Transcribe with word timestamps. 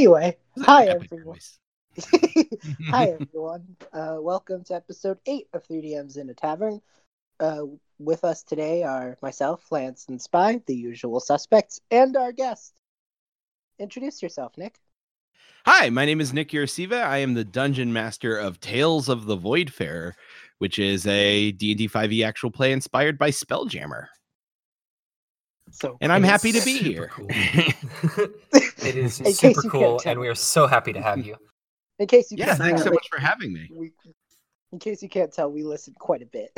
Anyway, 0.00 0.34
hi 0.62 0.86
everyone. 0.86 1.38
hi 2.88 3.08
everyone. 3.20 3.76
Uh, 3.92 4.16
welcome 4.18 4.64
to 4.64 4.74
episode 4.74 5.18
eight 5.26 5.46
of 5.52 5.62
3DMs 5.68 6.16
in 6.16 6.30
a 6.30 6.32
Tavern. 6.32 6.80
Uh, 7.38 7.64
with 7.98 8.24
us 8.24 8.42
today 8.42 8.82
are 8.82 9.18
myself, 9.20 9.70
Lance, 9.70 10.06
and 10.08 10.18
Spy, 10.18 10.62
the 10.64 10.74
usual 10.74 11.20
suspects, 11.20 11.82
and 11.90 12.16
our 12.16 12.32
guest. 12.32 12.72
Introduce 13.78 14.22
yourself, 14.22 14.56
Nick. 14.56 14.78
Hi, 15.66 15.90
my 15.90 16.06
name 16.06 16.22
is 16.22 16.32
Nick 16.32 16.48
Uroseva. 16.48 17.02
I 17.02 17.18
am 17.18 17.34
the 17.34 17.44
dungeon 17.44 17.92
master 17.92 18.38
of 18.38 18.58
Tales 18.58 19.10
of 19.10 19.26
the 19.26 19.36
Voidfarer, 19.36 20.14
which 20.56 20.78
is 20.78 21.06
a 21.06 21.52
D&D 21.52 21.90
5e 21.90 22.24
actual 22.26 22.50
play 22.50 22.72
inspired 22.72 23.18
by 23.18 23.28
Spelljammer. 23.28 24.06
So, 25.72 25.96
And 26.00 26.12
I'm 26.12 26.22
happy 26.22 26.52
to 26.52 26.64
be 26.64 26.78
here. 26.78 27.08
cool. 27.12 27.26
it 27.30 28.96
is 28.96 29.20
In 29.20 29.32
super 29.32 29.62
cool, 29.62 30.00
and 30.04 30.18
we 30.18 30.28
are 30.28 30.34
so 30.34 30.66
happy 30.66 30.92
to 30.92 31.00
have 31.00 31.24
you. 31.24 31.36
in 31.98 32.06
case 32.06 32.30
you 32.30 32.36
yeah, 32.38 32.46
can't 32.46 32.58
thanks 32.58 32.80
so 32.80 32.84
tell, 32.86 32.94
much 32.94 33.06
for 33.10 33.20
having 33.20 33.52
me. 33.52 33.68
we, 33.74 33.92
in 34.72 34.78
case 34.78 35.02
you 35.02 35.08
can't 35.08 35.32
tell, 35.32 35.50
we 35.50 35.62
listen 35.64 35.94
quite 35.98 36.22
a 36.22 36.26
bit. 36.26 36.50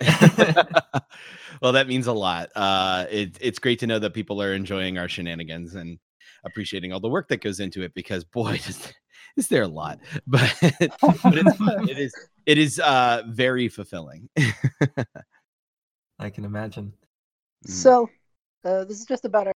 well, 1.62 1.72
that 1.72 1.86
means 1.88 2.06
a 2.06 2.12
lot. 2.12 2.50
Uh, 2.56 3.06
it, 3.10 3.36
it's 3.40 3.58
great 3.58 3.78
to 3.80 3.86
know 3.86 3.98
that 3.98 4.14
people 4.14 4.40
are 4.42 4.54
enjoying 4.54 4.98
our 4.98 5.08
shenanigans 5.08 5.74
and 5.74 5.98
appreciating 6.44 6.92
all 6.92 7.00
the 7.00 7.08
work 7.08 7.28
that 7.28 7.42
goes 7.42 7.60
into 7.60 7.82
it. 7.82 7.92
Because 7.94 8.24
boy, 8.24 8.52
is, 8.66 8.92
is 9.36 9.48
there 9.48 9.62
a 9.62 9.68
lot, 9.68 9.98
but, 10.26 10.54
but 10.60 11.36
it's 11.38 11.56
fun. 11.56 11.88
It 11.88 11.98
is 11.98 12.14
it 12.46 12.56
is 12.58 12.78
uh, 12.80 13.22
very 13.28 13.68
fulfilling. 13.68 14.28
I 16.18 16.30
can 16.30 16.44
imagine. 16.44 16.92
So, 17.66 18.08
uh, 18.64 18.84
this 18.84 19.00
is 19.00 19.06
just 19.06 19.24
about 19.24 19.46
our, 19.46 19.52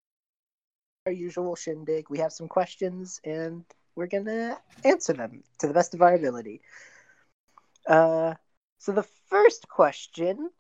our 1.07 1.13
usual 1.13 1.57
shindig. 1.57 2.11
We 2.11 2.19
have 2.19 2.33
some 2.33 2.49
questions, 2.49 3.21
and 3.25 3.65
we're 3.95 4.07
gonna 4.07 4.59
answer 4.85 5.13
them 5.13 5.43
to 5.59 5.67
the 5.67 5.75
best 5.75 5.95
of 5.95 6.03
our 6.03 6.15
ability. 6.15 6.61
Uh, 7.87 8.35
so 8.79 8.93
the 8.93 9.07
first 9.29 9.69
question 9.69 10.51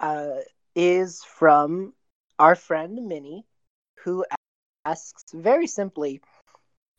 uh, 0.00 0.40
is 0.74 1.22
from 1.24 1.94
our 2.38 2.54
friend 2.54 3.06
Minnie, 3.06 3.44
who 4.02 4.24
asks 4.84 5.24
very 5.32 5.66
simply, 5.66 6.20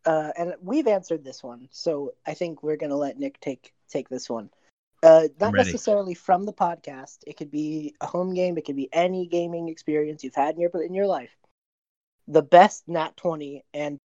uh, 0.06 0.32
and 0.38 0.56
we've 0.62 0.88
answered 0.88 1.24
this 1.24 1.44
one, 1.44 1.68
so 1.72 2.14
I 2.26 2.34
think 2.34 2.64
we're 2.64 2.78
gonna 2.78 2.96
let 2.96 3.20
Nick 3.20 3.40
take 3.40 3.74
take 3.90 4.10
this 4.10 4.30
one. 4.30 4.50
Uh, 5.06 5.28
not 5.40 5.54
necessarily 5.54 6.16
from 6.16 6.46
the 6.46 6.54
podcast. 6.54 7.20
It 7.28 7.38
could 7.38 7.52
be 7.52 7.94
a 8.02 8.08
home 8.08 8.34
game. 8.34 8.58
It 8.58 8.66
could 8.66 8.76
be 8.76 8.90
any 8.92 9.28
gaming 9.28 9.70
experience 9.70 10.24
you've 10.24 10.36
had 10.36 10.56
in 10.56 10.62
your 10.62 10.84
in 10.84 10.96
your 10.96 11.06
life. 11.06 11.36
The 12.28 12.42
best 12.42 12.88
Nat 12.88 13.16
twenty 13.16 13.64
and 13.74 14.00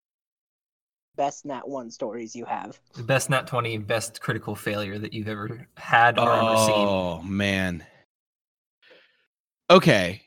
best 1.17 1.47
Nat 1.47 1.67
one 1.67 1.91
stories 1.91 2.37
you 2.37 2.45
have. 2.45 2.79
The 2.95 3.03
best 3.03 3.31
Nat 3.31 3.47
20, 3.47 3.79
best 3.79 4.21
critical 4.21 4.55
failure 4.55 4.99
that 4.99 5.13
you've 5.13 5.29
ever 5.29 5.67
had 5.77 6.19
or 6.19 6.23
ever 6.23 6.57
seen. 6.57 6.87
Oh 6.87 7.23
man. 7.23 7.85
Okay. 9.71 10.23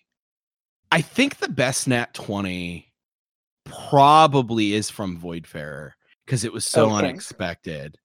I 0.92 1.02
think 1.02 1.38
the 1.38 1.50
best 1.50 1.88
Nat 1.88 2.14
20 2.14 2.92
probably 3.66 4.74
is 4.74 4.90
from 4.90 5.20
Voidfarer 5.20 5.92
because 6.26 6.44
it 6.44 6.54
was 6.54 6.66
so 6.66 6.90
Okay. 6.90 7.08
unexpected. 7.08 7.98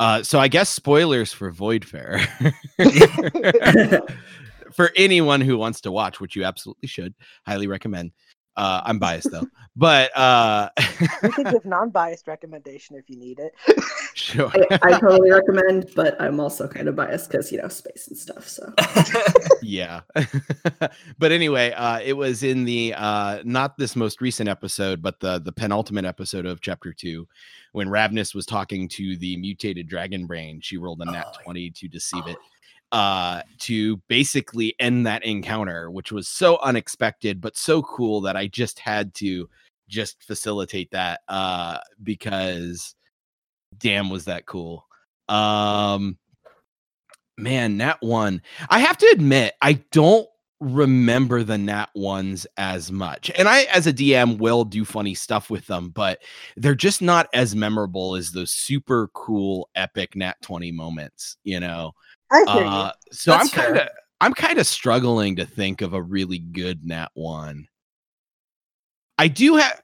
Uh, 0.00 0.22
so 0.22 0.38
I 0.38 0.48
guess 0.48 0.68
spoilers 0.68 1.32
for 1.32 1.52
Voidfarer. 1.52 2.20
for 4.72 4.90
anyone 4.96 5.40
who 5.40 5.56
wants 5.56 5.80
to 5.82 5.92
watch, 5.92 6.20
which 6.20 6.34
you 6.36 6.44
absolutely 6.44 6.88
should, 6.88 7.14
highly 7.46 7.66
recommend. 7.66 8.12
Uh, 8.56 8.80
I'm 8.84 8.98
biased 8.98 9.30
though, 9.32 9.46
but 9.76 10.16
uh, 10.16 10.70
We 11.22 11.30
could 11.32 11.46
give 11.50 11.64
non-biased 11.64 12.28
recommendation 12.28 12.94
if 12.96 13.10
you 13.10 13.16
need 13.16 13.40
it. 13.40 13.52
sure. 14.14 14.50
I, 14.54 14.78
I 14.82 14.90
totally 15.00 15.32
recommend, 15.32 15.90
but 15.96 16.20
I'm 16.20 16.38
also 16.38 16.68
kind 16.68 16.88
of 16.88 16.94
biased 16.94 17.30
because 17.30 17.50
you 17.50 17.58
know 17.60 17.68
space 17.68 18.06
and 18.08 18.16
stuff. 18.16 18.46
So 18.46 18.72
yeah 19.62 20.02
but 21.18 21.32
anyway 21.32 21.72
uh 21.72 21.98
it 22.04 22.12
was 22.12 22.42
in 22.42 22.64
the 22.64 22.94
uh 22.96 23.40
not 23.44 23.76
this 23.78 23.96
most 23.96 24.20
recent 24.20 24.48
episode 24.48 25.00
but 25.02 25.18
the 25.20 25.38
the 25.40 25.52
penultimate 25.52 26.04
episode 26.04 26.44
of 26.46 26.60
chapter 26.60 26.92
two 26.92 27.26
when 27.72 27.88
ravnus 27.88 28.34
was 28.34 28.44
talking 28.46 28.88
to 28.88 29.16
the 29.16 29.36
mutated 29.38 29.88
dragon 29.88 30.26
brain 30.26 30.60
she 30.60 30.76
rolled 30.76 31.00
a 31.00 31.04
nat 31.06 31.24
Oh, 31.26 31.42
20 31.44 31.70
to 31.70 31.88
deceive 31.88 32.26
it 32.26 32.36
uh 32.94 33.42
to 33.58 33.96
basically 34.08 34.72
end 34.78 35.04
that 35.04 35.24
encounter 35.24 35.90
which 35.90 36.12
was 36.12 36.28
so 36.28 36.58
unexpected 36.58 37.40
but 37.40 37.56
so 37.56 37.82
cool 37.82 38.20
that 38.20 38.36
i 38.36 38.46
just 38.46 38.78
had 38.78 39.12
to 39.12 39.48
just 39.88 40.22
facilitate 40.22 40.90
that 40.92 41.20
uh 41.28 41.78
because 42.02 42.94
damn 43.76 44.08
was 44.10 44.26
that 44.26 44.46
cool. 44.46 44.86
Um 45.28 46.16
man 47.36 47.76
nat 47.76 47.96
one 48.00 48.40
i 48.70 48.78
have 48.78 48.96
to 48.96 49.06
admit 49.12 49.54
i 49.60 49.72
don't 49.90 50.28
remember 50.60 51.42
the 51.42 51.58
nat 51.58 51.88
ones 51.96 52.46
as 52.56 52.92
much 52.92 53.28
and 53.36 53.48
i 53.48 53.62
as 53.64 53.88
a 53.88 53.92
dm 53.92 54.38
will 54.38 54.64
do 54.64 54.84
funny 54.84 55.14
stuff 55.14 55.50
with 55.50 55.66
them 55.66 55.88
but 55.88 56.20
they're 56.56 56.76
just 56.76 57.02
not 57.02 57.26
as 57.34 57.56
memorable 57.56 58.14
as 58.14 58.30
those 58.30 58.52
super 58.52 59.08
cool 59.14 59.68
epic 59.74 60.14
nat 60.14 60.36
20 60.42 60.70
moments 60.70 61.38
you 61.42 61.58
know 61.58 61.92
I 62.30 62.38
hear 62.52 62.64
uh 62.64 62.92
so 63.12 63.30
That's 63.32 63.56
i'm 63.56 63.62
kind 63.62 63.76
of 63.78 63.88
i'm 64.20 64.34
kind 64.34 64.58
of 64.58 64.66
struggling 64.66 65.36
to 65.36 65.46
think 65.46 65.80
of 65.80 65.94
a 65.94 66.02
really 66.02 66.38
good 66.38 66.84
nat 66.84 67.10
one 67.14 67.68
i 69.18 69.28
do 69.28 69.56
have 69.56 69.80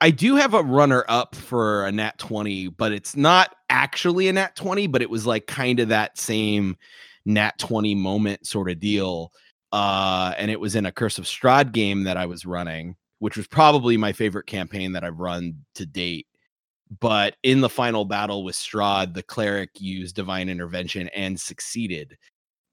I 0.00 0.10
do 0.10 0.36
have 0.36 0.54
a 0.54 0.62
runner 0.62 1.04
up 1.08 1.34
for 1.34 1.84
a 1.84 1.92
nat 1.92 2.18
20, 2.18 2.68
but 2.68 2.92
it's 2.92 3.16
not 3.16 3.54
actually 3.68 4.28
a 4.28 4.32
nat 4.32 4.54
20, 4.54 4.86
but 4.86 5.02
it 5.02 5.10
was 5.10 5.26
like 5.26 5.46
kind 5.46 5.80
of 5.80 5.88
that 5.88 6.16
same 6.18 6.76
nat 7.24 7.58
20 7.58 7.96
moment 7.96 8.46
sort 8.46 8.70
of 8.70 8.78
deal. 8.78 9.32
Uh, 9.72 10.34
and 10.38 10.50
it 10.50 10.60
was 10.60 10.76
in 10.76 10.86
a 10.86 10.92
Curse 10.92 11.18
of 11.18 11.24
Strahd 11.24 11.72
game 11.72 12.04
that 12.04 12.16
I 12.16 12.26
was 12.26 12.46
running, 12.46 12.94
which 13.18 13.36
was 13.36 13.48
probably 13.48 13.96
my 13.96 14.12
favorite 14.12 14.46
campaign 14.46 14.92
that 14.92 15.02
I've 15.02 15.18
run 15.18 15.64
to 15.74 15.84
date. 15.84 16.27
But 17.00 17.36
in 17.42 17.60
the 17.60 17.68
final 17.68 18.04
battle 18.04 18.44
with 18.44 18.54
Strahd, 18.54 19.14
the 19.14 19.22
cleric 19.22 19.70
used 19.78 20.16
divine 20.16 20.48
intervention 20.48 21.08
and 21.08 21.38
succeeded. 21.38 22.16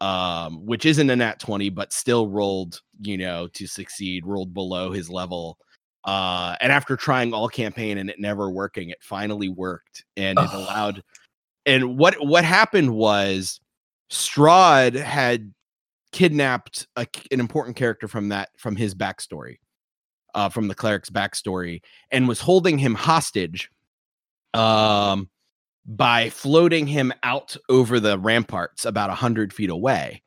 Um, 0.02 0.66
which 0.66 0.86
isn't 0.86 1.10
a 1.10 1.16
nat 1.16 1.40
20, 1.40 1.70
but 1.70 1.94
still 1.94 2.28
rolled, 2.28 2.82
you 3.02 3.18
know, 3.18 3.48
to 3.54 3.66
succeed, 3.66 4.26
rolled 4.26 4.54
below 4.54 4.92
his 4.92 5.10
level 5.10 5.58
uh 6.06 6.56
and 6.62 6.72
after 6.72 6.96
trying 6.96 7.34
all 7.34 7.50
campaign 7.50 7.98
and 7.98 8.10
it 8.10 8.20
never 8.20 8.50
working 8.50 8.90
it 8.90 9.02
finally 9.02 9.50
worked 9.50 10.06
and 10.16 10.40
it 10.40 10.50
allowed 10.54 11.04
and 11.66 11.98
what 11.98 12.16
what 12.26 12.46
happened 12.46 12.94
was 12.94 13.60
Strahd 14.12 14.94
had 14.96 15.52
kidnapped 16.12 16.88
a, 16.96 17.08
an 17.32 17.40
important 17.40 17.76
character 17.76 18.08
from 18.08 18.30
that 18.30 18.50
from 18.58 18.76
his 18.76 18.94
backstory 18.94 19.58
uh 20.36 20.48
from 20.48 20.68
the 20.68 20.76
cleric's 20.76 21.10
backstory 21.10 21.82
and 22.12 22.28
was 22.28 22.40
holding 22.40 22.78
him 22.78 22.94
hostage 22.94 23.70
um 24.56 25.30
by 25.88 26.30
floating 26.32 26.88
him 26.88 27.14
out 27.22 27.56
over 27.70 28.00
the 28.00 28.18
ramparts 28.18 28.86
about 28.86 29.10
a 29.12 29.16
hundred 29.16 29.54
feet 29.54 29.70
away. 29.70 30.24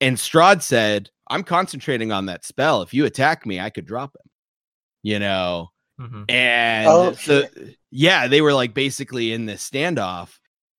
And 0.00 0.16
Strahd 0.16 0.62
said 0.62 1.08
i'm 1.28 1.42
concentrating 1.44 2.12
on 2.12 2.26
that 2.26 2.44
spell. 2.44 2.82
If 2.82 2.92
you 2.94 3.04
attack 3.06 3.46
me 3.46 3.58
i 3.60 3.70
could 3.70 3.86
drop 3.86 4.14
him. 4.14 4.30
You 5.02 5.18
know? 5.18 5.70
Mhm. 6.00 6.30
and 6.30 6.88
Oh, 6.88 7.12
so 7.14 7.44
yeah 7.90 8.26
they 8.28 8.40
were 8.40 8.54
like 8.54 8.74
basically 8.74 9.32
in 9.32 9.46
this 9.46 9.68
standoff. 9.68 10.38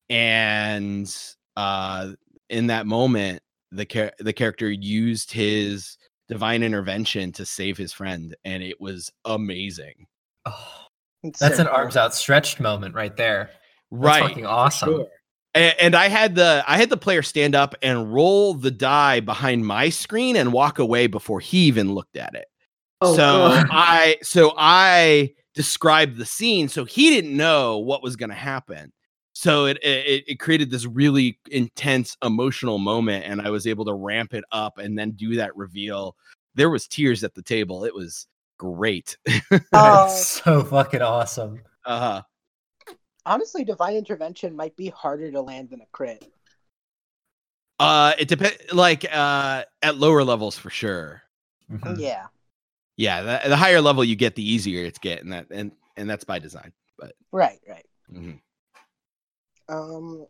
And 0.10 1.14
uh 1.58 2.12
in 2.50 2.68
that 2.68 2.86
moment 2.86 3.42
the 3.72 3.86
char- 3.86 4.14
the 4.20 4.34
character 4.34 4.70
used 4.72 5.32
his 5.32 5.98
divine 6.30 6.64
intervention 6.64 7.32
to 7.34 7.46
save 7.46 7.78
his 7.78 7.92
friend 7.92 8.36
and 8.46 8.62
it 8.64 8.80
was 8.80 9.12
amazing. 9.26 10.06
Oh, 10.46 10.83
It's 11.24 11.40
that's 11.40 11.56
so 11.58 11.62
an 11.64 11.68
cool. 11.68 11.76
arms 11.78 11.98
outstretched 11.98 12.60
moment 12.60 12.96
right 12.96 13.16
there. 13.16 13.50
That's 13.92 14.04
right 14.04 14.24
fucking 14.24 14.46
awesome. 14.46 14.90
Sure. 14.90 15.08
A- 15.56 15.84
And 15.84 15.96
I 15.96 16.08
had 16.08 16.36
the 16.36 16.64
I 16.68 16.78
had 16.78 16.90
the 16.90 16.98
player 16.98 17.22
stand 17.22 17.56
up 17.56 17.76
and 17.82 18.14
roll 18.14 18.54
the 18.54 18.72
die 18.72 19.20
behind 19.20 19.66
my 19.66 19.90
screen 19.90 20.36
and 20.36 20.52
walk 20.52 20.80
away 20.80 21.08
before 21.08 21.40
he 21.40 21.60
even 21.66 21.94
looked 21.94 22.18
at 22.18 22.34
it. 22.36 22.46
Oh, 23.02 23.14
so 23.16 23.18
God. 23.18 23.68
I 23.72 24.18
so 24.22 24.54
I 24.58 25.34
described 25.56 26.18
the 26.18 26.26
scene 26.26 26.68
so 26.68 26.84
he 26.86 27.10
didn't 27.12 27.36
know 27.38 27.78
what 27.78 28.02
was 28.04 28.16
going 28.16 28.30
to 28.32 28.36
happen. 28.36 28.92
So 29.34 29.66
it, 29.66 29.78
it 29.84 30.24
it 30.28 30.40
created 30.40 30.72
this 30.72 30.86
really 30.86 31.40
intense 31.52 32.18
emotional 32.24 32.80
moment 32.80 33.26
and 33.26 33.42
I 33.42 33.50
was 33.50 33.66
able 33.68 33.86
to 33.86 33.94
ramp 33.94 34.34
it 34.34 34.44
up 34.52 34.78
and 34.80 34.98
then 34.98 35.12
do 35.12 35.36
that 35.36 35.56
reveal. 35.56 36.16
There 36.56 36.70
was 36.70 36.88
tears 36.88 37.24
at 37.24 37.34
the 37.36 37.42
table. 37.44 37.84
It 37.86 37.94
was 37.96 38.28
great. 38.64 39.18
Oh. 39.52 39.60
That's 39.72 40.28
so 40.28 40.64
fucking 40.64 41.02
awesome. 41.02 41.62
uh 41.86 42.00
huh. 42.00 42.22
Honestly, 43.26 43.64
divine 43.64 43.96
intervention 43.96 44.56
might 44.56 44.76
be 44.76 44.88
harder 44.90 45.32
to 45.32 45.42
land 45.42 45.70
than 45.70 45.82
a 45.82 45.86
crit. 45.92 46.26
uh 47.80 48.14
it 48.20 48.28
depends 48.28 48.58
like 48.72 49.04
uh 49.12 49.64
at 49.82 49.98
lower 49.98 50.24
levels 50.24 50.58
for 50.58 50.70
sure. 50.70 51.22
Mhm. 51.72 52.00
Yeah. 52.00 52.28
Yeah, 52.96 53.22
the, 53.24 53.50
the 53.50 53.58
higher 53.58 53.82
level 53.82 54.04
you 54.04 54.16
get, 54.16 54.36
the 54.36 54.48
easier 54.48 54.86
it's 54.86 55.00
getting 55.00 55.32
that, 55.32 55.48
and 55.50 55.72
and 55.98 56.08
that's 56.10 56.24
by 56.24 56.38
design. 56.40 56.72
But 57.00 57.14
Right, 57.32 57.60
right. 57.68 57.86
mhm. 58.12 58.40
Um, 59.68 60.28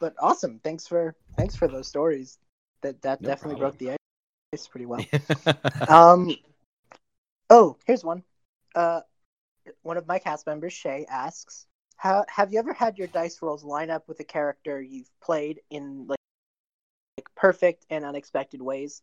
but 0.00 0.14
awesome. 0.18 0.60
Thanks 0.64 0.86
for 0.86 1.14
thanks 1.36 1.54
for 1.54 1.68
those 1.68 1.86
stories. 1.86 2.38
That 2.80 3.00
that 3.02 3.20
No 3.20 3.28
definitely 3.28 3.60
problem. 3.60 3.76
broke 3.78 3.78
the 3.78 3.98
ice 4.54 4.66
pretty 4.66 4.86
well. 4.86 5.04
um, 5.88 6.34
oh, 7.50 7.76
here's 7.86 8.04
one. 8.04 8.22
Uh, 8.74 9.00
one 9.82 9.96
of 9.96 10.06
my 10.06 10.18
cast 10.18 10.46
members, 10.46 10.72
Shay, 10.72 11.06
asks, 11.08 11.66
"How 11.96 12.24
have 12.28 12.52
you 12.52 12.58
ever 12.58 12.72
had 12.72 12.98
your 12.98 13.08
dice 13.08 13.40
rolls 13.42 13.64
line 13.64 13.90
up 13.90 14.08
with 14.08 14.20
a 14.20 14.24
character 14.24 14.80
you've 14.80 15.10
played 15.20 15.60
in 15.70 16.06
like, 16.06 16.18
like 17.18 17.34
perfect 17.34 17.86
and 17.90 18.04
unexpected 18.04 18.60
ways?" 18.60 19.02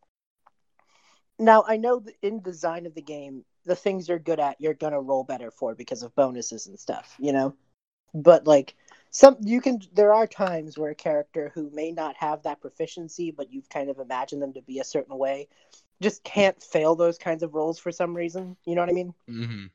Now, 1.39 1.63
I 1.67 1.77
know 1.77 2.03
in 2.21 2.41
design 2.41 2.85
of 2.85 2.93
the 2.93 3.01
game, 3.01 3.45
the 3.65 3.75
things 3.75 4.07
you're 4.07 4.19
good 4.19 4.39
at, 4.39 4.61
you're 4.61 4.73
gonna 4.73 5.01
roll 5.01 5.23
better 5.23 5.51
for 5.51 5.73
because 5.75 6.03
of 6.03 6.15
bonuses 6.15 6.67
and 6.67 6.79
stuff, 6.79 7.15
you 7.19 7.33
know. 7.33 7.55
But 8.13 8.45
like 8.45 8.75
some, 9.09 9.37
you 9.41 9.61
can. 9.61 9.81
There 9.93 10.13
are 10.13 10.27
times 10.27 10.77
where 10.77 10.91
a 10.91 10.95
character 10.95 11.51
who 11.53 11.69
may 11.71 11.91
not 11.91 12.15
have 12.17 12.43
that 12.43 12.61
proficiency, 12.61 13.31
but 13.31 13.51
you've 13.51 13.69
kind 13.69 13.89
of 13.89 13.99
imagined 13.99 14.41
them 14.41 14.53
to 14.53 14.61
be 14.61 14.79
a 14.79 14.83
certain 14.83 15.17
way, 15.17 15.47
just 16.01 16.23
can't 16.23 16.61
fail 16.61 16.95
those 16.95 17.17
kinds 17.17 17.43
of 17.43 17.53
roles 17.53 17.79
for 17.79 17.91
some 17.91 18.15
reason. 18.15 18.57
You 18.65 18.75
know 18.75 18.81
what 18.81 18.89
I 18.89 18.93
mean? 18.93 19.13
Mhm. 19.29 19.69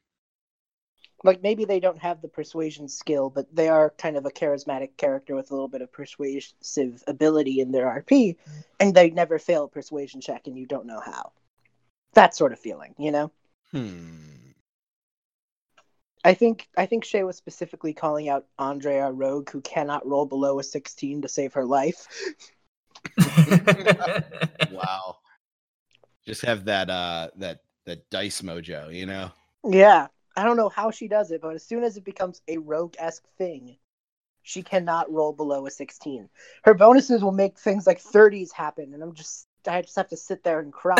Like 1.24 1.42
maybe 1.42 1.64
they 1.64 1.80
don't 1.80 1.98
have 1.98 2.20
the 2.20 2.28
persuasion 2.28 2.88
skill, 2.88 3.30
but 3.30 3.54
they 3.54 3.68
are 3.68 3.90
kind 3.90 4.16
of 4.16 4.26
a 4.26 4.30
charismatic 4.30 4.96
character 4.96 5.34
with 5.34 5.50
a 5.50 5.54
little 5.54 5.68
bit 5.68 5.82
of 5.82 5.90
persuasive 5.90 7.02
ability 7.06 7.60
in 7.60 7.72
their 7.72 7.86
RP, 7.86 8.36
and 8.78 8.94
they 8.94 9.10
never 9.10 9.38
fail 9.38 9.64
a 9.64 9.68
persuasion 9.68 10.20
check, 10.20 10.46
and 10.46 10.58
you 10.58 10.66
don't 10.66 10.86
know 10.86 11.00
how. 11.00 11.32
That 12.14 12.34
sort 12.34 12.52
of 12.52 12.58
feeling, 12.58 12.94
you 12.98 13.12
know. 13.12 13.30
Hmm. 13.70 14.36
I 16.24 16.34
think 16.34 16.68
I 16.76 16.86
think 16.86 17.04
Shay 17.04 17.22
was 17.22 17.36
specifically 17.36 17.94
calling 17.94 18.28
out 18.28 18.46
Andrea 18.58 19.10
Rogue, 19.10 19.48
who 19.50 19.60
cannot 19.60 20.06
roll 20.06 20.26
below 20.26 20.58
a 20.58 20.64
sixteen 20.64 21.22
to 21.22 21.28
save 21.28 21.54
her 21.54 21.64
life. 21.64 22.06
Wow. 24.72 25.18
Just 26.26 26.42
have 26.42 26.64
that 26.64 26.90
uh 26.90 27.28
that 27.36 27.60
that 27.84 28.10
dice 28.10 28.42
mojo, 28.42 28.92
you 28.92 29.06
know. 29.06 29.30
Yeah, 29.64 30.08
I 30.36 30.44
don't 30.44 30.56
know 30.56 30.68
how 30.68 30.90
she 30.90 31.08
does 31.08 31.30
it, 31.30 31.40
but 31.40 31.54
as 31.54 31.64
soon 31.64 31.84
as 31.84 31.96
it 31.96 32.04
becomes 32.04 32.42
a 32.48 32.58
rogue 32.58 32.94
esque 32.98 33.24
thing, 33.38 33.76
she 34.42 34.62
cannot 34.62 35.10
roll 35.10 35.32
below 35.32 35.66
a 35.66 35.70
sixteen. 35.70 36.28
Her 36.64 36.74
bonuses 36.74 37.22
will 37.22 37.32
make 37.32 37.58
things 37.58 37.86
like 37.86 38.00
thirties 38.00 38.50
happen, 38.52 38.92
and 38.92 39.02
I'm 39.02 39.14
just 39.14 39.46
I 39.66 39.82
just 39.82 39.96
have 39.96 40.08
to 40.08 40.16
sit 40.16 40.42
there 40.42 40.58
and 40.60 40.72
cry. 40.72 40.96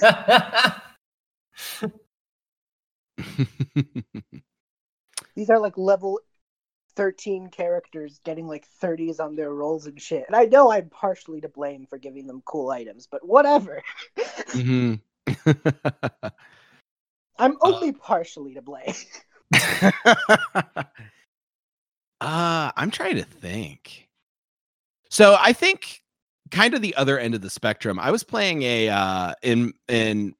These 5.34 5.50
are 5.50 5.58
like 5.58 5.76
level 5.76 6.20
thirteen 6.96 7.48
characters 7.48 8.20
getting 8.24 8.46
like 8.46 8.66
thirties 8.66 9.20
on 9.20 9.36
their 9.36 9.52
rolls 9.52 9.86
and 9.86 10.00
shit. 10.00 10.24
And 10.26 10.36
I 10.36 10.44
know 10.44 10.70
I'm 10.72 10.88
partially 10.90 11.40
to 11.42 11.48
blame 11.48 11.86
for 11.86 11.98
giving 11.98 12.26
them 12.26 12.42
cool 12.44 12.70
items, 12.70 13.06
but 13.10 13.26
whatever. 13.26 13.82
Mhm. 14.48 15.00
I'm 17.38 17.56
only 17.62 17.92
partially 17.92 18.54
to 18.54 18.62
blame. 18.62 18.94
uh 22.20 22.72
I'm 22.76 22.90
trying 22.90 23.16
to 23.16 23.24
think. 23.24 24.08
So 25.10 25.36
I 25.38 25.52
think 25.52 26.02
kind 26.50 26.74
of 26.74 26.82
the 26.82 26.94
other 26.96 27.18
end 27.18 27.34
of 27.34 27.40
the 27.40 27.50
spectrum. 27.50 27.98
I 27.98 28.10
was 28.10 28.22
playing 28.24 28.62
a 28.62 28.88
uh 28.88 29.34
in 29.42 29.72
in 29.88 30.34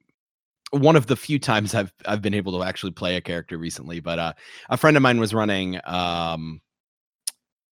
one 0.74 0.96
of 0.96 1.06
the 1.06 1.16
few 1.16 1.38
times 1.38 1.74
I've 1.74 1.92
I've 2.06 2.22
been 2.22 2.34
able 2.34 2.58
to 2.58 2.64
actually 2.64 2.92
play 2.92 3.16
a 3.16 3.20
character 3.20 3.56
recently, 3.58 4.00
but 4.00 4.18
uh 4.18 4.32
a 4.68 4.76
friend 4.76 4.96
of 4.96 5.02
mine 5.02 5.20
was 5.20 5.34
running 5.34 5.80
um 5.84 6.60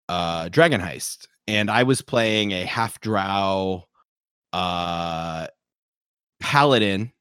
uh 0.08 0.48
Dragon 0.48 0.80
Heist 0.80 1.26
and 1.46 1.70
I 1.70 1.82
was 1.82 2.02
playing 2.02 2.52
a 2.52 2.64
half 2.64 3.00
drow 3.00 3.84
uh 4.52 5.46
paladin 6.40 7.12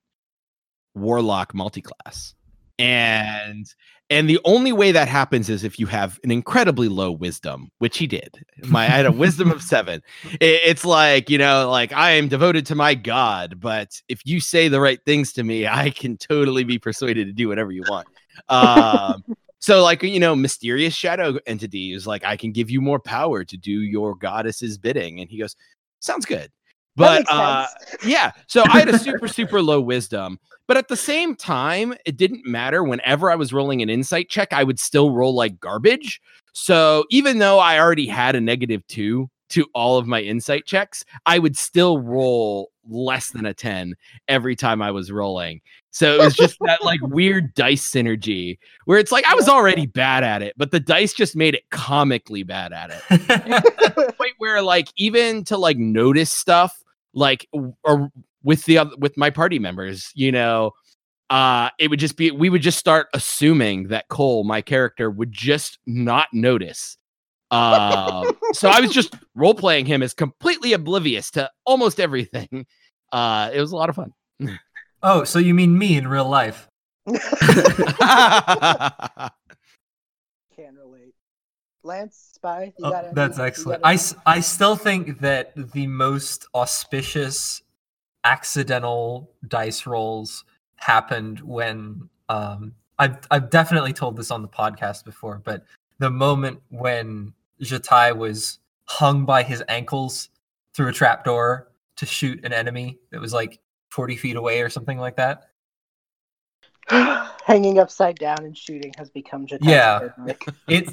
warlock 0.95 1.53
multiclass. 1.53 2.33
And 2.81 3.65
and 4.09 4.29
the 4.29 4.39
only 4.43 4.73
way 4.73 4.91
that 4.91 5.07
happens 5.07 5.49
is 5.49 5.63
if 5.63 5.79
you 5.79 5.85
have 5.87 6.19
an 6.25 6.31
incredibly 6.31 6.89
low 6.89 7.11
wisdom, 7.11 7.71
which 7.77 7.97
he 7.97 8.07
did. 8.07 8.43
My 8.65 8.81
I 8.83 8.87
had 8.87 9.05
a 9.05 9.11
wisdom 9.11 9.51
of 9.51 9.61
seven. 9.61 10.01
It- 10.41 10.61
it's 10.65 10.83
like 10.83 11.29
you 11.29 11.37
know, 11.37 11.69
like 11.69 11.93
I 11.93 12.11
am 12.11 12.27
devoted 12.27 12.65
to 12.67 12.75
my 12.75 12.93
god, 12.93 13.59
but 13.59 14.01
if 14.09 14.25
you 14.25 14.39
say 14.41 14.67
the 14.67 14.81
right 14.81 14.99
things 15.05 15.31
to 15.33 15.43
me, 15.43 15.67
I 15.67 15.91
can 15.91 16.17
totally 16.17 16.63
be 16.63 16.77
persuaded 16.77 17.27
to 17.27 17.33
do 17.33 17.47
whatever 17.47 17.71
you 17.71 17.83
want. 17.87 18.07
Um, 18.49 19.23
so 19.59 19.83
like 19.83 20.03
you 20.03 20.19
know, 20.19 20.35
mysterious 20.35 20.93
shadow 20.93 21.37
entity 21.45 21.93
is 21.93 22.05
like 22.07 22.25
I 22.25 22.35
can 22.35 22.51
give 22.51 22.69
you 22.69 22.81
more 22.81 22.99
power 22.99 23.43
to 23.45 23.57
do 23.57 23.71
your 23.71 24.15
goddess's 24.15 24.77
bidding, 24.77 25.21
and 25.21 25.29
he 25.29 25.37
goes, 25.39 25.55
sounds 25.99 26.25
good. 26.25 26.51
But 26.95 27.25
uh, 27.29 27.67
yeah, 28.05 28.31
so 28.47 28.63
I 28.65 28.79
had 28.79 28.89
a 28.89 28.99
super 28.99 29.27
super 29.27 29.61
low 29.61 29.79
wisdom, 29.79 30.39
but 30.67 30.77
at 30.77 30.87
the 30.87 30.97
same 30.97 31.35
time, 31.35 31.93
it 32.05 32.17
didn't 32.17 32.45
matter. 32.45 32.83
Whenever 32.83 33.31
I 33.31 33.35
was 33.35 33.53
rolling 33.53 33.81
an 33.81 33.89
insight 33.89 34.29
check, 34.29 34.53
I 34.53 34.63
would 34.63 34.79
still 34.79 35.11
roll 35.11 35.33
like 35.33 35.59
garbage. 35.59 36.21
So 36.53 37.05
even 37.09 37.39
though 37.39 37.59
I 37.59 37.79
already 37.79 38.07
had 38.07 38.35
a 38.35 38.41
negative 38.41 38.85
two 38.87 39.29
to 39.49 39.67
all 39.73 39.97
of 39.97 40.07
my 40.07 40.21
insight 40.21 40.65
checks, 40.65 41.03
I 41.25 41.39
would 41.39 41.57
still 41.57 41.99
roll 41.99 42.71
less 42.89 43.31
than 43.31 43.45
a 43.45 43.53
10 43.53 43.95
every 44.27 44.55
time 44.55 44.81
I 44.81 44.91
was 44.91 45.11
rolling. 45.11 45.61
So 45.91 46.15
it 46.15 46.19
was 46.19 46.35
just 46.35 46.57
that 46.61 46.83
like 46.83 47.01
weird 47.03 47.53
dice 47.53 47.89
synergy 47.89 48.57
where 48.85 48.97
it's 48.97 49.11
like 49.11 49.25
I 49.25 49.35
was 49.35 49.49
already 49.49 49.85
bad 49.85 50.23
at 50.23 50.41
it, 50.41 50.53
but 50.57 50.71
the 50.71 50.79
dice 50.79 51.13
just 51.13 51.35
made 51.35 51.53
it 51.53 51.69
comically 51.69 52.43
bad 52.43 52.71
at 52.71 52.91
it 53.09 53.95
point 54.17 54.33
where 54.37 54.61
like 54.61 54.87
even 54.95 55.43
to 55.45 55.57
like 55.57 55.77
notice 55.77 56.31
stuff 56.31 56.80
like 57.13 57.47
or 57.51 58.11
with 58.43 58.65
the 58.65 58.77
other 58.77 58.95
with 58.97 59.17
my 59.17 59.29
party 59.29 59.59
members 59.59 60.11
you 60.15 60.31
know 60.31 60.71
uh 61.29 61.69
it 61.79 61.89
would 61.89 61.99
just 61.99 62.17
be 62.17 62.31
we 62.31 62.49
would 62.49 62.61
just 62.61 62.77
start 62.77 63.07
assuming 63.13 63.87
that 63.87 64.07
cole 64.07 64.43
my 64.43 64.61
character 64.61 65.09
would 65.09 65.31
just 65.31 65.79
not 65.85 66.27
notice 66.33 66.97
um 67.51 68.31
so 68.53 68.69
i 68.69 68.79
was 68.79 68.91
just 68.91 69.15
role 69.35 69.53
playing 69.53 69.85
him 69.85 70.01
as 70.01 70.13
completely 70.13 70.73
oblivious 70.73 71.31
to 71.31 71.49
almost 71.65 71.99
everything 71.99 72.65
uh 73.11 73.49
it 73.53 73.59
was 73.59 73.71
a 73.71 73.75
lot 73.75 73.89
of 73.89 73.95
fun 73.95 74.13
oh, 75.03 75.23
so 75.23 75.39
you 75.39 75.53
mean 75.53 75.77
me 75.77 75.97
in 75.97 76.07
real 76.07 76.27
life? 76.27 76.67
Can't 77.07 77.21
relate. 80.77 80.90
Lance, 81.83 82.31
spy, 82.35 82.73
you 82.77 82.85
Oh, 82.85 83.11
that's 83.13 83.39
any- 83.39 83.47
excellent. 83.47 83.81
I, 83.83 83.97
any- 84.27 84.41
still 84.41 84.75
think 84.75 85.19
that 85.19 85.71
the 85.73 85.87
most 85.87 86.47
auspicious 86.53 87.63
accidental 88.23 89.31
dice 89.47 89.85
rolls 89.87 90.45
happened 90.75 91.39
when 91.41 92.09
um 92.29 92.73
I've 92.99 93.17
I've 93.31 93.49
definitely 93.49 93.93
told 93.93 94.15
this 94.15 94.29
on 94.31 94.41
the 94.41 94.47
podcast 94.47 95.05
before, 95.05 95.41
but 95.43 95.65
the 95.99 96.09
moment 96.11 96.61
when 96.69 97.33
Jatai 97.61 98.15
was 98.15 98.59
hung 98.85 99.25
by 99.25 99.41
his 99.43 99.63
ankles 99.67 100.29
through 100.73 100.87
a 100.89 100.91
trapdoor 100.93 101.67
to 101.97 102.05
shoot 102.05 102.43
an 102.45 102.53
enemy 102.53 102.99
that 103.11 103.19
was 103.19 103.33
like 103.33 103.59
40 103.89 104.15
feet 104.17 104.35
away 104.35 104.61
or 104.61 104.69
something 104.69 104.97
like 104.97 105.15
that. 105.17 105.47
hanging 107.45 107.79
upside 107.79 108.17
down 108.17 108.37
and 108.39 108.57
shooting 108.57 108.91
has 108.97 109.09
become 109.09 109.45
Jatai's 109.45 109.65
Yeah. 109.65 110.09
It 110.67 110.89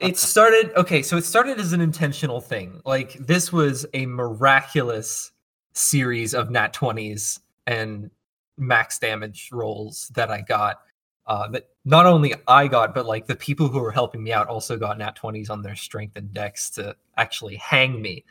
it 0.00 0.16
started 0.16 0.72
okay 0.76 1.02
so 1.02 1.16
it 1.16 1.24
started 1.24 1.58
as 1.58 1.72
an 1.72 1.80
intentional 1.80 2.40
thing. 2.40 2.80
Like 2.84 3.14
this 3.14 3.52
was 3.52 3.86
a 3.94 4.06
miraculous 4.06 5.32
series 5.74 6.34
of 6.34 6.50
nat 6.50 6.74
20s 6.74 7.40
and 7.66 8.10
max 8.58 8.98
damage 8.98 9.48
rolls 9.52 10.10
that 10.14 10.30
i 10.30 10.42
got 10.42 10.80
uh, 11.26 11.48
that 11.48 11.68
not 11.86 12.04
only 12.04 12.34
i 12.46 12.68
got 12.68 12.94
but 12.94 13.06
like 13.06 13.26
the 13.26 13.36
people 13.36 13.68
who 13.68 13.80
were 13.80 13.90
helping 13.90 14.22
me 14.22 14.32
out 14.32 14.48
also 14.48 14.76
got 14.76 14.98
nat 14.98 15.16
20s 15.16 15.48
on 15.48 15.62
their 15.62 15.74
strength 15.76 16.16
and 16.16 16.32
dex 16.34 16.68
to 16.70 16.94
actually 17.16 17.56
hang 17.56 18.00
me. 18.02 18.24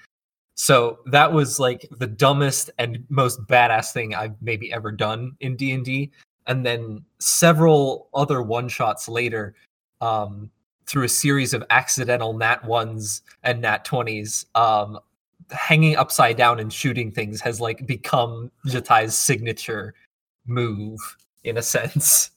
So 0.53 0.99
that 1.07 1.31
was 1.31 1.59
like 1.59 1.87
the 1.97 2.05
dumbest 2.05 2.69
and 2.77 3.03
most 3.09 3.41
badass 3.47 3.91
thing 3.91 4.13
i've 4.13 4.35
maybe 4.41 4.71
ever 4.71 4.91
done 4.91 5.35
in 5.39 5.55
d&d 5.55 6.11
and 6.47 6.65
then 6.65 7.03
several 7.19 8.09
other 8.13 8.41
one 8.41 8.67
shots 8.67 9.07
later 9.07 9.55
um, 10.01 10.49
through 10.85 11.03
a 11.03 11.09
series 11.09 11.53
of 11.53 11.63
accidental 11.69 12.33
nat 12.33 12.63
ones 12.65 13.21
and 13.43 13.61
nat 13.61 13.85
20s 13.85 14.45
um 14.55 14.99
hanging 15.51 15.95
upside 15.95 16.37
down 16.37 16.59
and 16.59 16.71
shooting 16.71 17.11
things 17.11 17.41
has 17.41 17.59
like 17.59 17.85
become 17.85 18.51
Jatai's 18.67 19.17
signature 19.17 19.93
move 20.45 20.99
in 21.43 21.57
a 21.57 21.61
sense. 21.61 22.31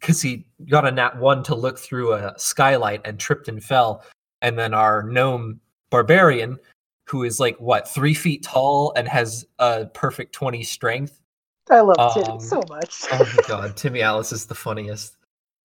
Because 0.00 0.20
he 0.20 0.44
got 0.68 0.86
a 0.86 0.90
nat 0.90 1.16
1 1.18 1.44
to 1.44 1.54
look 1.54 1.78
through 1.78 2.14
a 2.14 2.34
skylight 2.36 3.00
and 3.04 3.20
tripped 3.20 3.46
and 3.46 3.62
fell 3.62 4.04
and 4.40 4.58
then 4.58 4.74
our 4.74 5.04
gnome 5.04 5.60
barbarian 5.90 6.58
who 7.06 7.22
is 7.22 7.38
like 7.38 7.56
what 7.58 7.88
three 7.88 8.14
feet 8.14 8.42
tall 8.42 8.92
and 8.96 9.06
has 9.06 9.46
a 9.60 9.86
perfect 9.86 10.32
20 10.32 10.64
strength 10.64 11.20
I 11.70 11.80
love 11.80 12.14
Tim 12.14 12.24
Um, 12.24 12.40
so 12.40 12.60
much. 12.68 13.04
Oh 13.12 13.18
my 13.36 13.42
god, 13.48 13.76
Timmy 13.76 14.02
Alice 14.02 14.32
is 14.32 14.46
the 14.46 14.54
funniest. 14.54 15.16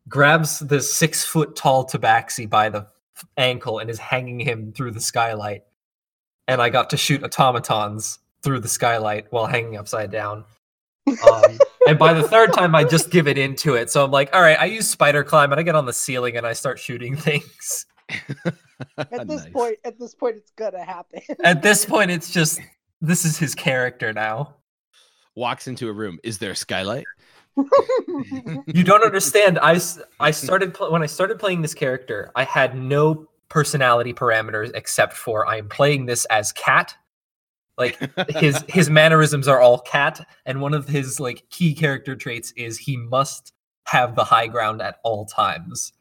Grabs 0.07 0.59
the 0.59 0.79
six 0.81 1.25
foot 1.25 1.55
tall 1.55 1.85
tabaxi 1.85 2.49
by 2.49 2.69
the 2.69 2.87
ankle 3.35 3.79
and 3.79 3.89
is 3.89 3.99
hanging 3.99 4.39
him 4.39 4.71
through 4.73 4.91
the 4.91 5.01
skylight. 5.01 5.63
And 6.47 6.61
I 6.61 6.69
got 6.69 6.89
to 6.91 6.97
shoot 6.97 7.23
automatons 7.23 8.19
through 8.41 8.59
the 8.61 8.67
skylight 8.69 9.25
while 9.31 9.47
hanging 9.47 9.75
upside 9.75 10.11
down. 10.11 10.45
Um, 11.07 11.57
and 11.87 11.97
by 11.97 12.13
the 12.13 12.23
third 12.23 12.53
time, 12.53 12.75
I 12.75 12.83
just 12.83 13.09
give 13.11 13.27
it 13.27 13.37
into 13.37 13.75
it. 13.75 13.89
So 13.89 14.03
I'm 14.03 14.11
like, 14.11 14.33
all 14.33 14.41
right, 14.41 14.57
I 14.59 14.65
use 14.65 14.89
spider 14.89 15.23
climb 15.23 15.51
and 15.51 15.59
I 15.59 15.63
get 15.63 15.75
on 15.75 15.85
the 15.85 15.93
ceiling 15.93 16.37
and 16.37 16.45
I 16.45 16.53
start 16.53 16.79
shooting 16.79 17.15
things. 17.17 17.85
at 18.97 19.27
this 19.27 19.43
Nice. 19.43 19.49
point, 19.51 19.77
at 19.83 19.99
this 19.99 20.13
point, 20.13 20.35
it's 20.37 20.51
gonna 20.51 20.83
happen. 20.83 21.21
At 21.43 21.61
this 21.61 21.85
point, 21.93 22.11
it's 22.11 22.31
just 22.31 22.59
this 23.01 23.25
is 23.25 23.37
his 23.37 23.55
character 23.55 24.13
now. 24.13 24.53
Walks 25.38 25.67
into 25.67 25.88
a 25.88 25.94
room. 25.94 26.20
Is 26.24 26.39
there 26.39 26.51
a 26.51 26.56
skylight? 26.56 27.06
You 28.67 28.84
don't 28.84 29.03
understand. 29.03 29.58
I, 29.60 29.79
I 30.20 30.32
started 30.32 30.74
pl- 30.74 30.91
when 30.91 31.01
I 31.01 31.06
started 31.06 31.39
playing 31.39 31.62
this 31.62 31.74
character. 31.74 32.32
I 32.36 32.44
had 32.44 32.77
no 32.77 33.27
personality 33.50 34.13
parameters 34.13 34.72
except 34.75 35.13
for 35.13 35.48
I'm 35.48 35.70
playing 35.70 36.06
this 36.06 36.25
as 36.25 36.51
cat. 36.51 36.94
Like 37.77 37.98
his 38.29 38.63
his 38.67 38.89
mannerisms 38.89 39.48
are 39.48 39.60
all 39.60 39.79
cat, 39.79 40.27
and 40.46 40.62
one 40.62 40.74
of 40.74 40.88
his 40.88 41.20
like 41.20 41.50
key 41.50 41.74
character 41.74 42.15
traits 42.15 42.51
is 42.58 42.77
he 42.77 42.98
must 42.98 43.53
have 43.86 44.15
the 44.15 44.24
high 44.24 44.48
ground 44.48 44.82
at 44.82 44.98
all 45.03 45.25
times. 45.25 45.94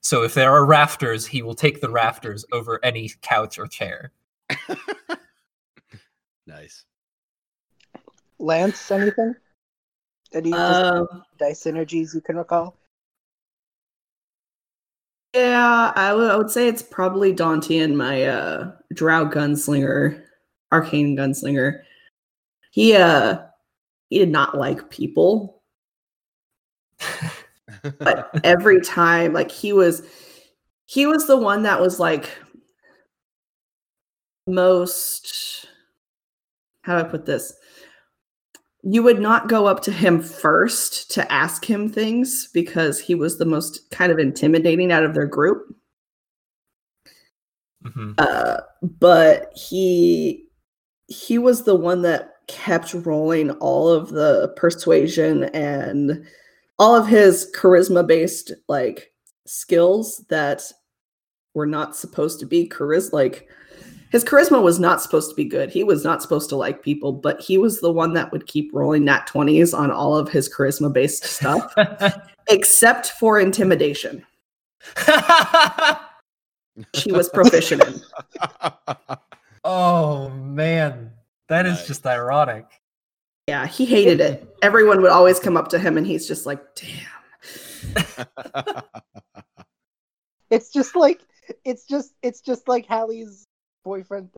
So 0.00 0.24
if 0.24 0.34
there 0.34 0.52
are 0.52 0.64
rafters, 0.64 1.26
he 1.26 1.42
will 1.42 1.54
take 1.54 1.80
the 1.80 1.90
rafters 1.90 2.44
over 2.52 2.80
any 2.82 3.10
couch 3.22 3.58
or 3.58 3.66
chair. 3.66 4.12
nice. 6.46 6.84
Lance, 8.40 8.90
anything? 8.90 9.36
Any 10.32 10.52
Um, 10.52 11.06
dice 11.38 11.62
synergies 11.64 12.14
you 12.14 12.20
can 12.20 12.36
recall? 12.36 12.76
yeah, 15.34 15.92
I 15.94 16.14
would 16.14 16.50
say 16.50 16.68
it's 16.68 16.82
probably 16.82 17.32
Dante 17.32 17.78
and 17.78 17.96
my 17.96 18.24
uh 18.24 18.72
drow 18.94 19.26
gunslinger, 19.26 20.22
arcane 20.72 21.16
gunslinger. 21.16 21.82
He 22.72 22.96
uh 22.96 23.38
he 24.10 24.18
did 24.18 24.30
not 24.30 24.56
like 24.56 24.90
people, 24.90 25.62
but 28.02 28.30
every 28.44 28.80
time 28.80 29.32
like 29.32 29.50
he 29.50 29.72
was 29.72 30.02
he 30.86 31.06
was 31.06 31.26
the 31.26 31.36
one 31.36 31.62
that 31.64 31.80
was 31.80 32.00
like 32.00 32.30
most 34.46 35.66
how 36.82 36.98
do 37.00 37.06
I 37.06 37.10
put 37.10 37.26
this? 37.26 37.52
You 38.82 39.02
would 39.02 39.20
not 39.20 39.48
go 39.48 39.66
up 39.66 39.82
to 39.82 39.92
him 39.92 40.22
first 40.22 41.10
to 41.12 41.32
ask 41.32 41.64
him 41.64 41.88
things 41.88 42.48
because 42.52 43.00
he 43.00 43.14
was 43.14 43.36
the 43.36 43.44
most 43.44 43.90
kind 43.90 44.12
of 44.12 44.18
intimidating 44.18 44.92
out 44.92 45.02
of 45.02 45.14
their 45.14 45.26
group. 45.26 45.74
Mhm. 47.84 48.14
Uh, 48.18 48.60
but 48.82 49.52
he 49.56 50.44
he 51.06 51.38
was 51.38 51.64
the 51.64 51.74
one 51.74 52.02
that 52.02 52.34
kept 52.48 52.92
rolling 52.94 53.50
all 53.52 53.88
of 53.88 54.10
the 54.10 54.52
persuasion 54.56 55.44
and 55.44 56.24
all 56.78 56.94
of 56.94 57.06
his 57.06 57.50
charisma 57.54 58.06
based 58.06 58.52
like 58.68 59.12
skills 59.46 60.24
that 60.28 60.62
were 61.54 61.66
not 61.66 61.96
supposed 61.96 62.40
to 62.40 62.46
be 62.46 62.68
charisma 62.68 63.12
like 63.12 63.48
his 64.10 64.24
charisma 64.24 64.62
was 64.62 64.78
not 64.80 65.00
supposed 65.02 65.30
to 65.30 65.36
be 65.36 65.44
good. 65.44 65.70
He 65.70 65.84
was 65.84 66.04
not 66.04 66.22
supposed 66.22 66.48
to 66.50 66.56
like 66.56 66.82
people, 66.82 67.12
but 67.12 67.40
he 67.40 67.58
was 67.58 67.80
the 67.80 67.92
one 67.92 68.14
that 68.14 68.32
would 68.32 68.46
keep 68.46 68.70
rolling 68.72 69.04
nat 69.04 69.28
20s 69.28 69.76
on 69.76 69.90
all 69.90 70.16
of 70.16 70.28
his 70.30 70.52
charisma 70.52 70.92
based 70.92 71.24
stuff, 71.24 71.72
except 72.48 73.08
for 73.12 73.38
intimidation. 73.38 74.24
She 76.94 77.10
was 77.10 77.28
proficient 77.28 77.84
in. 77.84 78.00
oh 79.64 80.28
man, 80.30 81.10
that 81.48 81.66
is 81.66 81.78
Nice. 81.78 81.86
just 81.88 82.06
ironic. 82.06 82.66
Yeah, 83.48 83.66
he 83.66 83.84
hated 83.84 84.20
it. 84.20 84.56
Everyone 84.62 85.02
would 85.02 85.10
always 85.10 85.40
come 85.40 85.56
up 85.56 85.66
to 85.70 85.78
him 85.80 85.96
and 85.96 86.06
he's 86.06 86.28
just 86.28 86.46
like, 86.46 86.60
damn. 86.76 88.24
It's 90.50 90.72
just 90.72 90.94
like 90.94 91.20
it's 91.64 91.84
just 91.84 92.14
it's 92.22 92.40
just 92.40 92.68
like 92.68 92.86
Hallie's 92.86 93.47
boyfriend 93.84 94.30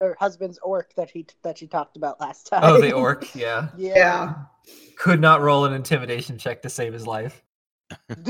or 0.00 0.16
husband's 0.18 0.58
orc 0.58 0.94
that 0.94 1.10
he 1.10 1.26
that 1.42 1.58
she 1.58 1.66
talked 1.66 1.96
about 1.96 2.20
last 2.20 2.46
time. 2.46 2.62
Oh, 2.64 2.80
the 2.80 2.92
orc, 2.96 3.34
yeah. 3.34 3.68
yeah. 3.76 4.34
Could 4.96 5.20
not 5.20 5.40
roll 5.40 5.64
an 5.64 5.72
intimidation 5.72 6.38
check 6.38 6.62
to 6.62 6.68
save 6.70 6.92
his 6.92 7.06
life. 7.06 7.42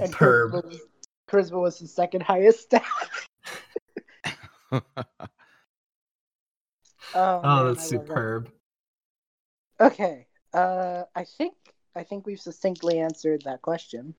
And 0.00 0.12
Superb. 0.12 0.52
Charisma 0.52 0.64
was, 0.64 0.80
charisma 1.28 1.60
was 1.60 1.78
his 1.78 1.92
second 1.94 2.22
highest 2.22 2.60
stat. 2.64 2.84
Oh, 7.14 7.40
Oh, 7.44 7.64
man, 7.64 7.74
that's 7.74 7.80
I 7.80 7.96
love 7.96 8.08
that. 8.08 8.14
superb. 8.14 8.50
Okay. 9.80 10.26
Uh, 10.52 11.04
I 11.14 11.24
think 11.24 11.54
I 11.94 12.02
think 12.04 12.26
we've 12.26 12.40
succinctly 12.40 12.98
answered 12.98 13.42
that 13.44 13.62
question. 13.62 14.14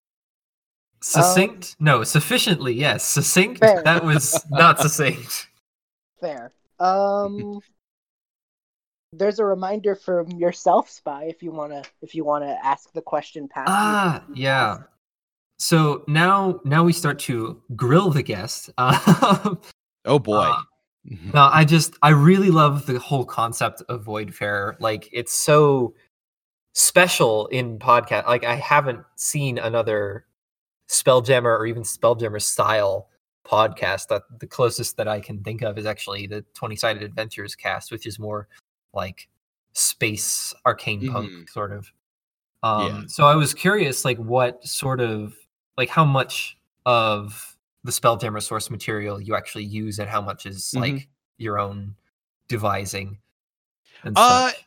Succinct? 1.01 1.75
no, 1.79 2.03
sufficiently, 2.03 2.73
yes. 2.73 3.05
Succinct? 3.05 3.59
Fair. 3.59 3.81
That 3.83 4.03
was 4.03 4.43
not 4.49 4.79
succinct. 4.79 5.47
Fair. 6.19 6.51
Um, 6.79 7.59
there's 9.13 9.39
a 9.39 9.45
reminder 9.45 9.95
from 9.95 10.27
yourself, 10.31 10.89
Spy, 10.89 11.25
if 11.25 11.41
you 11.41 11.51
wanna 11.51 11.83
if 12.01 12.13
you 12.15 12.23
wanna 12.25 12.57
ask 12.63 12.91
the 12.93 13.01
question 13.01 13.47
past. 13.47 13.69
you. 13.69 13.73
Ah, 13.75 14.23
yeah. 14.33 14.77
So 15.59 16.03
now 16.07 16.59
now 16.65 16.83
we 16.83 16.93
start 16.93 17.19
to 17.19 17.61
grill 17.75 18.09
the 18.09 18.23
guest. 18.23 18.69
Um, 18.77 19.59
oh 20.05 20.19
boy. 20.19 20.35
Uh, 20.35 20.61
No, 21.33 21.49
I 21.51 21.63
just 21.63 21.95
I 22.01 22.09
really 22.09 22.49
love 22.49 22.85
the 22.85 22.99
whole 22.99 23.25
concept 23.25 23.81
of 23.87 24.03
Voidfarer. 24.05 24.75
Like 24.79 25.09
it's 25.13 25.33
so 25.33 25.93
special 26.73 27.47
in 27.47 27.79
podcast. 27.79 28.27
Like 28.27 28.43
I 28.43 28.55
haven't 28.55 28.99
seen 29.15 29.57
another 29.57 30.25
Spelljammer 30.89 31.45
or 31.59 31.65
even 31.65 31.83
Spelljammer 31.83 32.41
style 32.41 33.09
podcast. 33.45 34.07
That 34.07 34.23
the 34.39 34.47
closest 34.47 34.97
that 34.97 35.07
I 35.07 35.19
can 35.19 35.43
think 35.43 35.61
of 35.61 35.77
is 35.77 35.85
actually 35.85 36.27
the 36.27 36.43
Twenty 36.53 36.75
Sided 36.75 37.03
Adventures 37.03 37.55
cast, 37.55 37.91
which 37.91 38.05
is 38.05 38.19
more 38.19 38.47
like 38.93 39.27
space 39.73 40.53
arcane 40.65 41.11
punk 41.11 41.29
Mhm. 41.29 41.49
sort 41.49 41.71
of. 41.71 41.91
Um, 42.63 42.85
Yeah. 42.85 43.03
So 43.07 43.25
I 43.27 43.35
was 43.35 43.53
curious, 43.53 44.03
like 44.05 44.17
what 44.17 44.63
sort 44.65 44.99
of 44.99 45.35
like 45.77 45.89
how 45.89 46.03
much 46.05 46.57
of 46.85 47.55
the 47.83 47.91
Spelljammer 47.91 48.41
source 48.41 48.69
material 48.69 49.21
you 49.21 49.35
actually 49.35 49.65
use 49.65 49.99
and 49.99 50.09
how 50.09 50.21
much 50.21 50.45
is 50.45 50.73
Mhm. 50.75 50.79
like 50.81 51.09
your 51.37 51.59
own 51.59 51.95
devising. 52.47 53.19
And 54.03 54.17
Uh, 54.17 54.49
such. 54.49 54.65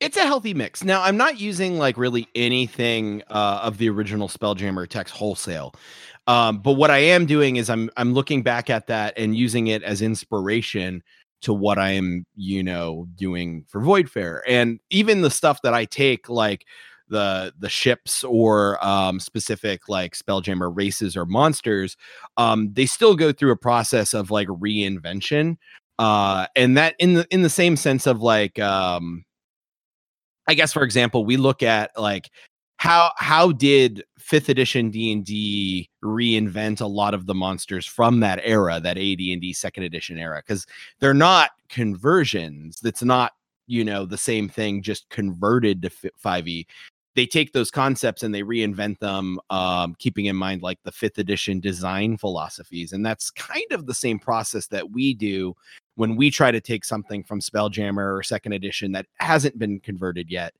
It's 0.00 0.16
a 0.16 0.24
healthy 0.24 0.54
mix. 0.54 0.82
Now, 0.82 1.02
I'm 1.02 1.18
not 1.18 1.38
using 1.38 1.78
like 1.78 1.98
really 1.98 2.26
anything 2.34 3.22
uh, 3.28 3.60
of 3.62 3.76
the 3.76 3.90
original 3.90 4.28
Spelljammer 4.28 4.88
text 4.88 5.14
wholesale. 5.14 5.74
Um, 6.26 6.58
but 6.58 6.72
what 6.72 6.90
I 6.90 6.98
am 6.98 7.26
doing 7.26 7.56
is 7.56 7.68
I'm 7.68 7.90
I'm 7.98 8.14
looking 8.14 8.42
back 8.42 8.70
at 8.70 8.86
that 8.86 9.12
and 9.18 9.36
using 9.36 9.66
it 9.66 9.82
as 9.82 10.00
inspiration 10.00 11.02
to 11.42 11.52
what 11.52 11.78
I 11.78 11.90
am, 11.90 12.24
you 12.34 12.62
know, 12.62 13.08
doing 13.14 13.64
for 13.68 13.80
Voidfarer. 13.80 14.40
And 14.46 14.80
even 14.90 15.20
the 15.20 15.30
stuff 15.30 15.60
that 15.62 15.74
I 15.74 15.84
take, 15.84 16.30
like 16.30 16.66
the 17.08 17.52
the 17.58 17.68
ships 17.68 18.24
or 18.24 18.82
um, 18.84 19.20
specific 19.20 19.88
like 19.88 20.14
Spelljammer 20.16 20.74
races 20.74 21.14
or 21.14 21.26
monsters, 21.26 21.96
um, 22.38 22.72
they 22.72 22.86
still 22.86 23.16
go 23.16 23.32
through 23.32 23.52
a 23.52 23.56
process 23.56 24.14
of 24.14 24.30
like 24.30 24.48
reinvention. 24.48 25.56
Uh, 25.98 26.46
and 26.56 26.78
that 26.78 26.94
in 26.98 27.14
the 27.14 27.26
in 27.30 27.42
the 27.42 27.50
same 27.50 27.76
sense 27.76 28.06
of 28.06 28.22
like 28.22 28.58
um, 28.58 29.24
I 30.50 30.54
guess 30.54 30.72
for 30.72 30.82
example, 30.82 31.24
we 31.24 31.36
look 31.36 31.62
at 31.62 31.96
like 31.96 32.28
how 32.78 33.12
how 33.18 33.52
did 33.52 34.02
fifth 34.18 34.48
edition 34.48 34.90
D 34.90 35.12
and 35.12 35.24
D 35.24 35.88
reinvent 36.02 36.80
a 36.80 36.86
lot 36.86 37.14
of 37.14 37.26
the 37.26 37.36
monsters 37.36 37.86
from 37.86 38.18
that 38.18 38.40
era, 38.42 38.80
that 38.80 38.98
AD 38.98 39.20
and 39.20 39.40
D 39.40 39.52
second 39.52 39.84
edition 39.84 40.18
era, 40.18 40.42
because 40.44 40.66
they're 40.98 41.14
not 41.14 41.52
conversions. 41.68 42.80
That's 42.80 43.04
not 43.04 43.30
you 43.68 43.84
know 43.84 44.04
the 44.04 44.18
same 44.18 44.48
thing, 44.48 44.82
just 44.82 45.08
converted 45.08 45.82
to 45.82 45.90
five 46.16 46.48
E. 46.48 46.66
They 47.14 47.26
take 47.26 47.52
those 47.52 47.70
concepts 47.70 48.24
and 48.24 48.34
they 48.34 48.42
reinvent 48.42 48.98
them, 48.98 49.38
um, 49.50 49.94
keeping 50.00 50.26
in 50.26 50.34
mind 50.34 50.62
like 50.62 50.80
the 50.82 50.90
fifth 50.90 51.18
edition 51.18 51.60
design 51.60 52.16
philosophies, 52.16 52.92
and 52.92 53.06
that's 53.06 53.30
kind 53.30 53.70
of 53.70 53.86
the 53.86 53.94
same 53.94 54.18
process 54.18 54.66
that 54.66 54.90
we 54.90 55.14
do 55.14 55.54
when 56.00 56.16
we 56.16 56.30
try 56.30 56.50
to 56.50 56.62
take 56.62 56.82
something 56.82 57.22
from 57.22 57.40
Spelljammer 57.40 58.16
or 58.18 58.22
second 58.22 58.54
edition 58.54 58.90
that 58.92 59.04
hasn't 59.18 59.58
been 59.58 59.78
converted 59.80 60.30
yet 60.30 60.54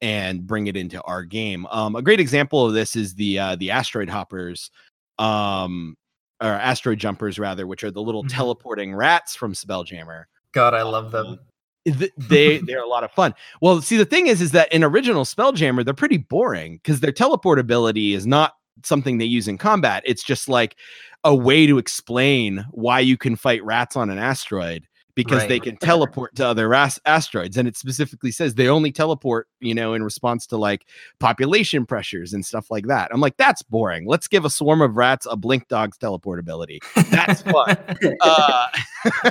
and 0.00 0.46
bring 0.46 0.68
it 0.68 0.76
into 0.76 1.02
our 1.02 1.24
game. 1.24 1.66
Um, 1.66 1.96
a 1.96 2.00
great 2.02 2.20
example 2.20 2.64
of 2.64 2.74
this 2.74 2.94
is 2.94 3.12
the 3.16 3.36
uh, 3.40 3.56
the 3.56 3.72
asteroid 3.72 4.08
hoppers, 4.08 4.70
um, 5.18 5.96
or 6.40 6.46
asteroid 6.50 6.98
jumpers 7.00 7.40
rather, 7.40 7.66
which 7.66 7.82
are 7.82 7.90
the 7.90 8.00
little 8.00 8.22
Mhm. 8.22 8.28
teleporting 8.28 8.94
rats 8.94 9.34
from 9.34 9.52
Spelljammer. 9.52 10.26
God, 10.52 10.74
I 10.74 10.82
love 10.82 11.10
them. 11.10 11.40
th- 11.84 12.12
they 12.28 12.58
they're 12.58 12.84
a 12.84 12.86
lot 12.86 13.02
of 13.02 13.10
fun. 13.10 13.34
Well, 13.60 13.82
see, 13.82 13.96
the 13.96 14.04
thing 14.04 14.28
is, 14.28 14.40
is 14.40 14.52
that 14.52 14.72
in 14.72 14.84
original 14.84 15.24
Spelljammer, 15.24 15.84
they're 15.84 15.92
pretty 15.94 16.18
boring 16.18 16.76
because 16.76 17.00
their 17.00 17.10
teleportability 17.12 18.12
is 18.14 18.28
not 18.28 18.54
something 18.82 19.18
they 19.18 19.24
use 19.24 19.48
in 19.48 19.58
combat. 19.58 20.02
It's 20.06 20.22
just 20.22 20.48
like 20.48 20.76
a 21.22 21.34
way 21.34 21.66
to 21.66 21.78
explain 21.78 22.64
why 22.70 23.00
you 23.00 23.16
can 23.16 23.36
fight 23.36 23.64
rats 23.64 23.96
on 23.96 24.10
an 24.10 24.18
asteroid 24.18 24.86
because 25.14 25.46
they 25.46 25.60
can 25.60 25.76
teleport 25.76 26.34
to 26.34 26.44
other 26.44 26.68
ras- 26.68 26.98
asteroids 27.06 27.56
and 27.56 27.68
it 27.68 27.76
specifically 27.76 28.32
says 28.32 28.56
they 28.56 28.68
only 28.68 28.90
teleport 28.90 29.46
you 29.60 29.72
know 29.72 29.94
in 29.94 30.02
response 30.02 30.44
to 30.44 30.56
like 30.56 30.86
population 31.20 31.86
pressures 31.86 32.32
and 32.32 32.44
stuff 32.44 32.68
like 32.68 32.88
that 32.88 33.10
i'm 33.12 33.20
like 33.20 33.36
that's 33.36 33.62
boring 33.62 34.08
let's 34.08 34.26
give 34.26 34.44
a 34.44 34.50
swarm 34.50 34.82
of 34.82 34.96
rats 34.96 35.24
a 35.30 35.36
blink 35.36 35.68
dog's 35.68 35.96
teleport 35.96 36.40
ability 36.40 36.80
that's 37.12 37.42
fun 37.42 37.76
uh, 38.22 38.66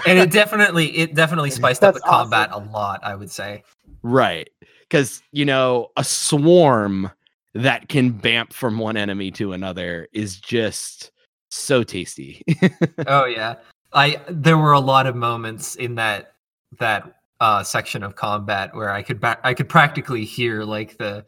and 0.05 0.19
it 0.19 0.31
definitely 0.31 0.97
it 0.97 1.15
definitely 1.15 1.51
spiced 1.51 1.83
up 1.83 1.93
the 1.93 1.99
That's 1.99 2.09
awesome. 2.09 2.31
combat 2.31 2.49
a 2.51 2.59
lot. 2.71 3.03
I 3.03 3.15
would 3.15 3.31
say. 3.31 3.63
right 4.01 4.49
because 4.81 5.21
you 5.31 5.45
know 5.45 5.89
a 5.97 6.03
swarm 6.03 7.11
that 7.53 7.87
can 7.89 8.11
bamp 8.11 8.53
from 8.53 8.77
one 8.77 8.97
enemy 8.97 9.31
to 9.31 9.53
another 9.53 10.07
is 10.13 10.39
just 10.39 11.11
so 11.51 11.83
tasty 11.83 12.41
Oh 13.07 13.25
yeah, 13.25 13.55
I 13.93 14.19
there 14.29 14.57
were 14.57 14.71
a 14.73 14.79
lot 14.79 15.05
of 15.05 15.15
moments 15.15 15.75
in 15.75 15.95
that 15.95 16.33
that 16.79 17.19
uh, 17.39 17.63
section 17.63 18.03
of 18.03 18.15
combat 18.15 18.73
where 18.73 18.89
I 18.89 19.01
could 19.01 19.19
ba- 19.19 19.39
I 19.43 19.53
could 19.53 19.69
practically 19.69 20.25
hear 20.25 20.63
like 20.63 20.97
the 20.97 21.25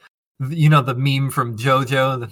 you 0.50 0.70
know 0.70 0.82
the 0.82 0.96
meme 0.96 1.30
from 1.30 1.58
JoJo, 1.58 2.32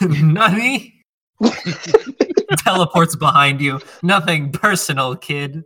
the 0.00 0.08
Nani 0.22 1.02
teleports 2.58 3.16
behind 3.16 3.60
you. 3.60 3.80
Nothing 4.02 4.52
personal, 4.52 5.16
kid. 5.16 5.64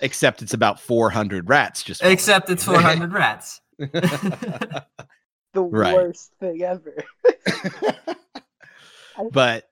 except 0.00 0.42
it's 0.42 0.52
about 0.52 0.78
400 0.78 1.48
rats 1.48 1.82
just 1.82 2.02
Except 2.02 2.50
it's 2.50 2.64
400 2.64 3.12
rats. 3.12 3.60
the 5.52 5.62
Right. 5.70 5.94
worst 5.94 6.32
thing 6.40 6.62
ever. 6.62 6.94
but 9.32 9.64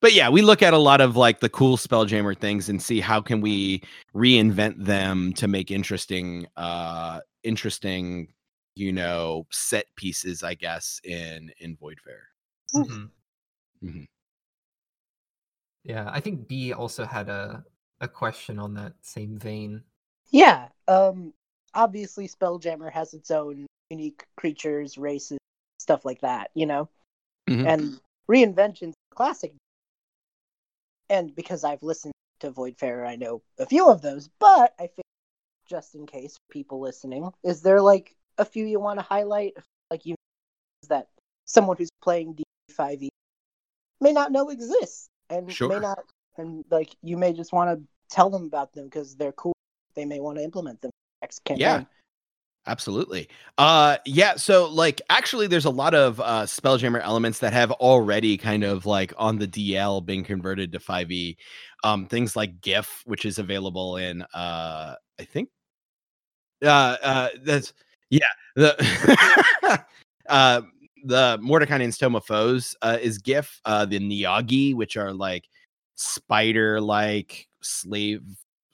but 0.00 0.12
yeah 0.12 0.28
we 0.28 0.42
look 0.42 0.62
at 0.62 0.74
a 0.74 0.78
lot 0.78 1.00
of 1.00 1.16
like 1.16 1.40
the 1.40 1.48
cool 1.48 1.76
spelljammer 1.76 2.36
things 2.38 2.68
and 2.68 2.82
see 2.82 3.00
how 3.00 3.20
can 3.20 3.40
we 3.40 3.82
reinvent 4.14 4.74
them 4.84 5.32
to 5.34 5.48
make 5.48 5.70
interesting 5.70 6.46
uh 6.56 7.20
interesting 7.42 8.28
you 8.74 8.92
know 8.92 9.46
set 9.50 9.86
pieces 9.96 10.42
i 10.42 10.54
guess 10.54 11.00
in 11.04 11.50
in 11.58 11.76
Voidfarer 11.76 12.26
Mhm. 12.74 13.10
Mhm. 13.82 14.06
Yeah, 15.84 16.08
I 16.10 16.20
think 16.20 16.48
B 16.48 16.72
also 16.72 17.04
had 17.04 17.28
a 17.28 17.64
a 18.00 18.08
question 18.08 18.58
on 18.58 18.74
that 18.74 18.94
same 19.02 19.38
vein. 19.38 19.84
Yeah. 20.30 20.68
Um. 20.88 21.32
Obviously, 21.74 22.28
Spelljammer 22.28 22.90
has 22.90 23.14
its 23.14 23.30
own 23.30 23.66
unique 23.90 24.24
creatures, 24.36 24.96
races, 24.96 25.38
stuff 25.78 26.04
like 26.04 26.20
that. 26.20 26.50
You 26.54 26.66
know, 26.66 26.88
Mhm. 27.48 27.66
and 27.66 28.00
reinventions 28.28 28.92
classic. 29.10 29.52
And 31.10 31.34
because 31.34 31.64
I've 31.64 31.82
listened 31.82 32.14
to 32.40 32.50
Voidfarer, 32.50 33.06
I 33.06 33.16
know 33.16 33.42
a 33.58 33.66
few 33.66 33.88
of 33.88 34.00
those. 34.02 34.28
But 34.38 34.74
I 34.78 34.86
think, 34.86 35.04
just 35.66 35.94
in 35.94 36.06
case 36.06 36.36
people 36.50 36.80
listening, 36.80 37.32
is 37.42 37.62
there 37.62 37.80
like 37.80 38.16
a 38.38 38.44
few 38.44 38.64
you 38.66 38.80
want 38.80 38.98
to 38.98 39.04
highlight? 39.04 39.54
Like 39.90 40.06
you, 40.06 40.14
that 40.88 41.08
someone 41.44 41.76
who's 41.76 41.90
playing 42.02 42.38
D5e 42.70 43.08
may 44.00 44.12
not 44.12 44.32
know 44.32 44.48
exists, 44.50 45.08
and 45.30 45.52
Sure. 45.52 45.68
may 45.68 45.78
not, 45.78 46.04
and 46.36 46.64
like 46.70 46.96
you 47.02 47.16
may 47.16 47.32
just 47.32 47.52
want 47.52 47.78
to 47.78 47.86
tell 48.08 48.30
them 48.30 48.44
about 48.44 48.72
them 48.72 48.84
because 48.84 49.16
they're 49.16 49.32
cool. 49.32 49.54
They 49.94 50.04
may 50.04 50.20
want 50.20 50.38
to 50.38 50.44
implement 50.44 50.80
them 50.80 50.90
next 51.24 51.44
campaign. 51.44 51.60
Yeah. 51.60 51.84
Absolutely. 52.66 53.28
Uh 53.58 53.98
yeah, 54.06 54.36
so 54.36 54.70
like 54.70 55.02
actually 55.10 55.46
there's 55.46 55.66
a 55.66 55.70
lot 55.70 55.94
of 55.94 56.18
uh 56.20 56.44
Spelljammer 56.44 57.02
elements 57.02 57.38
that 57.40 57.52
have 57.52 57.70
already 57.72 58.38
kind 58.38 58.64
of 58.64 58.86
like 58.86 59.12
on 59.18 59.38
the 59.38 59.46
DL 59.46 60.04
being 60.04 60.24
converted 60.24 60.72
to 60.72 60.78
5e. 60.78 61.36
Um 61.82 62.06
things 62.06 62.36
like 62.36 62.60
Gith 62.62 62.88
which 63.04 63.26
is 63.26 63.38
available 63.38 63.98
in 63.98 64.22
uh 64.34 64.94
I 65.20 65.24
think 65.24 65.50
uh 66.64 66.96
uh 67.02 67.28
that's 67.42 67.74
yeah, 68.08 68.32
the 68.56 68.74
uh 70.30 70.62
the 71.04 71.38
Mordenkainen's 71.42 71.98
Tome 71.98 72.16
of 72.16 72.24
Foes 72.24 72.74
uh 72.80 72.96
is 72.98 73.18
Gith, 73.20 73.60
uh 73.66 73.84
the 73.84 73.98
Neogi 73.98 74.74
which 74.74 74.96
are 74.96 75.12
like 75.12 75.44
spider 75.96 76.80
like 76.80 77.46
slave 77.60 78.22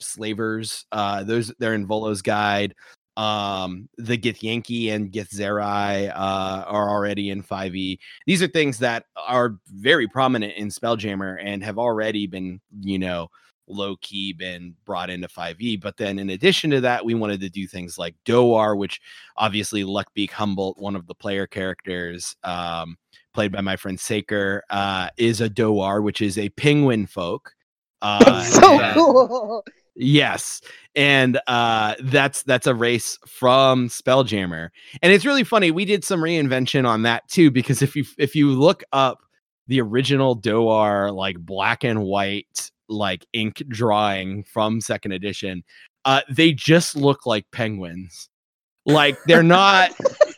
slavers. 0.01 0.85
Uh 0.93 1.23
those 1.25 1.53
they're 1.59 1.75
in 1.75 1.87
Volo's 1.87 2.23
guide 2.23 2.75
um 3.17 3.89
the 3.99 4.17
Githyanki 4.17 4.91
and 4.93 5.11
Githzerai 5.11 6.11
uh 6.11 6.65
are 6.67 6.89
already 6.89 7.31
in 7.31 7.43
5e 7.43 7.99
these 8.25 8.41
are 8.43 8.47
things 8.47 8.79
that 8.79 9.05
are 9.17 9.57
very 9.67 10.07
prominent 10.07 10.55
in 10.57 10.69
spelljammer 10.69 11.37
and 11.43 11.63
have 11.65 11.77
already 11.77 12.27
been 12.29 12.61
you 12.81 13.01
know 13.01 13.29
low 13.67 13.97
key 14.01 14.33
been 14.33 14.75
brought 14.85 15.11
into 15.11 15.27
5e 15.27 15.81
but 15.81 15.97
then 15.97 16.21
in 16.21 16.31
addition 16.31 16.71
to 16.71 16.81
that 16.81 17.05
we 17.05 17.15
wanted 17.15 17.41
to 17.41 17.51
do 17.51 17.67
things 17.67 17.99
like 17.99 18.15
Dohwar 18.25 18.79
which 18.79 19.01
obviously 19.37 19.83
luckbeak 19.83 20.31
humboldt 20.31 20.79
one 20.79 20.95
of 20.95 21.07
the 21.09 21.15
player 21.15 21.49
characters 21.49 22.37
um 22.45 22.97
played 23.35 23.51
by 23.53 23.61
my 23.61 23.75
friend 23.77 23.99
saker 23.99 24.63
uh 24.71 25.09
is 25.17 25.41
a 25.41 25.51
Dohwar 25.51 26.01
which 26.03 26.23
is 26.23 26.39
a 26.39 26.49
penguin 26.51 27.07
folk 27.07 27.53
uh 28.03 28.43
so 28.45 28.81
and- 28.81 28.95
cool. 28.95 29.65
Yes. 29.97 30.61
And 30.95 31.41
uh 31.47 31.95
that's 32.03 32.43
that's 32.43 32.67
a 32.67 32.75
race 32.75 33.19
from 33.27 33.89
Spelljammer. 33.89 34.71
And 35.03 35.13
it's 35.13 35.27
really 35.27 35.45
funny. 35.45 35.71
We 35.71 35.85
did 35.85 36.05
some 36.05 36.21
reinvention 36.21 36.87
on 36.87 37.03
that 37.03 37.29
too 37.29 37.51
because 37.51 37.83
if 37.83 37.95
you 37.97 38.05
if 38.19 38.35
you 38.35 38.51
look 38.51 38.83
up 38.93 39.21
the 39.67 39.81
original 39.81 40.37
Dohwar 40.37 41.15
like 41.15 41.39
black 41.39 41.85
and 41.85 42.03
white 42.03 42.71
like 42.89 43.27
ink 43.33 43.63
drawing 43.69 44.45
from 44.45 44.81
second 44.81 45.13
edition, 45.13 45.63
uh 46.05 46.23
they 46.29 46.53
just 46.53 46.97
look 46.97 47.27
like 47.27 47.47
penguins. 47.53 48.29
Like 48.87 49.19
they're 49.27 49.43
not 49.43 49.93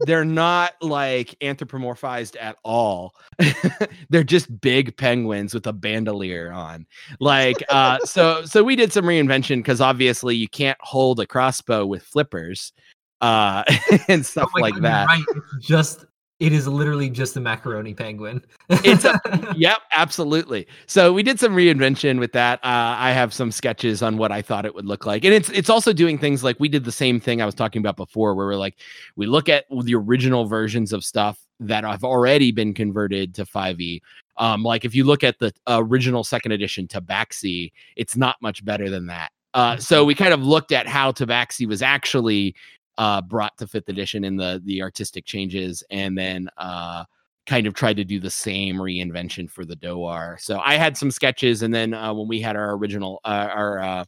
they're 0.00 0.24
not 0.24 0.72
like 0.82 1.36
anthropomorphized 1.40 2.36
at 2.40 2.56
all. 2.64 3.14
they're 4.10 4.24
just 4.24 4.60
big 4.60 4.96
penguins 4.96 5.54
with 5.54 5.66
a 5.66 5.72
bandolier 5.72 6.52
on 6.52 6.86
like 7.20 7.62
uh 7.68 7.98
so 8.04 8.44
so 8.44 8.62
we 8.62 8.76
did 8.76 8.92
some 8.92 9.04
reinvention 9.04 9.56
because 9.58 9.80
obviously 9.80 10.34
you 10.34 10.48
can't 10.48 10.78
hold 10.80 11.20
a 11.20 11.26
crossbow 11.26 11.86
with 11.86 12.02
flippers 12.02 12.72
uh 13.20 13.62
and 14.08 14.24
stuff 14.24 14.50
Oh 14.56 14.60
like 14.60 14.74
God, 14.74 14.82
that 14.84 15.06
Right. 15.08 15.24
It's 15.34 15.66
just 15.66 16.04
it 16.38 16.52
is 16.52 16.68
literally 16.68 17.08
just 17.08 17.32
the 17.34 17.40
macaroni 17.40 17.94
penguin. 17.94 18.42
It's 18.68 19.04
a- 19.06 19.20
yep 19.56 19.78
absolutely. 19.92 20.66
So 20.86 21.12
we 21.12 21.22
did 21.22 21.40
some 21.40 21.54
reinvention 21.54 22.18
with 22.18 22.32
that. 22.32 22.58
Uh 22.64 22.94
i 22.98 23.10
have 23.12 23.32
some 23.32 23.50
sketches 23.50 24.02
on 24.02 24.18
what 24.18 24.30
i 24.32 24.42
thought 24.42 24.66
it 24.66 24.74
would 24.74 24.84
look 24.84 25.06
like. 25.06 25.24
And 25.24 25.32
it's 25.32 25.48
it's 25.50 25.70
also 25.70 25.92
doing 25.92 26.18
things 26.18 26.44
like 26.44 26.58
we 26.60 26.68
did 26.68 26.84
the 26.84 26.92
same 26.92 27.20
thing 27.20 27.40
i 27.40 27.46
was 27.46 27.54
talking 27.54 27.80
about 27.80 27.96
before 27.96 28.34
where 28.34 28.46
we're 28.46 28.56
like 28.56 28.76
we 29.16 29.26
look 29.26 29.48
at 29.48 29.64
the 29.70 29.94
original 29.94 30.44
versions 30.46 30.92
of 30.92 31.04
stuff 31.04 31.38
that 31.60 31.84
have 31.84 32.04
already 32.04 32.52
been 32.52 32.74
converted 32.74 33.34
to 33.34 33.44
5e 33.46 34.00
um 34.36 34.62
like 34.62 34.84
if 34.84 34.94
you 34.94 35.04
look 35.04 35.24
at 35.24 35.38
the 35.38 35.52
original 35.68 36.22
second 36.22 36.52
edition 36.52 36.86
tabaxi 36.86 37.72
it's 37.96 38.16
not 38.16 38.36
much 38.42 38.62
better 38.64 38.90
than 38.90 39.06
that. 39.06 39.30
Uh 39.54 39.76
so 39.78 40.04
we 40.04 40.14
kind 40.14 40.34
of 40.34 40.42
looked 40.42 40.72
at 40.72 40.86
how 40.86 41.12
tabaxi 41.12 41.66
was 41.66 41.80
actually 41.80 42.54
uh 42.98 43.20
brought 43.22 43.56
to 43.58 43.66
fifth 43.66 43.88
edition 43.88 44.24
in 44.24 44.36
the 44.36 44.60
the 44.64 44.82
artistic 44.82 45.24
changes 45.24 45.82
and 45.90 46.16
then 46.16 46.48
uh 46.56 47.04
kind 47.46 47.66
of 47.66 47.74
tried 47.74 47.96
to 47.96 48.04
do 48.04 48.18
the 48.18 48.30
same 48.30 48.76
reinvention 48.76 49.48
for 49.48 49.64
the 49.64 49.76
Dohwar. 49.76 50.38
So 50.40 50.58
I 50.58 50.74
had 50.74 50.96
some 50.96 51.10
sketches, 51.10 51.62
and 51.62 51.72
then 51.72 51.94
uh, 51.94 52.12
when 52.12 52.28
we 52.28 52.40
had 52.40 52.56
our 52.56 52.74
original, 52.74 53.20
uh, 53.24 53.48
our 53.52 53.78
uh, 53.78 54.04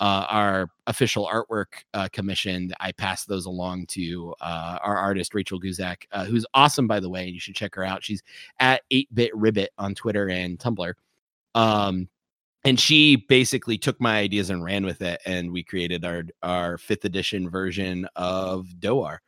uh, 0.00 0.26
our 0.28 0.68
official 0.86 1.28
artwork 1.32 1.82
commissioned, 2.12 2.72
I 2.78 2.92
passed 2.92 3.26
those 3.26 3.46
along 3.46 3.86
to 3.86 4.32
our 4.40 4.96
artist 4.96 5.34
Rachel 5.34 5.60
Guzak, 5.60 6.04
who's 6.26 6.46
awesome 6.54 6.86
by 6.86 7.00
the 7.00 7.10
way. 7.10 7.26
You 7.26 7.40
should 7.40 7.56
check 7.56 7.74
her 7.74 7.82
out. 7.82 8.04
She's 8.04 8.22
at 8.60 8.82
Eight 8.92 9.12
Bit 9.12 9.34
Ribbit 9.34 9.70
on 9.76 9.96
Twitter 9.96 10.28
and 10.28 10.56
Tumblr. 10.58 10.92
Um, 11.56 12.08
and 12.68 12.78
she 12.78 13.16
basically 13.16 13.78
took 13.78 13.98
my 13.98 14.18
ideas 14.18 14.50
and 14.50 14.62
ran 14.62 14.84
with 14.84 15.00
it, 15.00 15.22
and 15.24 15.50
we 15.50 15.62
created 15.62 16.04
our 16.04 16.24
our 16.42 16.76
fifth 16.76 17.06
edition 17.06 17.48
version 17.48 18.06
of 18.14 18.66
Dohwar. 18.78 19.18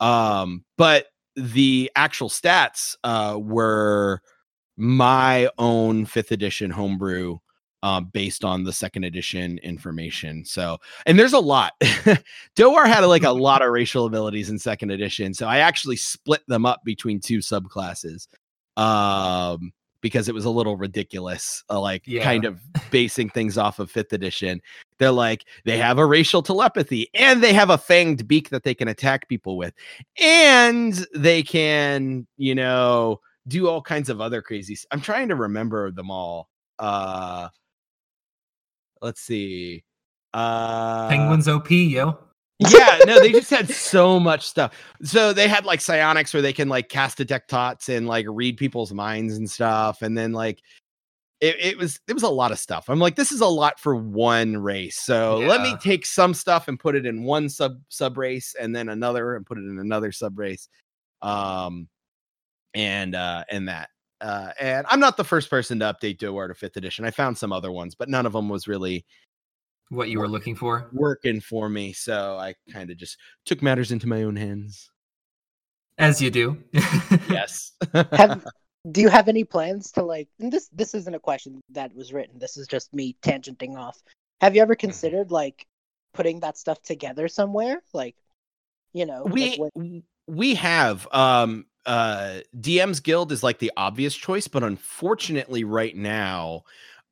Um, 0.00 0.64
but 0.76 1.06
the 1.36 1.88
actual 1.94 2.28
stats 2.28 2.96
uh, 3.04 3.38
were 3.40 4.22
my 4.76 5.48
own 5.56 6.04
fifth 6.04 6.32
edition 6.32 6.68
homebrew 6.68 7.38
uh, 7.84 8.00
based 8.00 8.44
on 8.44 8.64
the 8.64 8.72
second 8.72 9.04
edition 9.04 9.58
information. 9.58 10.44
So, 10.44 10.78
and 11.06 11.16
there's 11.16 11.32
a 11.32 11.38
lot. 11.38 11.74
Dohwar 12.56 12.88
had 12.88 13.04
like 13.04 13.22
a 13.22 13.30
lot 13.30 13.62
of 13.62 13.70
racial 13.70 14.06
abilities 14.06 14.50
in 14.50 14.58
second 14.58 14.90
edition. 14.90 15.32
So 15.32 15.46
I 15.46 15.58
actually 15.58 15.96
split 15.96 16.42
them 16.48 16.66
up 16.66 16.80
between 16.84 17.20
two 17.20 17.38
subclasses. 17.38 18.26
Um, 18.76 19.72
because 20.00 20.28
it 20.28 20.34
was 20.34 20.44
a 20.44 20.50
little 20.50 20.76
ridiculous, 20.76 21.62
uh, 21.70 21.80
like 21.80 22.02
Yeah. 22.06 22.22
kind 22.24 22.44
of 22.44 22.60
basing 22.90 23.28
things 23.30 23.58
off 23.58 23.78
of 23.78 23.90
fifth 23.90 24.12
edition. 24.12 24.60
They're 24.98 25.10
like, 25.10 25.44
they 25.64 25.78
have 25.78 25.98
a 25.98 26.06
racial 26.06 26.42
telepathy 26.42 27.08
and 27.14 27.42
they 27.42 27.52
have 27.52 27.70
a 27.70 27.76
fanged 27.78 28.26
beak 28.26 28.50
that 28.50 28.62
they 28.64 28.74
can 28.74 28.88
attack 28.88 29.28
people 29.28 29.56
with, 29.56 29.74
and 30.20 31.06
they 31.14 31.42
can, 31.42 32.26
you 32.36 32.54
know, 32.54 33.20
do 33.48 33.68
all 33.68 33.82
kinds 33.82 34.08
of 34.08 34.20
other 34.20 34.42
crazy. 34.42 34.74
s- 34.74 34.86
I'm 34.90 35.00
trying 35.00 35.28
to 35.28 35.34
remember 35.34 35.90
them 35.90 36.10
all. 36.10 36.48
Uh, 36.78 37.48
let's 39.00 39.20
see. 39.20 39.84
Uh, 40.32 41.08
Penguins 41.08 41.48
OP, 41.48 41.70
yo. 41.70 42.18
Yeah, 42.68 42.98
no, 43.06 43.18
they 43.20 43.32
just 43.32 43.48
had 43.48 43.70
so 43.70 44.20
much 44.20 44.46
stuff. 44.46 44.74
So 45.02 45.32
they 45.32 45.48
had 45.48 45.64
like 45.64 45.80
psionics 45.80 46.34
where 46.34 46.42
they 46.42 46.52
can 46.52 46.68
like 46.68 46.90
cast 46.90 47.16
detect 47.16 47.50
thoughts 47.50 47.88
and 47.88 48.06
like 48.06 48.26
read 48.28 48.58
people's 48.58 48.92
minds 48.92 49.38
and 49.38 49.50
stuff. 49.50 50.02
And 50.02 50.16
then 50.16 50.32
like 50.32 50.60
it, 51.40 51.56
it 51.58 51.78
was 51.78 52.00
it 52.06 52.12
was 52.12 52.22
a 52.22 52.28
lot 52.28 52.52
of 52.52 52.58
stuff. 52.58 52.90
I'm 52.90 52.98
like, 52.98 53.16
this 53.16 53.32
is 53.32 53.40
a 53.40 53.46
lot 53.46 53.80
for 53.80 53.96
one 53.96 54.58
race. 54.58 54.98
So 54.98 55.38
let 55.38 55.62
me 55.62 55.74
take 55.82 56.04
some 56.04 56.34
stuff 56.34 56.68
and 56.68 56.78
put 56.78 56.94
it 56.94 57.06
in 57.06 57.22
one 57.22 57.48
sub 57.48 57.80
sub 57.88 58.18
race 58.18 58.54
and 58.60 58.76
then 58.76 58.90
another 58.90 59.36
and 59.36 59.46
put 59.46 59.56
it 59.56 59.62
in 59.62 59.78
another 59.78 60.12
sub 60.12 60.38
race. 60.38 60.68
Um 61.22 61.88
and 62.74 63.14
uh 63.14 63.44
and 63.50 63.68
that. 63.68 63.88
Uh 64.20 64.50
and 64.60 64.86
I'm 64.90 65.00
not 65.00 65.16
the 65.16 65.24
first 65.24 65.48
person 65.48 65.78
to 65.78 65.86
update 65.86 66.18
to 66.18 66.54
fifth 66.54 66.76
edition. 66.76 67.06
I 67.06 67.10
found 67.10 67.38
some 67.38 67.54
other 67.54 67.72
ones, 67.72 67.94
but 67.94 68.10
none 68.10 68.26
of 68.26 68.34
them 68.34 68.50
was 68.50 68.68
really 68.68 69.06
What 69.90 70.08
you 70.08 70.20
were 70.20 70.28
looking 70.28 70.54
for. 70.54 70.88
working 70.92 71.40
for 71.40 71.68
me. 71.68 71.92
So 71.92 72.36
I 72.38 72.54
kind 72.72 72.90
of 72.90 72.96
just 72.96 73.18
took 73.44 73.60
matters 73.60 73.90
into 73.90 74.06
my 74.06 74.22
own 74.22 74.36
hands. 74.36 74.90
As 75.98 76.22
you 76.22 76.30
do. 76.30 76.56
Yes. 77.28 77.72
Have 78.12 78.44
do 78.90 79.00
you 79.00 79.08
have 79.08 79.28
any 79.28 79.44
plans 79.44 79.92
to 79.92 80.02
like? 80.02 80.28
And 80.40 80.52
this 80.52 80.68
this 80.72 80.94
isn't 80.94 81.14
a 81.14 81.20
question 81.20 81.60
that 81.70 81.94
was 81.94 82.12
written. 82.12 82.38
This 82.38 82.56
is 82.56 82.66
just 82.66 82.92
me 82.94 83.16
tangenting 83.22 83.76
off. 83.76 84.00
Have 84.40 84.56
you 84.56 84.62
ever 84.62 84.74
considered 84.74 85.30
like 85.30 85.66
putting 86.14 86.40
that 86.40 86.56
stuff 86.56 86.82
together 86.82 87.28
somewhere? 87.28 87.82
Like, 87.92 88.16
you 88.92 89.06
know, 89.06 89.24
like 89.24 89.32
we 89.34 89.56
when- 89.74 90.02
we 90.26 90.54
have 90.54 91.06
um 91.12 91.66
uh 91.86 92.38
DM's 92.58 93.00
Guild 93.00 93.32
is 93.32 93.42
like 93.42 93.58
the 93.58 93.72
obvious 93.76 94.14
choice, 94.14 94.48
but 94.48 94.62
unfortunately 94.62 95.64
right 95.64 95.96
now 95.96 96.62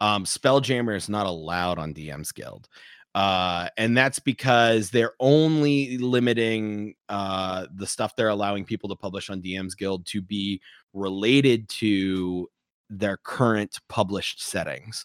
um 0.00 0.24
Spelljammer 0.24 0.96
is 0.96 1.08
not 1.08 1.26
allowed 1.26 1.78
on 1.78 1.94
DM's 1.94 2.32
Guild. 2.32 2.68
Uh 3.14 3.68
and 3.76 3.96
that's 3.96 4.18
because 4.18 4.90
they're 4.90 5.14
only 5.20 5.98
limiting 5.98 6.94
uh 7.08 7.66
the 7.74 7.87
stuff 7.87 8.14
they're 8.16 8.28
allowing 8.28 8.64
people 8.64 8.88
to 8.88 8.96
publish 8.96 9.30
on 9.30 9.42
DM's 9.42 9.74
Guild 9.74 10.06
to 10.06 10.20
be 10.20 10.61
related 10.92 11.68
to 11.68 12.48
their 12.90 13.16
current 13.18 13.78
published 13.88 14.42
settings. 14.42 15.04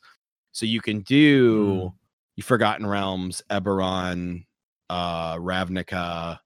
So 0.51 0.65
you 0.65 0.81
can 0.81 1.01
do 1.01 1.91
you 2.35 2.43
Forgotten 2.43 2.85
Realms, 2.85 3.41
Eberron, 3.49 4.45
uh 4.89 5.35
Ravnica, 5.37 6.39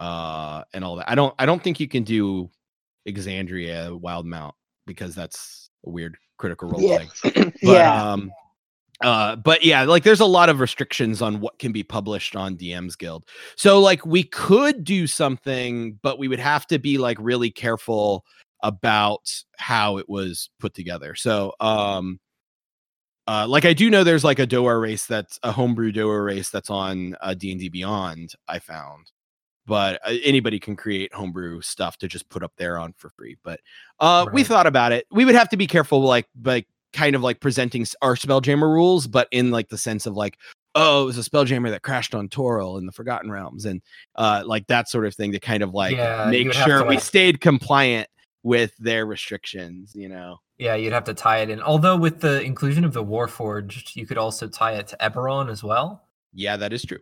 uh 0.00 0.64
and 0.72 0.84
all 0.84 0.96
that. 0.96 1.10
I 1.10 1.14
don't 1.14 1.34
I 1.38 1.46
don't 1.46 1.62
think 1.62 1.80
you 1.80 1.88
can 1.88 2.02
do 2.04 2.50
Exandria 3.08 3.98
Wildemount 3.98 4.52
because 4.86 5.14
that's 5.14 5.67
weird 5.90 6.16
critical 6.38 6.68
role 6.68 6.82
Yeah. 6.82 6.98
thing. 6.98 7.52
But, 7.62 7.72
yeah, 7.72 8.12
um 8.12 8.32
uh 9.02 9.36
but 9.36 9.64
yeah 9.64 9.84
like 9.84 10.02
there's 10.02 10.20
a 10.20 10.26
lot 10.26 10.48
of 10.48 10.58
restrictions 10.60 11.22
on 11.22 11.40
what 11.40 11.58
can 11.60 11.70
be 11.70 11.84
published 11.84 12.34
on 12.34 12.56
dm's 12.56 12.96
guild 12.96 13.24
so 13.56 13.78
like 13.80 14.04
we 14.04 14.24
could 14.24 14.82
do 14.82 15.06
something 15.06 15.96
but 16.02 16.18
we 16.18 16.26
would 16.26 16.40
have 16.40 16.66
to 16.66 16.78
be 16.80 16.98
like 16.98 17.16
really 17.20 17.48
careful 17.50 18.24
about 18.64 19.30
how 19.56 19.98
it 19.98 20.08
was 20.08 20.50
put 20.58 20.74
together 20.74 21.14
so 21.14 21.52
um 21.60 22.18
uh 23.28 23.46
like 23.48 23.64
i 23.64 23.72
do 23.72 23.88
know 23.88 24.02
there's 24.02 24.24
like 24.24 24.40
a 24.40 24.46
doer 24.46 24.80
race 24.80 25.06
that's 25.06 25.38
a 25.44 25.52
homebrew 25.52 25.92
doer 25.92 26.24
race 26.24 26.50
that's 26.50 26.70
on 26.70 27.14
uh, 27.20 27.34
d&d 27.34 27.68
beyond 27.68 28.32
i 28.48 28.58
found 28.58 29.12
but 29.68 30.00
uh, 30.04 30.14
anybody 30.24 30.58
can 30.58 30.74
create 30.74 31.12
homebrew 31.14 31.60
stuff 31.60 31.96
to 31.98 32.08
just 32.08 32.28
put 32.30 32.42
up 32.42 32.52
there 32.56 32.76
on 32.78 32.92
for 32.96 33.10
free 33.10 33.36
but 33.44 33.60
uh 34.00 34.26
we 34.32 34.42
thought 34.42 34.66
about 34.66 34.90
it 34.90 35.06
we 35.12 35.24
would 35.24 35.34
have 35.36 35.48
to 35.48 35.56
be 35.56 35.66
careful 35.68 36.00
like 36.00 36.26
like 36.42 36.66
kind 36.92 37.14
of 37.14 37.22
like 37.22 37.38
presenting 37.38 37.86
our 38.02 38.16
spelljammer 38.16 38.62
rules 38.72 39.06
but 39.06 39.28
in 39.30 39.50
like 39.52 39.68
the 39.68 39.78
sense 39.78 40.06
of 40.06 40.16
like 40.16 40.38
oh 40.74 41.02
it 41.02 41.06
was 41.06 41.18
a 41.18 41.30
spelljammer 41.30 41.70
that 41.70 41.82
crashed 41.82 42.14
on 42.14 42.28
Toril 42.28 42.78
in 42.78 42.86
the 42.86 42.92
forgotten 42.92 43.30
realms 43.30 43.64
and 43.66 43.80
uh 44.16 44.42
like 44.46 44.66
that 44.68 44.88
sort 44.88 45.04
of 45.06 45.14
thing 45.14 45.30
to 45.32 45.38
kind 45.38 45.62
of 45.62 45.74
like 45.74 45.94
Yeah, 45.96 46.26
make 46.30 46.52
sure 46.52 46.82
we 46.84 46.96
like- 46.96 47.00
stayed 47.04 47.40
compliant 47.40 48.08
with 48.42 48.72
their 48.78 49.04
restrictions 49.04 49.92
you 49.94 50.08
know 50.08 50.38
Yeah, 50.58 50.76
you'd 50.76 50.92
have 50.94 51.04
to 51.04 51.14
tie 51.14 51.38
it 51.38 51.50
in. 51.50 51.60
Although 51.60 51.96
with 51.96 52.20
the 52.20 52.40
inclusion 52.42 52.84
of 52.84 52.92
the 52.92 53.04
Warforged, 53.04 53.94
you 53.96 54.06
could 54.06 54.16
also 54.18 54.48
tie 54.48 54.72
it 54.74 54.86
to 54.88 54.96
Eberron 55.00 55.50
as 55.50 55.62
well. 55.62 56.04
yeah 56.32 56.56
that 56.56 56.72
is 56.72 56.82
true 56.84 57.00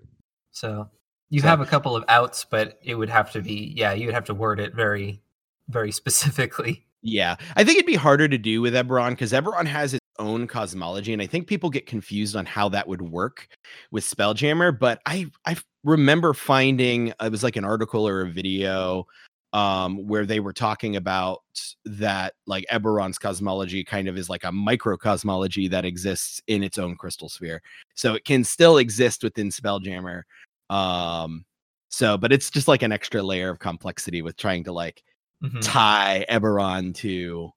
So 0.51 0.89
you 1.31 1.41
So- 1.41 1.49
have 1.49 1.61
a 1.61 1.67
couple 1.67 1.97
of 1.97 2.05
outs, 2.09 2.45
but 2.49 2.79
it 2.83 2.95
would 2.95 3.09
have 3.11 3.33
to 3.33 3.43
be 3.43 3.73
yeah, 3.77 3.93
you 3.93 4.07
would 4.07 4.15
have 4.15 4.25
to 4.27 4.35
word 4.35 4.61
it 4.61 4.75
very, 4.75 5.23
very 5.69 5.93
specifically. 5.93 6.85
Yeah, 7.03 7.37
I 7.55 7.63
think 7.63 7.77
it'd 7.79 7.87
be 7.87 7.95
harder 7.95 8.27
to 8.27 8.39
do 8.39 8.61
with 8.61 8.75
Eberron 8.75 9.11
because 9.11 9.33
Eberron 9.33 9.67
has 9.67 9.95
its 9.95 10.01
own 10.19 10.47
cosmology, 10.49 11.13
and 11.13 11.23
I 11.23 11.27
think 11.27 11.47
people 11.47 11.71
get 11.71 11.87
confused 11.87 12.35
on 12.35 12.47
how 12.47 12.69
that 12.71 12.89
would 12.89 13.03
work 13.03 13.49
with 13.93 14.03
Spelljammer. 14.05 14.77
But 14.77 15.01
I 15.07 15.27
I 15.45 15.57
remember 15.85 16.35
finding 16.35 17.13
it 17.21 17.31
was 17.31 17.45
like 17.45 17.57
an 17.57 17.65
article 17.65 18.09
or 18.09 18.23
a 18.23 18.31
video 18.31 19.07
um 19.53 20.05
where 20.09 20.27
they 20.27 20.41
were 20.41 20.53
talking 20.53 20.97
about 20.97 21.43
that 21.85 22.35
like 22.47 22.65
Eberron's 22.73 23.19
cosmology 23.19 23.85
kind 23.85 24.09
of 24.09 24.19
is 24.19 24.29
like 24.29 24.43
a 24.43 24.49
microcosmology 24.51 25.71
that 25.71 25.85
exists 25.85 26.43
in 26.49 26.65
its 26.65 26.79
own 26.79 26.97
crystal 26.97 27.29
sphere. 27.29 27.63
So 27.95 28.15
it 28.15 28.25
can 28.25 28.43
still 28.43 28.79
exist 28.79 29.23
within 29.23 29.51
Spelljammer. 29.51 30.23
Um 30.71 31.45
so 31.89 32.17
but 32.19 32.33
it's 32.33 32.51
just 32.51 32.69
like 32.69 32.83
an 32.83 32.93
extra 32.93 33.23
layer 33.23 33.51
of 33.51 33.59
complexity 33.59 34.23
with 34.23 34.37
trying 34.37 34.65
to 34.65 34.73
like 34.73 35.03
Mhm. 35.45 35.59
tie 35.61 36.25
Eberron 36.31 36.95
to 36.97 37.51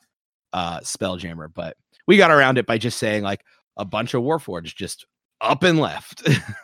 uh 0.53 0.79
Spelljammer, 0.81 1.47
but 1.53 1.77
we 2.07 2.17
got 2.17 2.31
around 2.31 2.57
it 2.57 2.65
by 2.65 2.77
just 2.77 2.97
saying 2.99 3.23
like 3.23 3.43
a 3.77 3.85
bunch 3.85 4.13
of 4.13 4.21
Warforged 4.23 4.75
just 4.75 5.05
up 5.41 5.63
and 5.63 5.79
left. 5.79 6.21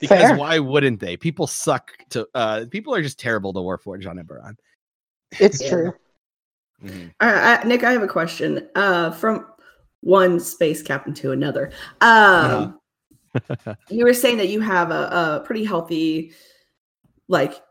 because 0.00 0.20
Fair. 0.20 0.36
why 0.36 0.58
wouldn't 0.58 1.00
they? 1.00 1.16
People 1.16 1.46
suck 1.46 1.90
to 2.10 2.26
uh 2.34 2.64
people 2.70 2.94
are 2.94 3.02
just 3.02 3.18
terrible 3.18 3.52
to 3.52 3.60
Warforge 3.60 4.06
on 4.08 4.16
Eberron. 4.18 4.54
it's 5.40 5.60
Yeah. 5.62 5.70
true. 5.70 5.92
Mhm. 6.84 7.12
All 7.20 7.28
right, 7.32 7.60
I, 7.64 7.66
Nick, 7.68 7.82
I 7.84 7.92
have 7.92 8.02
a 8.02 8.08
question. 8.08 8.68
Uh, 8.74 9.10
from 9.12 9.46
one 10.00 10.38
space 10.38 10.82
captain 10.82 11.14
to 11.14 11.32
another. 11.32 11.70
Um, 12.00 12.78
you 13.90 14.04
were 14.04 14.14
saying 14.14 14.38
that 14.38 14.48
you 14.48 14.60
have 14.60 14.90
a, 14.90 15.40
a 15.42 15.42
pretty 15.44 15.64
healthy, 15.64 16.32
like, 17.28 17.62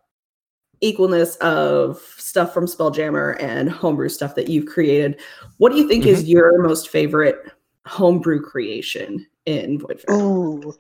equalness 0.83 1.37
of 1.37 1.99
stuff 2.17 2.53
from 2.53 2.65
Spelljammer 2.65 3.41
and 3.41 3.69
homebrew 3.69 4.09
stuff 4.09 4.35
that 4.35 4.49
you've 4.49 4.65
created. 4.65 5.19
What 5.57 5.71
do 5.71 5.77
you 5.77 5.87
think 5.87 6.05
is 6.05 6.23
mm-hmm. 6.23 6.31
your 6.31 6.61
most 6.61 6.89
favorite 6.89 7.37
homebrew 7.85 8.41
creation 8.41 9.25
in 9.45 9.79
Voidfarer? 9.79 10.21
Ooh, 10.21 10.73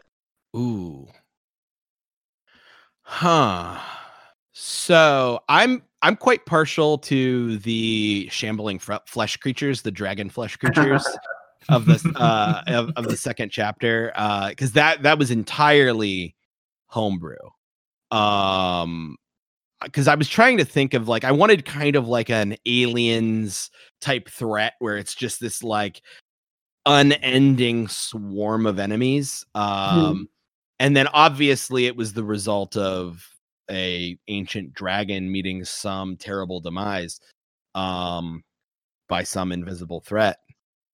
Ooh. 0.55 1.07
Huh. 3.01 3.79
So 4.51 5.41
I'm 5.49 5.83
I'm 6.01 6.15
quite 6.15 6.45
partial 6.45 6.97
to 6.99 7.57
the 7.59 8.27
shambling 8.29 8.79
fr- 8.79 8.95
flesh 9.07 9.37
creatures, 9.37 9.81
the 9.81 9.91
dragon 9.91 10.29
flesh 10.29 10.57
creatures 10.57 11.05
of 11.69 11.85
the 11.85 12.13
uh 12.19 12.63
of, 12.67 12.91
of 12.95 13.05
the 13.05 13.17
second 13.17 13.49
chapter 13.51 14.11
uh 14.15 14.49
because 14.49 14.73
that 14.73 15.03
that 15.03 15.17
was 15.17 15.31
entirely 15.31 16.35
homebrew. 16.87 17.37
Um 18.11 19.17
because 19.83 20.07
i 20.07 20.15
was 20.15 20.27
trying 20.27 20.57
to 20.57 20.65
think 20.65 20.93
of 20.93 21.07
like 21.07 21.23
i 21.23 21.31
wanted 21.31 21.65
kind 21.65 21.95
of 21.95 22.07
like 22.07 22.29
an 22.29 22.55
aliens 22.65 23.69
type 24.01 24.29
threat 24.29 24.73
where 24.79 24.97
it's 24.97 25.13
just 25.15 25.39
this 25.39 25.61
like 25.61 26.01
unending 26.85 27.87
swarm 27.87 28.65
of 28.65 28.79
enemies 28.79 29.45
um 29.55 30.27
and 30.79 30.97
then 30.97 31.07
obviously 31.07 31.85
it 31.85 31.95
was 31.95 32.13
the 32.13 32.23
result 32.23 32.75
of 32.75 33.25
a 33.71 34.17
ancient 34.27 34.73
dragon 34.73 35.31
meeting 35.31 35.63
some 35.63 36.17
terrible 36.17 36.59
demise 36.59 37.19
um 37.75 38.43
by 39.07 39.23
some 39.23 39.51
invisible 39.51 40.01
threat 40.01 40.37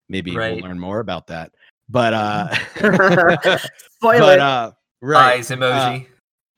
maybe 0.09 0.35
Right. 0.35 0.53
we'll 0.53 0.61
learn 0.69 0.79
more 0.79 0.99
about 0.99 1.27
that 1.27 1.53
but 1.87 2.13
uh 2.13 2.49
Spoiler. 3.95 4.19
but 4.19 4.39
uh 4.39 4.71
right 5.01 5.37
Eyes 5.39 5.49
emoji. 5.49 6.05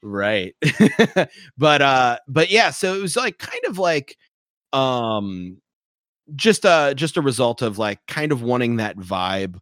right 0.02 0.56
but 1.58 1.82
uh 1.82 2.18
but 2.28 2.50
yeah 2.50 2.70
so 2.72 2.96
it 2.96 3.02
was 3.02 3.16
like 3.16 3.38
kind 3.38 3.64
of 3.68 3.78
like 3.78 4.18
um 4.74 5.58
just 6.36 6.66
uh 6.66 6.94
just 6.94 7.18
a 7.18 7.22
result 7.22 7.62
of 7.62 7.78
like 7.78 8.00
kind 8.08 8.32
of 8.32 8.42
wanting 8.42 8.78
that 8.78 8.98
vibe 8.98 9.60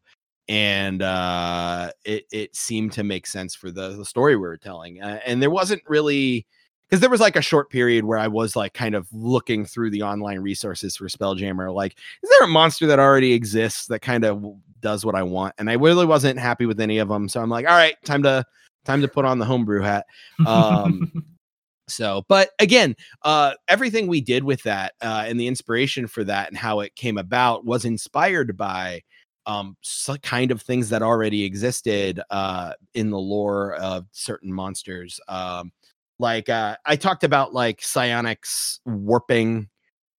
and 0.48 1.02
uh 1.02 1.92
it 2.06 2.26
it 2.32 2.56
seemed 2.56 2.92
to 2.94 3.04
make 3.04 3.26
sense 3.28 3.56
for 3.56 3.72
the, 3.72 3.90
the 3.98 4.06
story 4.06 4.36
we 4.36 4.42
were 4.42 4.58
telling 4.58 5.02
uh, 5.02 5.20
and 5.26 5.42
there 5.42 5.50
wasn't 5.52 5.82
really 5.88 6.46
because 6.90 7.02
there 7.02 7.10
was 7.10 7.22
like 7.22 7.36
a 7.36 7.42
short 7.42 7.70
period 7.70 8.06
where 8.06 8.18
I 8.18 8.28
was 8.28 8.56
like 8.56 8.74
kind 8.74 8.96
of 8.96 9.08
looking 9.14 9.64
through 9.66 9.92
the 9.92 10.02
online 10.02 10.40
resources 10.40 10.96
for 10.98 11.08
Spelljammer. 11.08 11.74
Like, 11.74 11.96
is 12.24 12.30
there 12.30 12.48
a 12.48 12.52
monster 12.52 12.88
that 12.88 13.00
already 13.00 13.34
exists 13.34 13.88
that 13.88 14.00
kind 14.00 14.26
of 14.26 14.44
does 14.80 15.06
what 15.06 15.16
I 15.16 15.22
want? 15.22 15.54
And 15.60 15.70
I 15.70 15.74
really 15.74 16.06
wasn't 16.06 16.40
happy 16.40 16.66
with 16.66 16.80
any 16.80 16.98
of 16.98 17.08
them. 17.08 17.30
So 17.30 17.42
I'm 17.42 17.50
like, 17.50 17.68
all 17.68 17.76
right, 17.76 17.96
time 18.06 18.24
to 18.24 18.44
time 18.86 19.02
to 19.02 19.08
put 19.08 19.26
on 19.26 19.38
the 19.38 19.46
homebrew 19.46 19.82
hat. 19.82 20.08
Um, 20.48 21.12
so, 21.88 22.24
but 22.28 22.52
again, 22.58 22.96
uh, 23.24 23.54
everything 23.68 24.08
we 24.08 24.22
did 24.22 24.44
with 24.44 24.64
that 24.64 24.94
uh, 25.02 25.26
and 25.28 25.40
the 25.40 25.48
inspiration 25.48 26.08
for 26.08 26.24
that 26.24 26.48
and 26.48 26.58
how 26.58 26.80
it 26.80 26.96
came 26.96 27.20
about 27.20 27.66
was 27.66 27.86
inspired 27.86 28.58
by 28.58 29.02
um, 29.46 29.78
so 29.82 30.16
kind 30.18 30.52
of 30.52 30.62
things 30.62 30.90
that 30.90 31.02
already 31.02 31.44
existed 31.44 32.20
uh, 32.30 32.74
in 32.94 33.10
the 33.10 33.20
lore 33.20 33.74
of 33.76 34.06
certain 34.12 34.52
monsters. 34.52 35.20
Um, 35.28 35.72
like 36.20 36.50
uh, 36.50 36.76
I 36.86 36.98
talked 36.98 37.24
about 37.24 37.54
like 37.54 37.82
psionics 37.82 38.82
warping, 38.86 39.70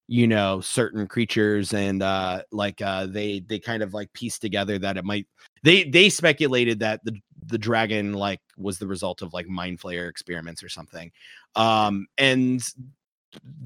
you 0.09 0.27
know, 0.27 0.61
certain 0.61 1.07
creatures, 1.07 1.73
and 1.75 2.03
uh, 2.03 2.43
like 2.51 2.81
uh, 2.81 3.07
they 3.07 3.41
they 3.41 3.59
kind 3.59 3.83
of 3.83 3.95
like 3.95 4.13
piece 4.15 4.39
together 4.39 4.79
that 4.79 4.97
it 4.97 5.05
might. 5.05 5.27
They 5.63 5.85
they 5.85 6.09
speculated 6.09 6.81
that 6.81 7.01
the 7.05 7.21
the 7.47 7.59
dragon 7.59 8.15
like 8.15 8.41
was 8.57 8.79
the 8.79 8.87
result 8.87 9.23
of 9.23 9.35
like 9.35 9.47
mind 9.47 9.81
flayer 9.81 10.09
experiments 10.09 10.63
or 10.63 10.71
something, 10.71 11.13
um, 11.55 12.07
and 12.17 12.63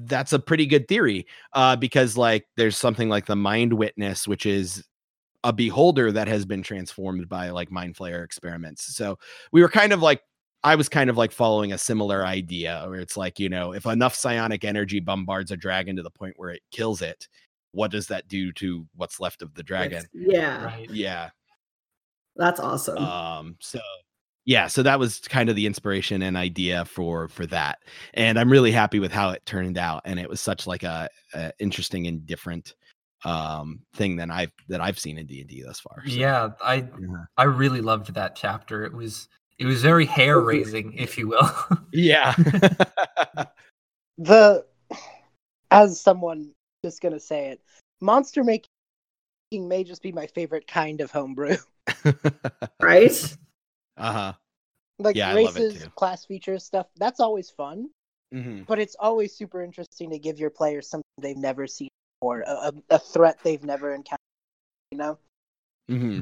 that's 0.03 0.33
a 0.33 0.39
pretty 0.39 0.65
good 0.65 0.87
theory 0.87 1.25
uh, 1.53 1.75
because 1.75 2.17
like 2.17 2.45
there's 2.57 2.77
something 2.77 3.09
like 3.09 3.25
the 3.25 3.35
mind 3.35 3.73
witness, 3.73 4.27
which 4.27 4.45
is 4.45 4.83
a 5.43 5.53
beholder 5.53 6.11
that 6.11 6.27
has 6.27 6.45
been 6.45 6.63
transformed 6.63 7.29
by 7.29 7.49
like 7.49 7.71
mind 7.71 7.95
flayer 7.95 8.23
experiments. 8.23 8.95
So 8.95 9.17
we 9.51 9.61
were 9.61 9.69
kind 9.69 9.93
of 9.93 10.01
like 10.01 10.21
I 10.65 10.73
was 10.75 10.89
kind 10.89 11.11
of 11.11 11.15
like 11.15 11.31
following 11.31 11.73
a 11.73 11.77
similar 11.77 12.25
idea 12.25 12.83
where 12.87 12.99
it's 12.99 13.15
like, 13.15 13.39
you 13.39 13.49
know, 13.49 13.71
if 13.71 13.85
enough 13.85 14.15
psionic 14.15 14.65
energy 14.65 14.99
bombards 14.99 15.51
a 15.51 15.57
dragon 15.57 15.95
to 15.95 16.01
the 16.01 16.09
point 16.09 16.33
where 16.37 16.49
it 16.49 16.63
kills 16.71 17.03
it, 17.03 17.27
what 17.71 17.91
does 17.91 18.07
that 18.07 18.27
do 18.27 18.51
to 18.53 18.87
what's 18.95 19.19
left 19.19 19.43
of 19.43 19.53
the 19.53 19.61
dragon? 19.61 19.99
It's- 19.99 20.09
yeah, 20.13 20.65
right. 20.65 20.89
Yeah. 20.89 21.29
that's 22.35 22.59
awesome. 22.59 22.97
Um 22.97 23.57
so 23.61 23.79
yeah, 24.45 24.65
so 24.67 24.81
that 24.83 24.99
was 24.99 25.19
kind 25.19 25.49
of 25.49 25.55
the 25.55 25.67
inspiration 25.67 26.23
and 26.23 26.35
idea 26.35 26.83
for 26.85 27.27
for 27.27 27.45
that. 27.47 27.77
And 28.15 28.39
I'm 28.39 28.51
really 28.51 28.71
happy 28.71 28.99
with 28.99 29.11
how 29.11 29.29
it 29.29 29.45
turned 29.45 29.77
out 29.77 30.01
and 30.05 30.19
it 30.19 30.27
was 30.27 30.41
such 30.41 30.65
like 30.65 30.81
a, 30.81 31.07
a 31.35 31.51
interesting 31.59 32.07
and 32.07 32.25
different 32.25 32.73
um 33.23 33.81
thing 33.93 34.15
than 34.15 34.31
I've 34.31 34.51
that 34.69 34.81
I've 34.81 34.97
seen 34.97 35.19
in 35.19 35.27
D&D 35.27 35.61
thus 35.63 35.79
far. 35.79 36.01
So, 36.07 36.13
Yeah, 36.13 36.49
I 36.63 36.75
yeah. 36.75 37.25
I 37.37 37.43
really 37.43 37.81
loved 37.81 38.15
that 38.15 38.35
chapter. 38.35 38.83
It 38.83 38.93
was 38.93 39.27
it 39.57 39.65
was 39.65 39.81
very 39.81 40.05
hair 40.05 40.39
raising, 40.39 40.93
if 40.93 41.17
you 41.17 41.27
will. 41.29 41.49
Yeah. 41.91 42.35
the 44.17 44.65
as 45.71 45.99
someone 45.99 46.51
just 46.83 47.01
gonna 47.01 47.19
say 47.19 47.49
it, 47.49 47.61
monster 48.01 48.43
making 48.43 48.69
may 49.53 49.83
just 49.83 50.01
be 50.01 50.11
my 50.11 50.27
favorite 50.27 50.67
kind 50.67 51.01
of 51.01 51.11
homebrew. 51.11 51.57
right? 52.81 53.37
uh-huh. 53.97 54.33
Like 54.99 55.17
Yeah, 55.17 55.29
I 55.29 55.33
love 55.35 55.57
it 55.57 55.69
races, 55.69 55.73
too. 55.73 55.89
class 55.95 56.25
features 56.25 56.63
stuff. 56.65 56.87
That's 56.97 57.19
always 57.19 57.49
fun, 57.49 57.89
hmm 58.31 58.63
but 58.67 58.79
it's 58.79 58.95
always 58.99 59.35
super 59.35 59.61
interesting 59.61 60.09
to 60.11 60.19
give 60.19 60.39
your 60.39 60.49
players 60.49 60.89
something 60.89 61.03
they've 61.21 61.37
never 61.37 61.67
seen 61.67 61.89
before, 62.19 62.41
a, 62.47 62.51
a, 62.51 62.73
a 62.91 62.99
threat 62.99 63.37
they've 63.43 63.63
never 63.63 63.93
encountered. 63.93 64.19
You 64.91 64.97
know, 64.97 65.19
hmm 65.89 66.19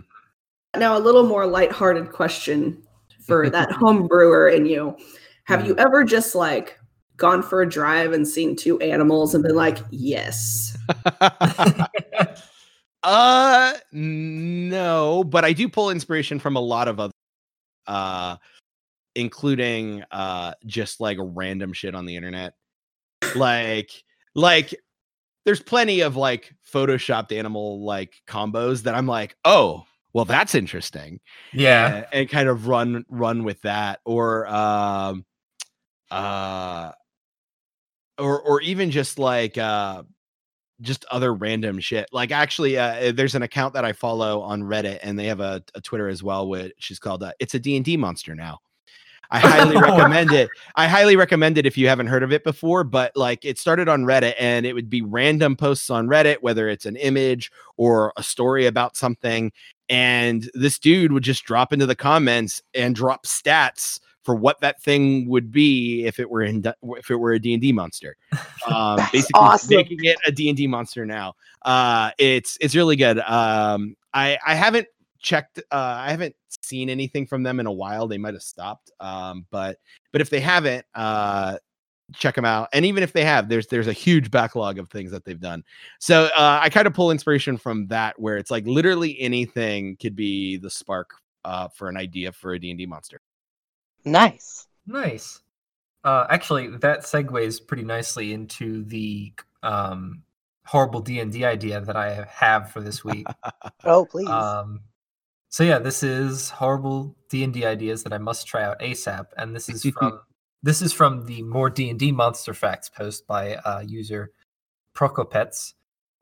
Now, 0.75 0.97
a 0.97 0.99
little 0.99 1.23
more 1.23 1.45
lighthearted 1.47 2.11
question 2.11 2.83
for 3.25 3.49
that 3.51 3.71
home 3.71 4.07
brewer 4.07 4.49
in 4.49 4.65
you. 4.65 4.95
Have 5.45 5.65
you 5.65 5.75
ever 5.77 6.03
just 6.03 6.35
like 6.35 6.79
gone 7.17 7.43
for 7.43 7.61
a 7.61 7.69
drive 7.69 8.13
and 8.13 8.27
seen 8.27 8.55
two 8.55 8.79
animals 8.79 9.35
and 9.35 9.43
been 9.43 9.55
like, 9.55 9.79
yes? 9.91 10.77
uh 13.03 13.73
no, 13.91 15.23
but 15.25 15.43
I 15.43 15.53
do 15.53 15.67
pull 15.67 15.89
inspiration 15.89 16.39
from 16.39 16.55
a 16.55 16.61
lot 16.61 16.87
of 16.87 16.99
other 16.99 17.13
uh 17.87 18.37
including 19.15 20.03
uh 20.11 20.53
just 20.65 21.01
like 21.01 21.17
random 21.19 21.73
shit 21.73 21.95
on 21.95 22.05
the 22.05 22.15
internet. 22.15 22.53
Like 23.35 23.91
like 24.35 24.73
there's 25.45 25.61
plenty 25.61 26.01
of 26.01 26.15
like 26.15 26.53
photoshopped 26.71 27.37
animal 27.37 27.83
like 27.83 28.15
combos 28.27 28.83
that 28.83 28.95
I'm 28.95 29.07
like, 29.07 29.35
"Oh, 29.43 29.83
well 30.13 30.25
that's 30.25 30.55
interesting." 30.55 31.19
yeah. 31.53 31.95
and, 31.95 32.05
and 32.13 32.29
kind 32.29 32.47
of 32.47 32.67
run 32.67 33.05
run 33.09 33.43
with 33.43 33.61
that 33.61 33.99
or 34.05 34.47
um 34.47 35.25
uh 36.11 36.91
or 38.17 38.39
or 38.41 38.61
even 38.61 38.91
just 38.91 39.19
like 39.19 39.57
uh 39.57 40.03
just 40.81 41.05
other 41.11 41.33
random 41.33 41.79
shit 41.79 42.07
like 42.11 42.31
actually 42.31 42.77
uh 42.77 43.11
there's 43.15 43.35
an 43.35 43.41
account 43.43 43.73
that 43.73 43.85
i 43.85 43.93
follow 43.93 44.41
on 44.41 44.61
reddit 44.61 44.99
and 45.01 45.17
they 45.17 45.25
have 45.25 45.39
a, 45.39 45.63
a 45.75 45.81
twitter 45.81 46.07
as 46.07 46.21
well 46.21 46.47
which 46.47 46.91
is 46.91 46.99
called 46.99 47.23
uh, 47.23 47.31
it's 47.39 47.53
a 47.55 47.59
d&d 47.59 47.95
monster 47.97 48.35
now 48.35 48.59
i 49.31 49.39
highly 49.39 49.77
recommend 49.77 50.31
it 50.31 50.49
i 50.75 50.87
highly 50.87 51.15
recommend 51.15 51.57
it 51.57 51.65
if 51.65 51.77
you 51.77 51.87
haven't 51.87 52.07
heard 52.07 52.23
of 52.23 52.33
it 52.33 52.43
before 52.43 52.83
but 52.83 53.11
like 53.15 53.45
it 53.45 53.57
started 53.57 53.87
on 53.87 54.03
reddit 54.03 54.33
and 54.37 54.65
it 54.65 54.73
would 54.73 54.89
be 54.89 55.01
random 55.01 55.55
posts 55.55 55.89
on 55.89 56.07
reddit 56.07 56.37
whether 56.41 56.67
it's 56.67 56.85
an 56.85 56.95
image 56.97 57.51
or 57.77 58.11
a 58.17 58.23
story 58.23 58.65
about 58.65 58.97
something 58.97 59.51
and 59.89 60.49
this 60.53 60.79
dude 60.79 61.11
would 61.11 61.23
just 61.23 61.43
drop 61.43 61.73
into 61.73 61.85
the 61.85 61.95
comments 61.95 62.61
and 62.73 62.95
drop 62.95 63.25
stats 63.25 63.99
for 64.23 64.35
what 64.35 64.61
that 64.61 64.81
thing 64.81 65.27
would 65.27 65.51
be 65.51 66.05
if 66.05 66.19
it 66.19 66.29
were 66.29 66.41
in 66.41 66.63
if 66.97 67.11
it 67.11 67.15
were 67.15 67.33
a 67.33 67.39
D&D 67.39 67.71
monster. 67.71 68.15
Um 68.65 68.95
basically 69.11 69.31
awesome. 69.41 69.75
making 69.75 69.99
it 70.03 70.17
a 70.25 70.31
D&D 70.31 70.67
monster 70.67 71.05
now. 71.05 71.33
Uh 71.63 72.11
it's 72.17 72.57
it's 72.61 72.75
really 72.75 72.95
good. 72.95 73.19
Um 73.19 73.97
I 74.13 74.37
I 74.45 74.55
haven't 74.55 74.87
checked 75.19 75.59
uh 75.59 75.95
I 75.99 76.11
haven't 76.11 76.35
seen 76.61 76.89
anything 76.89 77.27
from 77.27 77.43
them 77.43 77.59
in 77.59 77.65
a 77.65 77.71
while. 77.71 78.07
They 78.07 78.17
might 78.17 78.35
have 78.35 78.43
stopped. 78.43 78.89
Um 79.01 79.45
but 79.51 79.79
but 80.13 80.21
if 80.21 80.29
they 80.29 80.39
haven't 80.39 80.85
uh 80.95 81.57
check 82.13 82.35
them 82.35 82.45
out 82.45 82.67
and 82.73 82.85
even 82.85 83.01
if 83.01 83.13
they 83.13 83.23
have 83.23 83.47
there's 83.47 83.67
there's 83.67 83.87
a 83.87 83.93
huge 83.93 84.29
backlog 84.29 84.77
of 84.77 84.89
things 84.89 85.09
that 85.09 85.23
they've 85.23 85.39
done 85.39 85.63
so 85.99 86.25
uh, 86.35 86.59
I 86.61 86.69
kind 86.69 86.87
of 86.87 86.93
pull 86.93 87.11
inspiration 87.11 87.57
from 87.57 87.87
that, 87.87 88.19
where 88.19 88.37
it's 88.37 88.51
like 88.51 88.65
literally 88.65 89.19
anything 89.19 89.95
could 89.97 90.15
be 90.15 90.57
the 90.57 90.69
spark 90.69 91.11
uh, 91.45 91.67
for 91.69 91.89
an 91.89 91.97
idea 91.97 92.31
for 92.31 92.53
a 92.53 92.59
D 92.59 92.71
and 92.71 92.77
D 92.77 92.85
monster. 92.85 93.21
nice. 94.05 94.67
Nice. 94.85 95.41
Uh, 96.03 96.25
actually, 96.29 96.67
that 96.77 97.01
segues 97.01 97.65
pretty 97.65 97.83
nicely 97.83 98.33
into 98.33 98.83
the 98.83 99.31
um, 99.61 100.23
horrible 100.65 100.99
D 100.99 101.19
and 101.19 101.31
D 101.31 101.45
idea 101.45 101.79
that 101.79 101.95
I 101.95 102.27
have 102.29 102.71
for 102.71 102.81
this 102.81 103.03
week. 103.03 103.25
Oh 103.85 104.05
please. 104.05 104.27
um, 104.29 104.81
so 105.49 105.63
yeah, 105.63 105.79
this 105.79 106.03
is 106.03 106.49
horrible 106.49 107.15
D 107.29 107.43
and 107.43 107.53
D 107.53 107.65
ideas 107.65 108.03
that 108.03 108.13
I 108.13 108.17
must 108.17 108.47
try 108.47 108.63
out 108.63 108.79
ASAP, 108.79 109.27
and 109.37 109.55
this 109.55 109.69
is 109.69 109.83
from 109.99 110.19
this 110.63 110.81
is 110.81 110.93
from 110.93 111.25
the 111.25 111.43
more 111.43 111.69
D 111.69 111.89
and 111.89 111.99
D 111.99 112.11
monster 112.11 112.53
facts 112.53 112.89
post 112.89 113.27
by 113.27 113.55
uh, 113.55 113.83
user 113.85 114.31
Prokopets, 114.95 115.73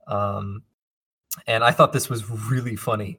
um, 0.08 0.62
and 1.46 1.62
I 1.62 1.70
thought 1.70 1.92
this 1.92 2.10
was 2.10 2.28
really 2.28 2.76
funny. 2.76 3.18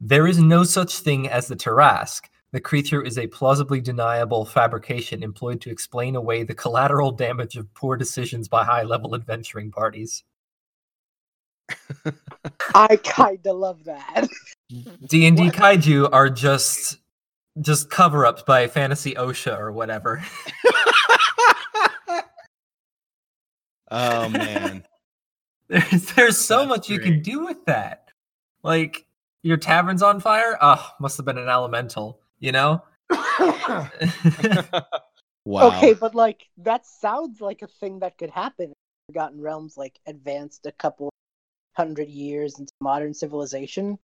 There 0.00 0.26
is 0.26 0.38
no 0.38 0.64
such 0.64 1.00
thing 1.00 1.28
as 1.28 1.48
the 1.48 1.56
Tarrasque. 1.56 2.28
The 2.52 2.60
creature 2.60 3.02
is 3.02 3.18
a 3.18 3.26
plausibly 3.26 3.80
deniable 3.80 4.44
fabrication 4.44 5.22
employed 5.22 5.60
to 5.62 5.70
explain 5.70 6.16
away 6.16 6.42
the 6.42 6.54
collateral 6.54 7.12
damage 7.12 7.56
of 7.56 7.72
poor 7.74 7.96
decisions 7.96 8.48
by 8.48 8.64
high-level 8.64 9.14
adventuring 9.14 9.70
parties. 9.70 10.24
I 12.74 12.96
kinda 12.96 13.52
love 13.52 13.84
that. 13.84 14.28
D 15.06 15.26
and 15.26 15.36
D 15.36 15.44
What? 15.46 15.54
kaiju 15.54 16.08
are 16.12 16.28
just 16.28 16.98
just 17.60 17.90
cover-ups 17.90 18.42
by 18.42 18.66
fantasy 18.68 19.14
OSHA 19.14 19.58
or 19.58 19.72
whatever. 19.72 20.22
oh 23.90 24.28
man, 24.28 24.84
There's, 25.70 26.12
there's 26.14 26.36
so 26.36 26.58
That's 26.58 26.68
much 26.68 26.90
you 26.90 26.98
can 26.98 27.22
do 27.22 27.44
with 27.44 27.64
that. 27.66 28.10
Like 28.64 29.06
your 29.42 29.56
tavern's 29.56 30.02
on 30.02 30.18
fire. 30.18 30.58
Oh, 30.60 30.90
must 30.98 31.16
have 31.16 31.24
been 31.24 31.38
an 31.38 31.48
elemental. 31.48 32.20
You 32.40 32.50
know. 32.50 32.82
wow. 35.44 35.68
Okay, 35.68 35.94
but 35.94 36.16
like 36.16 36.48
that 36.58 36.86
sounds 36.86 37.40
like 37.40 37.62
a 37.62 37.68
thing 37.68 38.00
that 38.00 38.18
could 38.18 38.30
happen. 38.30 38.70
if 38.70 38.74
Forgotten 39.14 39.40
Realms 39.40 39.76
like 39.76 40.00
advanced 40.06 40.66
a 40.66 40.72
couple 40.72 41.12
hundred 41.76 42.08
years 42.08 42.58
into 42.58 42.72
modern 42.80 43.14
civilization. 43.14 43.96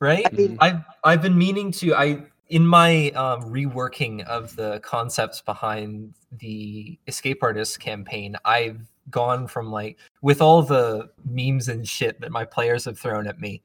right? 0.00 0.26
I 0.26 0.34
mean, 0.34 0.56
mm. 0.56 0.58
I've 0.60 0.82
I've 1.04 1.22
been 1.22 1.38
meaning 1.38 1.70
to. 1.72 1.94
I 1.94 2.24
in 2.48 2.66
my 2.66 3.10
um, 3.10 3.42
reworking 3.44 4.24
of 4.26 4.54
the 4.56 4.80
concepts 4.80 5.40
behind 5.40 6.14
the 6.38 6.98
Escape 7.06 7.42
Artist 7.42 7.80
campaign, 7.80 8.36
I've 8.44 8.80
gone 9.10 9.46
from 9.46 9.70
like 9.70 9.98
with 10.20 10.40
all 10.40 10.62
the 10.62 11.10
memes 11.24 11.68
and 11.68 11.86
shit 11.86 12.20
that 12.20 12.30
my 12.30 12.44
players 12.44 12.84
have 12.84 12.98
thrown 12.98 13.26
at 13.26 13.40
me, 13.40 13.62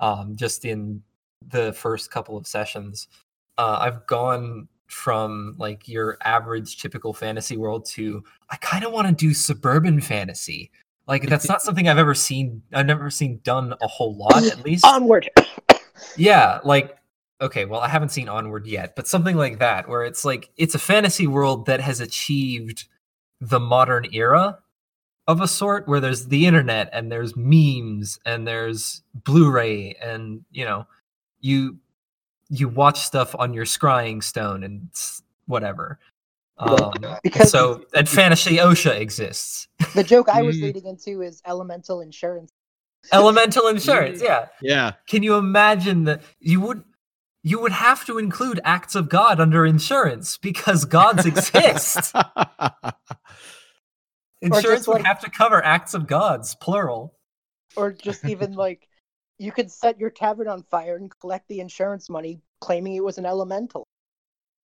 um, 0.00 0.36
just 0.36 0.64
in 0.64 1.02
the 1.48 1.72
first 1.72 2.10
couple 2.10 2.36
of 2.36 2.46
sessions. 2.46 3.08
Uh, 3.58 3.78
I've 3.80 4.06
gone 4.06 4.68
from 4.86 5.56
like 5.58 5.88
your 5.88 6.16
average 6.24 6.80
typical 6.80 7.12
fantasy 7.12 7.56
world 7.56 7.84
to 7.86 8.22
I 8.50 8.56
kind 8.56 8.84
of 8.84 8.92
want 8.92 9.08
to 9.08 9.14
do 9.14 9.34
suburban 9.34 10.00
fantasy. 10.00 10.70
Like 11.08 11.28
that's 11.28 11.48
not 11.48 11.62
something 11.62 11.88
I've 11.88 11.98
ever 11.98 12.14
seen. 12.14 12.62
I've 12.72 12.86
never 12.86 13.10
seen 13.10 13.40
done 13.42 13.74
a 13.80 13.86
whole 13.86 14.14
lot, 14.14 14.44
at 14.44 14.64
least. 14.64 14.84
Onward. 14.84 15.30
Yeah, 16.16 16.60
like 16.64 16.98
okay, 17.40 17.64
well, 17.64 17.80
I 17.80 17.88
haven't 17.88 18.10
seen 18.10 18.28
Onward 18.28 18.66
yet, 18.66 18.96
but 18.96 19.06
something 19.06 19.36
like 19.36 19.58
that, 19.58 19.88
where 19.88 20.04
it's 20.04 20.24
like 20.24 20.50
it's 20.56 20.74
a 20.74 20.78
fantasy 20.78 21.26
world 21.26 21.66
that 21.66 21.80
has 21.80 22.00
achieved 22.00 22.84
the 23.40 23.60
modern 23.60 24.06
era 24.12 24.58
of 25.28 25.40
a 25.40 25.48
sort, 25.48 25.88
where 25.88 26.00
there's 26.00 26.28
the 26.28 26.46
internet 26.46 26.88
and 26.92 27.10
there's 27.10 27.34
memes 27.36 28.18
and 28.24 28.46
there's 28.46 29.02
Blu-ray 29.14 29.96
and 30.02 30.44
you 30.50 30.64
know, 30.64 30.86
you 31.40 31.78
you 32.48 32.68
watch 32.68 33.00
stuff 33.00 33.34
on 33.38 33.52
your 33.52 33.64
scrying 33.64 34.22
stone 34.22 34.62
and 34.62 34.88
whatever. 35.46 35.98
Um, 36.58 36.92
Because 37.22 37.50
so 37.50 37.84
and 37.94 38.08
fantasy 38.08 38.56
OSHA 38.56 38.98
exists. 38.98 39.68
the 39.94 40.04
joke 40.04 40.28
I 40.28 40.42
was 40.42 40.56
leading 40.62 40.86
into 40.86 41.22
is 41.22 41.42
elemental 41.46 42.00
insurance. 42.00 42.50
Elemental 43.12 43.66
insurance, 43.68 44.22
yeah. 44.22 44.46
Yeah. 44.62 44.92
Can 45.06 45.22
you 45.22 45.34
imagine 45.34 46.04
that 46.04 46.22
you 46.40 46.60
would 46.60 46.82
you 47.46 47.60
would 47.60 47.70
have 47.70 48.04
to 48.04 48.18
include 48.18 48.58
acts 48.64 48.96
of 48.96 49.08
God 49.08 49.38
under 49.38 49.64
insurance 49.64 50.36
because 50.36 50.84
gods 50.84 51.24
exist. 51.24 52.12
insurance 54.42 54.88
would 54.88 54.94
like- 54.94 55.04
have 55.04 55.20
to 55.20 55.30
cover 55.30 55.64
acts 55.64 55.94
of 55.94 56.08
gods, 56.08 56.56
plural. 56.56 57.14
Or 57.76 57.92
just 57.92 58.24
even 58.24 58.52
like 58.56 58.88
you 59.38 59.52
could 59.52 59.70
set 59.70 60.00
your 60.00 60.10
tavern 60.10 60.48
on 60.48 60.64
fire 60.64 60.96
and 60.96 61.08
collect 61.20 61.46
the 61.46 61.60
insurance 61.60 62.10
money 62.10 62.40
claiming 62.60 62.96
it 62.96 63.04
was 63.04 63.16
an 63.16 63.26
elemental. 63.26 63.84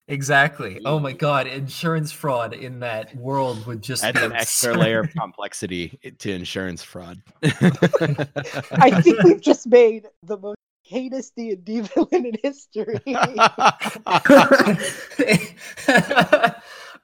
Exactly. 0.09 0.81
Oh 0.87 0.99
my 0.99 1.13
god, 1.13 1.49
insurance 1.49 2.11
fraud 2.13 2.55
in 2.55 2.81
that 2.81 3.15
world 3.15 3.67
would 3.67 3.83
just 3.83 4.03
add 4.03 4.15
be 4.15 4.23
an 4.25 4.33
extra 4.33 4.73
layer 4.73 5.01
of 5.01 5.11
complexity 5.19 5.99
to 6.19 6.33
insurance 6.33 6.83
fraud. 6.83 7.21
I 7.43 9.03
think 9.03 9.23
we've 9.23 9.43
just 9.43 9.67
made 9.67 10.07
the 10.23 10.39
most 10.39 10.57
heinous 10.91 11.31
D 11.31 11.53
and 11.53 11.65
D 11.65 11.81
villain 11.95 12.27
in 12.27 12.37
history. 12.43 13.01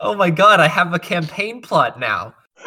oh 0.01 0.14
my 0.16 0.31
god, 0.31 0.61
I 0.61 0.68
have 0.68 0.92
a 0.92 0.99
campaign 0.99 1.62
plot 1.62 1.99
now. 1.99 2.35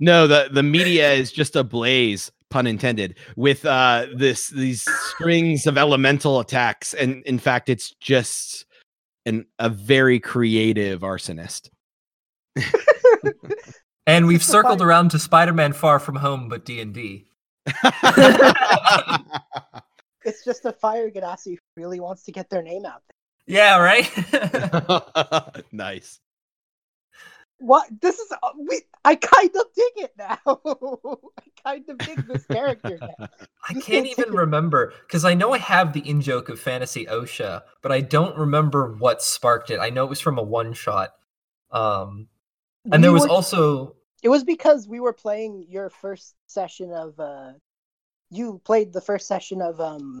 no, 0.00 0.26
the 0.26 0.48
the 0.52 0.62
media 0.62 1.12
is 1.12 1.32
just 1.32 1.56
ablaze, 1.56 2.30
pun 2.50 2.66
intended, 2.66 3.16
with 3.36 3.64
uh 3.64 4.06
this 4.14 4.48
these 4.48 4.86
strings 5.10 5.66
of 5.66 5.78
elemental 5.78 6.40
attacks, 6.40 6.92
and 6.94 7.22
in 7.24 7.38
fact, 7.38 7.68
it's 7.68 7.92
just 8.00 8.66
an 9.24 9.46
a 9.58 9.70
very 9.70 10.20
creative 10.20 11.00
arsonist. 11.00 11.70
And 14.08 14.26
we've 14.26 14.42
circled 14.42 14.80
around 14.80 15.10
to 15.10 15.18
Spider-Man 15.18 15.74
Far 15.74 15.98
From 15.98 16.16
Home 16.16 16.48
but 16.48 16.64
D&D. 16.64 17.27
It's 20.24 20.44
just 20.44 20.64
a 20.66 20.72
fire 20.72 21.10
genasi 21.10 21.52
who 21.52 21.58
really 21.76 22.00
wants 22.00 22.24
to 22.24 22.32
get 22.32 22.50
their 22.50 22.62
name 22.62 22.84
out 22.84 23.02
there. 23.08 23.56
Yeah, 23.56 23.78
right? 23.78 25.64
nice. 25.72 26.20
What 27.60 27.88
this 28.00 28.18
is 28.18 28.30
uh, 28.30 28.50
we 28.58 28.82
I 29.04 29.14
kind 29.16 29.50
of 29.56 29.64
dig 29.74 30.04
it 30.04 30.12
now. 30.18 30.38
I 31.38 31.62
kind 31.64 31.84
of 31.88 31.98
dig 31.98 32.26
this 32.28 32.44
character 32.46 32.98
now. 33.00 33.28
I 33.68 33.74
can't 33.74 34.06
even 34.06 34.32
remember 34.32 34.92
because 35.06 35.24
I 35.24 35.34
know 35.34 35.54
I 35.54 35.58
have 35.58 35.92
the 35.92 36.08
in 36.08 36.20
joke 36.20 36.50
of 36.50 36.60
Fantasy 36.60 37.06
OSHA, 37.06 37.62
but 37.82 37.90
I 37.90 38.00
don't 38.02 38.36
remember 38.36 38.94
what 38.98 39.22
sparked 39.22 39.70
it. 39.70 39.80
I 39.80 39.90
know 39.90 40.04
it 40.04 40.10
was 40.10 40.20
from 40.20 40.38
a 40.38 40.42
one 40.42 40.72
shot. 40.74 41.14
Um, 41.70 42.28
and 42.92 43.02
there 43.02 43.12
was 43.12 43.22
were- 43.22 43.30
also 43.30 43.96
it 44.22 44.28
was 44.28 44.44
because 44.44 44.88
we 44.88 45.00
were 45.00 45.12
playing 45.12 45.66
your 45.68 45.90
first 45.90 46.34
session 46.46 46.92
of 46.92 47.18
uh 47.20 47.52
you 48.30 48.60
played 48.64 48.92
the 48.92 49.00
first 49.00 49.26
session 49.26 49.62
of 49.62 49.80
um 49.80 50.18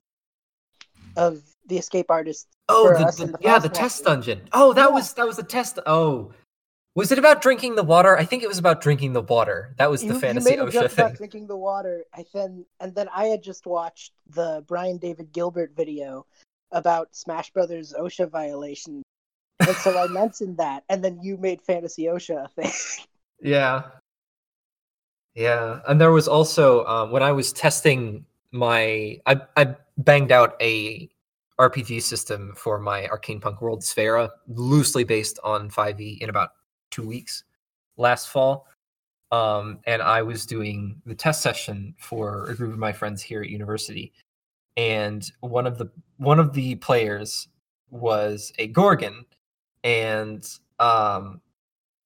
of 1.16 1.42
the 1.66 1.76
escape 1.78 2.10
artist 2.10 2.46
oh 2.68 2.88
the, 2.96 3.04
the- 3.26 3.32
the 3.32 3.38
yeah 3.40 3.58
the 3.58 3.68
test 3.68 4.04
dungeon. 4.04 4.42
Oh, 4.52 4.72
that 4.72 4.88
Yeah. 4.88 4.94
was 4.94 5.12
that 5.14 5.26
was 5.26 5.36
the 5.36 5.42
test. 5.42 5.78
Oh, 5.86 6.32
was 6.94 7.12
it 7.12 7.18
about 7.18 7.42
drinking 7.42 7.74
the 7.76 7.82
water? 7.84 8.16
I 8.16 8.24
think 8.24 8.42
it 8.42 8.48
was 8.48 8.58
about 8.58 8.80
drinking 8.80 9.12
the 9.12 9.22
water. 9.22 9.74
That 9.78 9.90
was 9.90 10.02
you, 10.02 10.18
Fantasy 10.18 10.50
you 10.50 10.56
made 10.56 10.62
a 10.62 10.66
OSHA 10.68 10.72
joke 10.72 10.90
thing. 10.90 11.04
about 11.06 11.16
drinking 11.16 11.46
the 11.46 11.56
water 11.56 12.04
I 12.14 12.24
then 12.32 12.64
and 12.80 12.94
then 12.94 13.08
I 13.14 13.26
had 13.26 13.42
just 13.42 13.66
watched 13.66 14.12
the 14.30 14.64
Brian 14.66 14.98
David 14.98 15.32
Gilbert 15.32 15.72
video 15.76 16.26
about 16.72 17.14
Smash 17.14 17.50
Brothers 17.50 17.94
OSHA 17.98 18.30
violations. 18.30 19.02
And 19.60 19.76
so 19.76 19.98
I 19.98 20.06
mentioned 20.06 20.58
that, 20.58 20.84
and 20.88 21.02
then 21.04 21.18
you 21.22 21.36
made 21.36 21.60
Fantasy 21.62 22.04
OSHA 22.04 22.44
a 22.44 22.48
thing. 22.48 22.72
Yeah. 23.40 23.82
Yeah. 25.34 25.80
And 25.86 26.00
there 26.00 26.12
was 26.12 26.28
also 26.28 26.84
um, 26.86 27.10
when 27.12 27.22
I 27.22 27.32
was 27.32 27.52
testing 27.52 28.24
my 28.50 29.20
I, 29.26 29.40
I 29.56 29.74
banged 29.98 30.32
out 30.32 30.56
a 30.60 31.08
RPG 31.58 32.02
system 32.02 32.52
for 32.56 32.78
my 32.78 33.06
Arcane 33.08 33.40
Punk 33.40 33.60
World 33.60 33.82
Sphera, 33.82 34.30
loosely 34.46 35.04
based 35.04 35.38
on 35.42 35.70
5e 35.70 36.20
in 36.20 36.30
about 36.30 36.50
two 36.90 37.06
weeks 37.06 37.44
last 37.96 38.28
fall. 38.28 38.66
Um, 39.30 39.80
and 39.86 40.00
I 40.00 40.22
was 40.22 40.46
doing 40.46 41.02
the 41.04 41.14
test 41.14 41.42
session 41.42 41.94
for 41.98 42.48
a 42.48 42.54
group 42.54 42.72
of 42.72 42.78
my 42.78 42.92
friends 42.92 43.22
here 43.22 43.42
at 43.42 43.50
university. 43.50 44.12
And 44.76 45.30
one 45.40 45.66
of 45.66 45.76
the 45.76 45.90
one 46.16 46.38
of 46.38 46.52
the 46.52 46.76
players 46.76 47.48
was 47.90 48.52
a 48.58 48.68
Gorgon. 48.68 49.26
And 49.84 50.48
um 50.78 51.40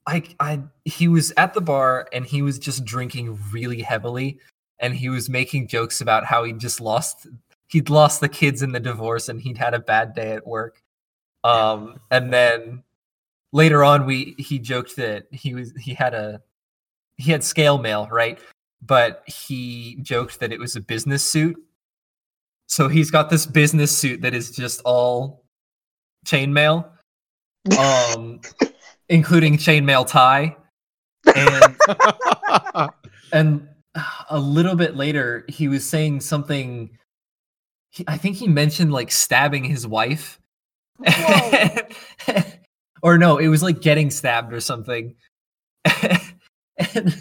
I 0.06 0.22
I 0.40 0.62
he 0.84 1.08
was 1.08 1.32
at 1.36 1.54
the 1.54 1.60
bar 1.60 2.08
and 2.12 2.26
he 2.26 2.42
was 2.42 2.58
just 2.58 2.84
drinking 2.84 3.38
really 3.52 3.82
heavily 3.82 4.38
and 4.80 4.94
he 4.94 5.08
was 5.08 5.28
making 5.28 5.68
jokes 5.68 6.00
about 6.00 6.24
how 6.24 6.44
he 6.44 6.52
just 6.52 6.80
lost 6.80 7.26
he'd 7.68 7.88
lost 7.88 8.20
the 8.20 8.28
kids 8.28 8.62
in 8.62 8.72
the 8.72 8.80
divorce 8.80 9.28
and 9.28 9.40
he'd 9.40 9.58
had 9.58 9.74
a 9.74 9.78
bad 9.78 10.14
day 10.14 10.32
at 10.32 10.46
work. 10.46 10.82
Um 11.44 12.00
and 12.10 12.32
then 12.32 12.82
later 13.52 13.84
on 13.84 14.06
we 14.06 14.34
he 14.38 14.58
joked 14.58 14.96
that 14.96 15.26
he 15.30 15.54
was 15.54 15.72
he 15.78 15.94
had 15.94 16.14
a 16.14 16.40
he 17.16 17.30
had 17.30 17.44
scale 17.44 17.78
mail, 17.78 18.08
right? 18.10 18.38
But 18.84 19.22
he 19.26 19.98
joked 20.02 20.40
that 20.40 20.52
it 20.52 20.58
was 20.58 20.74
a 20.74 20.80
business 20.80 21.22
suit. 21.22 21.56
So 22.66 22.88
he's 22.88 23.10
got 23.10 23.30
this 23.30 23.46
business 23.46 23.96
suit 23.96 24.22
that 24.22 24.34
is 24.34 24.50
just 24.50 24.80
all 24.84 25.44
chainmail 26.26 26.88
um 27.78 28.40
including 29.08 29.56
chainmail 29.56 30.06
tie. 30.06 30.56
And 31.34 31.76
and 33.32 33.68
a 34.30 34.38
little 34.38 34.74
bit 34.74 34.96
later 34.96 35.44
he 35.48 35.68
was 35.68 35.86
saying 35.86 36.20
something 36.20 36.96
he, 37.90 38.04
i 38.08 38.16
think 38.16 38.36
he 38.36 38.48
mentioned 38.48 38.92
like 38.92 39.10
stabbing 39.10 39.64
his 39.64 39.86
wife. 39.86 40.40
Or 43.04 43.18
no 43.18 43.38
it 43.38 43.48
was 43.48 43.64
like 43.64 43.82
getting 43.82 44.10
stabbed 44.10 44.52
or 44.52 44.60
something. 44.60 45.16
And 46.94 47.14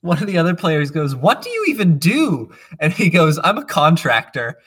one 0.00 0.18
of 0.18 0.26
the 0.26 0.38
other 0.38 0.54
players 0.54 0.90
goes 0.90 1.14
what 1.14 1.42
do 1.42 1.50
you 1.50 1.66
even 1.68 1.98
do? 1.98 2.52
And 2.78 2.92
he 2.92 3.10
goes 3.10 3.38
i'm 3.42 3.58
a 3.58 3.64
contractor 3.64 4.58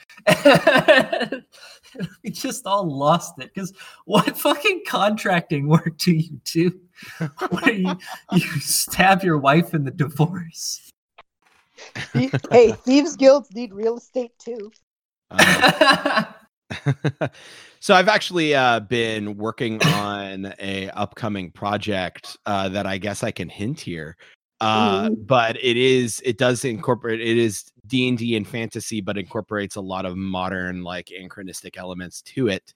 we 2.24 2.30
just 2.30 2.66
all 2.66 2.84
lost 2.84 3.38
it 3.38 3.50
because 3.54 3.72
what 4.04 4.36
fucking 4.36 4.82
contracting 4.86 5.68
work 5.68 5.96
do 5.98 6.12
you 6.12 6.40
do 6.44 6.80
where 7.50 7.72
you, 7.72 7.98
you 8.32 8.60
stab 8.60 9.22
your 9.22 9.38
wife 9.38 9.74
in 9.74 9.84
the 9.84 9.90
divorce 9.90 10.86
hey, 12.50 12.72
thieves 12.72 13.16
guilds 13.16 13.52
need 13.54 13.72
real 13.72 13.96
estate 13.96 14.32
too. 14.38 14.70
Uh, 15.30 16.24
so 17.80 17.94
I've 17.94 18.08
actually 18.08 18.54
uh, 18.54 18.80
been 18.80 19.36
working 19.36 19.82
on 19.82 20.54
a 20.58 20.90
upcoming 20.90 21.50
project 21.50 22.36
uh, 22.46 22.68
that 22.70 22.86
I 22.86 22.98
guess 22.98 23.22
I 23.22 23.30
can 23.30 23.48
hint 23.48 23.80
here. 23.80 24.16
Uh, 24.60 25.10
but 25.10 25.56
it 25.62 25.76
is 25.76 26.22
it 26.24 26.38
does 26.38 26.64
incorporate 26.64 27.20
it 27.20 27.36
is 27.36 27.64
D 27.86 28.08
and 28.08 28.16
D 28.16 28.36
and 28.36 28.48
fantasy, 28.48 29.00
but 29.00 29.18
incorporates 29.18 29.76
a 29.76 29.80
lot 29.80 30.06
of 30.06 30.16
modern 30.16 30.82
like 30.82 31.10
anachronistic 31.10 31.76
elements 31.76 32.22
to 32.22 32.48
it. 32.48 32.74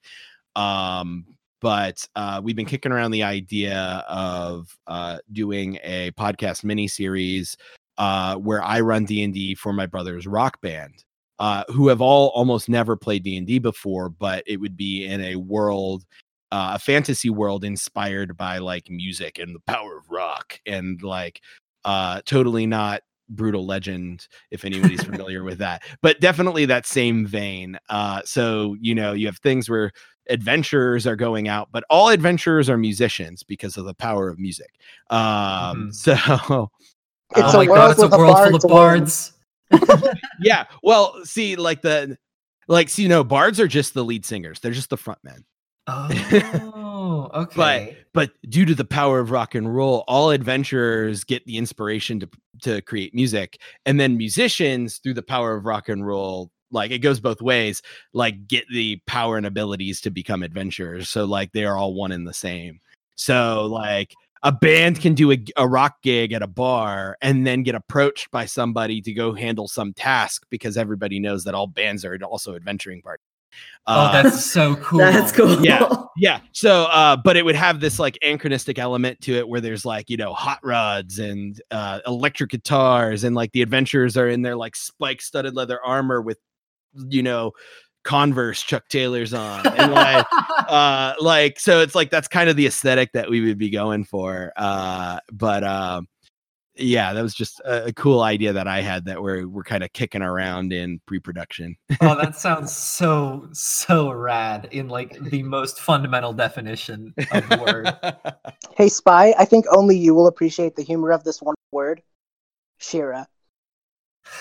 Um, 0.57 1.25
but 1.61 2.07
uh, 2.17 2.41
we've 2.43 2.57
been 2.57 2.67
kicking 2.67 2.93
around 2.93 3.11
the 3.11 3.23
idea 3.23 4.05
of 4.09 4.77
uh, 4.87 5.19
doing 5.33 5.79
a 5.83 6.11
podcast 6.13 6.65
mini 6.65 6.89
series 6.89 7.57
uh, 7.99 8.37
where 8.37 8.63
I 8.63 8.81
run 8.81 9.05
D 9.05 9.23
and 9.23 9.33
D 9.33 9.55
for 9.55 9.73
my 9.73 9.87
brother's 9.87 10.27
rock 10.27 10.61
band 10.61 11.05
uh, 11.41 11.65
who 11.69 11.89
have 11.89 12.01
all 12.03 12.29
almost 12.29 12.69
never 12.69 12.97
played 12.97 13.25
D 13.25 13.37
and 13.37 13.47
D 13.47 13.59
before, 13.59 14.11
but 14.11 14.45
it 14.47 14.59
would 14.59 14.77
be 14.77 15.07
in 15.07 15.23
a 15.23 15.37
world, 15.37 16.05
uh, 16.53 16.73
a 16.75 16.79
fantasy 16.79 17.31
world 17.31 17.65
inspired 17.65 18.37
by 18.37 18.59
like 18.59 18.91
music 18.91 19.39
and 19.39 19.55
the 19.55 19.61
power 19.61 19.97
of 19.97 20.11
rock, 20.11 20.61
and 20.67 21.03
like 21.03 21.41
uh, 21.85 22.21
totally 22.25 22.67
not 22.67 23.03
brutal 23.33 23.65
legend 23.65 24.27
if 24.51 24.65
anybody's 24.65 25.03
familiar 25.11 25.45
with 25.45 25.59
that 25.59 25.83
but 26.03 26.19
definitely 26.21 26.65
that 26.65 26.85
same 26.85 27.25
vein 27.25 27.79
uh 27.89 28.21
so 28.25 28.77
you 28.81 28.93
know 28.93 29.13
you 29.13 29.27
have 29.27 29.39
things 29.39 29.71
where 29.71 29.93
adventurers 30.29 31.07
are 31.07 31.15
going 31.15 31.47
out 31.47 31.69
but 31.71 31.85
all 31.91 32.09
adventurers 32.09 32.69
are 32.69 32.77
musicians 32.77 33.45
because 33.45 33.77
of 33.77 33.85
the 33.85 33.95
power 33.95 34.29
of 34.29 34.39
music 34.41 34.71
um 35.11 35.91
Mhm. 35.91 35.95
so 35.95 36.71
It's 37.37 37.55
oh 37.55 37.61
a 37.61 37.65
my 37.65 37.71
world 37.71 37.77
god, 37.79 37.91
it's 37.93 38.01
a 38.01 38.07
with 38.07 38.15
a 38.15 38.19
world 38.19 38.37
full 38.39 38.55
of 38.57 38.63
bards. 38.63 39.33
yeah 40.41 40.65
well 40.83 41.15
see 41.25 41.55
like 41.55 41.81
the 41.83 42.19
like 42.67 42.89
see 42.89 43.07
no 43.07 43.23
bards 43.23 43.61
are 43.61 43.69
just 43.69 43.95
the 43.95 44.05
lead 44.05 44.25
singers 44.27 44.59
they're 44.59 44.73
just 44.73 44.91
the 44.91 44.97
front 44.97 45.21
men 45.23 45.45
Oh, 45.87 46.09
Oh, 47.03 47.31
okay. 47.33 47.97
but 48.13 48.31
due 48.51 48.67
to 48.67 48.75
the 48.75 48.85
power 48.85 49.21
of 49.21 49.31
rock 49.31 49.55
and 49.55 49.75
roll 49.75 50.05
all 50.07 50.29
adventurers 50.29 51.25
get 51.25 51.47
the 51.47 51.57
inspiration 51.57 52.21
to 52.21 52.29
to 52.63 52.83
create 52.83 53.15
music. 53.15 53.59
And 53.87 53.99
then 53.99 54.19
musicians 54.19 54.99
through 54.99 55.15
the 55.15 55.23
power 55.23 55.55
of 55.55 55.65
rock 55.65 55.89
and 55.89 56.07
roll 56.07 56.51
like 56.71 56.91
it 56.91 56.99
goes 56.99 57.19
both 57.19 57.41
ways 57.41 57.81
like 58.13 58.47
get 58.47 58.65
the 58.69 59.01
power 59.07 59.39
and 59.39 59.47
abilities 59.47 60.03
to 60.03 60.11
become 60.11 60.43
adventurers. 60.43 61.09
So 61.09 61.25
like 61.25 61.53
they 61.53 61.65
are 61.65 61.75
all 61.75 61.95
one 61.95 62.13
and 62.13 62.29
the 62.29 62.35
same. 62.35 62.81
So 63.17 63.65
like 63.65 64.15
a 64.43 64.53
band 64.53 65.01
can 65.01 65.15
do 65.15 65.33
a, 65.33 65.43
a 65.57 65.67
rock 65.67 66.03
gig 66.03 66.35
at 66.35 66.43
a 66.43 66.47
bar 66.47 67.17
and 67.23 67.47
then 67.47 67.63
get 67.63 67.75
approached 67.75 68.31
by 68.31 68.45
somebody 68.45 69.01
to 69.01 69.15
go 69.15 69.33
handle 69.33 69.69
some 69.69 69.95
task 69.95 70.45
because 70.51 70.77
everybody 70.77 71.19
knows 71.19 71.45
that 71.45 71.55
all 71.55 71.67
bands 71.67 72.05
are 72.05 72.19
also 72.25 72.55
adventuring 72.57 73.01
parties 73.01 73.25
oh, 73.87 73.95
Uh, 73.95 74.23
that's 74.23 74.45
so 74.51 74.77
cool. 74.83 74.99
That's 74.99 75.33
cool. 75.33 75.65
Yeah. 75.65 75.89
yeah. 76.17 76.41
So, 76.53 76.85
uh, 76.85 77.17
but 77.17 77.37
it 77.37 77.45
would 77.45 77.55
have 77.57 77.81
this 77.81 77.99
like 77.99 78.19
anachronistic 78.23 78.79
element 78.79 79.21
to 79.23 79.35
it 79.35 79.49
where 79.49 79.61
there's 79.61 79.85
like, 79.85 80.11
you 80.11 80.17
know, 80.17 80.33
hot 80.33 80.59
rods 80.63 81.19
and 81.19 81.61
uh, 81.71 82.01
electric 82.07 82.51
guitars, 82.51 83.25
and 83.25 83.35
like 83.35 83.53
the 83.53 83.63
adventurers 83.63 84.17
are 84.17 84.29
in 84.29 84.43
their 84.43 84.57
like 84.57 84.77
spike 84.77 85.21
studded 85.23 85.55
leather 85.55 85.79
armor 85.85 86.21
with, 86.21 86.39
you 87.09 87.23
know, 87.23 87.53
Converse 88.03 88.63
Chuck 88.63 88.89
Taylors 88.89 89.35
on. 89.35 89.67
And 89.67 89.93
like, 89.93 90.27
uh, 90.69 91.15
like, 91.21 91.61
so 91.61 91.81
it's 91.81 91.95
like 91.95 92.11
that's 92.11 92.29
kind 92.29 92.49
of 92.49 92.57
the 92.57 92.67
aesthetic 92.67 93.13
that 93.13 93.29
we 93.29 93.41
would 93.43 93.59
be 93.59 93.71
going 93.71 94.05
for. 94.05 94.53
Uh, 94.57 95.21
but, 95.33 95.65
um, 95.65 96.09
yeah, 96.81 97.13
that 97.13 97.23
was 97.23 97.35
just 97.35 97.61
a, 97.61 97.87
a 97.87 97.93
cool 97.93 98.23
idea 98.23 98.53
that 98.53 98.67
I 98.67 98.81
had 98.81 99.05
that 99.07 99.23
we're 99.23 99.47
we're 99.47 99.63
kind 99.65 99.85
of 99.85 99.93
kicking 99.93 100.23
around 100.23 100.73
in 100.73 101.01
pre-production. 101.07 101.77
oh, 102.01 102.17
that 102.17 102.37
sounds 102.47 102.75
so 102.75 103.49
so 103.53 104.11
rad 104.13 104.69
in 104.73 104.89
like 104.89 105.19
the 105.31 105.43
most 105.43 105.81
fundamental 105.81 106.33
definition 106.33 107.15
of 107.33 107.49
the 107.49 107.59
word. 107.59 107.93
Hey, 108.77 108.89
Spy, 108.89 109.35
I 109.39 109.45
think 109.45 109.67
only 109.77 109.99
you 109.99 110.15
will 110.15 110.27
appreciate 110.27 110.75
the 110.77 110.83
humor 110.83 111.11
of 111.13 111.23
this 111.25 111.43
one 111.43 111.55
word. 111.71 112.03
Shira. 112.79 113.27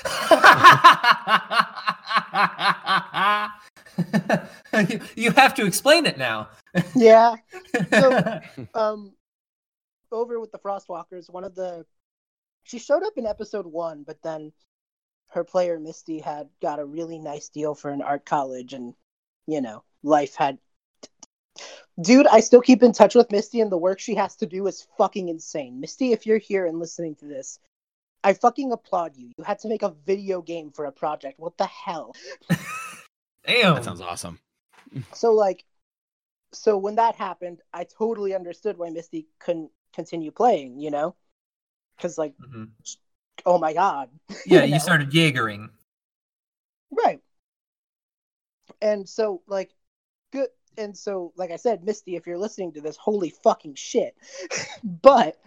you, 4.90 5.00
you 5.16 5.32
have 5.32 5.54
to 5.56 5.66
explain 5.66 6.06
it 6.06 6.18
now. 6.18 6.50
Yeah. 6.96 7.36
So- 7.92 8.40
Um, 8.74 9.14
over 10.12 10.40
with 10.40 10.52
the 10.52 10.60
Frostwalkers, 10.60 11.30
one 11.30 11.44
of 11.44 11.56
the. 11.56 11.86
She 12.64 12.80
showed 12.80 13.03
up 13.03 13.18
in 13.18 13.26
episode 13.26 13.66
one, 13.66 14.03
but 14.03 14.22
then 14.22 14.51
her 15.30 15.43
player, 15.43 15.80
Misty, 15.80 16.20
had 16.20 16.49
got 16.62 16.80
a 16.80 16.86
really 16.86 17.20
nice 17.20 17.49
deal 17.49 17.76
for 17.76 17.91
an 17.91 18.01
art 18.01 18.26
college, 18.26 18.74
and, 18.74 18.93
you 19.47 19.62
know, 19.62 19.84
life 20.03 20.36
had. 20.36 20.57
Dude, 22.01 22.28
I 22.28 22.39
still 22.39 22.62
keep 22.62 22.84
in 22.84 22.93
touch 22.93 23.16
with 23.16 23.32
Misty, 23.32 23.62
and 23.62 23.72
the 23.72 23.78
work 23.78 23.99
she 23.99 24.16
has 24.16 24.36
to 24.38 24.45
do 24.45 24.68
is 24.68 24.88
fucking 24.97 25.30
insane. 25.30 25.80
Misty, 25.80 26.14
if 26.14 26.26
you're 26.26 26.38
here 26.38 26.66
and 26.66 26.80
listening 26.80 27.16
to 27.16 27.26
this, 27.26 27.60
I 28.24 28.34
fucking 28.34 28.72
applaud 28.72 29.16
you. 29.16 29.32
You 29.38 29.43
had 29.43 29.60
to 29.60 29.68
make 29.68 29.84
a 29.84 29.95
video 30.05 30.41
game 30.41 30.72
for 30.72 30.86
a 30.86 30.91
project. 30.91 31.39
What 31.39 31.57
the 31.57 31.66
hell? 31.66 32.16
Damn. 33.45 33.76
that 33.76 33.84
sounds 33.84 34.01
awesome. 34.01 34.39
So 35.14 35.34
like 35.34 35.66
so 36.51 36.78
when 36.78 36.95
that 36.95 37.16
happened, 37.16 37.62
I 37.74 37.86
totally 37.86 38.34
understood 38.34 38.78
why 38.78 38.89
Misty 38.89 39.28
couldn't 39.39 39.72
continue 39.93 40.32
playing, 40.32 40.80
you 40.80 40.91
know? 40.91 41.16
Cuz 42.00 42.18
like 42.18 42.34
Mhm. 42.38 42.70
oh 43.45 43.58
my 43.58 43.74
god. 43.74 44.10
Yeah, 44.45 44.62
You 44.62 44.68
you 44.68 44.72
know? 44.74 44.80
started 44.80 45.12
Jaegering. 45.12 45.70
Right. 46.91 47.22
And 48.82 49.08
so 49.08 49.41
like 49.47 49.72
good 50.32 50.50
and 50.78 50.97
so 50.97 51.34
like 51.36 51.52
I 51.52 51.58
said, 51.58 51.84
Misty, 51.84 52.16
if 52.16 52.26
you're 52.26 52.38
listening 52.38 52.74
to 52.74 52.82
this, 52.82 52.97
holy 52.97 53.30
fucking 53.43 53.76
shit. 53.76 54.16
but 54.84 55.38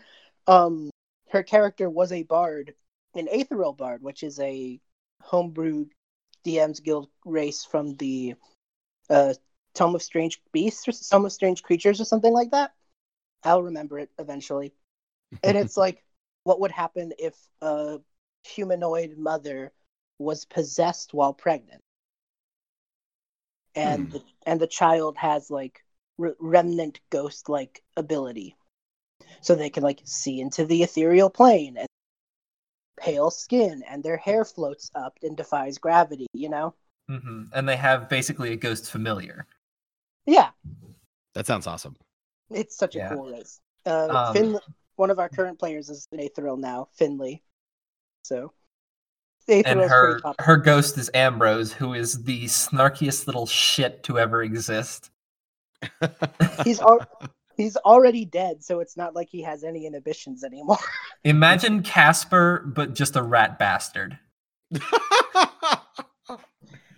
um 0.47 0.91
her 1.31 1.43
character 1.43 1.89
was 1.89 2.13
a 2.13 2.23
bard, 2.25 2.75
an 3.15 3.27
aetherial 3.29 3.77
bard, 3.77 4.03
which 4.03 4.23
is 4.23 4.39
a 4.41 4.81
homebrew 5.23 5.87
DM's 6.45 6.81
Guild 6.81 7.09
race 7.25 7.65
from 7.65 7.95
the 7.97 8.35
uh 9.09 9.35
Tome 9.75 9.95
of 9.95 10.03
Strange 10.03 10.41
Beasts 10.53 10.87
or 10.87 10.93
Tome 10.93 11.25
of 11.25 11.33
Strange 11.33 11.63
Creatures 11.63 12.01
or 12.01 12.05
something 12.05 12.33
like 12.33 12.51
that. 12.51 12.73
I'll 13.43 13.63
remember 13.63 13.99
it 13.99 14.11
eventually. 14.19 14.75
And 15.43 15.57
it's 15.57 15.77
like 15.85 16.05
what 16.45 16.61
would 16.61 16.73
happen 16.73 17.13
if 17.19 17.37
a 17.61 18.01
humanoid 18.45 19.17
mother 19.19 19.73
was 20.19 20.45
possessed 20.45 21.15
while 21.15 21.35
pregnant? 21.35 21.81
And 23.75 24.09
Hmm. 24.09 24.11
the, 24.11 24.23
and 24.47 24.61
the 24.61 24.67
child 24.67 25.19
has 25.19 25.51
like 25.51 25.85
re- 26.19 26.35
remnant 26.41 27.01
ghost 27.11 27.49
like 27.51 27.83
ability. 27.97 28.57
So 29.43 29.55
they 29.55 29.71
can 29.71 29.83
like 29.85 30.03
see 30.05 30.41
into 30.41 30.65
the 30.67 30.83
ethereal 30.83 31.31
plane 31.31 31.77
and 31.79 31.89
pale 32.97 33.31
skin 33.31 33.83
and 33.87 34.03
their 34.03 34.17
hair 34.17 34.47
floats 34.47 34.91
up 34.95 35.19
and 35.23 35.37
defies 35.37 35.77
gravity 35.77 36.27
you 36.33 36.49
know? 36.49 36.75
Hmm 37.09 37.45
And 37.53 37.69
they 37.69 37.77
have 37.77 38.09
basically 38.09 38.53
a 38.53 38.57
ghost 38.57 38.91
familiar. 38.91 39.47
yeah. 40.27 40.51
That 41.35 41.47
sounds 41.47 41.67
awesome. 41.67 41.97
it's 42.51 42.77
such 42.77 42.97
a 42.97 43.01
cool 43.01 43.27
race. 43.31 43.61
Uh 44.09 44.09
Um, 44.09 44.33
Fin- 44.33 44.59
one 44.97 45.11
of 45.11 45.19
our 45.19 45.29
current 45.29 45.59
players 45.59 45.89
is 45.89 46.07
an 46.13 46.21
Aethereal 46.21 46.57
now 46.57 46.89
finley 46.97 47.43
so 48.23 48.53
Aetheral's 49.49 49.67
And 49.67 49.81
her 49.81 50.21
her 50.39 50.57
ghost 50.57 50.97
is 50.99 51.11
Ambrose, 51.15 51.73
who 51.73 51.95
is 51.95 52.23
the 52.23 52.45
snarkiest 52.45 53.27
little 53.27 53.47
shit 53.47 54.05
to 54.05 54.17
ever 54.17 54.45
exist. 54.45 55.11
he's 56.65 56.81
al- 56.81 57.05
he's 57.57 57.77
already 57.79 58.25
dead 58.25 58.63
so 58.63 58.79
it's 58.79 58.97
not 58.97 59.17
like 59.17 59.29
he 59.29 59.43
has 59.43 59.65
any 59.65 59.85
inhibitions 59.85 60.45
anymore 60.45 60.79
Imagine 61.25 61.83
Casper, 61.83 62.63
but 62.65 62.95
just 62.95 63.17
a 63.17 63.23
rat 63.23 63.59
bastard. 63.59 64.17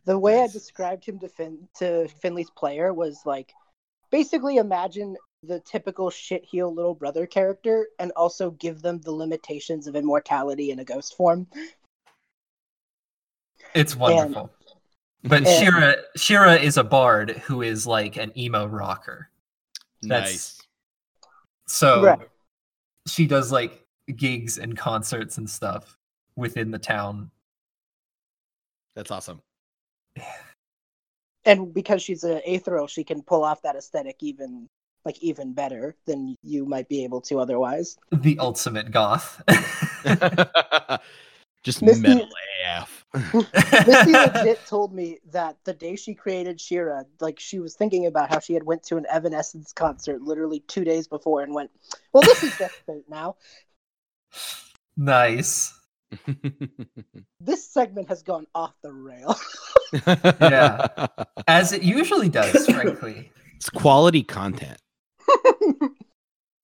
The 0.06 0.18
way 0.18 0.42
I 0.42 0.48
described 0.48 1.04
him 1.06 1.18
to 1.20 1.28
Fin 1.28 1.66
to 1.78 2.08
Finley's 2.20 2.50
player 2.50 2.92
was 2.92 3.22
like 3.24 3.52
basically 4.10 4.58
imagine 4.58 5.16
the 5.46 5.60
typical 5.60 6.10
shit 6.10 6.44
heel 6.44 6.72
little 6.74 6.94
brother 6.94 7.26
character 7.26 7.88
and 7.98 8.10
also 8.12 8.50
give 8.52 8.82
them 8.82 9.00
the 9.00 9.10
limitations 9.12 9.86
of 9.86 9.96
immortality 9.96 10.70
in 10.70 10.78
a 10.80 10.84
ghost 10.84 11.16
form. 11.16 11.46
It's 13.74 13.96
wonderful. 13.96 14.50
but 15.22 15.38
and- 15.38 15.46
Shira 15.46 15.96
Shira 16.16 16.54
is 16.56 16.76
a 16.76 16.84
bard 16.84 17.30
who 17.30 17.62
is 17.62 17.86
like 17.86 18.16
an 18.16 18.32
emo 18.38 18.66
rocker. 18.66 19.30
That's- 20.02 20.30
nice. 20.32 20.60
So 21.66 22.02
Right. 22.02 22.28
she 23.08 23.26
does 23.26 23.50
like 23.50 23.86
gigs 24.14 24.58
and 24.58 24.76
concerts 24.76 25.38
and 25.38 25.48
stuff 25.48 25.96
within 26.36 26.70
the 26.70 26.78
town. 26.78 27.30
That's 28.94 29.10
awesome. 29.10 29.40
And 31.46 31.72
because 31.74 32.02
she's 32.02 32.22
an 32.24 32.40
Aethereal, 32.46 32.86
she 32.86 33.02
can 33.04 33.22
pull 33.22 33.44
off 33.44 33.62
that 33.62 33.76
aesthetic 33.76 34.16
even 34.22 34.68
like 35.04 35.18
even 35.22 35.52
better 35.52 35.96
than 36.06 36.36
you 36.42 36.64
might 36.66 36.88
be 36.88 37.04
able 37.04 37.20
to 37.22 37.38
otherwise. 37.38 37.96
The 38.12 38.38
ultimate 38.38 38.90
goth. 38.90 39.42
Just 41.62 41.80
Misty- 41.82 42.02
metal 42.02 42.28
AF. 42.66 43.06
Misty 43.32 44.12
legit 44.12 44.66
told 44.66 44.92
me 44.92 45.18
that 45.32 45.56
the 45.64 45.72
day 45.72 45.96
she 45.96 46.14
created 46.14 46.60
Shira, 46.60 47.06
like 47.20 47.40
she 47.40 47.58
was 47.58 47.74
thinking 47.74 48.06
about 48.06 48.28
how 48.30 48.38
she 48.38 48.52
had 48.52 48.64
went 48.64 48.82
to 48.84 48.96
an 48.98 49.06
Evanescence 49.10 49.72
concert 49.72 50.20
literally 50.20 50.60
two 50.60 50.84
days 50.84 51.08
before 51.08 51.42
and 51.42 51.54
went, 51.54 51.70
"Well, 52.12 52.22
this 52.22 52.42
is 52.42 52.56
just 52.58 52.74
fate 52.86 53.04
now." 53.08 53.36
nice. 54.96 55.72
This 57.40 57.66
segment 57.66 58.08
has 58.08 58.22
gone 58.22 58.46
off 58.54 58.74
the 58.82 58.92
rail. 58.92 59.36
Yeah. 60.40 61.06
As 61.48 61.72
it 61.72 61.82
usually 61.82 62.28
does, 62.28 62.66
frankly. 62.66 63.32
It's 63.56 63.70
quality 63.70 64.22
content. 64.22 64.78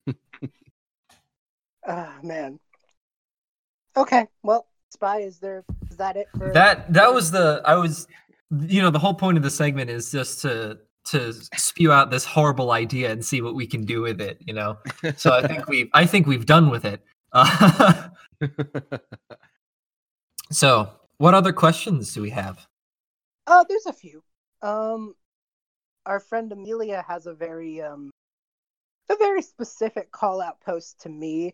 Ah 1.87 2.19
man. 2.21 2.59
Okay, 3.97 4.27
well, 4.43 4.67
Spy, 4.91 5.21
is 5.21 5.39
there 5.39 5.63
is 5.89 5.97
that 5.97 6.15
it 6.15 6.27
for 6.37 6.53
That 6.53 6.93
that 6.93 7.11
was 7.11 7.31
the 7.31 7.63
I 7.65 7.73
was 7.73 8.07
you 8.51 8.83
know, 8.83 8.91
the 8.91 8.99
whole 8.99 9.15
point 9.15 9.37
of 9.37 9.43
the 9.43 9.49
segment 9.49 9.89
is 9.89 10.11
just 10.11 10.41
to 10.43 10.77
to 11.05 11.33
spew 11.57 11.91
out 11.91 12.11
this 12.11 12.23
horrible 12.23 12.71
idea 12.71 13.11
and 13.11 13.25
see 13.25 13.41
what 13.41 13.55
we 13.55 13.65
can 13.65 13.83
do 13.83 14.03
with 14.03 14.21
it, 14.21 14.37
you 14.45 14.53
know. 14.53 14.77
So 15.17 15.33
I 15.33 15.47
think 15.47 15.67
we've 15.67 15.89
I 15.95 16.05
think 16.05 16.27
we've 16.27 16.45
done 16.45 16.69
with 16.69 16.85
it. 16.85 17.01
Uh, 17.33 18.09
So, 20.51 20.89
what 21.17 21.33
other 21.33 21.53
questions 21.53 22.13
do 22.13 22.21
we 22.21 22.29
have? 22.31 22.67
Uh, 23.47 23.63
there's 23.69 23.85
a 23.85 23.93
few. 23.93 24.21
Um, 24.61 25.15
our 26.05 26.19
friend 26.19 26.51
Amelia 26.51 27.05
has 27.07 27.25
a 27.25 27.33
very 27.33 27.81
um, 27.81 28.11
a 29.11 29.17
very 29.17 29.41
specific 29.41 30.11
call 30.11 30.41
out 30.41 30.61
post 30.61 31.01
to 31.01 31.09
me. 31.09 31.53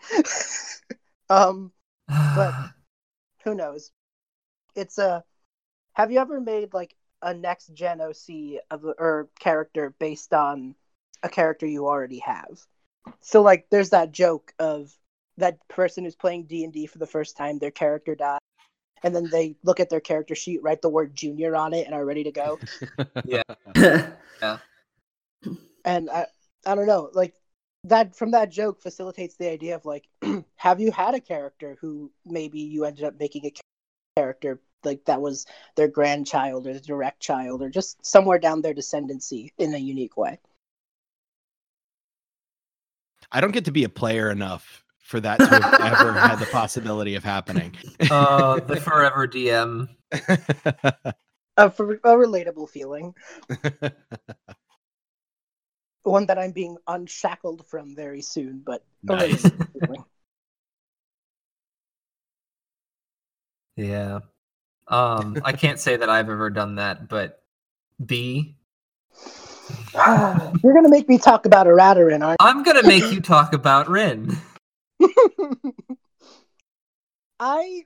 um, 1.29 1.71
But- 2.07 2.71
who 3.43 3.55
knows? 3.55 3.91
It's 4.75 4.97
a. 4.97 5.23
Have 5.93 6.11
you 6.11 6.19
ever 6.19 6.39
made 6.39 6.73
like 6.73 6.95
a 7.21 7.33
next 7.33 7.73
gen 7.73 8.01
OC 8.01 8.59
of 8.69 8.85
a, 8.85 8.91
or 8.91 9.29
character 9.39 9.95
based 9.97 10.33
on 10.33 10.75
a 11.23 11.29
character 11.29 11.65
you 11.65 11.87
already 11.87 12.19
have? 12.19 12.61
So 13.21 13.41
like, 13.41 13.67
there's 13.71 13.89
that 13.91 14.11
joke 14.11 14.53
of 14.59 14.93
that 15.37 15.65
person 15.67 16.03
who's 16.03 16.15
playing 16.15 16.43
D 16.43 16.63
and 16.63 16.73
D 16.73 16.85
for 16.85 16.97
the 16.97 17.07
first 17.07 17.37
time, 17.37 17.57
their 17.57 17.71
character 17.71 18.15
dies, 18.15 18.39
and 19.03 19.15
then 19.15 19.29
they 19.31 19.55
look 19.63 19.79
at 19.79 19.89
their 19.89 19.99
character 19.99 20.35
sheet, 20.35 20.61
write 20.63 20.81
the 20.81 20.89
word 20.89 21.15
junior 21.15 21.55
on 21.55 21.73
it, 21.73 21.85
and 21.85 21.95
are 21.95 22.05
ready 22.05 22.23
to 22.23 22.31
go. 22.31 22.59
Yeah. 23.25 23.43
yeah. 24.41 24.57
And 25.83 26.09
I, 26.09 26.27
I 26.65 26.75
don't 26.75 26.87
know, 26.87 27.09
like 27.13 27.33
that 27.83 28.15
from 28.15 28.31
that 28.31 28.49
joke 28.49 28.81
facilitates 28.81 29.35
the 29.35 29.49
idea 29.49 29.75
of 29.75 29.85
like, 29.85 30.07
have 30.55 30.79
you 30.79 30.91
had 30.91 31.15
a 31.15 31.19
character 31.19 31.77
who 31.79 32.11
maybe 32.25 32.59
you 32.59 32.85
ended 32.85 33.05
up 33.05 33.19
making 33.19 33.45
a 33.45 33.53
character 34.15 34.59
like 34.83 35.05
that 35.05 35.21
was 35.21 35.45
their 35.75 35.87
grandchild 35.87 36.67
or 36.67 36.73
the 36.73 36.79
direct 36.79 37.19
child 37.19 37.61
or 37.61 37.69
just 37.69 38.03
somewhere 38.05 38.39
down 38.39 38.61
their 38.61 38.73
descendancy 38.73 39.51
in 39.57 39.73
a 39.73 39.77
unique 39.77 40.17
way. 40.17 40.39
I 43.31 43.41
don't 43.41 43.51
get 43.51 43.65
to 43.65 43.71
be 43.71 43.83
a 43.83 43.89
player 43.89 44.31
enough 44.31 44.83
for 44.99 45.19
that 45.19 45.37
to 45.37 45.45
have 45.47 45.93
ever 45.93 46.13
had 46.13 46.39
the 46.39 46.45
possibility 46.45 47.15
of 47.15 47.23
happening. 47.23 47.75
uh, 48.11 48.59
the 48.59 48.77
forever 48.77 49.27
DM. 49.27 49.89
For 51.57 51.93
a 51.95 52.15
relatable 52.15 52.69
feeling, 52.69 53.15
one 56.09 56.25
that 56.27 56.37
I'm 56.37 56.51
being 56.51 56.77
unshackled 56.87 57.65
from 57.67 57.95
very 57.95 58.21
soon, 58.21 58.61
but 58.65 58.83
Nice. 59.03 59.51
Yeah. 63.75 64.21
Um, 64.87 65.37
I 65.45 65.51
can't 65.51 65.79
say 65.79 65.97
that 65.97 66.09
I've 66.09 66.31
ever 66.31 66.49
done 66.49 66.75
that, 66.75 67.07
but 67.07 67.43
B, 68.03 68.55
You're 70.63 70.73
gonna 70.73 70.89
make 70.89 71.09
me 71.09 71.17
talk 71.17 71.45
about 71.45 71.67
Eratarin, 71.67 72.23
aren't 72.23 72.37
I'm 72.39 72.63
gonna 72.63 72.83
make 72.83 73.03
you 73.11 73.21
talk 73.21 73.53
about 73.53 73.89
Rin. 73.89 74.37
I 77.39 77.85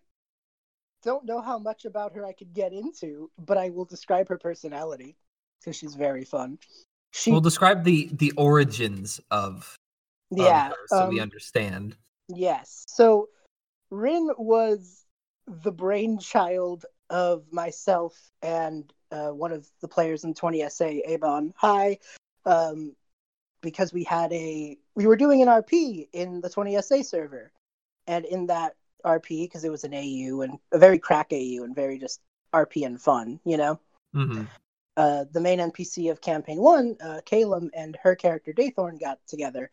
don't 1.04 1.26
know 1.26 1.42
how 1.42 1.58
much 1.58 1.86
about 1.86 2.14
her 2.14 2.26
I 2.26 2.34
could 2.34 2.54
get 2.54 2.74
into, 2.74 3.30
but 3.38 3.58
I 3.58 3.70
will 3.70 3.86
describe 3.86 4.30
her 4.30 4.38
personality 4.38 5.18
because 5.60 5.76
she's 5.76 5.96
very 5.96 6.24
fun. 6.24 6.58
She, 7.12 7.32
We'll 7.32 7.42
describe 7.42 7.84
the 7.84 8.10
the 8.14 8.32
origins 8.38 9.20
of, 9.32 9.76
of 10.32 10.38
yeah, 10.38 10.70
her 10.70 10.88
so 10.88 11.10
we 11.10 11.18
um, 11.18 11.22
understand. 11.22 11.96
yes. 12.28 12.86
So, 12.88 13.30
Rin 13.90 14.30
was 14.38 15.06
the 15.48 15.72
brainchild 15.72 16.86
of 17.10 17.44
myself 17.52 18.18
and 18.42 18.92
uh, 19.12 19.30
one 19.30 19.52
of 19.52 19.68
the 19.82 19.88
players 19.88 20.24
in 20.24 20.34
20SA, 20.34 21.02
Avon. 21.06 21.54
Hi, 21.58 21.98
um, 22.46 22.96
because 23.62 23.94
we 23.94 24.04
had 24.04 24.32
a 24.34 24.78
we 24.96 25.08
were 25.08 25.18
doing 25.18 25.42
an 25.42 25.48
RP 25.48 26.08
in 26.14 26.42
the 26.42 26.50
20SA 26.50 27.04
server, 27.04 27.52
and 28.08 28.26
in 28.26 28.48
that 28.48 28.76
RP 29.06 29.46
because 29.46 29.64
it 29.64 29.72
was 29.72 29.84
an 29.84 29.94
AU 29.94 30.42
and 30.42 30.58
a 30.72 30.80
very 30.80 31.00
crack 31.00 31.28
AU 31.32 31.64
and 31.64 31.76
very 31.76 31.98
just 32.00 32.22
RP 32.54 32.86
and 32.86 33.02
fun, 33.02 33.40
you 33.46 33.58
know. 33.58 33.80
hmm 34.14 34.44
Uh, 34.98 35.26
the 35.32 35.40
main 35.40 35.60
NPC 35.60 36.12
of 36.12 36.22
campaign 36.22 36.60
one, 36.60 36.98
uh, 37.02 37.22
Calum, 37.26 37.70
and 37.74 37.98
her 38.04 38.16
character 38.16 38.52
Daythorn 38.52 39.00
got 39.00 39.20
together, 39.26 39.72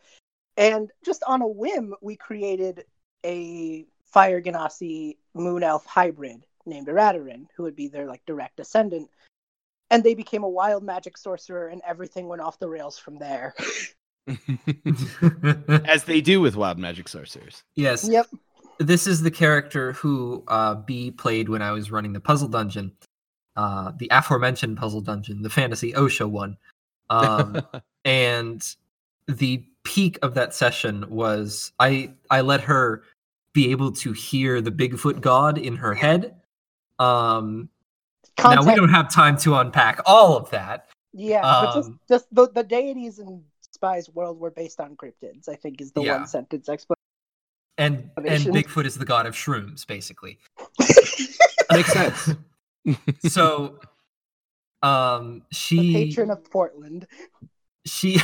and 0.56 0.90
just 1.04 1.22
on 1.26 1.40
a 1.40 1.46
whim, 1.46 1.94
we 2.02 2.16
created 2.16 2.84
a 3.24 3.86
Fire 4.06 4.42
Genasi 4.42 5.16
Moon 5.34 5.62
Elf 5.62 5.86
hybrid 5.86 6.44
named 6.66 6.88
Eratarin, 6.88 7.46
who 7.56 7.62
would 7.62 7.76
be 7.76 7.88
their 7.88 8.06
like 8.06 8.24
direct 8.26 8.56
descendant. 8.56 9.08
And 9.90 10.04
they 10.04 10.14
became 10.14 10.42
a 10.42 10.48
wild 10.48 10.82
magic 10.82 11.16
sorcerer, 11.16 11.68
and 11.68 11.80
everything 11.86 12.28
went 12.28 12.42
off 12.42 12.58
the 12.58 12.68
rails 12.68 12.98
from 12.98 13.18
there. 13.18 13.54
As 15.86 16.04
they 16.04 16.20
do 16.20 16.40
with 16.40 16.56
wild 16.56 16.78
magic 16.78 17.08
sorcerers. 17.08 17.62
yes. 17.74 18.06
yep. 18.06 18.26
This 18.78 19.06
is 19.06 19.22
the 19.22 19.30
character 19.30 19.92
who 19.92 20.44
uh, 20.46 20.74
B 20.74 21.10
played 21.10 21.48
when 21.48 21.62
I 21.62 21.72
was 21.72 21.90
running 21.90 22.12
the 22.12 22.20
puzzle 22.20 22.48
dungeon, 22.48 22.92
uh, 23.58 23.90
the 23.98 24.06
aforementioned 24.12 24.76
puzzle 24.76 25.00
dungeon, 25.00 25.42
the 25.42 25.50
fantasy 25.50 25.92
OSHA 25.92 26.30
one. 26.30 26.56
Um, 27.10 27.60
and 28.04 28.62
the 29.26 29.64
peak 29.82 30.16
of 30.22 30.34
that 30.34 30.54
session 30.54 31.04
was 31.10 31.72
I 31.80 32.12
I 32.30 32.42
let 32.42 32.60
her 32.62 33.02
be 33.52 33.72
able 33.72 33.90
to 33.92 34.12
hear 34.12 34.60
the 34.60 34.70
Bigfoot 34.70 35.20
god 35.20 35.58
in 35.58 35.74
her 35.74 35.92
head. 35.92 36.36
Um, 37.00 37.68
now 38.38 38.64
we 38.64 38.76
don't 38.76 38.90
have 38.90 39.12
time 39.12 39.36
to 39.38 39.56
unpack 39.56 40.00
all 40.06 40.36
of 40.36 40.48
that. 40.50 40.88
Yeah, 41.12 41.42
but 41.42 41.74
just, 41.74 41.88
Um, 41.88 42.00
just 42.08 42.26
the, 42.32 42.48
the 42.50 42.62
deities 42.62 43.18
in 43.18 43.42
Spy's 43.72 44.08
world 44.10 44.38
were 44.38 44.52
based 44.52 44.78
on 44.78 44.94
cryptids. 44.94 45.48
I 45.48 45.56
think 45.56 45.80
is 45.80 45.90
the 45.90 46.02
Yeah. 46.02 46.18
one 46.18 46.28
sentence 46.28 46.68
explanation. 46.68 46.94
And 47.76 48.10
and 48.18 48.44
Bigfoot 48.54 48.84
is 48.84 48.98
the 48.98 49.04
god 49.04 49.26
of 49.26 49.34
shrooms, 49.34 49.84
basically. 49.84 50.38
Makes 51.72 51.92
sense. 51.92 52.30
So 53.26 53.78
um 54.82 55.42
the 55.50 55.56
she 55.56 55.92
patron 55.92 56.30
of 56.30 56.48
Portland. 56.50 57.06
she 57.86 58.20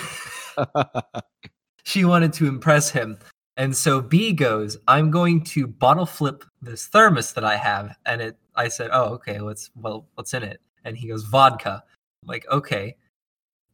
she 1.85 2.05
wanted 2.05 2.33
to 2.35 2.47
impress 2.47 2.91
him. 2.91 3.19
And 3.57 3.77
so 3.77 4.01
B 4.01 4.33
goes, 4.33 4.77
I'm 4.89 5.11
going 5.11 5.45
to 5.45 5.67
bottle 5.67 6.07
flip 6.07 6.45
this 6.61 6.87
thermos 6.87 7.33
that 7.35 7.45
I 7.45 7.57
have. 7.57 7.97
And 8.05 8.21
it 8.21 8.37
I 8.57 8.69
said, 8.69 8.91
Oh, 8.93 9.15
okay, 9.15 9.41
what's 9.41 9.71
well, 9.77 10.07
what's 10.15 10.35
in 10.35 10.43
it? 10.43 10.61
And 10.85 10.97
he 10.97 11.09
goes, 11.09 11.25
vodka. 11.25 11.83
I'm 12.23 12.29
like, 12.29 12.47
okay. 12.51 12.97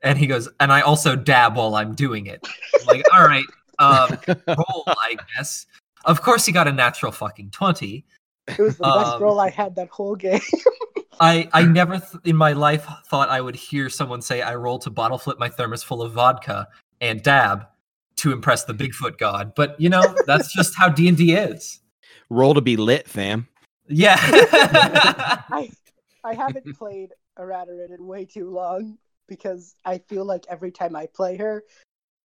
And 0.03 0.19
he 0.19 0.27
goes, 0.27 0.49
and 0.61 0.73
I 0.73 0.81
also 0.81 1.15
dab 1.17 1.57
while 1.57 1.75
I'm 1.75 1.95
doing 1.95 2.27
it. 2.27 2.47
I'm 2.81 2.87
like, 2.87 3.05
all 3.13 3.27
right, 3.27 3.45
um, 3.79 4.17
roll, 4.49 4.85
I 4.87 5.17
guess. 5.37 5.67
Of 6.05 6.23
course 6.23 6.47
he 6.47 6.53
got 6.53 6.67
a 6.69 6.73
natural 6.73 7.13
fucking 7.13 7.51
20. 7.51 8.05
It 8.49 8.59
was 8.59 8.79
the 8.79 8.85
best 8.85 9.15
Um, 9.15 9.23
role 9.23 9.41
I 9.41 9.51
had 9.51 9.75
that 9.77 9.89
whole 9.89 10.17
game. 10.17 10.41
I 11.21 11.49
I 11.53 11.65
never 11.65 11.99
th- 11.99 12.23
in 12.25 12.37
my 12.37 12.53
life 12.53 12.87
thought 13.07 13.29
I 13.29 13.41
would 13.41 13.55
hear 13.55 13.89
someone 13.91 14.23
say 14.23 14.41
I 14.43 14.55
roll 14.55 14.79
to 14.81 14.91
bottle 14.91 15.19
flip 15.19 15.39
my 15.39 15.49
thermos 15.49 15.83
full 15.83 16.03
of 16.03 16.13
vodka 16.13 16.67
and 17.01 17.23
dab 17.23 17.67
to 18.17 18.33
impress 18.33 18.65
the 18.65 18.75
Bigfoot 18.75 19.19
god. 19.19 19.53
But 19.55 19.81
you 19.81 19.89
know, 19.89 20.03
that's 20.27 20.53
just 20.53 20.77
how 20.77 20.89
D&D 20.89 21.35
is. 21.35 21.81
Roll 22.31 22.55
to 22.55 22.61
be 22.61 22.77
lit, 22.77 23.09
fam. 23.09 23.49
Yeah. 23.89 24.17
I 24.23 25.71
I 26.25 26.35
haven't 26.35 26.77
played 26.77 27.11
Eratarin 27.39 27.95
in 27.97 28.07
way 28.07 28.25
too 28.25 28.51
long 28.51 28.99
because 29.29 29.75
I 29.85 29.99
feel 29.99 30.25
like 30.25 30.45
every 30.49 30.71
time 30.73 30.97
I 30.97 31.07
play 31.07 31.37
her, 31.37 31.65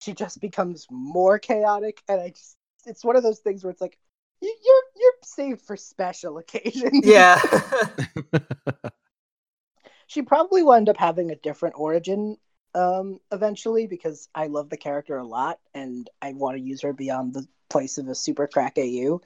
she 0.00 0.12
just 0.12 0.40
becomes 0.40 0.86
more 0.90 1.38
chaotic, 1.38 2.02
and 2.08 2.20
I 2.20 2.30
just 2.30 2.56
it's 2.86 3.04
one 3.04 3.16
of 3.16 3.22
those 3.22 3.40
things 3.40 3.64
where 3.64 3.70
it's 3.70 3.80
like 3.80 3.98
"You- 3.98 4.05
you're 4.40 4.82
you're 4.96 5.12
saved 5.22 5.62
for 5.62 5.76
special 5.76 6.38
occasions. 6.38 7.04
yeah. 7.04 7.40
she 10.06 10.22
probably 10.22 10.62
will 10.62 10.74
end 10.74 10.88
up 10.88 10.96
having 10.96 11.30
a 11.30 11.36
different 11.36 11.74
origin 11.78 12.36
um 12.74 13.18
eventually 13.32 13.86
because 13.86 14.28
I 14.34 14.48
love 14.48 14.68
the 14.68 14.76
character 14.76 15.16
a 15.16 15.26
lot 15.26 15.58
and 15.74 16.08
I 16.20 16.32
want 16.32 16.56
to 16.56 16.62
use 16.62 16.82
her 16.82 16.92
beyond 16.92 17.34
the 17.34 17.46
place 17.70 17.98
of 17.98 18.08
a 18.08 18.14
super 18.14 18.46
crack 18.46 18.78
AU. 18.78 19.20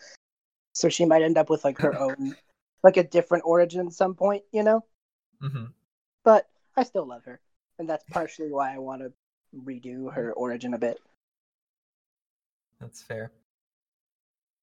So 0.72 0.88
she 0.88 1.04
might 1.04 1.22
end 1.22 1.36
up 1.36 1.50
with 1.50 1.64
like 1.64 1.78
her 1.78 1.98
own 1.98 2.36
like 2.82 2.96
a 2.96 3.04
different 3.04 3.44
origin 3.46 3.86
at 3.86 3.92
some 3.92 4.14
point, 4.14 4.44
you 4.52 4.62
know? 4.62 4.84
hmm 5.40 5.66
But 6.24 6.48
I 6.76 6.84
still 6.84 7.06
love 7.06 7.24
her. 7.24 7.40
And 7.78 7.88
that's 7.88 8.04
partially 8.10 8.50
why 8.50 8.74
I 8.74 8.78
want 8.78 9.02
to 9.02 9.12
redo 9.56 10.12
her 10.12 10.32
origin 10.32 10.74
a 10.74 10.78
bit. 10.78 11.00
That's 12.80 13.02
fair. 13.02 13.30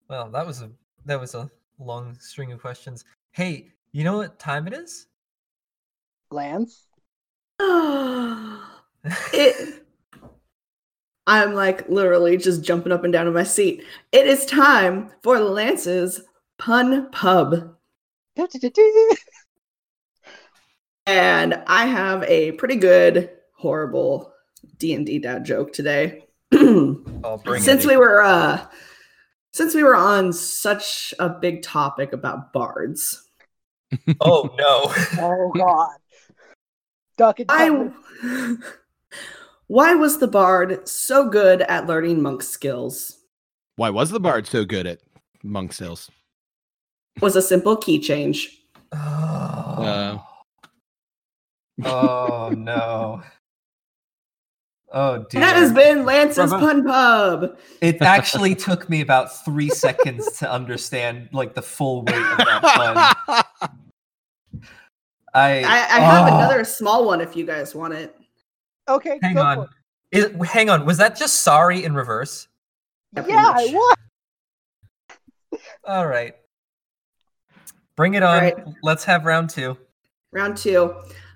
Well, 0.10 0.30
that 0.32 0.46
was 0.46 0.62
a 0.62 0.70
that 1.06 1.20
was 1.20 1.36
a 1.36 1.50
long 1.80 2.18
string 2.20 2.52
of 2.52 2.62
questions. 2.62 3.06
Hey, 3.32 3.72
you 3.92 4.04
know 4.04 4.18
what 4.18 4.40
time 4.40 4.68
it 4.68 4.74
is? 4.74 5.08
Lance? 6.32 6.86
it 7.60 9.84
I'm 11.28 11.54
like 11.54 11.90
literally 11.90 12.38
just 12.38 12.64
jumping 12.64 12.94
up 12.94 13.04
and 13.04 13.12
down 13.12 13.28
in 13.28 13.34
my 13.34 13.44
seat. 13.44 13.84
It 14.14 14.28
is 14.28 14.46
time 14.46 15.12
for 15.24 15.40
Lance's 15.40 16.22
pun 16.58 17.12
pub. 17.12 17.76
And 21.08 21.64
I 21.68 21.86
have 21.86 22.24
a 22.24 22.52
pretty 22.52 22.76
good 22.76 23.30
horrible 23.56 24.34
D&D 24.78 25.20
dad 25.20 25.46
joke 25.46 25.72
today. 25.72 26.26
I'll 26.54 27.42
bring 27.46 27.62
since 27.62 27.86
it. 27.86 27.88
we 27.88 27.96
were 27.96 28.22
uh 28.22 28.68
Since 29.58 29.74
we 29.74 29.82
were 29.82 29.96
on 29.96 30.34
such 30.34 31.16
a 31.18 31.30
big 31.30 31.64
topic 31.64 32.14
about 32.14 32.54
bards, 32.54 33.28
Oh 34.22 34.54
no. 34.56 34.94
Oh 35.20 35.52
God. 35.56 35.98
Duck 37.18 37.40
and 37.40 37.50
I 37.50 37.88
why 39.66 39.96
was 39.96 40.20
the 40.20 40.28
bard 40.28 40.88
so 40.88 41.28
good 41.28 41.64
at 41.64 41.88
learning 41.88 42.22
monk 42.22 42.44
skills? 42.44 43.18
Why 43.78 43.90
was 43.90 44.12
the 44.12 44.20
bard 44.20 44.46
so 44.46 44.64
good 44.64 44.86
at 44.86 45.00
monk 45.42 45.74
skills? 45.74 46.12
Was 47.20 47.36
a 47.36 47.42
simple 47.42 47.78
key 47.78 48.00
change. 48.00 48.62
Oh. 48.92 50.24
oh 51.84 52.54
no. 52.56 53.24
Oh 54.94 55.26
dear. 55.30 55.42
That 55.42 55.56
has 55.58 55.74
been 55.74 56.06
Lance's 56.06 56.50
Bravo. 56.50 56.60
Pun 56.66 56.86
Pub. 56.86 57.58
It 57.82 58.02
actually 58.02 58.56
took 58.68 58.90
me 58.90 59.02
about 59.02 59.44
three 59.44 59.70
seconds 59.70 60.38
to 60.40 60.50
understand 60.52 61.28
like 61.34 61.54
the 61.56 61.62
full 61.62 62.04
weight 62.04 62.16
of 62.16 62.38
that 62.38 63.16
pun. 63.28 63.70
I 65.34 65.60
I, 65.60 65.64
I 65.64 66.00
have 66.00 66.32
Oh. 66.32 66.36
another 66.38 66.64
small 66.64 67.06
one 67.06 67.20
if 67.22 67.36
you 67.36 67.46
guys 67.46 67.76
want 67.76 67.94
it. 67.94 68.16
Okay, 68.88 69.20
Hang 69.22 69.36
go 69.36 69.42
on. 69.42 69.58
for 69.58 69.70
Is, 70.12 70.32
hang 70.50 70.70
on. 70.70 70.86
Was 70.86 70.98
that 71.00 71.18
just 71.18 71.42
sorry 71.42 71.84
in 71.84 71.94
reverse? 71.94 72.48
it. 73.16 73.26
Yeah, 73.28 73.42
much. 73.42 73.56
I 73.58 73.74
was. 73.74 75.60
All 75.86 76.08
right. 76.08 76.34
Bring 77.98 78.14
it 78.14 78.24
on. 78.24 78.36
All 78.36 78.42
right. 78.42 78.56
Let's 78.84 79.04
have 79.04 79.26
round 79.26 79.50
two. 79.50 79.78
Round 80.32 80.56
two. 80.56 80.96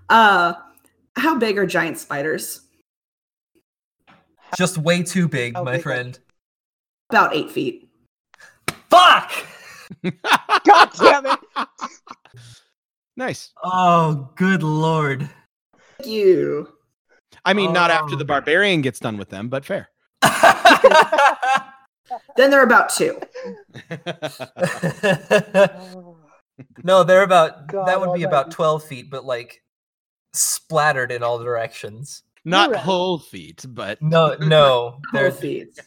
Uh 0.10 0.54
how 1.18 1.38
big 1.38 1.58
are 1.58 1.66
giant 1.66 1.98
spiders? 1.98 2.62
Just 4.58 4.78
way 4.78 5.04
too 5.04 5.28
big, 5.28 5.56
How 5.56 5.64
my 5.64 5.74
big 5.74 5.80
are- 5.80 5.84
friend. 5.84 6.20
About 7.10 7.36
eight 7.36 7.52
feet. 7.52 7.90
Fuck! 8.90 9.32
God 10.04 10.90
damn 10.98 11.26
it. 11.26 11.40
nice. 13.18 13.52
Oh, 13.64 14.30
good 14.36 14.64
lord. 14.64 15.30
Thank 15.98 16.10
you. 16.10 16.70
I 17.46 17.54
mean, 17.54 17.74
not 17.74 17.92
after 17.92 18.16
Oh. 18.16 18.18
the 18.18 18.26
barbarian 18.26 18.82
gets 18.82 19.00
done 19.00 19.18
with 19.18 19.30
them, 19.30 19.50
but 19.50 19.66
fair. 19.66 19.90
Then 22.36 22.52
they're 22.52 22.64
about 22.64 22.90
two. 22.90 23.18
Oh, 24.20 26.18
no, 26.84 27.04
they're 27.06 27.24
about 27.24 27.68
God 27.68 27.88
that 27.88 28.02
would 28.02 28.14
be 28.14 28.24
about 28.24 28.52
12 28.52 28.84
feet, 28.84 29.10
but 29.10 29.24
like 29.24 29.64
splattered 30.34 31.14
in 31.14 31.24
all 31.24 31.40
directions. 31.40 32.24
Not 32.46 32.72
right. 32.72 32.80
whole 32.80 33.18
feet, 33.20 33.66
but 33.68 34.02
No, 34.02 34.36
no, 34.40 34.90
Whole 34.92 35.02
they're 35.14 35.32
feet. 35.32 35.80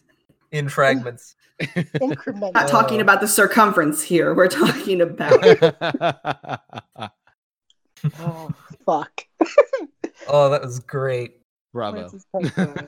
in 0.53 0.69
fragments. 0.69 1.35
Incremental. 1.61 2.53
Not 2.55 2.69
talking 2.69 3.01
about 3.01 3.21
the 3.21 3.29
circumference 3.29 4.03
here. 4.03 4.35
We're 4.35 4.49
talking 4.49 5.01
about 5.01 5.41
Oh, 8.19 8.51
fuck. 8.85 9.23
Oh, 10.29 10.51
that 10.51 10.63
was 10.63 10.81
great. 10.81 11.41
Bravo. 11.73 12.01
Lance's 12.03 12.27
Pun 12.33 12.51
Pub. 12.51 12.79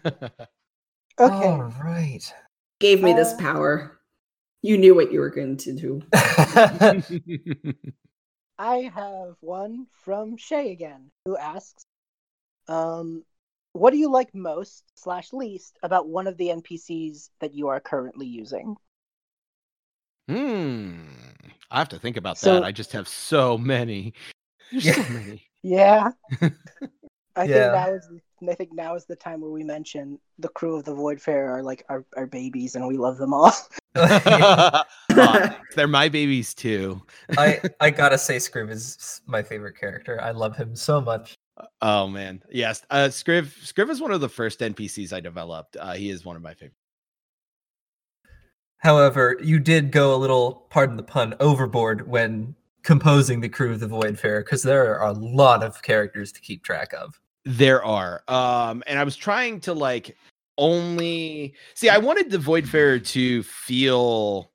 Okay. 1.19 1.47
All 1.47 1.73
right. 1.83 2.35
gave 2.81 3.03
me 3.03 3.13
this 3.15 3.33
Uh, 3.35 3.39
power. 3.39 3.99
You 4.63 4.77
knew 4.79 4.95
what 4.95 5.13
you 5.13 5.21
were 5.21 5.31
going 5.31 5.57
to 5.59 5.73
do. 5.73 6.03
I 8.59 8.91
have 8.95 9.37
one 9.41 9.87
from 9.93 10.37
Shay 10.37 10.73
again, 10.73 11.11
who 11.25 11.37
asks, 11.37 11.85
um, 12.69 13.23
what 13.77 13.93
do 13.93 13.99
you 13.99 14.11
like 14.11 14.35
most 14.35 14.85
slash 14.95 15.33
least 15.33 15.79
about 15.83 16.09
one 16.09 16.27
of 16.27 16.37
the 16.37 16.49
NPCs 16.49 17.31
that 17.41 17.55
you 17.55 17.69
are 17.69 17.81
currently 17.81 18.27
using? 18.27 18.77
hmm. 20.29 21.01
I 21.71 21.79
have 21.79 21.89
to 21.91 21.99
think 21.99 22.17
about 22.17 22.39
So- 22.39 22.55
that. 22.55 22.65
I 22.65 22.73
just 22.73 22.93
have 22.93 23.09
so 23.09 23.57
many. 23.59 24.13
There's 24.73 24.87
Yeah. 24.87 24.93
so 25.07 25.13
many. 25.13 25.43
Yeah. 25.63 26.11
I 27.37 27.45
Yeah. 27.45 27.47
think 27.47 27.73
now 27.75 27.91
is 27.93 28.09
I 28.49 28.55
think 28.55 28.73
now 28.73 28.95
is 28.95 29.07
the 29.07 29.17
time 29.17 29.41
where 29.41 29.51
we 29.51 29.65
mention 29.65 30.19
the 30.39 30.49
crew 30.49 30.77
of 30.77 30.85
the 30.85 30.95
Voidfarer 30.95 31.49
are 31.49 31.63
like 31.63 31.85
our, 31.89 32.05
our 32.17 32.27
babies 32.27 32.75
and 32.77 32.87
we 32.87 32.97
love 32.99 33.17
them 33.19 33.33
all. 33.33 33.51
Aw, 33.97 34.85
they're 35.75 35.89
my 35.89 36.09
babies 36.09 36.53
too. 36.55 37.01
I 37.39 37.61
I 37.81 37.91
gotta 37.91 38.19
say, 38.19 38.39
Scrim 38.39 38.69
is 38.69 39.21
my 39.27 39.43
favorite 39.43 39.77
character. 39.79 40.21
I 40.21 40.31
love 40.33 40.55
him 40.57 40.77
so 40.77 41.01
much. 41.01 41.35
Oh 41.81 42.07
man, 42.09 42.43
yes. 42.51 42.83
Uh, 42.91 43.09
Scriv 43.09 43.45
Scriv 43.65 43.89
is 43.91 44.01
one 44.01 44.11
of 44.11 44.21
the 44.21 44.29
first 44.29 44.61
NPCs 44.61 45.13
I 45.13 45.21
developed. 45.21 45.77
Uh, 45.79 45.95
he 45.95 46.11
is 46.11 46.25
one 46.25 46.37
of 46.37 46.43
my 46.43 46.55
favorites. 46.55 46.77
However, 48.79 49.37
you 49.43 49.59
did 49.59 49.91
go 49.91 50.15
a 50.15 50.19
little, 50.19 50.67
pardon 50.71 50.97
the 50.97 51.03
pun, 51.03 51.35
overboard 51.41 52.07
when 52.07 52.55
composing 52.83 53.41
the 53.41 53.49
crew 53.49 53.73
of 53.73 53.81
the 53.81 53.89
Voidfarer, 53.89 54.41
because 54.45 54.63
there 54.63 54.99
are 54.99 55.09
a 55.09 55.13
lot 55.13 55.63
of 55.63 55.83
characters 55.83 56.31
to 56.33 56.41
keep 56.41 56.63
track 56.63 56.93
of. 56.93 57.19
There 57.45 57.85
are, 57.85 58.23
um, 58.29 58.83
and 58.87 58.99
I 58.99 59.05
was 59.05 59.17
trying 59.17 59.61
to 59.61 59.73
like 59.73 60.17
only 60.59 61.55
see. 61.75 61.89
I 61.89 61.99
wanted 61.99 62.31
the 62.31 62.39
Voidfarer 62.39 63.05
to 63.07 63.43
feel 63.45 64.53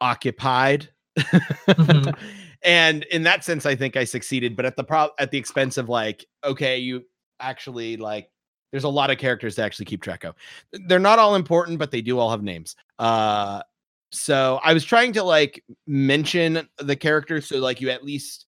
occupied, 0.00 0.88
Mhm. 1.18 2.16
and 2.64 3.04
in 3.04 3.22
that 3.24 3.44
sense, 3.44 3.66
I 3.66 3.74
think 3.74 3.96
I 3.96 4.04
succeeded. 4.04 4.56
But 4.56 4.64
at 4.64 4.76
the 4.76 4.84
pro 4.84 5.10
at 5.18 5.30
the 5.30 5.38
expense 5.38 5.76
of 5.78 5.88
like, 5.88 6.26
okay, 6.44 6.78
you 6.78 7.04
actually 7.40 7.96
like. 7.96 8.30
There's 8.72 8.82
a 8.82 8.88
lot 8.88 9.08
of 9.08 9.18
characters 9.18 9.54
to 9.54 9.62
actually 9.62 9.84
keep 9.84 10.02
track 10.02 10.24
of. 10.24 10.34
They're 10.72 10.98
not 10.98 11.20
all 11.20 11.36
important, 11.36 11.78
but 11.78 11.92
they 11.92 12.02
do 12.02 12.18
all 12.18 12.28
have 12.28 12.42
names. 12.42 12.74
Uh, 12.98 13.62
so 14.10 14.60
I 14.64 14.74
was 14.74 14.84
trying 14.84 15.12
to 15.12 15.22
like 15.22 15.62
mention 15.86 16.68
the 16.78 16.96
characters 16.96 17.46
so 17.46 17.58
like 17.58 17.80
you 17.80 17.90
at 17.90 18.04
least 18.04 18.46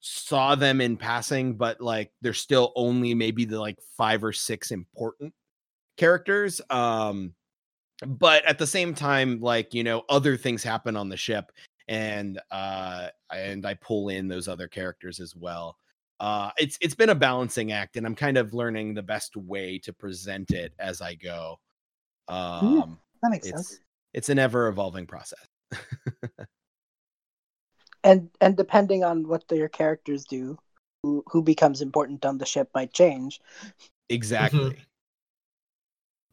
saw 0.00 0.54
them 0.54 0.80
in 0.80 0.96
passing, 0.96 1.54
but 1.54 1.80
like 1.80 2.12
they're 2.20 2.34
still 2.34 2.72
only 2.76 3.14
maybe 3.14 3.44
the 3.44 3.58
like 3.58 3.78
five 3.96 4.22
or 4.22 4.32
six 4.32 4.70
important 4.70 5.32
characters. 5.96 6.60
Um, 6.70 7.34
but 8.04 8.44
at 8.44 8.58
the 8.58 8.66
same 8.66 8.94
time, 8.94 9.40
like 9.40 9.72
you 9.72 9.84
know, 9.84 10.02
other 10.08 10.36
things 10.36 10.62
happen 10.62 10.96
on 10.96 11.08
the 11.08 11.16
ship, 11.16 11.52
and 11.88 12.40
uh, 12.50 13.08
and 13.32 13.66
I 13.66 13.74
pull 13.74 14.08
in 14.08 14.28
those 14.28 14.48
other 14.48 14.68
characters 14.68 15.20
as 15.20 15.34
well. 15.36 15.76
Uh, 16.20 16.50
it's 16.56 16.78
it's 16.80 16.94
been 16.94 17.10
a 17.10 17.14
balancing 17.14 17.72
act, 17.72 17.96
and 17.96 18.06
I'm 18.06 18.14
kind 18.14 18.36
of 18.36 18.54
learning 18.54 18.94
the 18.94 19.02
best 19.02 19.36
way 19.36 19.78
to 19.78 19.92
present 19.92 20.50
it 20.50 20.72
as 20.78 21.00
I 21.00 21.14
go. 21.14 21.58
Um, 22.28 22.98
That 23.22 23.30
makes 23.30 23.46
it's 23.46 23.68
sense. 23.68 23.80
it's 24.14 24.28
an 24.28 24.38
ever 24.38 24.68
evolving 24.68 25.06
process. 25.06 25.46
And 28.04 28.30
and 28.40 28.56
depending 28.56 29.04
on 29.04 29.28
what 29.28 29.44
your 29.50 29.68
characters 29.68 30.24
do, 30.24 30.58
who, 31.02 31.22
who 31.26 31.42
becomes 31.42 31.82
important 31.82 32.24
on 32.24 32.38
the 32.38 32.46
ship 32.46 32.68
might 32.74 32.92
change. 32.92 33.40
exactly. 34.08 34.76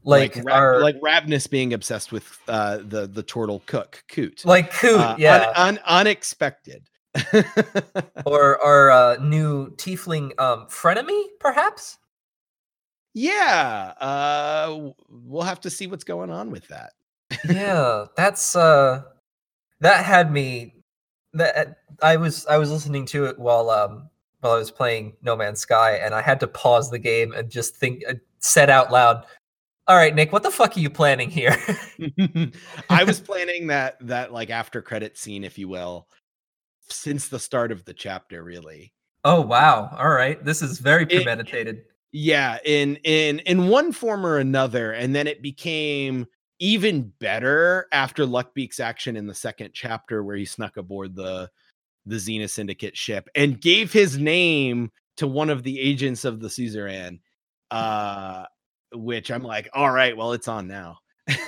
Like, 0.04 0.40
Ra- 0.44 0.54
our 0.54 0.80
like 0.82 1.00
Ravnus 1.02 1.50
being 1.50 1.74
obsessed 1.74 2.12
with 2.12 2.40
uh, 2.48 2.78
the 2.78 3.08
the 3.08 3.22
turtle 3.24 3.62
cook 3.66 4.04
Coot. 4.08 4.44
like 4.46 4.72
Coot, 4.72 5.00
Uh, 5.00 5.16
yeah, 5.20 5.52
un- 5.56 5.80
unexpected. 5.86 6.90
or 8.26 8.64
our 8.64 8.92
uh, 8.92 9.18
new 9.18 9.70
tiefling 9.76 10.40
um, 10.40 10.68
frenemy, 10.68 11.24
perhaps. 11.40 11.98
yeah, 13.14 13.94
uh, 14.00 14.92
we'll 15.10 15.42
have 15.44 15.60
to 15.62 15.70
see 15.70 15.88
what's 15.88 16.04
going 16.04 16.30
on 16.30 16.52
with 16.52 16.68
that. 16.68 16.94
yeah, 17.50 18.06
that's 18.16 18.56
uh, 18.56 19.02
that 19.82 20.06
had 20.06 20.32
me. 20.32 20.76
That 21.34 21.78
I 22.02 22.16
was 22.18 22.46
I 22.48 22.58
was 22.58 22.72
listening 22.72 23.06
to 23.08 23.26
it 23.26 23.38
while 23.38 23.70
um 23.70 24.10
while 24.42 24.54
I 24.54 24.58
was 24.58 24.72
playing 24.72 25.16
No 25.22 25.36
Man's 25.36 25.60
Sky, 25.60 25.96
and 25.98 26.14
I 26.14 26.22
had 26.22 26.40
to 26.40 26.48
pause 26.48 26.90
the 26.90 27.00
game 27.00 27.34
and 27.34 27.50
just 27.50 27.76
think, 27.76 28.04
uh, 28.08 28.14
said 28.40 28.70
out 28.70 28.92
loud, 28.92 29.26
"All 29.90 29.98
right, 29.98 30.16
Nick, 30.16 30.32
what 30.32 30.44
the 30.44 30.52
fuck 30.52 30.78
are 30.78 30.80
you 30.80 30.90
planning 30.90 31.30
here?" 31.30 31.58
I 32.90 33.04
was 33.04 33.20
planning 33.20 33.68
that 33.68 33.98
that 34.08 34.32
like 34.32 34.50
after 34.50 34.82
credit 34.82 35.18
scene, 35.18 35.44
if 35.44 35.58
you 35.58 35.68
will, 35.68 36.08
since 36.90 37.28
the 37.28 37.40
start 37.40 37.72
of 37.74 37.84
the 37.86 37.94
chapter, 37.94 38.44
really. 38.44 38.94
oh 39.26 39.42
wow, 39.42 39.94
all 39.98 40.10
right, 40.10 40.44
this 40.46 40.62
is 40.62 40.80
very 40.80 41.04
It- 41.04 41.10
premeditated. 41.24 41.82
yeah 42.14 42.58
in 42.66 42.96
in 43.04 43.40
in 43.40 43.68
one 43.68 43.92
form 43.92 44.26
or 44.26 44.38
another 44.40 44.94
and 44.94 45.14
then 45.16 45.28
it 45.28 45.44
became 45.44 46.26
even 46.60 47.12
better 47.20 47.86
after 47.92 48.26
luckbeak's 48.26 48.80
action 48.80 49.16
in 49.16 49.28
the 49.28 49.36
second 49.36 49.72
chapter 49.76 50.24
where 50.24 50.36
he 50.36 50.44
snuck 50.46 50.78
aboard 50.78 51.16
the 51.16 51.48
the 52.08 52.16
xena 52.16 52.50
syndicate 52.50 52.98
ship 52.98 53.30
and 53.36 53.62
gave 53.62 53.94
his 53.94 54.18
name 54.18 54.90
to 55.18 55.28
one 55.28 55.52
of 55.52 55.62
the 55.62 55.80
agents 55.80 56.26
of 56.26 56.40
the 56.40 56.50
suzerain 56.50 57.20
uh 57.70 58.44
which 58.94 59.32
i'm 59.32 59.44
like 59.44 59.70
all 59.74 59.92
right 59.92 60.16
well 60.16 60.34
it's 60.34 60.48
on 60.48 60.68
now 60.68 60.98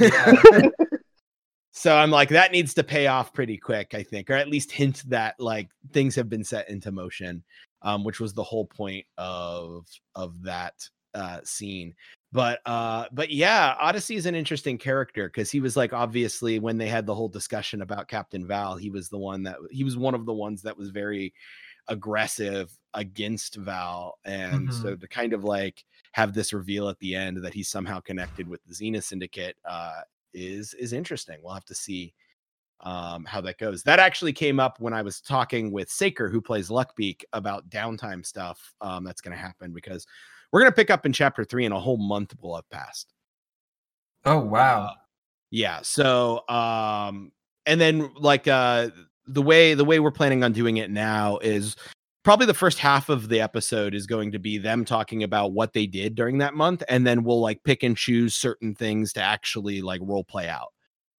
so 1.72 1.96
i'm 1.96 2.12
like 2.12 2.30
that 2.30 2.52
needs 2.52 2.74
to 2.74 2.84
pay 2.84 3.08
off 3.08 3.34
pretty 3.34 3.58
quick 3.58 3.94
i 3.94 4.04
think 4.04 4.30
or 4.30 4.34
at 4.34 4.50
least 4.50 4.72
hint 4.72 5.04
that 5.08 5.36
like 5.40 5.70
things 5.92 6.16
have 6.16 6.30
been 6.30 6.44
set 6.44 6.70
into 6.70 6.92
motion 6.92 7.44
um 7.82 8.04
which 8.04 8.20
was 8.20 8.34
the 8.34 8.44
whole 8.44 8.66
point 8.66 9.06
of 9.18 9.86
of 10.16 10.42
that 10.44 10.74
uh, 11.14 11.40
scene. 11.44 11.94
But 12.32 12.62
uh, 12.66 13.06
but 13.12 13.32
yeah, 13.32 13.76
Odyssey 13.82 14.16
is 14.16 14.26
an 14.26 14.36
interesting 14.36 14.78
character 14.78 15.28
because 15.28 15.52
he 15.52 15.60
was 15.60 15.76
like 15.76 15.92
obviously 15.92 16.58
when 16.60 16.78
they 16.78 16.88
had 16.88 17.06
the 17.06 17.14
whole 17.14 17.28
discussion 17.28 17.82
about 17.82 18.08
Captain 18.08 18.48
Val, 18.48 18.78
he 18.78 18.90
was 18.90 19.10
the 19.10 19.18
one 19.18 19.44
that 19.44 19.58
he 19.70 19.84
was 19.84 19.98
one 19.98 20.16
of 20.16 20.26
the 20.26 20.34
ones 20.34 20.62
that 20.62 20.78
was 20.78 20.90
very 20.90 21.34
aggressive 21.90 22.72
against 22.94 23.56
Val, 23.56 24.18
and 24.24 24.70
Mhm. 24.70 24.74
so 24.82 24.96
the 24.96 25.08
kind 25.08 25.34
of 25.34 25.44
like 25.44 25.84
have 26.12 26.34
this 26.34 26.54
reveal 26.54 26.90
at 26.90 27.00
the 27.00 27.16
end 27.16 27.38
that 27.38 27.54
he's 27.54 27.70
somehow 27.70 28.00
connected 28.00 28.48
with 28.48 28.62
the 28.66 28.74
Xena 28.74 29.02
Syndicate 29.02 29.58
uh, 29.66 30.02
is 30.34 30.74
is 30.76 30.94
interesting. 30.94 31.40
We'll 31.44 31.54
have 31.54 31.66
to 31.66 31.76
see 31.76 32.14
um, 32.82 33.26
how 33.26 33.42
that 33.42 33.58
goes. 33.58 33.84
That 33.84 34.00
actually 34.00 34.34
came 34.34 34.60
up 34.60 34.80
when 34.80 34.94
I 34.94 35.02
was 35.02 35.22
talking 35.22 35.72
with 35.72 35.90
Saker, 35.90 36.30
who 36.30 36.42
plays 36.42 36.70
Luckbeak, 36.70 37.24
about 37.34 37.70
downtime 37.70 38.26
stuff 38.26 38.74
um, 38.82 39.04
that's 39.04 39.22
going 39.22 39.36
to 39.36 39.42
happen 39.42 39.72
because 39.72 40.06
we're 40.52 40.62
going 40.62 40.72
to 40.72 40.76
pick 40.76 40.90
up 40.90 41.06
in 41.06 41.14
chapter 41.14 41.44
three, 41.46 41.66
and 41.66 41.74
a 41.74 41.80
whole 41.80 41.98
month 41.98 42.36
will 42.42 42.56
have 42.56 42.70
passed. 42.70 43.14
oh 44.26 44.40
wow. 44.40 44.94
Yeah. 45.52 45.82
So, 45.82 46.48
um, 46.48 47.32
and 47.66 47.80
then 47.80 48.12
like 48.16 48.48
uh, 48.48 48.90
the 49.28 49.42
way 49.42 49.74
the 49.74 49.86
way 49.86 50.00
we're 50.00 50.12
planning 50.12 50.44
on 50.44 50.54
doing 50.54 50.78
it 50.78 50.90
now 50.90 51.38
is 51.40 51.76
probably 52.24 52.46
the 52.46 52.54
first 52.54 52.80
half 52.80 53.10
of 53.10 53.30
the 53.30 53.42
episode 53.42 53.96
is 53.96 54.06
going 54.06 54.32
to 54.32 54.40
be 54.40 54.58
them 54.58 54.86
talking 54.86 55.24
about 55.24 55.54
what 55.54 55.74
they 55.74 55.88
did 55.88 56.16
during 56.16 56.38
that 56.40 56.54
month, 56.54 56.84
and 56.90 57.06
then 57.06 57.24
we'll 57.24 57.42
like 57.42 57.64
pick 57.64 57.84
and 57.84 57.98
choose 57.98 58.36
certain 58.36 58.76
things 58.76 59.14
to 59.14 59.22
actually 59.22 59.82
like 59.82 60.02
role 60.04 60.24
play 60.24 60.48
out. 60.48 60.74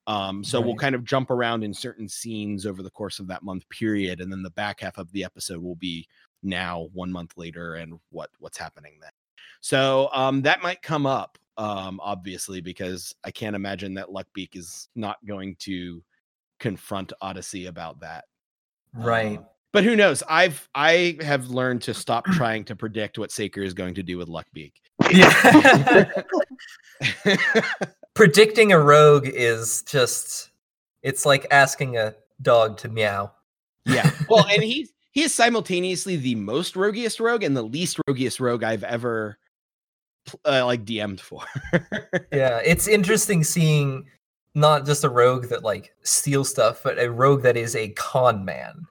Um, 0.06 0.42
so 0.42 0.60
we'll 0.60 0.74
kind 0.74 0.96
of 0.96 1.04
jump 1.04 1.30
around 1.30 1.62
in 1.62 1.72
certain 1.72 2.08
scenes 2.08 2.66
over 2.66 2.82
the 2.82 2.90
course 2.90 3.20
of 3.20 3.28
that 3.28 3.44
month 3.44 3.68
period, 3.68 4.20
and 4.20 4.32
then 4.32 4.42
the 4.42 4.50
back 4.50 4.80
half 4.80 4.98
of 4.98 5.10
the 5.12 5.24
episode 5.24 5.62
will 5.62 5.76
be 5.76 6.08
now 6.42 6.88
one 6.92 7.12
month 7.12 7.34
later 7.36 7.74
and 7.74 7.98
what 8.10 8.30
what's 8.40 8.58
happening 8.58 8.94
then. 9.00 9.12
So 9.60 10.08
um, 10.12 10.42
that 10.42 10.60
might 10.60 10.82
come 10.82 11.06
up, 11.06 11.38
um, 11.56 12.00
obviously, 12.02 12.60
because 12.60 13.14
I 13.22 13.30
can't 13.30 13.54
imagine 13.54 13.94
that 13.94 14.08
Luckbeak 14.08 14.56
is 14.56 14.88
not 14.96 15.24
going 15.24 15.54
to 15.60 16.02
confront 16.58 17.12
Odyssey 17.20 17.66
about 17.66 18.00
that. 18.00 18.24
Right. 18.94 19.38
Uh, 19.38 19.42
but 19.72 19.84
who 19.84 19.96
knows? 19.96 20.22
I've 20.28 20.68
I 20.74 21.16
have 21.20 21.48
learned 21.48 21.82
to 21.82 21.94
stop 21.94 22.24
trying 22.26 22.64
to 22.64 22.76
predict 22.76 23.18
what 23.18 23.30
Saker 23.32 23.62
is 23.62 23.74
going 23.74 23.94
to 23.94 24.02
do 24.02 24.18
with 24.18 24.28
Luckbeak. 24.28 24.72
Yeah. 25.10 26.12
Predicting 28.14 28.72
a 28.72 28.78
rogue 28.78 29.26
is 29.26 29.82
just 29.82 30.50
it's 31.02 31.26
like 31.26 31.46
asking 31.50 31.96
a 31.96 32.14
dog 32.42 32.76
to 32.78 32.88
meow. 32.88 33.32
yeah. 33.86 34.10
Well, 34.28 34.46
and 34.46 34.62
he's 34.62 34.92
he 35.12 35.22
is 35.22 35.34
simultaneously 35.34 36.16
the 36.16 36.34
most 36.36 36.74
roguiest 36.74 37.20
rogue 37.20 37.42
and 37.42 37.56
the 37.56 37.62
least 37.62 37.98
roguiest 38.08 38.40
rogue 38.40 38.62
I've 38.62 38.84
ever 38.84 39.38
uh, 40.46 40.64
like 40.64 40.84
DM'd 40.84 41.20
for. 41.20 41.42
Yeah, 42.32 42.60
it's 42.64 42.88
interesting 42.88 43.44
seeing 43.44 44.06
not 44.54 44.86
just 44.86 45.04
a 45.04 45.08
rogue 45.08 45.46
that 45.48 45.62
like 45.62 45.94
steals 46.02 46.48
stuff, 46.48 46.80
but 46.82 46.98
a 46.98 47.10
rogue 47.10 47.42
that 47.42 47.56
is 47.56 47.76
a 47.76 47.90
con 47.90 48.44
man. 48.44 48.86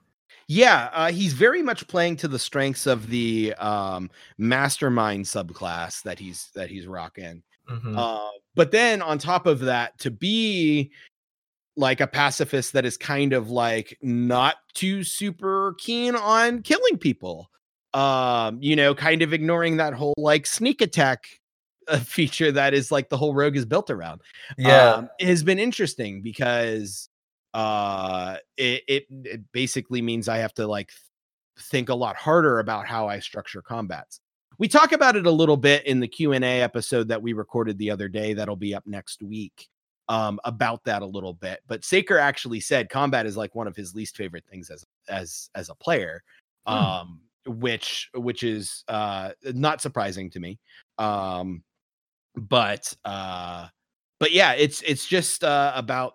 Yeah, 0.54 0.90
uh, 0.92 1.10
he's 1.12 1.32
very 1.32 1.62
much 1.62 1.88
playing 1.88 2.16
to 2.16 2.28
the 2.28 2.38
strengths 2.38 2.86
of 2.86 3.08
the 3.08 3.54
um, 3.54 4.10
mastermind 4.36 5.24
subclass 5.24 6.02
that 6.02 6.18
he's 6.18 6.50
that 6.54 6.68
he's 6.68 6.86
rocking. 6.86 7.42
Mhm. 7.70 7.96
Uh, 7.96 8.30
but 8.54 8.70
then 8.70 9.00
on 9.00 9.16
top 9.16 9.46
of 9.46 9.60
that, 9.60 9.98
to 10.00 10.10
be 10.10 10.90
like 11.74 12.02
a 12.02 12.06
pacifist 12.06 12.74
that 12.74 12.84
is 12.84 12.98
kind 12.98 13.32
of 13.32 13.48
like 13.48 13.96
not 14.02 14.56
too 14.74 15.04
super 15.04 15.74
keen 15.78 16.14
on 16.14 16.60
killing 16.60 16.98
people, 16.98 17.50
um, 17.94 18.58
you 18.60 18.76
know, 18.76 18.94
kind 18.94 19.22
of 19.22 19.32
ignoring 19.32 19.78
that 19.78 19.94
whole 19.94 20.12
like 20.18 20.44
sneak 20.44 20.82
attack 20.82 21.24
uh, 21.88 21.98
feature 22.00 22.52
that 22.52 22.74
is 22.74 22.92
like 22.92 23.08
the 23.08 23.16
whole 23.16 23.32
rogue 23.32 23.56
is 23.56 23.64
built 23.64 23.90
around 23.90 24.20
yeah. 24.56 24.92
um, 24.92 25.08
it 25.18 25.26
has 25.26 25.42
been 25.42 25.58
interesting 25.58 26.22
because 26.22 27.08
uh 27.54 28.36
it, 28.56 28.82
it 28.88 29.06
it 29.24 29.40
basically 29.52 30.00
means 30.02 30.28
i 30.28 30.38
have 30.38 30.54
to 30.54 30.66
like 30.66 30.90
think 31.58 31.88
a 31.88 31.94
lot 31.94 32.16
harder 32.16 32.58
about 32.60 32.86
how 32.86 33.08
i 33.08 33.18
structure 33.18 33.62
combats 33.62 34.20
we 34.58 34.68
talk 34.68 34.92
about 34.92 35.16
it 35.16 35.26
a 35.26 35.30
little 35.30 35.56
bit 35.56 35.84
in 35.86 36.00
the 36.00 36.08
q&a 36.08 36.60
episode 36.62 37.08
that 37.08 37.20
we 37.20 37.32
recorded 37.32 37.76
the 37.78 37.90
other 37.90 38.08
day 38.08 38.32
that'll 38.32 38.56
be 38.56 38.74
up 38.74 38.86
next 38.86 39.22
week 39.22 39.68
um 40.08 40.40
about 40.44 40.82
that 40.84 41.02
a 41.02 41.06
little 41.06 41.34
bit 41.34 41.60
but 41.66 41.84
saker 41.84 42.18
actually 42.18 42.60
said 42.60 42.88
combat 42.88 43.26
is 43.26 43.36
like 43.36 43.54
one 43.54 43.66
of 43.66 43.76
his 43.76 43.94
least 43.94 44.16
favorite 44.16 44.44
things 44.50 44.70
as 44.70 44.84
as 45.08 45.50
as 45.54 45.68
a 45.68 45.74
player 45.74 46.22
Hmm. 46.66 46.74
um 46.74 47.20
which 47.46 48.08
which 48.14 48.44
is 48.44 48.84
uh 48.88 49.30
not 49.52 49.80
surprising 49.80 50.30
to 50.30 50.38
me 50.40 50.58
um 50.98 51.64
but 52.36 52.94
uh 53.04 53.66
but 54.20 54.32
yeah 54.32 54.52
it's 54.52 54.80
it's 54.82 55.06
just 55.06 55.42
uh 55.42 55.72
about 55.74 56.14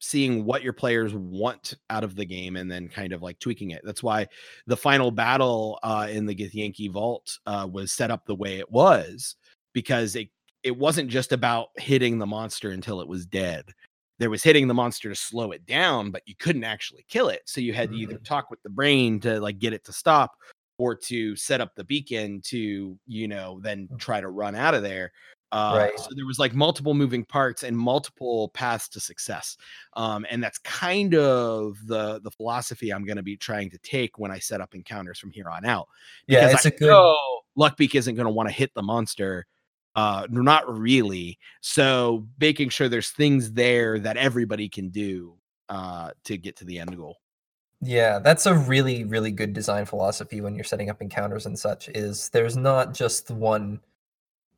seeing 0.00 0.44
what 0.44 0.62
your 0.62 0.72
players 0.72 1.14
want 1.14 1.74
out 1.90 2.02
of 2.04 2.16
the 2.16 2.24
game 2.24 2.56
and 2.56 2.70
then 2.70 2.88
kind 2.88 3.12
of 3.12 3.22
like 3.22 3.38
tweaking 3.38 3.70
it. 3.70 3.82
That's 3.84 4.02
why 4.02 4.26
the 4.66 4.76
final 4.76 5.10
battle 5.10 5.78
uh 5.82 6.08
in 6.10 6.26
the 6.26 6.34
Githyanki 6.34 6.90
vault 6.90 7.38
uh 7.46 7.68
was 7.70 7.92
set 7.92 8.10
up 8.10 8.24
the 8.26 8.34
way 8.34 8.58
it 8.58 8.70
was 8.70 9.36
because 9.74 10.16
it 10.16 10.28
it 10.62 10.76
wasn't 10.76 11.10
just 11.10 11.32
about 11.32 11.68
hitting 11.76 12.18
the 12.18 12.26
monster 12.26 12.70
until 12.70 13.00
it 13.00 13.08
was 13.08 13.26
dead. 13.26 13.64
There 14.18 14.30
was 14.30 14.42
hitting 14.42 14.68
the 14.68 14.74
monster 14.74 15.08
to 15.08 15.14
slow 15.14 15.52
it 15.52 15.64
down 15.66 16.10
but 16.10 16.22
you 16.26 16.34
couldn't 16.38 16.64
actually 16.64 17.04
kill 17.08 17.28
it. 17.28 17.42
So 17.46 17.60
you 17.60 17.72
had 17.74 17.90
to 17.90 17.96
either 17.96 18.18
Mhm. 18.18 18.24
talk 18.24 18.50
with 18.50 18.62
the 18.62 18.70
brain 18.70 19.20
to 19.20 19.40
like 19.40 19.58
get 19.58 19.72
it 19.74 19.84
to 19.84 19.92
stop 19.92 20.32
or 20.78 20.94
to 20.94 21.36
set 21.36 21.60
up 21.60 21.74
the 21.74 21.84
beacon 21.84 22.40
to 22.42 22.98
you 23.06 23.28
know 23.28 23.60
then 23.62 23.88
try 23.98 24.20
to 24.20 24.28
run 24.28 24.54
out 24.54 24.74
of 24.74 24.82
there 24.82 25.12
uh, 25.52 25.74
Right. 25.76 25.92
so 25.96 26.14
there 26.14 26.26
was 26.26 26.38
like 26.38 26.54
multiple 26.54 26.94
moving 26.94 27.24
parts 27.24 27.62
and 27.64 27.76
multiple 27.76 28.50
paths 28.50 28.88
to 28.88 29.00
success 29.00 29.56
um, 29.94 30.24
and 30.30 30.42
that's 30.42 30.58
kind 30.58 31.14
of 31.14 31.76
the 31.86 32.20
the 32.20 32.30
philosophy 32.30 32.90
i'm 32.90 33.04
going 33.04 33.16
to 33.16 33.22
be 33.22 33.36
trying 33.36 33.68
to 33.70 33.78
take 33.78 34.18
when 34.18 34.30
i 34.30 34.38
set 34.38 34.60
up 34.60 34.74
encounters 34.74 35.18
from 35.18 35.30
here 35.30 35.48
on 35.50 35.64
out 35.64 35.88
Yeah, 36.26 36.40
because 36.40 36.52
it's 36.52 36.66
I 36.66 36.68
a 36.68 36.70
good 36.70 37.10
luckbeak 37.58 37.94
isn't 37.94 38.14
going 38.14 38.26
to 38.26 38.32
want 38.32 38.48
to 38.48 38.54
hit 38.54 38.72
the 38.74 38.82
monster 38.82 39.46
uh 39.96 40.26
not 40.30 40.78
really 40.78 41.38
so 41.60 42.26
making 42.40 42.68
sure 42.68 42.88
there's 42.88 43.10
things 43.10 43.52
there 43.52 43.98
that 43.98 44.16
everybody 44.16 44.68
can 44.68 44.88
do 44.88 45.36
uh 45.68 46.10
to 46.24 46.36
get 46.36 46.56
to 46.56 46.64
the 46.64 46.78
end 46.78 46.96
goal 46.96 47.16
Yeah, 47.82 48.18
that's 48.18 48.44
a 48.46 48.54
really, 48.54 49.04
really 49.04 49.30
good 49.30 49.52
design 49.54 49.86
philosophy 49.86 50.40
when 50.42 50.54
you're 50.54 50.64
setting 50.64 50.90
up 50.90 51.00
encounters 51.00 51.46
and 51.46 51.58
such. 51.58 51.88
Is 51.88 52.28
there's 52.30 52.56
not 52.56 52.92
just 52.94 53.30
one. 53.30 53.80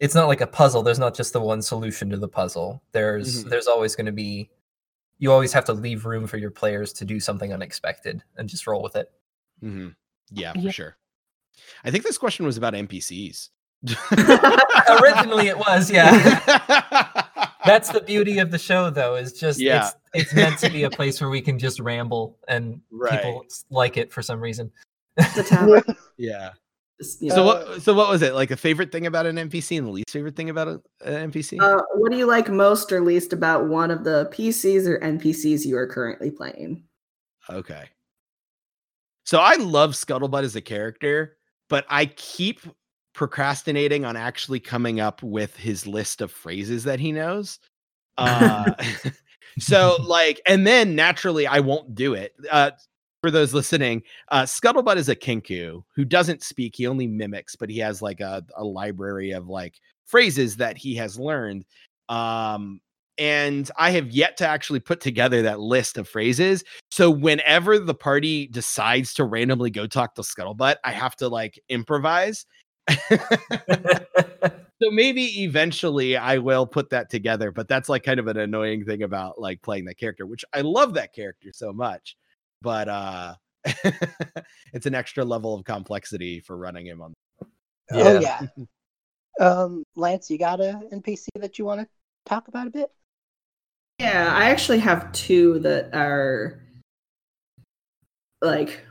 It's 0.02 0.14
not 0.16 0.26
like 0.26 0.40
a 0.40 0.46
puzzle. 0.48 0.82
There's 0.82 0.98
not 0.98 1.14
just 1.14 1.32
the 1.32 1.40
one 1.40 1.62
solution 1.62 2.10
to 2.10 2.16
the 2.16 2.28
puzzle. 2.28 2.82
There's 2.92 3.44
Mhm. 3.44 3.50
there's 3.50 3.68
always 3.68 3.94
going 3.96 4.06
to 4.06 4.12
be. 4.12 4.50
You 5.18 5.30
always 5.32 5.52
have 5.52 5.64
to 5.66 5.72
leave 5.72 6.04
room 6.04 6.26
for 6.26 6.36
your 6.38 6.50
players 6.50 6.92
to 6.94 7.04
do 7.04 7.20
something 7.20 7.52
unexpected 7.52 8.24
and 8.36 8.48
just 8.48 8.66
roll 8.66 8.82
with 8.82 8.96
it. 8.96 9.10
hmm 9.60 9.88
yeah 10.32 10.52
for 10.54 10.58
Yeah. 10.58 10.70
sure 10.72 10.96
i 11.84 11.90
think 11.90 12.02
this 12.04 12.16
question 12.18 12.44
was 12.46 12.56
about 12.56 12.72
npcs 12.74 13.50
Originally, 15.00 15.48
it 15.48 15.58
was 15.58 15.90
yeah. 15.90 16.08
That's 17.66 17.90
the 17.90 18.00
beauty 18.00 18.38
of 18.38 18.50
the 18.50 18.58
show, 18.58 18.90
though. 18.90 19.14
Is 19.16 19.32
just 19.32 19.60
Yeah. 19.60 19.90
it's 20.14 20.24
it's 20.30 20.34
meant 20.34 20.58
to 20.60 20.70
be 20.70 20.82
a 20.84 20.90
place 20.90 21.20
where 21.20 21.30
we 21.30 21.40
can 21.40 21.58
just 21.58 21.80
ramble 21.80 22.38
and 22.48 22.80
people 23.10 23.44
like 23.70 23.96
it 23.96 24.12
for 24.12 24.22
some 24.22 24.40
reason. 24.40 24.70
the 25.16 25.44
tavern. 25.48 25.82
yeah 26.16 26.50
is, 26.50 26.58
you 27.20 27.28
know, 27.28 27.34
so 27.34 27.44
what 27.44 27.82
so 27.82 27.94
what 27.94 28.08
was 28.08 28.22
it 28.22 28.34
like 28.34 28.50
a 28.50 28.56
favorite 28.56 28.92
thing 28.92 29.06
about 29.06 29.26
an 29.26 29.36
npc 29.36 29.76
and 29.76 29.86
the 29.86 29.90
least 29.90 30.10
favorite 30.10 30.36
thing 30.36 30.50
about 30.50 30.68
a- 30.68 30.82
an 31.04 31.32
npc 31.32 31.60
uh, 31.60 31.82
what 31.94 32.12
do 32.12 32.18
you 32.18 32.26
like 32.26 32.48
most 32.48 32.92
or 32.92 33.00
least 33.00 33.32
about 33.32 33.68
one 33.68 33.90
of 33.90 34.04
the 34.04 34.30
PCs 34.32 34.86
or 34.86 34.98
NPCs 35.00 35.64
you 35.64 35.76
are 35.76 35.86
currently 35.86 36.30
playing? 36.30 36.84
Okay. 37.50 37.84
So 39.24 39.38
I 39.38 39.54
love 39.56 39.92
Scuttlebutt 39.92 40.42
as 40.42 40.56
a 40.56 40.60
character, 40.60 41.36
but 41.68 41.84
I 41.88 42.06
keep 42.06 42.60
procrastinating 43.14 44.04
on 44.04 44.16
actually 44.16 44.60
coming 44.60 45.00
up 45.00 45.22
with 45.22 45.56
his 45.56 45.86
list 45.86 46.20
of 46.20 46.32
phrases 46.32 46.84
that 46.84 47.00
he 47.00 47.12
knows. 47.12 47.58
Uh, 48.18 48.74
so 49.58 49.96
like, 50.06 50.38
and 50.46 50.66
then 50.66 50.94
naturally 50.94 51.46
I 51.46 51.60
won't 51.60 51.94
do 51.94 52.12
it. 52.12 52.34
Uh, 52.50 52.72
for 53.22 53.30
those 53.30 53.54
listening, 53.54 54.02
uh, 54.30 54.42
Scuttlebutt 54.42 54.96
is 54.96 55.08
a 55.08 55.16
kenku 55.16 55.82
who 55.94 56.04
doesn't 56.04 56.42
speak; 56.42 56.74
he 56.76 56.86
only 56.86 57.06
mimics, 57.06 57.56
but 57.56 57.70
he 57.70 57.78
has 57.78 58.02
like 58.02 58.20
a, 58.20 58.44
a 58.56 58.64
library 58.64 59.30
of 59.30 59.48
like 59.48 59.80
phrases 60.04 60.56
that 60.56 60.76
he 60.76 60.94
has 60.96 61.18
learned. 61.18 61.64
Um, 62.08 62.80
and 63.18 63.70
I 63.78 63.90
have 63.90 64.10
yet 64.10 64.36
to 64.38 64.48
actually 64.48 64.80
put 64.80 65.00
together 65.00 65.42
that 65.42 65.60
list 65.60 65.98
of 65.98 66.08
phrases. 66.08 66.64
So 66.90 67.10
whenever 67.10 67.78
the 67.78 67.94
party 67.94 68.48
decides 68.48 69.14
to 69.14 69.24
randomly 69.24 69.70
go 69.70 69.86
talk 69.86 70.14
to 70.16 70.22
Scuttlebutt, 70.22 70.76
I 70.84 70.92
have 70.92 71.14
to 71.16 71.28
like 71.28 71.60
improvise. 71.68 72.46
so 72.90 74.90
maybe 74.90 75.42
eventually 75.42 76.16
I 76.16 76.38
will 76.38 76.66
put 76.66 76.90
that 76.90 77.10
together, 77.10 77.52
but 77.52 77.68
that's 77.68 77.88
like 77.88 78.02
kind 78.02 78.18
of 78.18 78.26
an 78.26 78.38
annoying 78.38 78.84
thing 78.84 79.02
about 79.02 79.40
like 79.40 79.62
playing 79.62 79.84
that 79.84 79.98
character, 79.98 80.26
which 80.26 80.44
I 80.52 80.62
love 80.62 80.94
that 80.94 81.14
character 81.14 81.50
so 81.52 81.72
much. 81.72 82.16
But 82.62 82.88
uh 82.88 83.34
it's 84.72 84.86
an 84.86 84.94
extra 84.94 85.24
level 85.24 85.54
of 85.54 85.64
complexity 85.64 86.40
for 86.40 86.56
running 86.56 86.86
him 86.86 87.02
on. 87.02 87.14
Oh 87.92 88.20
yeah. 88.20 88.46
Um, 89.40 89.84
Lance, 89.96 90.30
you 90.30 90.38
got 90.38 90.60
a 90.60 90.78
NPC 90.92 91.28
that 91.36 91.58
you 91.58 91.64
want 91.64 91.80
to 91.80 91.88
talk 92.26 92.48
about 92.48 92.66
a 92.66 92.70
bit? 92.70 92.90
Yeah, 93.98 94.30
I 94.30 94.50
actually 94.50 94.78
have 94.80 95.10
two 95.12 95.58
that 95.60 95.94
are 95.94 96.60
like 98.42 98.84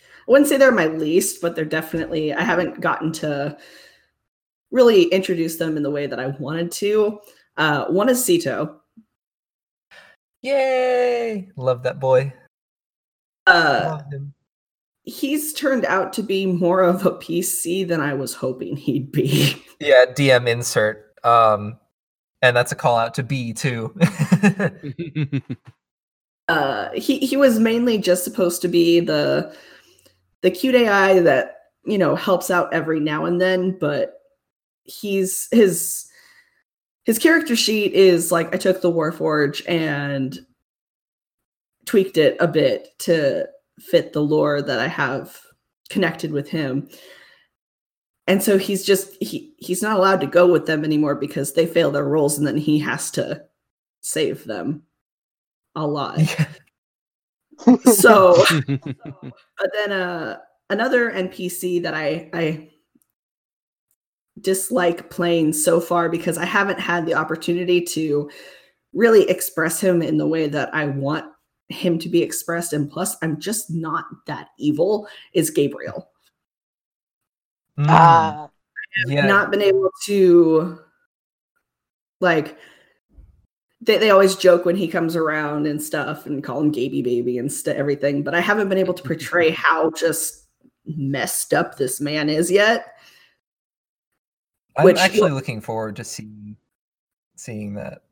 I 0.00 0.30
wouldn't 0.30 0.48
say 0.48 0.56
they're 0.56 0.72
my 0.72 0.86
least, 0.86 1.40
but 1.42 1.54
they're 1.54 1.64
definitely 1.64 2.32
I 2.32 2.42
haven't 2.42 2.80
gotten 2.80 3.12
to 3.14 3.56
really 4.70 5.04
introduce 5.04 5.56
them 5.56 5.76
in 5.76 5.82
the 5.82 5.90
way 5.90 6.06
that 6.06 6.18
I 6.18 6.28
wanted 6.28 6.72
to. 6.72 7.20
Uh, 7.56 7.86
one 7.86 8.08
is 8.08 8.22
Sito. 8.22 8.76
Yay! 10.46 11.48
Love 11.56 11.82
that 11.82 11.98
boy. 11.98 12.32
Uh, 13.48 13.98
Love 13.98 14.12
him. 14.12 14.32
he's 15.02 15.52
turned 15.52 15.84
out 15.84 16.12
to 16.12 16.22
be 16.22 16.46
more 16.46 16.82
of 16.82 17.04
a 17.04 17.10
PC 17.12 17.86
than 17.86 18.00
I 18.00 18.14
was 18.14 18.32
hoping 18.34 18.76
he'd 18.76 19.10
be. 19.12 19.62
Yeah, 19.78 20.06
DM 20.08 20.48
insert. 20.48 21.14
Um, 21.22 21.78
and 22.40 22.56
that's 22.56 22.72
a 22.72 22.74
call 22.74 22.96
out 22.96 23.12
to 23.14 23.22
B 23.22 23.52
too. 23.52 23.94
uh 26.48 26.88
he 26.94 27.18
he 27.18 27.36
was 27.36 27.58
mainly 27.58 27.98
just 27.98 28.24
supposed 28.24 28.62
to 28.62 28.68
be 28.68 29.00
the 29.00 29.54
the 30.40 30.50
cute 30.50 30.76
AI 30.76 31.20
that 31.20 31.56
you 31.84 31.98
know 31.98 32.16
helps 32.16 32.50
out 32.50 32.72
every 32.72 33.00
now 33.00 33.26
and 33.26 33.38
then, 33.38 33.76
but 33.78 34.14
he's 34.84 35.46
his 35.50 36.08
his 37.06 37.18
character 37.18 37.54
sheet 37.56 37.92
is 37.92 38.32
like 38.32 38.52
I 38.52 38.58
took 38.58 38.82
the 38.82 38.92
Warforge 38.92 39.62
and 39.68 40.38
tweaked 41.86 42.16
it 42.16 42.36
a 42.40 42.48
bit 42.48 42.88
to 42.98 43.46
fit 43.78 44.12
the 44.12 44.20
lore 44.20 44.60
that 44.60 44.80
I 44.80 44.88
have 44.88 45.40
connected 45.88 46.32
with 46.32 46.48
him. 46.48 46.88
And 48.26 48.42
so 48.42 48.58
he's 48.58 48.84
just 48.84 49.14
he 49.22 49.54
he's 49.58 49.82
not 49.82 49.96
allowed 49.96 50.20
to 50.20 50.26
go 50.26 50.50
with 50.50 50.66
them 50.66 50.84
anymore 50.84 51.14
because 51.14 51.52
they 51.52 51.64
fail 51.64 51.92
their 51.92 52.04
roles 52.04 52.38
and 52.38 52.46
then 52.46 52.56
he 52.56 52.76
has 52.80 53.12
to 53.12 53.40
save 54.00 54.44
them 54.44 54.82
a 55.76 55.86
lot. 55.86 56.18
So 57.84 58.44
but 58.66 59.72
then 59.72 59.92
uh 59.92 60.38
another 60.68 61.10
npc 61.12 61.82
that 61.82 61.94
i 61.94 62.28
i 62.34 62.68
dislike 64.40 65.08
playing 65.10 65.52
so 65.52 65.80
far 65.80 66.08
because 66.08 66.36
i 66.36 66.44
haven't 66.44 66.78
had 66.78 67.06
the 67.06 67.14
opportunity 67.14 67.80
to 67.80 68.30
really 68.92 69.28
express 69.30 69.80
him 69.80 70.02
in 70.02 70.18
the 70.18 70.26
way 70.26 70.46
that 70.46 70.72
i 70.74 70.84
want 70.86 71.24
him 71.68 71.98
to 71.98 72.08
be 72.08 72.22
expressed. 72.22 72.72
And 72.72 72.90
plus 72.90 73.16
i'm 73.22 73.40
just 73.40 73.70
not 73.70 74.04
that 74.26 74.48
evil 74.58 75.08
is 75.34 75.50
gabriel. 75.50 76.10
Mm, 77.78 77.86
Ah, 77.88 78.50
yeah. 79.08 79.26
not 79.26 79.50
been 79.50 79.62
able 79.62 79.90
to 80.04 80.78
like 82.20 82.56
they, 83.80 83.98
they 83.98 84.10
always 84.10 84.36
joke 84.36 84.64
when 84.64 84.76
he 84.76 84.88
comes 84.88 85.16
around 85.16 85.66
and 85.66 85.82
stuff 85.82 86.26
and 86.26 86.42
call 86.42 86.60
him 86.60 86.70
Gaby 86.70 87.02
baby 87.02 87.38
and 87.38 87.52
st- 87.52 87.76
everything 87.76 88.22
but 88.22 88.34
i 88.34 88.40
haven't 88.40 88.68
been 88.68 88.78
able 88.78 88.94
to 88.94 89.02
portray 89.02 89.50
how 89.64 89.90
just 89.90 90.46
messed 90.86 91.52
up 91.52 91.76
this 91.76 92.00
man 92.00 92.28
is 92.28 92.50
yet 92.50 92.95
I'm 94.76 94.84
which- 94.84 94.98
actually 94.98 95.30
looking 95.32 95.60
forward 95.60 95.96
to 95.96 96.04
seeing 96.04 96.56
seeing 97.36 97.74
that. 97.74 98.02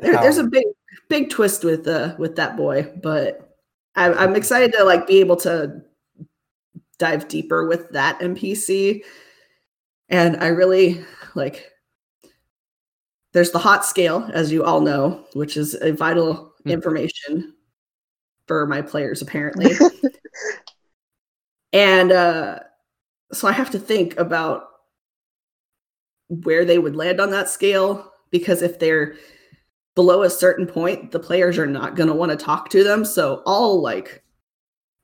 there, 0.00 0.14
there's 0.14 0.38
a 0.38 0.44
big 0.44 0.64
big 1.08 1.28
twist 1.30 1.62
with 1.64 1.86
uh 1.86 2.14
with 2.18 2.36
that 2.36 2.56
boy 2.56 2.82
but 3.02 3.56
I'm, 3.96 4.16
I'm 4.16 4.36
excited 4.36 4.72
to 4.74 4.84
like 4.84 5.06
be 5.06 5.20
able 5.20 5.36
to 5.38 5.82
dive 6.98 7.28
deeper 7.28 7.66
with 7.66 7.90
that 7.90 8.18
npc 8.20 9.02
and 10.08 10.36
i 10.38 10.46
really 10.48 11.04
like 11.34 11.70
there's 13.32 13.50
the 13.52 13.58
hot 13.58 13.84
scale 13.84 14.28
as 14.32 14.50
you 14.52 14.64
all 14.64 14.80
know 14.80 15.24
which 15.34 15.56
is 15.56 15.74
a 15.80 15.92
vital 15.92 16.48
Hmm. 16.64 16.70
information 16.70 17.54
for 18.46 18.66
my 18.66 18.82
players 18.82 19.22
apparently 19.22 19.72
and 21.72 22.12
uh 22.12 22.58
so 23.32 23.48
i 23.48 23.52
have 23.52 23.70
to 23.70 23.78
think 23.78 24.18
about 24.18 24.69
where 26.30 26.64
they 26.64 26.78
would 26.78 26.96
land 26.96 27.20
on 27.20 27.30
that 27.30 27.48
scale 27.48 28.12
because 28.30 28.62
if 28.62 28.78
they're 28.78 29.16
below 29.96 30.22
a 30.22 30.30
certain 30.30 30.64
point 30.64 31.10
the 31.10 31.18
players 31.18 31.58
are 31.58 31.66
not 31.66 31.96
going 31.96 32.08
to 32.08 32.14
want 32.14 32.30
to 32.30 32.36
talk 32.36 32.70
to 32.70 32.84
them 32.84 33.04
so 33.04 33.42
all 33.46 33.82
like 33.82 34.22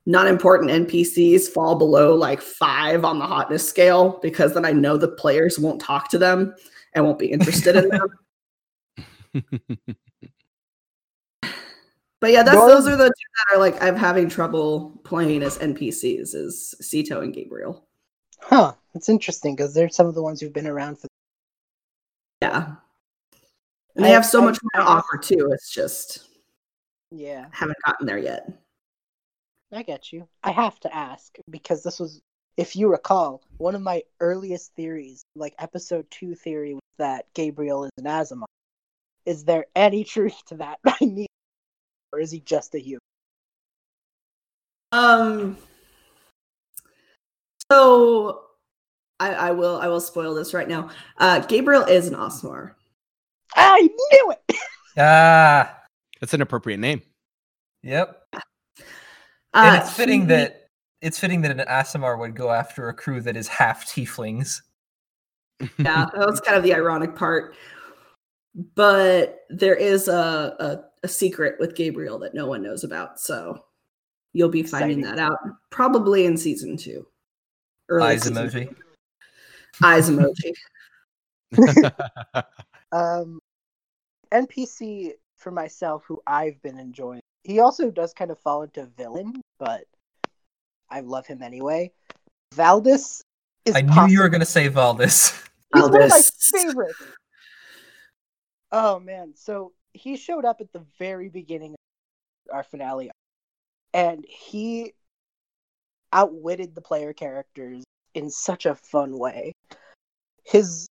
not 0.07 0.29
important 0.29 0.71
npcs 0.71 1.49
fall 1.49 1.75
below 1.75 2.15
like 2.15 2.41
five 2.41 3.05
on 3.05 3.19
the 3.19 3.27
hotness 3.27 3.69
scale 3.69 4.21
because 4.23 4.55
then 4.55 4.65
i 4.65 4.71
know 4.71 4.97
the 4.97 5.09
players 5.09 5.59
won't 5.59 5.81
talk 5.81 6.09
to 6.09 6.17
them 6.17 6.55
and 6.95 7.05
won't 7.05 7.19
be 7.19 7.27
interested 7.27 7.75
in 7.75 7.89
them 7.89 8.09
but 12.21 12.31
yeah 12.31 12.45
that's 12.45 12.55
Norm- 12.55 12.71
those 12.71 12.87
are 12.87 12.97
the 12.97 13.09
two 13.09 13.11
that 13.11 13.57
are 13.57 13.59
like 13.59 13.83
i'm 13.83 13.97
having 13.97 14.29
trouble 14.29 15.01
playing 15.03 15.43
as 15.43 15.59
npcs 15.59 16.37
is 16.37 16.73
Sito 16.81 17.21
and 17.21 17.35
gabriel 17.35 17.89
huh. 18.41 18.75
It's 18.97 19.11
interesting 19.11 19.55
because 19.55 19.75
they're 19.75 19.91
some 19.91 20.07
of 20.07 20.15
the 20.15 20.23
ones 20.23 20.41
who've 20.41 20.53
been 20.53 20.67
around 20.67 20.99
for. 20.99 21.09
Yeah 22.43 22.75
and 23.97 24.05
they 24.05 24.11
I- 24.11 24.15
have 24.15 24.27
so 24.27 24.43
I- 24.43 24.45
much 24.47 24.59
more 24.63 24.83
to 24.85 24.89
offer 24.89 25.17
too 25.19 25.51
it's 25.53 25.73
just 25.73 26.29
Yeah, 27.11 27.47
haven't 27.53 27.79
gotten 27.85 28.07
there 28.07 28.19
yet 28.19 28.49
I 29.73 29.83
get 29.83 30.13
you. 30.13 30.29
I 30.45 30.53
have 30.53 30.79
to 30.81 30.95
ask 30.95 31.37
because 31.51 31.83
this 31.83 31.99
was, 31.99 32.21
if 32.57 32.77
you 32.77 32.89
recall, 32.89 33.43
one 33.59 33.75
of 33.75 33.83
my 33.83 34.05
earliest 34.21 34.73
theories, 34.77 35.23
like 35.35 35.55
episode 35.59 36.09
two 36.09 36.37
theory, 36.37 36.75
was 36.75 36.83
that 36.99 37.27
Gabriel 37.35 37.83
is 37.85 37.91
an 37.99 38.05
Aasimar. 38.05 38.45
Is 39.27 39.45
there 39.45 39.67
any 39.75 40.05
truth 40.15 40.41
to 40.47 40.55
that 40.59 40.79
by 40.85 40.97
me, 41.01 41.27
or 42.13 42.21
is 42.21 42.31
he 42.31 42.39
just 42.41 42.77
a 42.77 42.79
human? 42.79 43.01
Um. 44.93 45.59
So, 47.71 48.46
I, 49.19 49.33
I 49.35 49.51
will 49.53 49.77
I 49.81 49.89
will 49.89 50.01
spoil 50.01 50.35
this 50.35 50.53
right 50.55 50.69
now. 50.69 50.91
Uh, 51.19 51.41
Gabriel 51.41 51.83
is 51.85 52.07
an 52.09 52.15
Aasimar. 52.15 52.73
I 53.55 53.81
knew 53.81 54.35
it. 54.49 54.57
Ah, 54.99 55.75
That's 56.21 56.35
an 56.35 56.41
appropriate 56.43 56.79
name. 56.79 57.03
yep. 57.83 58.23
Uh, 58.35 58.41
and 59.55 59.77
it's 59.83 59.93
fitting 59.93 60.23
he- 60.23 60.27
that 60.29 60.69
it's 61.03 61.19
fitting 61.19 61.43
that 61.43 61.51
an 61.51 61.65
Aasimar 61.67 62.19
would 62.19 62.35
go 62.35 62.51
after 62.51 62.89
a 62.89 62.95
crew 62.95 63.21
that 63.23 63.37
is 63.37 63.47
half 63.49 63.87
tieflings. 63.87 64.61
yeah, 65.61 66.07
that 66.13 66.15
was 66.17 66.41
kind 66.41 66.57
of 66.57 66.63
the 66.63 66.75
ironic 66.75 67.15
part. 67.15 67.55
But 68.75 69.41
there 69.51 69.75
is 69.75 70.09
a, 70.09 70.57
a 70.59 70.85
a 71.05 71.09
secret 71.09 71.57
with 71.61 71.75
Gabriel 71.75 72.19
that 72.21 72.35
no 72.35 72.47
one 72.47 72.63
knows 72.63 72.85
about, 72.85 73.21
so 73.21 73.65
you'll 74.33 74.49
be 74.49 74.63
finding 74.63 75.01
Exciting. 75.01 75.17
that 75.17 75.23
out 75.23 75.39
probably 75.71 76.25
in 76.27 76.37
season 76.37 76.77
two. 76.77 77.07
Early 77.89 78.09
Eyes 78.09 78.23
season 78.23 78.37
emoji. 78.49 78.69
two. 78.69 78.77
Eyes 79.83 80.11
emoji. 80.11 80.55
Um, 82.93 83.41
NPC 84.33 85.13
for 85.37 85.51
myself, 85.51 86.05
who 86.07 86.21
I've 86.27 86.63
been 86.63 86.79
enjoying. 86.79 87.21
He 87.43 87.59
also 87.61 87.91
does 87.91 88.13
kind 88.13 88.31
of 88.31 88.39
fall 88.39 88.63
into 88.63 88.87
villain, 88.97 89.43
but 89.59 89.85
I 90.89 91.01
love 91.01 91.27
him 91.27 91.43
anyway. 91.43 91.93
Valdis 92.55 93.23
is. 93.65 93.75
I 93.75 93.83
knew 93.83 94.07
you 94.09 94.21
were 94.21 94.29
going 94.29 94.41
to 94.41 94.47
say 94.47 94.69
Valdis. 94.69 95.33
He's 95.75 95.83
one 95.83 96.03
of 96.03 96.11
my 96.11 96.21
Valdis. 96.21 96.93
Oh 98.73 99.01
man, 99.01 99.33
so 99.37 99.73
he 99.93 100.17
showed 100.17 100.45
up 100.45 100.61
at 100.61 100.73
the 100.73 100.85
very 100.99 101.29
beginning 101.29 101.73
of 102.49 102.55
our 102.57 102.63
finale, 102.63 103.11
and 103.95 104.25
he 104.29 104.93
outwitted 106.13 106.75
the 106.75 106.81
player 106.81 107.13
characters 107.13 107.85
in 108.17 108.31
such 108.31 108.67
a 108.67 108.75
fun 108.75 109.19
way. 109.19 109.53
His 110.45 110.87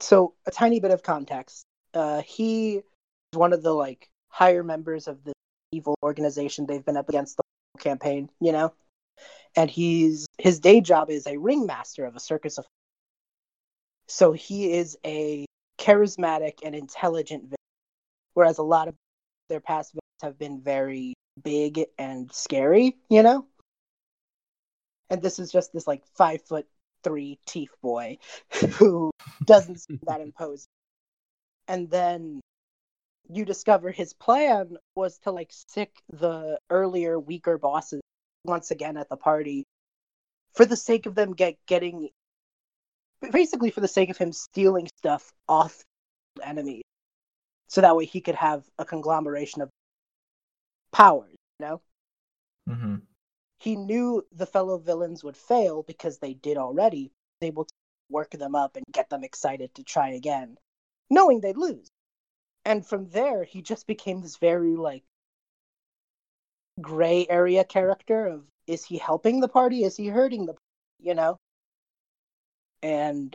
so 0.00 0.34
a 0.46 0.50
tiny 0.50 0.80
bit 0.80 0.90
of 0.90 1.02
context. 1.02 1.64
Uh, 1.92 2.22
he 2.22 2.76
is 2.76 2.82
one 3.34 3.52
of 3.52 3.62
the 3.62 3.72
like 3.72 4.08
higher 4.28 4.64
members 4.64 5.06
of 5.06 5.22
the 5.24 5.32
evil 5.70 5.94
organization 6.02 6.66
they've 6.66 6.84
been 6.84 6.96
up 6.96 7.08
against 7.08 7.36
the 7.36 7.42
campaign, 7.78 8.30
you 8.40 8.50
know. 8.50 8.72
And 9.56 9.70
he's 9.70 10.26
his 10.38 10.58
day 10.58 10.80
job 10.80 11.10
is 11.10 11.26
a 11.26 11.36
ringmaster 11.36 12.04
of 12.06 12.16
a 12.16 12.20
circus 12.20 12.58
of 12.58 12.66
so 14.08 14.32
he 14.32 14.72
is 14.72 14.96
a 15.04 15.46
charismatic 15.78 16.58
and 16.64 16.74
intelligent 16.74 17.42
villain, 17.42 17.56
whereas 18.34 18.58
a 18.58 18.62
lot 18.62 18.88
of 18.88 18.94
their 19.48 19.60
past 19.60 19.92
villains 19.92 20.22
have 20.22 20.38
been 20.38 20.60
very 20.60 21.14
big 21.42 21.84
and 21.98 22.32
scary, 22.32 22.96
you 23.08 23.22
know? 23.22 23.46
And 25.14 25.22
this 25.22 25.38
is 25.38 25.52
just 25.52 25.72
this 25.72 25.86
like 25.86 26.02
five 26.16 26.42
foot 26.42 26.66
three 27.04 27.38
teeth 27.46 27.70
boy 27.80 28.18
who 28.78 29.12
doesn't 29.44 29.78
seem 29.78 30.00
that 30.08 30.20
imposing. 30.28 30.66
And 31.68 31.88
then 31.88 32.40
you 33.30 33.44
discover 33.44 33.92
his 33.92 34.12
plan 34.12 34.76
was 34.96 35.18
to 35.18 35.30
like 35.30 35.52
sick 35.68 35.92
the 36.12 36.58
earlier 36.68 37.16
weaker 37.20 37.58
bosses 37.58 38.00
once 38.44 38.72
again 38.72 38.96
at 38.96 39.08
the 39.08 39.16
party 39.16 39.62
for 40.52 40.64
the 40.66 40.76
sake 40.76 41.06
of 41.06 41.14
them 41.14 41.32
get 41.32 41.54
getting 41.68 42.08
basically 43.30 43.70
for 43.70 43.82
the 43.82 43.86
sake 43.86 44.10
of 44.10 44.18
him 44.18 44.32
stealing 44.32 44.88
stuff 44.98 45.32
off 45.48 45.80
enemies, 46.42 46.82
so 47.68 47.82
that 47.82 47.94
way 47.94 48.04
he 48.04 48.20
could 48.20 48.34
have 48.34 48.64
a 48.80 48.84
conglomeration 48.84 49.62
of 49.62 49.70
powers. 50.90 51.36
You 51.60 51.66
know, 51.66 51.80
hmm 52.66 52.96
he 53.64 53.76
knew 53.76 54.22
the 54.30 54.44
fellow 54.44 54.76
villains 54.76 55.24
would 55.24 55.38
fail 55.38 55.82
because 55.82 56.18
they 56.18 56.34
did 56.34 56.58
already. 56.58 57.10
Was 57.40 57.48
able 57.48 57.64
to 57.64 57.74
work 58.10 58.30
them 58.32 58.54
up 58.54 58.76
and 58.76 58.84
get 58.92 59.08
them 59.08 59.24
excited 59.24 59.74
to 59.74 59.82
try 59.82 60.10
again, 60.10 60.58
knowing 61.08 61.40
they'd 61.40 61.56
lose. 61.56 61.88
And 62.66 62.86
from 62.86 63.08
there, 63.08 63.42
he 63.42 63.62
just 63.62 63.86
became 63.86 64.20
this 64.20 64.36
very 64.36 64.76
like 64.76 65.02
gray 66.80 67.26
area 67.30 67.64
character 67.64 68.26
of 68.26 68.44
is 68.66 68.84
he 68.84 68.98
helping 68.98 69.40
the 69.40 69.48
party? 69.48 69.82
Is 69.84 69.96
he 69.96 70.08
hurting 70.08 70.44
the 70.44 70.54
you 71.00 71.14
know? 71.14 71.38
And 72.82 73.34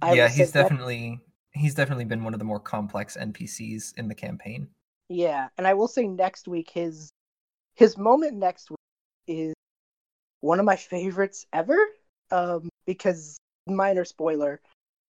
I 0.00 0.14
yeah, 0.14 0.28
he's 0.28 0.52
that- 0.52 0.68
definitely 0.68 1.18
he's 1.52 1.74
definitely 1.74 2.04
been 2.04 2.22
one 2.22 2.32
of 2.32 2.38
the 2.38 2.44
more 2.44 2.60
complex 2.60 3.16
NPCs 3.16 3.94
in 3.96 4.06
the 4.06 4.14
campaign. 4.14 4.68
Yeah, 5.08 5.48
and 5.58 5.66
I 5.66 5.74
will 5.74 5.88
say 5.88 6.06
next 6.06 6.46
week 6.46 6.70
his 6.70 7.10
his 7.74 7.98
moment 7.98 8.36
next 8.36 8.70
week 8.70 8.78
is 9.26 9.54
one 10.44 10.60
of 10.60 10.66
my 10.66 10.76
favorites 10.76 11.46
ever. 11.52 11.78
Um, 12.30 12.68
because 12.86 13.38
minor 13.66 14.04
spoiler, 14.04 14.60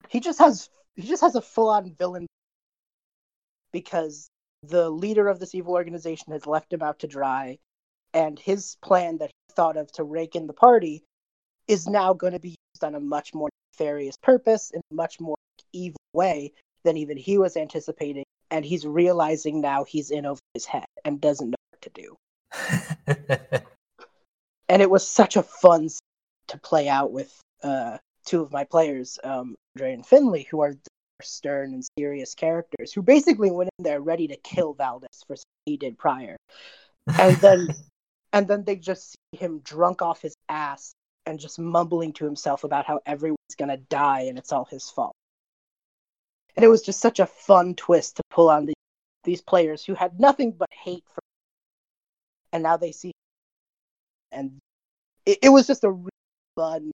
he 0.08 0.20
just 0.20 0.38
has 0.38 0.68
he 0.94 1.02
just 1.02 1.22
has 1.22 1.34
a 1.34 1.42
full 1.42 1.70
on 1.70 1.92
villain 1.92 2.26
because 3.72 4.28
the 4.62 4.88
leader 4.88 5.26
of 5.28 5.40
this 5.40 5.54
evil 5.54 5.74
organization 5.74 6.32
has 6.32 6.46
left 6.46 6.72
him 6.72 6.82
out 6.82 7.00
to 7.00 7.08
dry, 7.08 7.58
and 8.12 8.38
his 8.38 8.76
plan 8.82 9.18
that 9.18 9.30
he 9.30 9.54
thought 9.54 9.76
of 9.76 9.90
to 9.92 10.04
rake 10.04 10.36
in 10.36 10.46
the 10.46 10.52
party 10.52 11.02
is 11.66 11.88
now 11.88 12.12
going 12.12 12.32
to 12.32 12.38
be 12.38 12.50
used 12.74 12.84
on 12.84 12.94
a 12.94 13.00
much 13.00 13.34
more 13.34 13.48
nefarious 13.72 14.16
purpose 14.22 14.70
in 14.70 14.80
a 14.92 14.94
much 14.94 15.20
more 15.20 15.36
evil 15.72 15.98
way 16.12 16.52
than 16.84 16.96
even 16.96 17.16
he 17.16 17.38
was 17.38 17.56
anticipating 17.56 18.24
and 18.50 18.64
he's 18.64 18.86
realizing 18.86 19.60
now 19.60 19.82
he's 19.84 20.10
in 20.10 20.26
over 20.26 20.40
his 20.52 20.66
head 20.66 20.84
and 21.04 21.20
doesn't 21.20 21.50
know 21.50 21.56
what 21.70 21.82
to 21.82 21.90
do. 21.90 23.66
And 24.74 24.82
it 24.82 24.90
was 24.90 25.06
such 25.06 25.36
a 25.36 25.42
fun 25.44 25.88
to 26.48 26.58
play 26.58 26.88
out 26.88 27.12
with 27.12 27.32
uh, 27.62 27.98
two 28.26 28.42
of 28.42 28.50
my 28.50 28.64
players, 28.64 29.20
um, 29.22 29.54
Andre 29.76 29.94
and 29.94 30.04
Finley, 30.04 30.48
who 30.50 30.62
are 30.62 30.74
stern 31.22 31.74
and 31.74 31.84
serious 31.96 32.34
characters 32.34 32.92
who 32.92 33.00
basically 33.00 33.52
went 33.52 33.70
in 33.78 33.84
there 33.84 34.00
ready 34.00 34.26
to 34.26 34.36
kill 34.38 34.74
Valdis 34.74 35.24
for 35.28 35.36
something 35.36 35.44
he 35.64 35.76
did 35.76 35.96
prior, 35.96 36.36
and 37.06 37.36
then 37.36 37.68
and 38.32 38.48
then 38.48 38.64
they 38.64 38.74
just 38.74 39.12
see 39.12 39.38
him 39.38 39.60
drunk 39.60 40.02
off 40.02 40.20
his 40.20 40.34
ass 40.48 40.92
and 41.24 41.38
just 41.38 41.60
mumbling 41.60 42.12
to 42.14 42.24
himself 42.24 42.64
about 42.64 42.84
how 42.84 42.98
everyone's 43.06 43.54
gonna 43.56 43.76
die 43.76 44.22
and 44.22 44.38
it's 44.38 44.50
all 44.50 44.64
his 44.64 44.90
fault. 44.90 45.14
And 46.56 46.64
it 46.64 46.68
was 46.68 46.82
just 46.82 46.98
such 46.98 47.20
a 47.20 47.26
fun 47.26 47.76
twist 47.76 48.16
to 48.16 48.22
pull 48.28 48.50
on 48.50 48.66
the, 48.66 48.74
these 49.22 49.40
players 49.40 49.84
who 49.84 49.94
had 49.94 50.18
nothing 50.18 50.50
but 50.50 50.68
hate 50.72 51.04
for, 51.14 51.20
and 52.52 52.64
now 52.64 52.76
they 52.76 52.90
see, 52.90 53.12
and 54.32 54.58
it, 55.26 55.38
it 55.42 55.48
was 55.50 55.66
just 55.66 55.84
a 55.84 55.90
really 55.90 56.10
fun. 56.56 56.90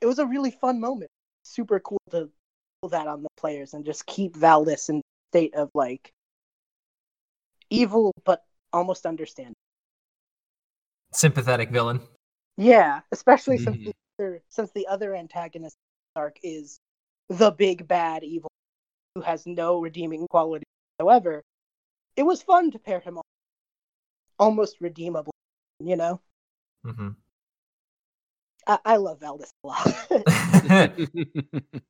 It 0.00 0.06
was 0.06 0.18
a 0.18 0.26
really 0.26 0.50
fun 0.50 0.80
moment. 0.80 1.10
Super 1.44 1.80
cool 1.80 2.00
to 2.10 2.30
pull 2.80 2.90
that 2.90 3.06
on 3.06 3.22
the 3.22 3.28
players 3.36 3.74
and 3.74 3.84
just 3.84 4.06
keep 4.06 4.36
Valdis 4.36 4.88
in 4.88 4.98
a 4.98 5.02
state 5.30 5.54
of 5.54 5.70
like 5.74 6.12
evil 7.70 8.12
but 8.24 8.44
almost 8.72 9.06
understanding. 9.06 9.54
Sympathetic 11.12 11.70
villain. 11.70 12.00
Yeah, 12.56 13.00
especially 13.12 13.58
since 13.58 13.76
Mhm. 13.76 13.84
the 13.86 13.92
other, 14.18 14.42
since 14.48 14.70
the 14.72 14.86
other 14.86 15.14
antagonist 15.14 15.76
arc 16.16 16.38
is 16.42 16.78
the 17.28 17.50
big 17.50 17.88
bad 17.88 18.24
evil 18.24 18.50
who 19.14 19.22
has 19.22 19.46
no 19.46 19.80
redeeming 19.80 20.26
quality 20.28 20.64
whatsoever. 20.98 21.42
It 22.16 22.24
was 22.24 22.42
fun 22.42 22.70
to 22.72 22.78
pair 22.78 23.00
him 23.00 23.18
off, 23.18 23.24
almost 24.38 24.80
redeemable. 24.80 25.32
You 25.80 25.96
know, 25.96 26.20
hmm 26.84 27.10
I, 28.66 28.78
I 28.84 28.96
love 28.96 29.20
Valdis 29.20 29.52
a 29.62 29.66
lot. 29.66 29.86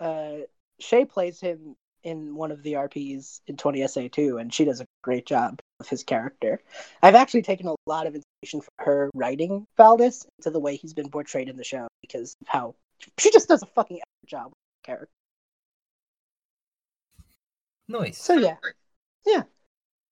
uh, 0.00 0.44
Shay 0.80 1.04
plays 1.04 1.40
him 1.40 1.76
in 2.04 2.34
one 2.34 2.52
of 2.52 2.62
the 2.62 2.74
RPs 2.74 3.40
in 3.46 3.56
20SA 3.56 4.12
too, 4.12 4.36
and 4.38 4.52
she 4.52 4.64
does 4.64 4.80
a 4.80 4.86
great 5.02 5.26
job 5.26 5.60
of 5.80 5.88
his 5.88 6.04
character. 6.04 6.60
I've 7.02 7.14
actually 7.14 7.42
taken 7.42 7.66
a 7.66 7.74
lot 7.86 8.06
of 8.06 8.14
inspiration 8.14 8.60
from 8.60 8.84
her 8.86 9.10
writing 9.14 9.66
Valdis 9.78 10.26
to 10.42 10.50
the 10.50 10.60
way 10.60 10.76
he's 10.76 10.92
been 10.92 11.08
portrayed 11.08 11.48
in 11.48 11.56
the 11.56 11.64
show 11.64 11.88
because 12.02 12.36
of 12.42 12.48
how 12.48 12.74
she 13.18 13.30
just 13.30 13.48
does 13.48 13.62
a 13.62 13.66
fucking 13.66 14.00
job 14.26 14.46
with 14.46 14.52
the 14.52 14.86
character. 14.86 15.12
nice. 17.88 18.18
So 18.18 18.34
yeah, 18.34 18.56
yeah. 19.26 19.42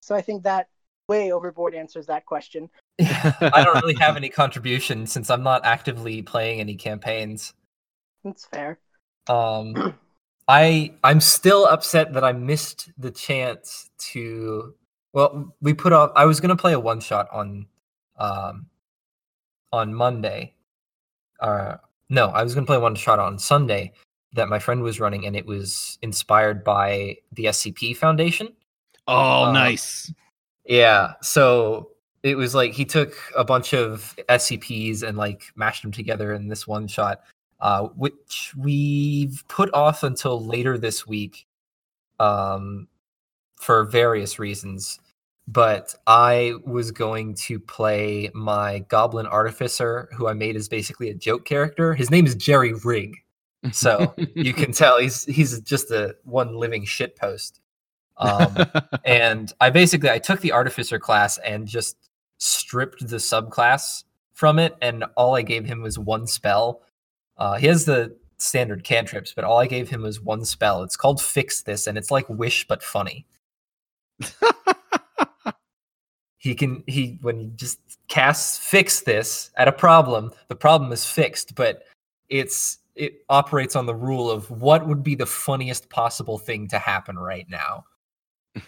So 0.01 0.15
I 0.15 0.23
think 0.23 0.45
that 0.45 0.69
way 1.09 1.33
overboard 1.33 1.75
answers 1.75 2.07
that 2.07 2.27
question. 2.27 2.69
I 3.01 3.63
don't 3.65 3.83
really 3.83 3.95
have 3.95 4.17
any 4.17 4.29
contribution 4.29 5.07
since 5.07 5.31
I'm 5.31 5.43
not 5.43 5.65
actively 5.65 6.23
playing 6.23 6.61
any 6.61 6.75
campaigns. 6.75 7.55
That's 8.25 8.47
fair. 8.47 8.79
Um, 9.29 9.95
I 10.49 10.95
I'm 11.05 11.21
still 11.21 11.67
upset 11.67 12.13
that 12.15 12.25
I 12.25 12.33
missed 12.33 12.91
the 12.99 13.11
chance 13.11 13.91
to. 14.13 14.75
Well, 15.13 15.55
we 15.61 15.75
put 15.75 15.93
off. 15.93 16.11
I 16.17 16.25
was 16.25 16.41
gonna 16.41 16.57
play 16.57 16.73
a 16.73 16.81
one 16.81 17.01
shot 17.01 17.29
on, 17.33 17.67
um, 18.19 18.67
on 19.73 19.95
Monday. 19.95 20.55
Uh, 21.41 21.77
no, 22.09 22.29
I 22.29 22.43
was 22.43 22.55
gonna 22.55 22.67
play 22.67 22.79
one 22.79 22.95
shot 22.95 23.19
on 23.19 23.39
Sunday 23.39 23.93
that 24.35 24.49
my 24.49 24.59
friend 24.59 24.83
was 24.83 24.99
running, 24.99 25.27
and 25.27 25.37
it 25.37 25.47
was 25.47 25.99
inspired 26.03 26.65
by 26.65 27.17
the 27.33 27.47
SCP 27.47 27.97
Foundation. 27.97 28.49
oh, 29.07 29.45
Um, 29.45 29.55
nice. 29.55 30.13
Yeah. 30.65 31.15
So 31.23 31.91
it 32.23 32.37
was 32.37 32.55
like 32.55 32.73
he 32.73 32.85
took 32.85 33.15
a 33.37 33.45
bunch 33.45 33.75
of 33.75 34.15
SCPs 34.29 35.03
and 35.03 35.19
like 35.19 35.45
mashed 35.57 35.83
them 35.83 35.93
together 35.93 36.33
in 36.33 36.49
this 36.49 36.67
one 36.67 36.87
shot, 36.87 37.23
uh, 37.61 37.89
which 37.97 38.53
we've 38.57 39.43
put 39.49 39.73
off 39.75 40.03
until 40.03 40.45
later 40.45 40.79
this 40.79 41.07
week 41.07 41.47
um, 42.21 42.87
for 43.57 43.85
various 43.85 44.39
reasons. 44.39 45.01
But 45.49 45.95
I 46.07 46.55
was 46.65 46.93
going 46.93 47.35
to 47.35 47.59
play 47.59 48.31
my 48.33 48.81
Goblin 48.89 49.27
Artificer, 49.27 50.09
who 50.17 50.29
I 50.29 50.35
made 50.35 50.55
as 50.55 50.69
basically 50.69 51.11
a 51.11 51.15
joke 51.15 51.45
character. 51.45 51.95
His 51.95 52.11
name 52.11 52.27
is 52.27 52.37
Jerry 52.37 52.75
Rig. 52.85 53.17
So 53.73 54.15
you 54.37 54.55
can 54.55 54.71
tell 54.71 54.99
he's 54.99 55.25
he's 55.25 55.61
just 55.61 55.91
a 55.91 56.15
one 56.23 56.55
living 56.55 56.85
shit 56.85 57.17
post. 57.17 57.61
Um, 58.23 58.57
and 59.05 59.53
I 59.61 59.71
basically 59.71 60.11
I 60.11 60.19
took 60.19 60.41
the 60.41 60.53
artificer 60.53 60.99
class 60.99 61.39
and 61.39 61.67
just 61.67 61.97
stripped 62.39 63.07
the 63.07 63.17
subclass 63.17 64.05
from 64.33 64.59
it, 64.59 64.77
and 64.81 65.05
all 65.17 65.37
I 65.37 65.43
gave 65.43 65.67
him 65.67 65.83
was 65.83 65.99
one 65.99 66.27
spell. 66.27 66.83
Uh, 67.37 67.57
he 67.57 67.67
has 67.67 67.85
the 67.85 68.17
standard 68.39 68.85
cantrips, 68.85 69.33
but 69.35 69.45
all 69.45 69.59
I 69.59 69.67
gave 69.67 69.89
him 69.89 70.03
was 70.03 70.21
one 70.21 70.45
spell. 70.45 70.83
It's 70.83 70.97
called 70.97 71.21
Fix 71.21 71.63
This, 71.63 71.87
and 71.87 71.99
it's 71.99 72.11
like 72.11 72.29
Wish 72.29 72.67
but 72.67 72.83
funny. 72.83 73.27
He 76.43 76.57
can 76.57 76.83
he 76.89 77.21
when 77.23 77.39
he 77.39 77.51
just 77.55 77.79
casts 78.09 78.59
Fix 78.59 79.03
This 79.03 79.51
at 79.57 79.69
a 79.69 79.73
problem, 79.73 80.33
the 80.49 80.57
problem 80.57 80.91
is 80.91 81.05
fixed, 81.05 81.55
but 81.55 81.85
it's 82.31 82.79
it 82.97 83.23
operates 83.29 83.77
on 83.77 83.87
the 83.87 83.95
rule 83.95 84.29
of 84.29 84.51
what 84.51 84.89
would 84.89 85.05
be 85.05 85.15
the 85.15 85.25
funniest 85.25 85.89
possible 85.89 86.39
thing 86.39 86.67
to 86.67 86.81
happen 86.81 87.17
right 87.17 87.49
now 87.49 87.85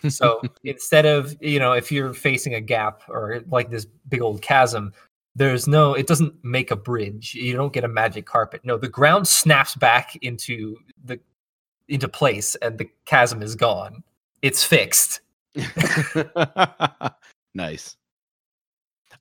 so 0.09 0.41
instead 0.65 1.07
of 1.07 1.37
you 1.41 1.59
know 1.59 1.73
if 1.73 1.91
you're 1.93 2.15
facing 2.15 2.55
a 2.55 2.61
gap 2.61 3.03
or 3.09 3.43
like 3.51 3.71
this 3.71 3.87
big 4.09 4.21
old 4.21 4.41
chasm 4.43 4.93
there's 5.37 5.67
no 5.67 5.95
it 5.95 6.07
doesn't 6.07 6.35
make 6.45 6.71
a 6.71 6.77
bridge 6.77 7.35
you 7.35 7.55
don't 7.55 7.73
get 7.73 7.85
a 7.85 7.89
magic 7.89 8.27
carpet 8.27 8.61
no 8.65 8.79
the 8.79 8.89
ground 8.89 9.27
snaps 9.27 9.75
back 9.75 10.17
into 10.17 10.77
the 11.05 11.19
into 11.89 12.09
place 12.09 12.55
and 12.57 12.79
the 12.79 12.89
chasm 13.05 13.43
is 13.43 13.55
gone 13.55 14.03
it's 14.43 14.65
fixed 14.65 15.21
nice. 17.55 17.97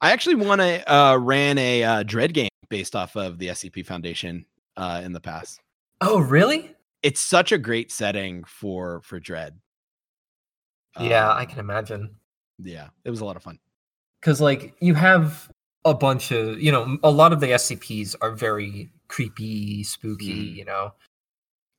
I 0.01 0.11
actually 0.11 0.35
want 0.35 0.61
to 0.61 0.93
uh, 0.93 1.17
ran 1.17 1.57
a 1.57 1.83
uh, 1.83 2.03
Dread 2.03 2.33
game 2.33 2.49
based 2.69 2.95
off 2.95 3.15
of 3.15 3.37
the 3.37 3.47
SCP 3.47 3.85
Foundation 3.85 4.45
uh, 4.75 5.01
in 5.03 5.13
the 5.13 5.21
past. 5.21 5.59
oh 6.01 6.19
really 6.19 6.71
It's 7.03 7.21
such 7.21 7.51
a 7.51 7.57
great 7.57 7.91
setting 7.91 8.43
for 8.45 9.01
for 9.01 9.19
Dread. 9.19 9.57
Yeah 10.99 11.31
i 11.33 11.41
Um, 11.41 11.47
can 11.47 11.59
imagine 11.59 12.15
Yeah, 12.59 12.89
it 13.03 13.09
was 13.09 13.21
a 13.21 13.25
lot 13.25 13.35
of 13.35 13.43
fun. 13.43 13.59
because 14.21 14.39
like 14.41 14.75
you 14.79 14.93
have 14.93 15.49
a 15.85 15.93
bunch 15.93 16.31
of 16.31 16.61
you 16.61 16.71
know 16.71 16.97
a 17.03 17.11
lot 17.11 17.33
of 17.33 17.39
the 17.39 17.47
scps 17.47 18.15
are 18.21 18.31
very 18.31 18.89
creepy 19.07 19.83
spooky 19.83 20.51
Mhm. 20.51 20.55
you 20.55 20.65
know 20.65 20.93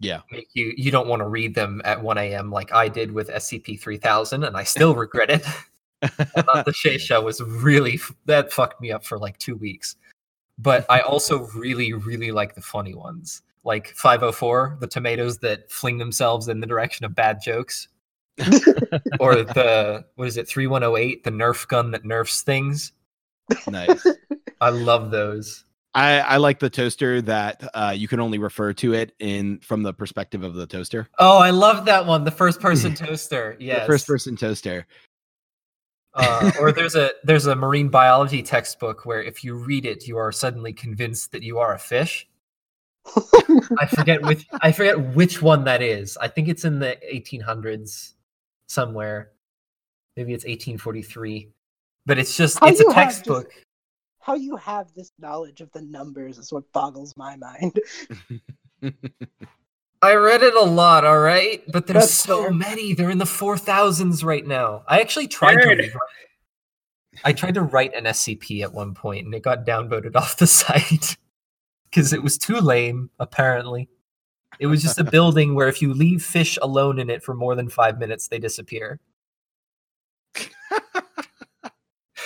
Yeah. 0.01 0.21
make 0.31 0.49
you 0.55 0.75
you 0.77 0.91
don't 0.91 1.09
want 1.09 1.21
to 1.21 1.29
read 1.29 1.55
them 1.55 1.81
at 1.85 2.03
1 2.03 2.19
a.m 2.19 2.51
like 2.51 2.73
i 2.73 2.89
did 2.89 3.12
with 3.12 3.29
scp 3.31 3.81
3000 3.81 4.45
and 4.45 4.57
i 4.57 4.65
still 4.65 4.95
regret 4.95 5.31
it 5.31 5.47
I 6.37 6.43
thought 6.43 6.67
the 6.67 6.73
Shay 6.73 6.99
was 7.23 7.41
really 7.41 7.99
that 8.27 8.53
fucked 8.53 8.79
me 8.81 8.93
up 8.93 9.05
for 9.07 9.19
like 9.19 9.39
two 9.39 9.57
weeks. 9.57 9.97
But 10.59 10.85
I 10.91 11.01
also 11.01 11.47
really, 11.57 11.95
really 11.95 12.31
like 12.31 12.55
the 12.55 12.61
funny 12.61 12.95
ones. 12.95 13.41
like 13.65 13.89
504, 13.97 14.77
the 14.81 14.87
tomatoes 14.87 15.39
that 15.39 15.71
fling 15.73 15.97
themselves 15.97 16.49
in 16.49 16.61
the 16.61 16.67
direction 16.67 17.07
of 17.07 17.15
bad 17.15 17.41
jokes, 17.43 17.89
or 19.20 19.35
the 19.45 20.05
what 20.16 20.28
is 20.28 20.37
it 20.37 20.49
3108, 20.49 21.24
the 21.24 21.30
Nerf 21.30 21.66
gun 21.68 21.91
that 21.93 22.05
nerfs 22.05 22.43
things. 22.43 22.93
nice. 23.68 24.05
I 24.61 24.70
love 24.70 25.11
those. 25.11 25.64
I, 25.97 26.18
I 26.20 26.37
like 26.39 26.59
the 26.59 26.70
toaster 26.70 27.22
that 27.22 27.62
uh, 27.72 27.95
you 27.97 28.09
can 28.09 28.18
only 28.18 28.39
refer 28.39 28.72
to 28.72 28.95
it 28.95 29.12
in 29.20 29.61
from 29.61 29.85
the 29.85 29.93
perspective 29.93 30.43
of 30.43 30.55
the 30.55 30.66
toaster. 30.66 31.09
Oh, 31.20 31.39
I 31.39 31.51
love 31.51 31.85
that 31.85 32.05
one. 32.07 32.24
The 32.24 32.32
first 32.32 32.59
person 32.68 32.95
toaster. 32.95 33.55
The 33.59 33.64
Yes. 33.64 33.87
first 33.87 34.07
person 34.09 34.35
toaster. 34.37 34.87
uh, 36.14 36.51
or 36.59 36.72
there's 36.72 36.97
a 36.97 37.11
there's 37.22 37.47
a 37.47 37.55
marine 37.55 37.89
biology 37.91 38.43
textbook 38.43 39.07
where 39.07 39.22
if 39.22 39.45
you 39.45 39.55
read 39.55 39.87
it, 39.87 40.09
you 40.09 40.16
are 40.16 40.32
suddenly 40.32 40.72
convinced 40.72 41.30
that 41.30 41.43
you 41.45 41.59
are 41.59 41.74
a 41.74 41.78
fish. 41.78 42.26
I 43.78 43.87
forget 43.87 44.20
which 44.22 44.47
I 44.62 44.72
forget 44.72 45.14
which 45.14 45.43
one 45.43 45.62
that 45.64 45.80
is. 45.82 46.16
I 46.16 46.26
think 46.26 46.49
it's 46.49 46.64
in 46.64 46.80
the 46.80 46.99
1800s 47.12 48.14
somewhere. 48.67 49.31
Maybe 50.17 50.33
it's 50.33 50.45
1843. 50.45 51.49
But 52.07 52.19
it's 52.19 52.37
just 52.37 52.59
How 52.61 52.69
it's 52.69 52.81
a 52.81 52.85
have 52.93 52.95
just- 53.09 53.25
textbook. 53.25 53.51
How 54.21 54.35
you 54.37 54.57
have 54.57 54.93
this 54.95 55.12
knowledge 55.19 55.61
of 55.61 55.71
the 55.73 55.83
numbers 55.83 56.39
is 56.39 56.51
what 56.51 56.71
boggles 56.73 57.15
my 57.15 57.37
mind. 57.37 57.79
I 60.03 60.15
read 60.15 60.43
it 60.43 60.55
a 60.55 60.61
lot, 60.62 61.05
all 61.05 61.19
right? 61.19 61.62
But 61.71 61.87
there's 61.87 62.05
That's 62.05 62.15
so 62.15 62.43
fair. 62.45 62.53
many. 62.53 62.95
They're 62.95 63.11
in 63.11 63.19
the 63.19 63.25
4000s 63.27 64.25
right 64.25 64.47
now. 64.47 64.83
I 64.89 65.01
actually 65.01 65.29
tried 65.29 65.57
to 65.57 65.69
Nerd. 65.69 65.79
write- 65.95 67.23
I 67.25 67.33
tried 67.33 67.55
to 67.55 67.62
write 67.62 67.95
an 67.95 68.05
SCP 68.05 68.62
at 68.62 68.73
one 68.73 68.93
point 68.95 69.25
and 69.27 69.35
it 69.35 69.43
got 69.43 69.65
downvoted 69.67 70.17
off 70.17 70.37
the 70.37 70.47
site 70.47 71.17
because 71.91 72.12
it 72.12 72.23
was 72.23 72.37
too 72.39 72.57
lame, 72.57 73.11
apparently. 73.19 73.89
It 74.59 74.66
was 74.66 74.82
just 74.82 74.98
a 74.98 75.05
building 75.05 75.55
where 75.55 75.68
if 75.68 75.82
you 75.82 75.92
leave 75.92 76.22
fish 76.22 76.59
alone 76.62 76.98
in 76.98 77.11
it 77.11 77.22
for 77.22 77.34
more 77.34 77.55
than 77.55 77.68
five 77.68 77.98
minutes, 77.98 78.28
they 78.28 78.38
disappear. 78.38 79.00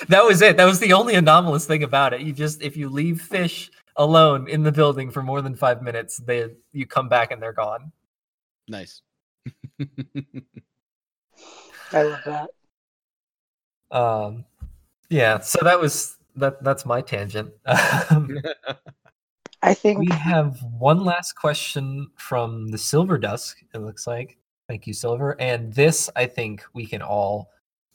that 0.08 0.24
was 0.24 0.42
it. 0.42 0.56
That 0.56 0.64
was 0.64 0.78
the 0.80 0.92
only 0.92 1.14
anomalous 1.14 1.66
thing 1.66 1.82
about 1.82 2.12
it. 2.12 2.20
You 2.20 2.32
just 2.32 2.62
if 2.62 2.76
you 2.76 2.88
leave 2.88 3.20
fish 3.22 3.70
alone 3.96 4.48
in 4.48 4.62
the 4.62 4.72
building 4.72 5.10
for 5.10 5.22
more 5.22 5.42
than 5.42 5.54
five 5.54 5.82
minutes, 5.82 6.18
they 6.18 6.50
you 6.72 6.86
come 6.86 7.08
back 7.08 7.30
and 7.30 7.42
they're 7.42 7.52
gone. 7.52 7.92
nice. 8.68 9.02
I 11.92 12.02
love 12.02 12.20
that. 12.26 12.50
Um, 13.90 14.44
yeah. 15.08 15.38
So 15.40 15.58
that 15.62 15.80
was 15.80 16.16
that. 16.36 16.62
That's 16.62 16.84
my 16.84 17.00
tangent. 17.00 17.52
I 19.62 19.74
think 19.74 19.98
we 19.98 20.08
have 20.12 20.62
one 20.78 21.04
last 21.04 21.32
question 21.32 22.10
from 22.16 22.68
the 22.68 22.78
Silver 22.78 23.18
Dusk. 23.18 23.58
It 23.74 23.78
looks 23.78 24.06
like. 24.06 24.38
Thank 24.68 24.86
you, 24.86 24.92
Silver. 24.94 25.40
And 25.40 25.72
this, 25.72 26.10
I 26.14 26.26
think, 26.26 26.62
we 26.74 26.86
can 26.86 27.02
all 27.02 27.50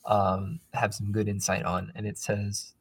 um, 0.06 0.60
have 0.74 0.94
some 0.94 1.12
good 1.12 1.30
insight 1.30 1.64
on. 1.64 1.92
And 1.96 2.06
it 2.06 2.18
says, 2.18 2.74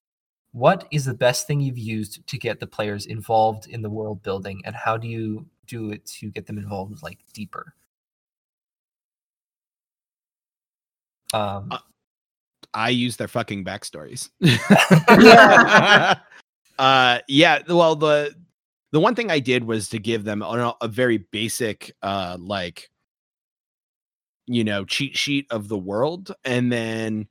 "What 0.52 0.88
is 0.90 1.04
the 1.04 1.14
best 1.14 1.46
thing 1.46 1.60
you've 1.60 1.78
used 1.78 2.26
to 2.26 2.38
get 2.38 2.58
the 2.60 2.66
players 2.66 3.06
involved 3.06 3.68
in 3.68 3.82
the 3.82 3.90
world 3.90 4.22
building, 4.22 4.62
and 4.64 4.74
how 4.74 4.96
do 4.96 5.08
you 5.08 5.46
do 5.66 5.90
it 5.92 6.04
to 6.06 6.30
get 6.30 6.46
them 6.46 6.58
involved 6.58 7.02
like 7.02 7.18
deeper?" 7.32 7.74
Um, 11.32 11.68
Uh, 11.70 11.78
I 12.74 12.90
use 12.90 13.16
their 13.16 13.28
fucking 13.28 13.64
backstories. 13.64 14.30
Yeah. 15.20 16.18
uh 16.78 17.18
yeah, 17.28 17.60
well 17.68 17.94
the 17.96 18.34
the 18.92 19.00
one 19.00 19.14
thing 19.14 19.30
I 19.30 19.40
did 19.40 19.64
was 19.64 19.88
to 19.90 19.98
give 19.98 20.24
them 20.24 20.42
a, 20.42 20.76
a 20.80 20.88
very 20.88 21.18
basic 21.18 21.92
uh 22.02 22.36
like 22.38 22.90
you 24.46 24.64
know 24.64 24.84
cheat 24.84 25.16
sheet 25.16 25.46
of 25.50 25.68
the 25.68 25.78
world 25.78 26.32
and 26.44 26.70
then 26.70 27.28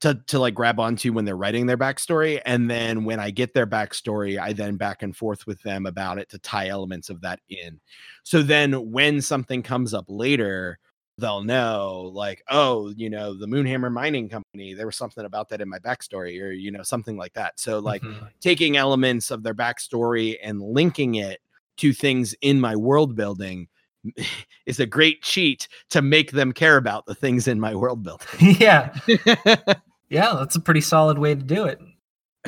to 0.00 0.20
to 0.28 0.38
like 0.38 0.54
grab 0.54 0.80
onto 0.80 1.12
when 1.12 1.24
they're 1.24 1.36
writing 1.36 1.66
their 1.66 1.76
backstory 1.76 2.40
and 2.46 2.70
then 2.70 3.04
when 3.04 3.20
I 3.20 3.30
get 3.30 3.54
their 3.54 3.66
backstory 3.66 4.38
I 4.38 4.52
then 4.52 4.76
back 4.76 5.02
and 5.02 5.16
forth 5.16 5.46
with 5.46 5.62
them 5.62 5.86
about 5.86 6.18
it 6.18 6.30
to 6.30 6.38
tie 6.38 6.68
elements 6.68 7.10
of 7.10 7.20
that 7.22 7.40
in. 7.48 7.80
So 8.22 8.42
then 8.42 8.90
when 8.90 9.20
something 9.20 9.62
comes 9.62 9.92
up 9.92 10.06
later 10.08 10.78
they'll 11.20 11.42
know 11.42 12.10
like 12.14 12.42
oh 12.48 12.92
you 12.96 13.10
know 13.10 13.34
the 13.34 13.46
moonhammer 13.46 13.92
mining 13.92 14.28
company 14.28 14.74
there 14.74 14.86
was 14.86 14.96
something 14.96 15.24
about 15.24 15.48
that 15.48 15.60
in 15.60 15.68
my 15.68 15.78
backstory 15.78 16.42
or 16.42 16.50
you 16.50 16.70
know 16.70 16.82
something 16.82 17.16
like 17.16 17.32
that 17.34 17.58
so 17.60 17.78
like 17.78 18.02
mhm. 18.02 18.28
taking 18.40 18.76
elements 18.76 19.30
of 19.30 19.42
their 19.42 19.54
backstory 19.54 20.36
and 20.42 20.60
linking 20.60 21.16
it 21.16 21.40
to 21.76 21.92
things 21.92 22.34
in 22.40 22.60
my 22.60 22.74
world 22.74 23.14
building 23.14 23.68
is 24.66 24.80
a 24.80 24.86
great 24.86 25.22
cheat 25.22 25.68
to 25.90 26.02
make 26.02 26.32
them 26.32 26.52
care 26.52 26.76
about 26.76 27.06
the 27.06 27.14
things 27.14 27.46
in 27.46 27.60
my 27.60 27.74
world 27.74 28.02
building 28.02 28.56
yeah, 28.58 28.94
yeah, 30.10 30.34
that's 30.34 30.56
a 30.56 30.60
pretty 30.60 30.82
solid 30.82 31.18
way 31.18 31.34
to 31.34 31.42
do 31.42 31.64
it. 31.64 31.80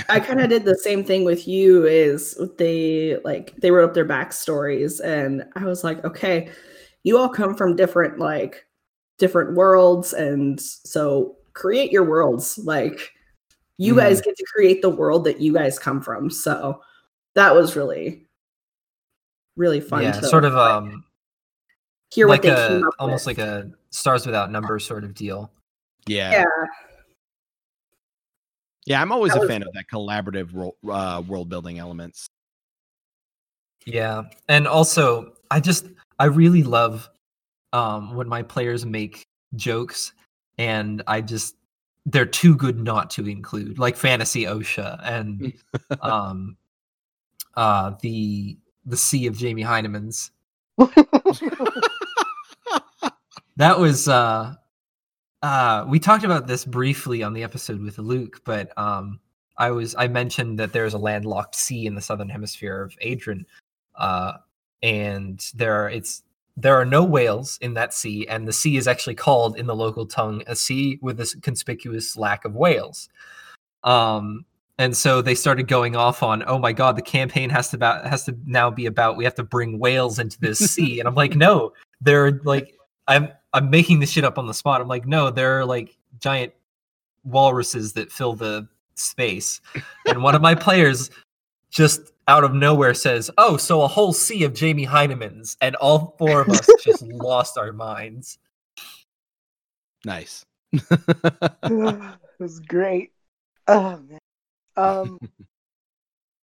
I 0.09 0.21
kind 0.21 0.41
of 0.41 0.49
did 0.49 0.65
the 0.65 0.77
same 0.77 1.05
thing 1.05 1.25
with 1.25 1.47
you. 1.47 1.85
Is 1.85 2.39
they 2.59 3.19
like 3.25 3.55
they 3.57 3.71
wrote 3.71 3.85
up 3.85 3.95
their 3.95 4.07
backstories, 4.07 5.01
and 5.03 5.45
I 5.55 5.65
was 5.65 5.85
like, 5.85 6.05
okay, 6.05 6.51
you 7.05 7.19
all 7.19 7.29
come 7.29 7.55
from 7.55 7.77
different 7.77 8.19
like 8.19 8.65
different 9.19 9.55
worlds, 9.55 10.13
and 10.13 10.61
so 10.61 11.37
create 11.53 11.91
your 11.93 12.05
worlds. 12.05 12.59
Like 12.59 13.13
you 13.79 13.95
Mhm. 13.95 13.99
guys 13.99 14.21
get 14.21 14.37
to 14.37 14.45
create 14.55 14.83
the 14.83 14.91
world 14.91 15.25
that 15.25 15.41
you 15.41 15.53
guys 15.53 15.79
come 15.79 16.01
from. 16.01 16.31
So 16.31 16.81
that 17.35 17.55
was 17.55 17.75
really, 17.77 18.27
really 19.57 19.81
fun. 19.81 20.03
yeah, 20.03 20.13
to, 20.13 20.27
sort 20.27 20.45
of 20.45 20.55
like, 20.55 20.71
um 20.71 21.05
hear 22.11 22.29
like 22.29 22.45
what 22.45 22.55
they 22.57 22.63
a 22.65 22.69
came 22.69 22.85
up 22.87 22.95
almost 22.99 23.27
with. 23.27 23.39
like 23.39 23.47
a 23.47 23.71
stars 23.91 24.27
without 24.27 24.51
numbers 24.51 24.85
sort 24.87 25.03
of 25.05 25.15
deal. 25.15 25.51
yeah 26.07 26.31
yeah. 26.33 26.45
yeah 28.87 29.01
i'm 29.01 29.13
always 29.13 29.33
That 29.33 29.39
a 29.39 29.41
was 29.43 29.49
fan 29.51 29.63
of 29.63 29.73
that 29.75 29.85
collaborative 29.93 30.51
ro- 30.53 30.77
uh, 30.93 31.23
world 31.27 31.49
building 31.49 31.79
elements 31.79 32.27
Yeah. 33.87 34.25
And 34.49 34.69
also 34.69 35.33
I 35.51 35.59
just 35.61 35.87
I 36.19 36.27
really 36.27 36.63
love 36.63 37.09
um 37.73 38.15
when 38.15 38.29
my 38.29 38.43
players 38.43 38.85
make 38.85 39.27
jokes 39.57 40.13
and 40.59 41.03
I 41.07 41.21
just 41.21 41.57
they're 42.07 42.27
too 42.27 42.57
good 42.57 42.81
not 42.81 43.11
to 43.11 43.29
include 43.29 43.79
like 43.79 43.97
fantasy 43.97 44.45
OSHA 44.45 45.01
and 45.03 45.53
um 46.01 46.57
uh 47.55 47.93
the 48.01 48.57
the 48.85 48.97
sea 48.97 49.27
of 49.27 49.37
Jamie 49.37 49.63
Hyneman's. 49.63 50.31
That 53.57 53.79
was 53.79 54.09
uh 54.09 54.55
uh 55.43 55.85
we 55.89 55.99
talked 55.99 56.25
about 56.25 56.47
this 56.47 56.65
briefly 56.65 57.23
on 57.23 57.35
the 57.35 57.43
episode 57.43 57.81
with 57.81 57.99
Luke, 57.99 58.41
but 58.45 58.77
um 58.79 59.21
I 59.59 59.71
was 59.71 59.95
I 59.97 60.09
mentioned 60.09 60.59
that 60.59 60.73
there's 60.73 60.95
a 60.95 60.99
landlocked 60.99 61.55
sea 61.55 61.87
in 61.87 61.95
the 61.95 62.01
southern 62.01 62.29
hemisphere 62.29 62.83
of 62.83 62.97
Adrian. 63.01 63.47
Uh 63.95 64.35
and 64.83 65.45
there 65.55 65.75
are 65.75 65.91
it's 65.91 66.23
there 66.57 66.75
are 66.77 66.85
no 66.85 67.03
whales 67.03 67.59
in 67.63 67.75
that 67.75 67.95
sea, 67.95 68.27
and 68.29 68.47
the 68.47 68.53
sea 68.53 68.77
is 68.77 68.87
actually 68.87 69.15
called 69.15 69.57
in 69.57 69.67
the 69.67 69.77
local 69.77 70.07
tongue 70.07 70.43
a 70.47 70.55
sea 70.55 70.99
with 71.01 71.19
a 71.19 71.23
s- 71.23 71.35
conspicuous 71.37 72.17
lack 72.17 72.45
of 72.45 72.55
whales. 72.55 73.09
Um 73.85 74.45
and 74.79 74.97
so 74.97 75.23
they 75.23 75.35
started 75.35 75.69
going 75.69 75.97
off 75.97 76.23
on, 76.23 76.43
oh 76.47 76.59
my 76.59 76.73
god, 76.73 76.97
the 76.97 77.03
campaign 77.03 77.51
has 77.51 77.71
to 77.71 77.77
about 77.77 78.07
has 78.07 78.25
to 78.25 78.37
now 78.47 78.71
be 78.71 78.87
about 78.87 79.17
we 79.17 79.25
have 79.25 79.35
to 79.37 79.45
bring 79.45 79.79
whales 79.79 80.19
into 80.19 80.39
this 80.41 80.59
sea. 80.75 80.99
And 80.99 81.09
I'm 81.09 81.15
like, 81.15 81.37
no, 81.37 81.73
they're 82.01 82.33
like 82.45 82.75
I'm 83.09 83.29
I'm 83.53 83.71
making 83.71 84.01
this 84.01 84.11
shit 84.11 84.25
up 84.25 84.39
on 84.39 84.47
the 84.47 84.55
spot. 84.55 84.81
I'm 84.81 84.89
like, 84.89 85.07
no, 85.07 85.31
they're 85.31 85.65
like 85.65 85.97
giant 86.21 86.53
walruses 87.25 87.93
that 87.95 88.11
fill 88.11 88.35
the 88.35 88.69
space. 88.95 89.61
And 90.07 90.23
one 90.23 90.35
of 90.35 90.43
my 90.43 90.55
players 90.55 91.11
just 91.71 92.12
out 92.29 92.45
of 92.45 92.55
nowhere 92.55 92.95
says, 92.95 93.31
"Oh, 93.39 93.57
so 93.57 93.83
a 93.83 93.89
whole 93.89 94.13
sea 94.13 94.45
of 94.45 94.55
Jamie 94.55 94.87
Hyneman's," 94.87 95.57
and 95.61 95.75
all 95.77 96.15
four 96.19 96.43
of 96.43 96.49
us 96.49 96.69
just 96.83 97.03
lost 97.07 97.59
our 97.59 97.73
minds. 97.73 98.39
nice 100.05 100.45
it 100.73 102.19
was 102.39 102.61
great. 102.61 103.13
Oh 103.69 103.99
man. 104.09 104.19
Um 104.77 105.19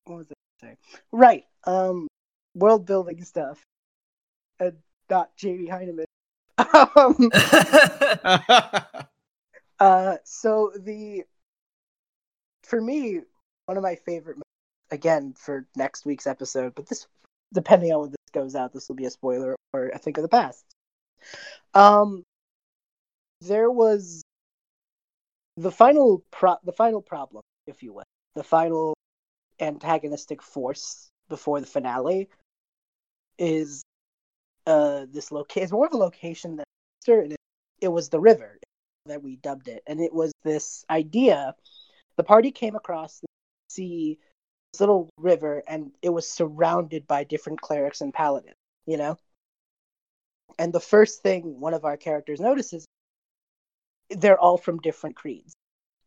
what 0.06 0.18
was 0.18 0.28
I 0.32 0.36
saying? 0.62 0.78
Right. 1.12 1.46
Um 1.66 2.08
world 2.56 2.86
building 2.86 3.24
stuff. 3.24 3.64
And 4.60 4.78
not 5.10 5.36
Jamie 5.38 5.68
Hyneman. 5.68 6.06
Um 6.58 7.30
uh 9.80 10.18
so 10.24 10.72
the 10.78 11.24
for 12.64 12.82
me, 12.82 13.22
one 13.66 13.78
of 13.78 13.84
my 13.84 13.96
favorite 13.96 14.38
again 14.92 15.34
for 15.38 15.66
next 15.76 16.06
week's 16.06 16.28
episode, 16.28 16.74
but 16.76 16.88
this 16.88 17.08
depending 17.54 17.92
on 17.92 18.02
when 18.02 18.10
this 18.12 18.32
goes 18.34 18.56
out, 18.56 18.74
this 18.74 18.88
will 18.88 18.96
be 18.96 19.06
a 19.06 19.12
spoiler 19.12 19.56
or 19.74 19.92
I 19.94 19.98
think 19.98 20.18
of 20.18 20.24
the 20.24 20.30
past. 20.30 20.66
Um 21.74 22.24
there 23.42 23.70
was 23.70 24.24
the 25.56 25.72
final 25.72 26.24
pro- 26.32 26.58
the 26.64 26.72
final 26.72 27.02
problem, 27.02 27.42
if 27.66 27.84
you 27.84 27.94
will, 27.94 28.04
the 28.36 28.44
final 28.44 28.94
antagonistic 29.60 30.42
force 30.42 31.10
before 31.30 31.60
the 31.60 31.66
finale 31.66 32.30
is 33.38 33.84
uh 34.66 35.06
this 35.12 35.32
location. 35.32 35.72
More 35.72 35.88
of 35.88 35.94
a 35.94 35.98
location 35.98 36.58
than 36.58 36.66
and 37.08 37.32
it, 37.32 37.40
it 37.80 37.88
was 37.88 38.10
the 38.10 38.20
river 38.20 38.60
that 39.06 39.24
we 39.24 39.38
dubbed 39.38 39.68
it, 39.68 39.82
and 39.88 40.00
it 40.02 40.14
was 40.14 40.32
this 40.44 40.84
idea. 40.90 41.56
The 42.18 42.24
party 42.24 42.52
came 42.52 42.76
across 42.76 43.20
the 43.20 43.28
sea, 43.70 44.20
little 44.80 45.10
river, 45.18 45.64
and 45.68 45.92
it 46.02 46.10
was 46.10 46.30
surrounded 46.30 47.08
by 47.08 47.24
different 47.24 47.62
clerics 47.62 48.02
and 48.02 48.14
paladins. 48.14 48.56
You 48.86 48.98
know, 48.98 49.18
and 50.58 50.74
the 50.74 50.80
first 50.80 51.22
thing 51.22 51.60
one 51.60 51.74
of 51.74 51.86
our 51.86 51.98
characters 51.98 52.40
notices, 52.40 52.86
they're 54.10 54.40
all 54.40 54.58
from 54.58 54.80
different 54.80 55.16
creeds. 55.16 55.54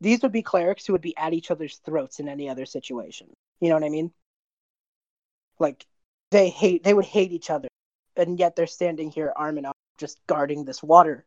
These 0.00 0.22
would 0.22 0.32
be 0.32 0.42
clerics 0.42 0.86
who 0.86 0.94
would 0.94 1.02
be 1.02 1.16
at 1.16 1.34
each 1.34 1.50
other's 1.50 1.76
throats 1.78 2.20
in 2.20 2.28
any 2.28 2.48
other 2.48 2.64
situation. 2.64 3.28
You 3.60 3.68
know 3.68 3.74
what 3.74 3.84
I 3.84 3.90
mean? 3.90 4.12
Like 5.58 5.86
they 6.30 6.48
hate 6.48 6.82
they 6.82 6.94
would 6.94 7.04
hate 7.04 7.32
each 7.32 7.50
other, 7.50 7.68
and 8.16 8.38
yet 8.38 8.56
they're 8.56 8.66
standing 8.66 9.10
here 9.10 9.32
arm 9.36 9.58
in 9.58 9.66
arm, 9.66 9.74
just 9.98 10.18
guarding 10.26 10.64
this 10.64 10.82
water. 10.82 11.24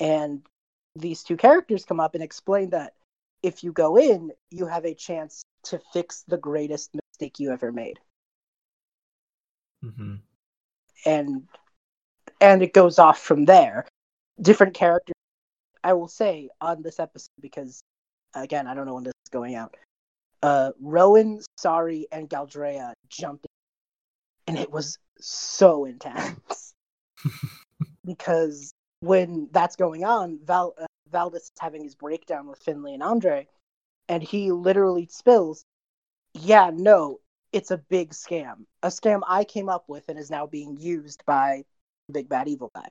And 0.00 0.42
these 0.94 1.22
two 1.22 1.36
characters 1.36 1.84
come 1.84 2.00
up 2.00 2.14
and 2.14 2.24
explain 2.24 2.70
that 2.70 2.94
if 3.42 3.62
you 3.62 3.72
go 3.72 3.96
in, 3.96 4.32
you 4.50 4.66
have 4.66 4.84
a 4.84 4.94
chance 4.94 5.44
to 5.64 5.80
fix 5.92 6.24
the 6.26 6.38
greatest 6.38 6.90
mistake 6.94 7.38
you 7.38 7.50
ever 7.52 7.72
made. 7.72 7.98
Mm-hmm. 9.84 10.14
And 11.04 11.42
and 12.40 12.62
it 12.62 12.72
goes 12.72 12.98
off 12.98 13.20
from 13.20 13.44
there. 13.44 13.86
Different 14.40 14.74
characters. 14.74 15.14
I 15.82 15.92
will 15.92 16.08
say 16.08 16.48
on 16.60 16.82
this 16.82 16.98
episode 16.98 17.30
because 17.40 17.80
again, 18.34 18.66
I 18.66 18.74
don't 18.74 18.86
know 18.86 18.94
when 18.94 19.04
this 19.04 19.14
is 19.24 19.30
going 19.30 19.54
out. 19.54 19.76
Uh, 20.42 20.72
Rowan, 20.80 21.40
Sari, 21.56 22.06
and 22.12 22.28
Galdrea 22.28 22.92
jumped 23.08 23.46
in, 24.46 24.54
and 24.54 24.62
it 24.62 24.70
was 24.70 24.98
so 25.18 25.86
intense 25.86 26.74
because 28.04 28.72
when 29.00 29.48
that's 29.52 29.76
going 29.76 30.04
on, 30.04 30.38
Val 30.44 30.74
uh, 30.78 30.86
Valdis 31.16 31.44
is 31.44 31.52
having 31.58 31.82
his 31.82 31.94
breakdown 31.94 32.46
with 32.46 32.62
Finley 32.62 32.92
and 32.92 33.02
Andre, 33.02 33.48
and 34.06 34.22
he 34.22 34.52
literally 34.52 35.06
spills, 35.06 35.64
"Yeah, 36.34 36.70
no, 36.70 37.20
it's 37.52 37.70
a 37.70 37.78
big 37.78 38.10
scam, 38.10 38.66
a 38.82 38.88
scam 38.88 39.22
I 39.26 39.44
came 39.44 39.70
up 39.70 39.88
with 39.88 40.10
and 40.10 40.18
is 40.18 40.30
now 40.30 40.46
being 40.46 40.76
used 40.76 41.24
by 41.24 41.64
big 42.12 42.28
bad 42.28 42.48
evil 42.48 42.70
guy." 42.74 42.88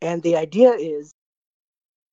And 0.00 0.22
the 0.22 0.36
idea 0.36 0.72
is, 0.72 1.12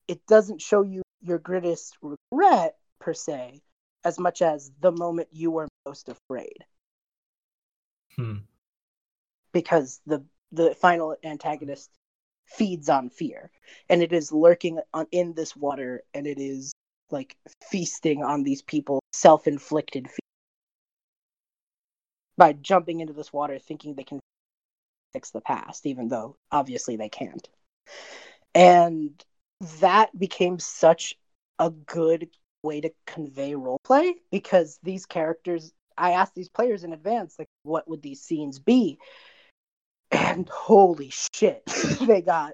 it 0.10 0.26
doesn't 0.28 0.62
show 0.62 0.82
you 0.82 1.02
your 1.22 1.40
greatest 1.40 1.98
regret 2.02 2.78
per 3.00 3.14
se, 3.14 3.62
as 4.04 4.20
much 4.20 4.42
as 4.42 4.72
the 4.82 4.92
moment 4.92 5.30
you 5.32 5.52
were 5.52 5.70
most 5.86 6.10
afraid. 6.10 6.66
Hmm. 8.18 8.40
Because 9.54 10.02
the 10.06 10.26
the 10.52 10.76
final 10.76 11.16
antagonist 11.24 11.90
feeds 12.56 12.90
on 12.90 13.10
fear, 13.10 13.52
and 13.90 14.02
it 14.02 14.14
is 14.14 14.32
lurking 14.32 14.80
on 14.94 15.08
in 15.12 15.34
this 15.34 15.56
water, 15.56 16.04
and 16.14 16.28
it 16.28 16.40
is 16.40 16.74
like 17.10 17.36
feasting 17.70 18.24
on 18.24 18.44
these 18.44 18.62
people 18.62 19.02
self 19.14 19.48
inflicted 19.48 20.08
fear 20.08 20.18
by 22.38 22.54
jumping 22.54 23.00
into 23.02 23.14
this 23.14 23.34
water, 23.34 23.60
thinking 23.60 23.94
they 23.94 24.04
can 24.04 24.20
fix 25.14 25.32
the 25.32 25.42
past, 25.42 25.86
even 25.86 26.08
though 26.08 26.36
obviously 26.52 26.96
they 26.96 27.10
can't. 27.10 27.48
And 28.56 29.24
that 29.80 30.18
became 30.18 30.60
such 30.60 31.16
a 31.60 31.70
good 31.70 32.30
way 32.64 32.82
to 32.82 32.92
convey 33.06 33.56
role 33.56 33.80
play 33.84 34.16
because 34.32 34.80
these 34.84 35.06
characters 35.06 35.74
I 35.98 36.12
asked 36.12 36.36
these 36.36 36.50
players 36.50 36.84
in 36.84 36.94
advance 36.94 37.38
like 37.38 37.48
what 37.64 37.88
would 37.88 38.02
these 38.02 38.22
scenes 38.22 38.60
be 38.60 39.00
and 40.12 40.48
holy 40.50 41.12
shit 41.34 41.66
they 42.02 42.22
got 42.22 42.54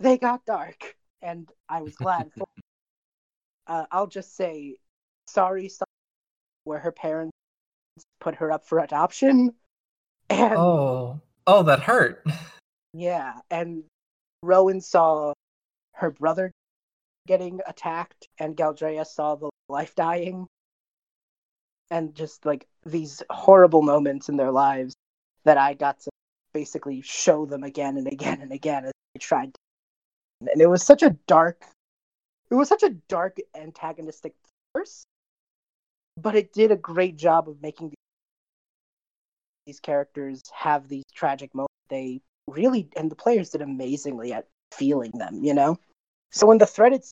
they 0.00 0.18
got 0.18 0.44
dark. 0.44 0.96
And 1.20 1.48
I 1.68 1.82
was 1.82 1.94
glad 1.94 2.30
for 2.36 2.46
uh, 3.66 3.84
I'll 3.90 4.08
just 4.08 4.36
say 4.36 4.76
sorry 5.26 5.70
where 6.64 6.80
her 6.80 6.92
parents 6.92 7.32
put 8.20 8.36
her 8.36 8.50
up 8.50 8.66
for 8.66 8.80
adoption. 8.80 9.52
And 10.28 10.54
oh 10.56 11.20
oh 11.46 11.62
that 11.62 11.80
hurt. 11.80 12.24
Yeah 12.92 13.34
and 13.50 13.84
Rowan 14.42 14.80
saw 14.80 15.32
her 15.94 16.10
brother 16.10 16.50
getting 17.26 17.60
attacked 17.66 18.28
and 18.38 18.56
Galdrea 18.56 19.06
saw 19.06 19.36
the 19.36 19.50
life 19.68 19.94
dying. 19.94 20.46
And 21.90 22.14
just 22.14 22.46
like 22.46 22.66
these 22.86 23.22
horrible 23.30 23.82
moments 23.82 24.28
in 24.28 24.36
their 24.36 24.50
lives 24.50 24.94
that 25.44 25.58
I 25.58 25.74
got 25.74 26.00
to 26.00 26.10
basically 26.52 27.00
show 27.00 27.46
them 27.46 27.62
again 27.62 27.96
and 27.96 28.06
again 28.06 28.40
and 28.40 28.52
again 28.52 28.84
as 28.84 28.92
they 29.14 29.18
tried 29.18 29.52
to. 29.54 30.50
and 30.52 30.60
it 30.60 30.68
was 30.68 30.82
such 30.82 31.02
a 31.02 31.10
dark 31.26 31.64
it 32.50 32.54
was 32.54 32.68
such 32.68 32.82
a 32.82 32.90
dark 33.08 33.38
antagonistic 33.54 34.34
force 34.72 35.04
but 36.20 36.34
it 36.34 36.52
did 36.52 36.70
a 36.70 36.76
great 36.76 37.16
job 37.16 37.48
of 37.48 37.60
making 37.62 37.92
these 39.66 39.80
characters 39.80 40.42
have 40.52 40.88
these 40.88 41.04
tragic 41.14 41.54
moments 41.54 41.72
they 41.88 42.20
really 42.48 42.88
and 42.96 43.10
the 43.10 43.16
players 43.16 43.50
did 43.50 43.62
amazingly 43.62 44.32
at 44.32 44.46
feeling 44.72 45.12
them 45.14 45.42
you 45.42 45.54
know 45.54 45.78
so 46.32 46.46
when 46.46 46.58
the 46.58 46.66
threaded 46.66 47.04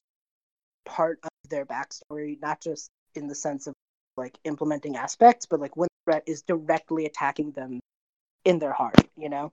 part 0.87 1.21
of 1.23 1.31
their 1.49 1.67
backstory, 1.67 2.41
not 2.41 2.61
just 2.61 2.91
in 3.15 3.29
the 3.29 3.35
sense 3.35 3.67
of 3.67 3.75
like 4.17 4.39
implementing 4.45 4.97
aspects, 4.97 5.47
but 5.47 5.61
like 5.61 5.77
when 5.77 5.89
the 5.89 6.13
threat 6.13 6.23
is 6.27 6.43
directly 6.43 7.07
attacking 7.07 7.53
them 7.53 7.81
in 8.45 8.59
their 8.59 8.73
heart, 8.73 8.97
you 9.17 9.29
know? 9.29 9.53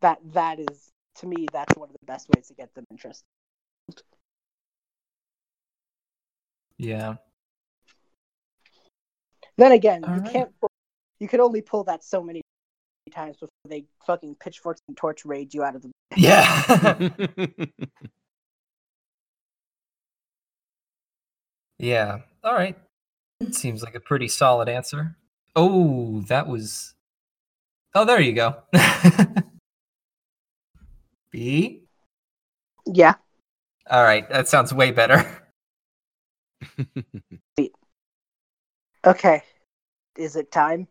That 0.00 0.18
that 0.32 0.60
is 0.60 0.92
to 1.16 1.26
me 1.26 1.46
that's 1.52 1.76
one 1.76 1.88
of 1.88 1.96
the 2.00 2.06
best 2.06 2.28
ways 2.34 2.48
to 2.48 2.54
get 2.54 2.72
them 2.74 2.84
interested. 2.90 3.24
Yeah. 6.76 7.16
Then 9.56 9.72
again, 9.72 10.04
All 10.06 10.14
you 10.14 10.20
right. 10.20 10.32
can't 10.32 10.60
pull, 10.60 10.70
you 11.18 11.26
could 11.26 11.40
only 11.40 11.60
pull 11.60 11.82
that 11.84 12.04
so 12.04 12.22
many 12.22 12.42
times 13.10 13.36
before 13.36 13.48
they 13.68 13.84
fucking 14.06 14.36
pitchforks 14.36 14.80
and 14.86 14.96
torch 14.96 15.24
raid 15.24 15.52
you 15.52 15.64
out 15.64 15.74
of 15.74 15.82
the 15.82 15.90
Yeah. 16.16 17.66
yeah. 21.78 22.18
All 22.44 22.54
right. 22.54 22.78
Seems 23.50 23.82
like 23.82 23.94
a 23.96 24.00
pretty 24.00 24.28
solid 24.28 24.68
answer. 24.68 25.16
Oh, 25.56 26.20
that 26.28 26.46
was. 26.46 26.94
Oh, 27.98 28.04
there 28.04 28.20
you 28.20 28.32
go. 28.32 28.54
B. 31.32 31.82
Yeah. 32.86 33.14
All 33.90 34.04
right. 34.04 34.28
That 34.30 34.46
sounds 34.46 34.72
way 34.72 34.92
better. 34.92 35.26
Okay. 39.06 39.42
Is 40.16 40.36
it 40.36 40.50
time? 40.52 40.86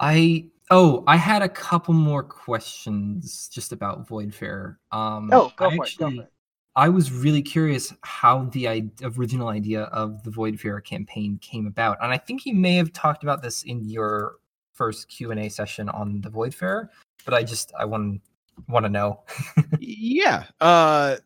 I 0.00 0.46
oh, 0.70 1.02
I 1.06 1.16
had 1.16 1.42
a 1.42 1.48
couple 1.48 1.92
more 1.94 2.22
questions 2.22 3.48
just 3.52 3.72
about 3.72 4.08
Voidfarer. 4.08 4.76
Um, 4.92 5.28
Oh, 5.32 5.52
go 5.56 5.66
I 5.66 5.76
for 5.76 5.84
it. 5.84 5.94
Go 5.98 6.10
for 6.10 6.22
it. 6.22 6.32
I 6.76 6.88
was 6.88 7.12
really 7.12 7.42
curious 7.42 7.92
how 8.02 8.44
the 8.52 8.68
I- 8.68 8.90
original 9.02 9.48
idea 9.48 9.82
of 9.82 10.22
the 10.22 10.30
Voidfarer 10.30 10.82
campaign 10.82 11.38
came 11.42 11.66
about, 11.66 11.98
and 12.00 12.12
I 12.12 12.18
think 12.18 12.46
you 12.46 12.54
may 12.54 12.76
have 12.76 12.92
talked 12.92 13.24
about 13.24 13.42
this 13.42 13.62
in 13.64 13.84
your 13.84 14.36
first 14.82 15.08
Q 15.08 15.30
and 15.30 15.38
A 15.38 15.48
session 15.48 15.88
on 15.90 16.20
the 16.22 16.28
Voidfarer, 16.28 16.88
but 17.24 17.34
I 17.34 17.44
just 17.44 17.72
I 17.78 17.84
want 17.84 18.20
want 18.68 18.84
to 18.84 18.90
know. 18.90 19.20
yeah. 19.78 20.46
Uh 20.60 21.18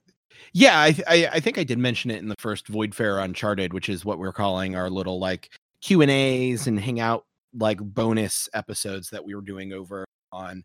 yeah, 0.53 0.79
I, 0.79 0.95
I 1.07 1.29
I 1.33 1.41
think 1.41 1.57
I 1.57 1.65
did 1.65 1.79
mention 1.79 2.11
it 2.11 2.19
in 2.19 2.29
the 2.29 2.35
first 2.39 2.71
Voidfarer 2.71 3.25
Uncharted, 3.25 3.73
which 3.73 3.89
is 3.89 4.05
what 4.05 4.19
we're 4.19 4.31
calling 4.31 4.77
our 4.77 4.91
little 4.91 5.19
like 5.19 5.49
Q 5.81 6.03
and 6.03 6.11
A's 6.11 6.67
and 6.67 6.79
hangout 6.79 7.25
like 7.59 7.79
bonus 7.79 8.47
episodes 8.53 9.09
that 9.09 9.25
we 9.25 9.35
were 9.35 9.41
doing 9.41 9.73
over 9.73 10.05
on 10.33 10.63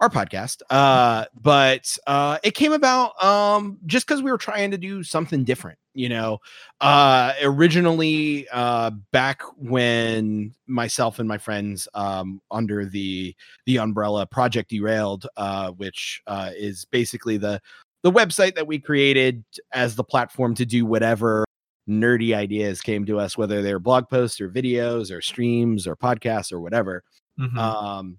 our 0.00 0.10
podcast. 0.10 0.62
Uh 0.70 1.24
but 1.40 1.96
uh 2.06 2.38
it 2.44 2.54
came 2.54 2.72
about 2.72 3.22
um 3.22 3.78
just 3.86 4.06
because 4.06 4.22
we 4.22 4.30
were 4.30 4.38
trying 4.38 4.70
to 4.70 4.78
do 4.78 5.02
something 5.02 5.44
different, 5.44 5.78
you 5.94 6.08
know. 6.08 6.38
Uh 6.80 7.32
originally 7.42 8.46
uh 8.52 8.90
back 9.12 9.42
when 9.56 10.54
myself 10.66 11.18
and 11.18 11.28
my 11.28 11.38
friends 11.38 11.88
um 11.94 12.40
under 12.50 12.84
the 12.84 13.34
the 13.66 13.78
umbrella 13.78 14.26
Project 14.26 14.70
Derailed, 14.70 15.26
uh, 15.36 15.70
which 15.72 16.22
uh, 16.26 16.50
is 16.56 16.84
basically 16.86 17.36
the 17.38 17.60
the 18.02 18.12
website 18.12 18.54
that 18.54 18.66
we 18.66 18.78
created 18.78 19.44
as 19.72 19.96
the 19.96 20.04
platform 20.04 20.54
to 20.54 20.66
do 20.66 20.84
whatever 20.86 21.44
nerdy 21.88 22.34
ideas 22.34 22.80
came 22.80 23.04
to 23.06 23.18
us, 23.18 23.36
whether 23.38 23.62
they're 23.62 23.78
blog 23.78 24.08
posts 24.08 24.40
or 24.40 24.50
videos 24.50 25.10
or 25.10 25.20
streams 25.22 25.86
or 25.86 25.96
podcasts 25.96 26.52
or 26.52 26.60
whatever. 26.60 27.02
Mhm. 27.38 27.56
Um, 27.58 28.18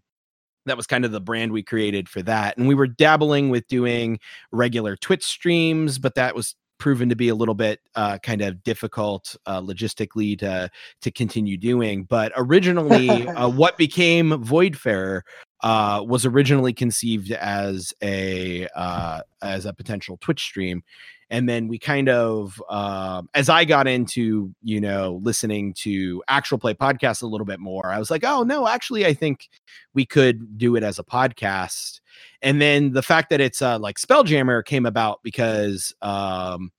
that 0.68 0.78
was 0.78 0.88
kind 0.88 1.06
of 1.06 1.12
the 1.12 1.22
brand 1.22 1.52
we 1.52 1.64
created 1.64 2.08
for 2.10 2.22
that, 2.24 2.58
and 2.58 2.68
we 2.68 2.76
were 2.76 2.88
dabbling 2.88 3.50
with 3.50 3.68
doing 3.68 4.20
regular 4.52 4.96
Twitch 4.96 5.26
streams, 5.26 6.00
but 6.00 6.16
that 6.16 6.36
was 6.36 6.56
proven 6.80 7.10
to 7.10 7.16
be 7.16 7.30
a 7.30 7.36
little 7.36 7.56
bit 7.56 7.80
uh, 7.96 8.20
kind 8.20 8.42
of 8.42 8.64
difficult 8.64 9.36
uh, 9.46 9.62
logistically 9.62 10.38
to 10.40 10.70
to 11.02 11.12
continue 11.12 11.58
doing. 11.58 12.04
But 12.04 12.32
originally, 12.36 13.28
uh, 13.28 13.50
what 13.64 13.78
became 13.78 14.32
Voidfarer 14.32 15.22
uh, 15.62 16.04
was 16.06 16.26
originally 16.26 16.74
conceived 16.74 17.32
as 17.32 17.94
a 18.04 18.68
uh, 18.76 19.22
as 19.42 19.66
a 19.66 19.74
potential 19.74 20.18
Twitch 20.22 20.42
stream, 20.44 20.84
and 21.30 21.48
then 21.48 21.68
we 21.68 21.78
kind 21.78 22.10
of 22.10 22.62
um, 22.70 23.30
as 23.34 23.50
I 23.50 23.66
got 23.66 23.88
into 23.88 24.54
you 24.62 24.80
know 24.80 25.20
listening 25.24 25.74
to 25.80 26.24
actual 26.28 26.58
play 26.58 26.74
podcasts 26.74 27.22
a 27.22 27.28
little 27.28 27.46
bit 27.46 27.60
more, 27.60 27.92
I 27.92 28.00
was 28.00 28.10
like, 28.12 28.24
oh 28.24 28.44
no, 28.44 28.68
actually, 28.68 29.06
I 29.06 29.14
think 29.14 29.50
we 29.94 30.06
could 30.06 30.58
do 30.58 30.76
it 30.76 30.84
as 30.84 31.00
a 31.00 31.04
podcast. 31.04 32.00
And 32.42 32.62
then 32.62 32.94
the 32.94 33.04
fact 33.04 33.30
that 33.30 33.42
it's 33.42 33.62
uh, 33.62 33.80
like 33.80 33.98
Spelljammer 33.98 34.64
came 34.64 34.86
about 34.86 35.20
because 35.24 35.94
um, 36.02 36.72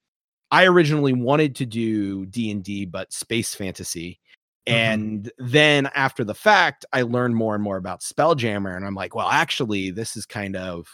I 0.51 0.67
originally 0.67 1.13
wanted 1.13 1.55
to 1.57 1.67
do 1.67 2.27
D 2.27 2.51
and 2.51 2.63
D, 2.63 2.87
but 2.87 3.13
space 3.13 3.55
fantasy. 3.55 4.21
And 4.67 5.31
then 5.39 5.89
after 5.95 6.25
the 6.25 6.35
fact, 6.35 6.85
I 6.93 7.03
learned 7.03 7.35
more 7.35 7.55
and 7.55 7.65
more 7.65 7.79
about 7.79 8.01
Spelljammer, 8.01 8.77
and 8.77 8.85
I'm 8.85 8.95
like, 8.95 9.15
well, 9.15 9.29
actually, 9.29 9.91
this 9.91 10.15
is 10.15 10.27
kind 10.27 10.57
of, 10.57 10.87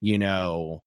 you 0.00 0.18
know, 0.18 0.82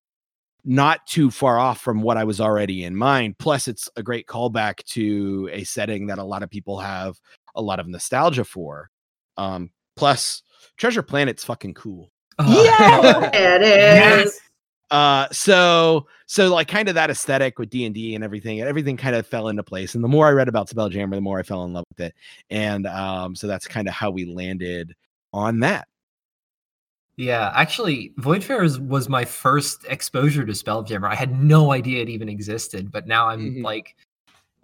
not 0.67 1.07
too 1.07 1.31
far 1.31 1.57
off 1.57 1.79
from 1.79 2.01
what 2.01 2.17
I 2.17 2.25
was 2.25 2.41
already 2.41 2.83
in 2.83 2.95
mind. 2.95 3.37
Plus, 3.39 3.69
it's 3.69 3.89
a 3.95 4.03
great 4.03 4.27
callback 4.27 4.83
to 4.87 5.49
a 5.51 5.63
setting 5.63 6.07
that 6.07 6.19
a 6.19 6.23
lot 6.23 6.43
of 6.43 6.49
people 6.49 6.77
have 6.77 7.17
a 7.55 7.61
lot 7.61 7.79
of 7.79 7.87
nostalgia 7.87 8.43
for. 8.43 8.89
Um, 9.37 9.71
plus, 9.95 10.43
Treasure 10.75 11.01
Planet's 11.01 11.45
fucking 11.45 11.73
cool. 11.73 12.11
Yeah! 12.39 13.31
It 13.33 13.61
Yes. 13.61 14.27
is. 14.27 14.41
Uh, 14.91 15.27
so 15.31 16.07
so 16.27 16.53
like 16.53 16.67
kind 16.67 16.87
of 16.87 16.95
that 16.95 17.09
aesthetic 17.09 17.59
with 17.59 17.69
D 17.69 17.85
and 17.85 17.95
D 17.95 18.15
and 18.15 18.23
everything, 18.23 18.61
everything 18.61 18.97
kind 18.97 19.15
of 19.15 19.25
fell 19.25 19.47
into 19.47 19.63
place. 19.63 19.95
And 19.95 20.03
the 20.03 20.07
more 20.07 20.27
I 20.27 20.31
read 20.31 20.47
about 20.47 20.69
Spelljammer, 20.69 21.15
the 21.15 21.21
more 21.21 21.39
I 21.39 21.43
fell 21.43 21.63
in 21.63 21.73
love 21.73 21.85
with 21.89 22.07
it. 22.07 22.13
And 22.49 22.85
um, 22.87 23.35
so 23.35 23.47
that's 23.47 23.67
kind 23.67 23.87
of 23.87 23.93
how 23.93 24.11
we 24.11 24.25
landed 24.25 24.93
on 25.33 25.61
that. 25.61 25.87
Yeah, 27.17 27.51
actually, 27.55 28.13
Voidfarer 28.19 28.77
was 28.87 29.09
my 29.09 29.25
first 29.25 29.83
exposure 29.89 30.45
to 30.45 30.51
Spelljammer. 30.51 31.09
I 31.09 31.15
had 31.15 31.41
no 31.43 31.71
idea 31.71 32.03
it 32.03 32.09
even 32.09 32.29
existed, 32.29 32.91
but 32.91 33.07
now 33.07 33.27
I'm 33.27 33.55
Mhm. 33.55 33.63
like, 33.63 33.95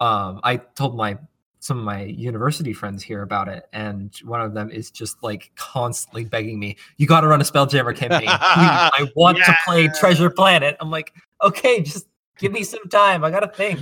um, 0.00 0.40
I 0.44 0.56
told 0.58 0.96
my 0.96 1.18
some 1.60 1.78
of 1.78 1.84
my 1.84 2.02
university 2.02 2.74
friends 2.74 3.02
here 3.02 3.22
about 3.22 3.48
it, 3.48 3.64
and 3.72 4.14
one 4.24 4.40
of 4.42 4.54
them 4.54 4.70
is 4.70 4.90
just 4.90 5.22
like 5.22 5.50
constantly 5.56 6.24
begging 6.24 6.58
me, 6.60 6.76
"You 6.98 7.06
got 7.06 7.22
to 7.22 7.26
run 7.28 7.40
a 7.40 7.44
Spelljammer 7.44 7.96
campaign. 7.96 8.28
I 8.92 9.10
want 9.16 9.38
to 9.38 9.56
play 9.64 9.88
Treasure 9.88 10.30
Planet." 10.30 10.76
I'm 10.80 10.90
like, 10.90 11.14
"Okay, 11.42 11.80
just 11.82 12.06
give 12.38 12.52
me 12.52 12.62
some 12.64 12.86
time. 12.90 13.24
I 13.24 13.30
got 13.30 13.40
to 13.40 13.48
think." 13.48 13.80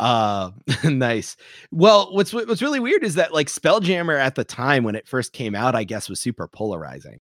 uh 0.00 0.50
nice 0.84 1.36
well 1.70 2.12
what's 2.14 2.32
what's 2.32 2.62
really 2.62 2.80
weird 2.80 3.04
is 3.04 3.14
that 3.14 3.32
like 3.32 3.46
spelljammer 3.48 4.18
at 4.18 4.34
the 4.34 4.44
time 4.44 4.82
when 4.84 4.96
it 4.96 5.06
first 5.06 5.32
came 5.32 5.54
out 5.54 5.74
i 5.76 5.84
guess 5.84 6.08
was 6.08 6.20
super 6.20 6.48
polarizing 6.48 7.20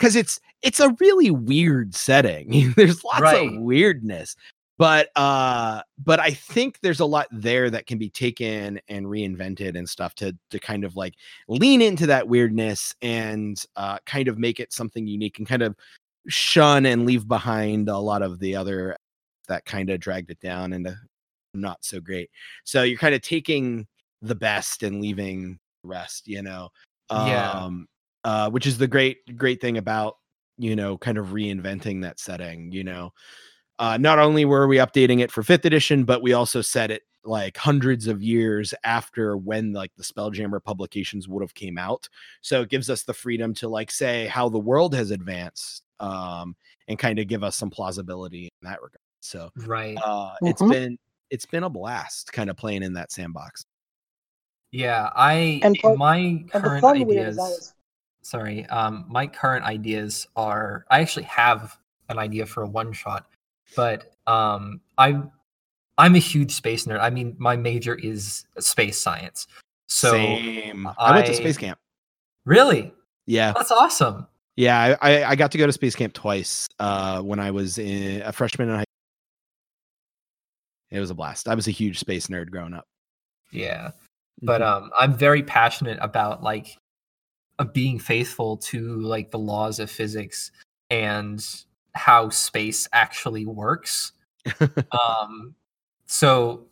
because 0.00 0.16
it's 0.16 0.40
it's 0.62 0.80
a 0.80 0.96
really 0.98 1.30
weird 1.30 1.94
setting 1.94 2.72
there's 2.76 3.04
lots 3.04 3.20
Right. 3.20 3.48
of 3.54 3.60
weirdness 3.60 4.34
but 4.78 5.10
uh 5.14 5.82
but 6.02 6.18
i 6.20 6.30
think 6.30 6.78
there's 6.80 7.00
a 7.00 7.04
lot 7.04 7.26
there 7.30 7.68
that 7.70 7.86
can 7.86 7.98
be 7.98 8.08
taken 8.08 8.80
and 8.88 9.04
reinvented 9.06 9.76
and 9.76 9.86
stuff 9.88 10.14
to 10.16 10.34
to 10.50 10.58
kind 10.58 10.84
of 10.84 10.96
like 10.96 11.14
lean 11.48 11.82
into 11.82 12.06
that 12.06 12.26
weirdness 12.26 12.94
and 13.02 13.64
uh 13.76 13.98
kind 14.06 14.26
of 14.28 14.38
make 14.38 14.58
it 14.58 14.72
something 14.72 15.06
unique 15.06 15.38
and 15.38 15.46
kind 15.46 15.62
of 15.62 15.76
shun 16.28 16.86
and 16.86 17.06
leave 17.06 17.28
behind 17.28 17.88
a 17.88 17.98
lot 17.98 18.22
of 18.22 18.38
the 18.40 18.56
other 18.56 18.96
that 19.48 19.64
kind 19.66 19.90
of 19.90 20.00
dragged 20.00 20.30
it 20.30 20.40
down 20.40 20.72
into 20.72 20.96
not 21.54 21.84
so 21.84 21.98
great. 22.00 22.30
So 22.64 22.84
you're 22.84 22.98
kind 22.98 23.14
of 23.14 23.22
taking 23.22 23.86
the 24.22 24.34
best 24.36 24.82
and 24.84 25.00
leaving 25.00 25.58
the 25.82 25.88
rest, 25.88 26.28
you 26.28 26.42
know. 26.42 26.68
Yeah. 27.10 27.68
Uh 28.24 28.50
which 28.50 28.66
is 28.66 28.78
the 28.78 28.86
great 28.88 29.18
great 29.36 29.60
thing 29.60 29.78
about, 29.78 30.16
you 30.58 30.76
know, 30.76 30.98
kind 30.98 31.18
of 31.18 31.28
reinventing 31.28 32.02
that 32.02 32.18
setting, 32.20 32.70
you 32.72 32.84
know. 32.84 33.12
Uh 33.78 33.96
not 33.96 34.18
only 34.18 34.44
were 34.44 34.66
we 34.68 34.76
updating 34.76 35.20
it 35.20 35.30
for 35.32 35.42
5th 35.42 35.64
edition, 35.64 36.04
but 36.04 36.22
we 36.22 36.32
also 36.34 36.60
set 36.60 36.90
it 36.90 37.02
like 37.24 37.56
hundreds 37.56 38.06
of 38.06 38.22
years 38.22 38.72
after 38.84 39.36
when 39.36 39.72
like 39.72 39.92
the 39.96 40.02
Spelljammer 40.02 40.62
publications 40.62 41.28
would 41.28 41.42
have 41.42 41.52
came 41.54 41.76
out. 41.78 42.08
So 42.40 42.62
it 42.62 42.70
gives 42.70 42.88
us 42.88 43.02
the 43.02 43.12
freedom 43.14 43.52
to 43.54 43.68
like 43.68 43.90
say 43.90 44.26
how 44.26 44.48
the 44.48 44.58
world 44.58 44.94
has 44.94 45.10
advanced 45.10 45.82
um 46.00 46.56
and 46.88 46.98
kind 46.98 47.18
of 47.18 47.26
give 47.28 47.42
us 47.44 47.56
some 47.56 47.70
plausibility 47.70 48.44
in 48.62 48.68
that 48.68 48.80
regard. 48.82 48.96
So 49.20 49.50
Right. 49.66 49.96
uh 50.04 50.34
it's 50.42 50.60
Mhm. 50.62 50.70
been 50.70 50.98
it's 51.30 51.46
been 51.46 51.62
a 51.64 51.70
blast 51.70 52.32
kind 52.32 52.50
of 52.50 52.56
playing 52.56 52.82
in 52.82 52.92
that 52.94 53.12
sandbox 53.12 53.64
Yeah, 54.72 55.10
I 55.16 55.60
And 55.62 55.76
part- 55.78 55.98
my 55.98 56.16
And 56.16 56.48
the 56.52 56.60
current 56.60 56.80
fun 56.82 57.06
weird 57.06 57.38
ideas. 57.38 57.74
Sorry 58.22 58.66
um 58.66 59.04
my 59.08 59.26
current 59.26 59.64
ideas 59.64 60.26
are 60.36 60.84
i 60.90 61.00
actually 61.00 61.22
have 61.24 61.76
an 62.08 62.18
idea 62.18 62.44
for 62.44 62.62
a 62.62 62.68
one 62.68 62.92
shot 62.92 63.26
but 63.76 64.14
um 64.26 64.80
i'm 64.98 65.30
i'm 65.98 66.14
a 66.14 66.18
huge 66.18 66.52
space 66.52 66.86
nerd. 66.86 67.00
I 67.00 67.10
mean 67.10 67.36
my 67.38 67.56
major 67.56 67.94
is 67.94 68.44
space 68.58 68.98
science. 69.00 69.46
So 69.86 70.12
same. 70.12 70.88
I, 70.98 71.14
went 71.14 71.26
to 71.26 71.34
space 71.34 71.58
camp. 71.58 71.78
Really? 72.46 72.92
Yeah. 73.26 73.52
That's 73.52 73.70
awesome. 73.70 74.26
Yeah 74.56 74.96
I, 75.00 75.10
I 75.20 75.30
i 75.30 75.34
got 75.36 75.52
to 75.52 75.58
go 75.58 75.66
to 75.66 75.72
space 75.72 75.94
camp 75.94 76.12
twice 76.14 76.66
uh 76.78 77.20
when 77.22 77.38
i 77.38 77.50
was 77.50 77.78
in, 77.78 78.22
a 78.22 78.32
freshman 78.32 78.68
in 78.68 78.74
high 78.76 78.84
school. 80.90 80.96
it 80.96 81.00
was 81.00 81.10
a 81.10 81.14
blast. 81.14 81.48
I 81.48 81.54
was 81.54 81.68
a 81.68 81.72
huge 81.72 81.98
space 81.98 82.26
nerd 82.28 82.50
growing 82.50 82.74
up. 82.74 82.86
Yeah. 83.52 83.90
But 84.42 84.62
Mhm. 84.62 84.66
um 84.66 84.90
i'm 84.98 85.12
very 85.12 85.42
passionate 85.42 85.98
about 86.00 86.42
like 86.42 86.78
uh, 87.60 87.64
being 87.64 87.98
faithful 87.98 88.56
to 88.56 88.96
like 89.00 89.30
the 89.30 89.38
laws 89.38 89.78
of 89.78 89.90
physics 89.90 90.50
and 90.90 91.44
how 91.94 92.28
space 92.28 92.88
actually 92.92 93.46
works. 93.46 94.12
Um 94.90 95.54
so 96.06 96.66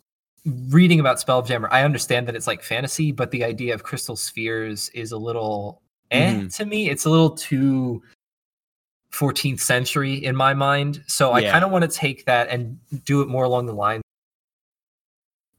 reading 0.69 0.99
about 0.99 1.17
spelljammer 1.17 1.67
i 1.71 1.83
understand 1.83 2.27
that 2.27 2.35
it's 2.35 2.47
like 2.47 2.63
fantasy 2.63 3.11
but 3.11 3.29
the 3.31 3.43
idea 3.43 3.73
of 3.73 3.83
crystal 3.83 4.15
spheres 4.15 4.89
is 4.89 5.11
a 5.11 5.17
little 5.17 5.81
eh 6.11 6.47
to 6.55 6.65
me. 6.65 6.89
It's 6.89 7.05
a 7.05 7.09
little 7.09 7.29
too 7.29 8.01
14th 9.13 9.59
century 9.59 10.13
in 10.13 10.35
my 10.35 10.53
mind. 10.53 11.03
So 11.07 11.33
i 11.33 11.43
kind 11.43 11.63
of 11.63 11.71
want 11.71 11.83
to 11.83 11.87
take 11.89 12.25
that 12.25 12.49
and 12.49 12.79
do 13.05 13.21
it 13.21 13.27
more 13.27 13.43
along 13.43 13.67
the 13.67 13.73
lines 13.73 14.03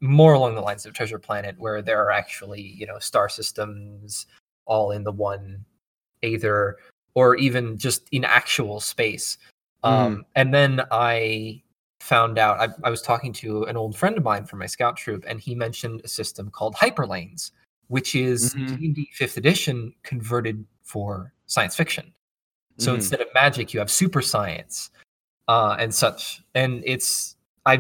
more 0.01 0.33
along 0.33 0.55
the 0.55 0.63
lines 0.63 0.87
of 0.87 0.95
treasure 0.95 1.19
planet 1.19 1.55
where 1.59 1.83
there 1.83 2.03
are 2.03 2.11
actually 2.11 2.61
you 2.63 2.87
know 2.87 2.99
star 2.99 3.29
systems 3.29 4.27
all 4.71 4.93
in 4.93 5.03
the 5.05 5.13
one 5.13 5.63
either 6.23 6.77
or 7.15 7.37
even 7.37 7.77
just 7.77 8.09
in 8.13 8.25
actual 8.25 8.79
space 8.81 9.37
um 9.83 10.25
and 10.37 10.55
then 10.55 10.81
i 10.91 11.61
found 12.01 12.39
out 12.39 12.59
I, 12.61 12.69
I 12.87 12.91
was 12.91 13.03
talking 13.03 13.33
to 13.35 13.65
an 13.65 13.77
old 13.77 13.95
friend 13.97 14.17
of 14.17 14.25
mine 14.25 14.47
from 14.47 14.59
my 14.61 14.67
scout 14.67 14.97
troop 14.97 15.25
and 15.29 15.39
he 15.41 15.55
mentioned 15.55 16.01
a 16.05 16.09
system 16.09 16.51
called 16.51 16.75
hyperlanes 16.75 17.51
which 17.89 18.15
is 18.15 18.55
Mhm. 18.55 18.79
d&d 18.79 19.11
5th 19.19 19.37
edition 19.37 19.93
converted 20.03 20.65
for 20.83 21.33
science 21.47 21.75
fiction 21.77 22.13
so 22.79 22.93
Mhm. 22.93 22.97
instead 22.97 23.21
of 23.21 23.29
magic 23.35 23.75
you 23.75 23.81
have 23.81 23.91
super 23.91 24.23
science 24.23 24.91
uh, 25.49 25.77
and 25.81 25.93
such 25.95 26.43
and 26.55 26.83
it's 26.87 27.37
i 27.67 27.77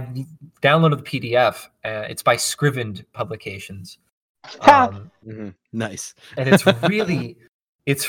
downloaded 0.62 0.98
the 1.04 1.08
pdf 1.20 1.66
uh, 1.84 2.04
it's 2.10 2.22
by 2.22 2.36
scrivened 2.36 3.04
publications! 3.12 3.98
Um, 4.62 5.10
Mhm. 5.26 5.54
nice. 5.72 6.14
And 6.36 6.48
it's 6.48 6.66
really 6.82 7.36
it's 7.86 8.06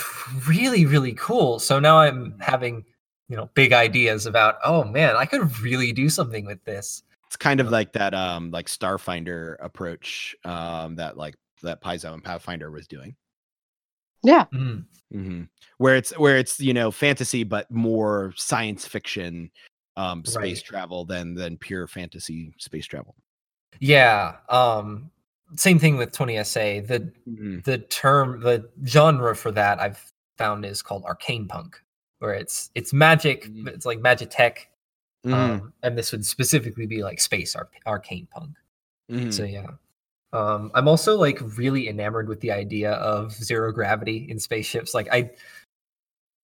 really 0.48 0.86
really 0.86 1.14
cool. 1.14 1.60
So 1.60 1.80
now 1.80 2.00
i'm 2.00 2.36
having 2.40 2.84
you 3.30 3.38
know 3.38 3.50
big 3.54 3.72
ideas 3.74 4.26
about 4.26 4.56
oh 4.66 4.84
man 4.84 5.16
i 5.16 5.26
could 5.26 5.58
really 5.60 5.92
do 5.94 6.10
something 6.10 6.46
with 6.46 6.64
this. 6.66 7.04
It's 7.28 7.38
kind 7.38 7.60
of 7.62 7.70
like 7.70 7.94
that 7.94 8.14
um 8.14 8.52
like 8.52 8.68
starfinder 8.68 9.56
approach 9.62 10.36
um 10.44 10.96
that 10.98 11.16
like 11.18 11.36
that 11.64 11.82
paizo 11.82 12.14
and 12.14 12.24
pathfinder 12.24 12.70
was 12.72 12.88
doing. 12.88 13.16
Yeah. 14.24 14.46
Mm, 14.54 14.86
hmm 15.12 15.44
where 15.78 15.96
it's 15.96 16.12
where 16.20 16.38
it's 16.38 16.60
you 16.60 16.74
know 16.74 16.92
fantasy 16.92 17.44
but 17.44 17.70
more 17.72 18.34
science 18.36 18.86
fiction 18.86 19.50
um 19.98 20.24
space 20.26 20.58
Right. 20.60 20.64
travel 20.66 21.06
than 21.06 21.34
than 21.34 21.58
pure 21.58 21.88
fantasy 21.88 22.54
space 22.58 22.86
travel. 22.86 23.16
Yeah 23.80 24.36
um 24.50 25.10
same 25.56 25.80
thing 25.80 25.98
with 25.98 26.12
20sa 26.12 26.86
the 26.88 27.12
Mhm. 27.30 27.64
the 27.64 27.78
term 27.80 28.40
the 28.42 28.70
genre 28.86 29.36
for 29.36 29.52
that 29.52 29.80
i've 29.80 30.12
found 30.38 30.66
is 30.66 30.82
called 30.82 31.04
arcane 31.06 31.48
punk 31.48 31.82
where 32.20 32.34
it's 32.34 32.70
it's 32.76 32.94
magic 32.94 33.46
Mm. 33.46 33.66
but 33.66 33.74
it's 33.74 33.86
like 33.86 34.00
magitech 34.00 34.58
Mhm. 35.26 35.34
um 35.34 35.74
and 35.84 35.98
this 35.98 36.12
would 36.12 36.26
specifically 36.26 36.86
be 36.86 37.04
like 37.04 37.20
space 37.20 37.56
arc- 37.56 37.76
arcane 37.86 38.28
punk 38.32 38.56
Mhm. 39.12 39.34
So 39.34 39.44
yeah. 39.44 39.68
Um, 40.34 40.72
I'm 40.74 40.88
also 40.88 41.18
like 41.18 41.40
really 41.58 41.90
enamored 41.90 42.30
with 42.30 42.40
the 42.40 42.52
idea 42.54 42.94
of 42.94 43.34
zero 43.34 43.74
gravity 43.74 44.26
in 44.30 44.40
spaceships. 44.40 44.94
Like 44.94 45.10
I 45.12 45.32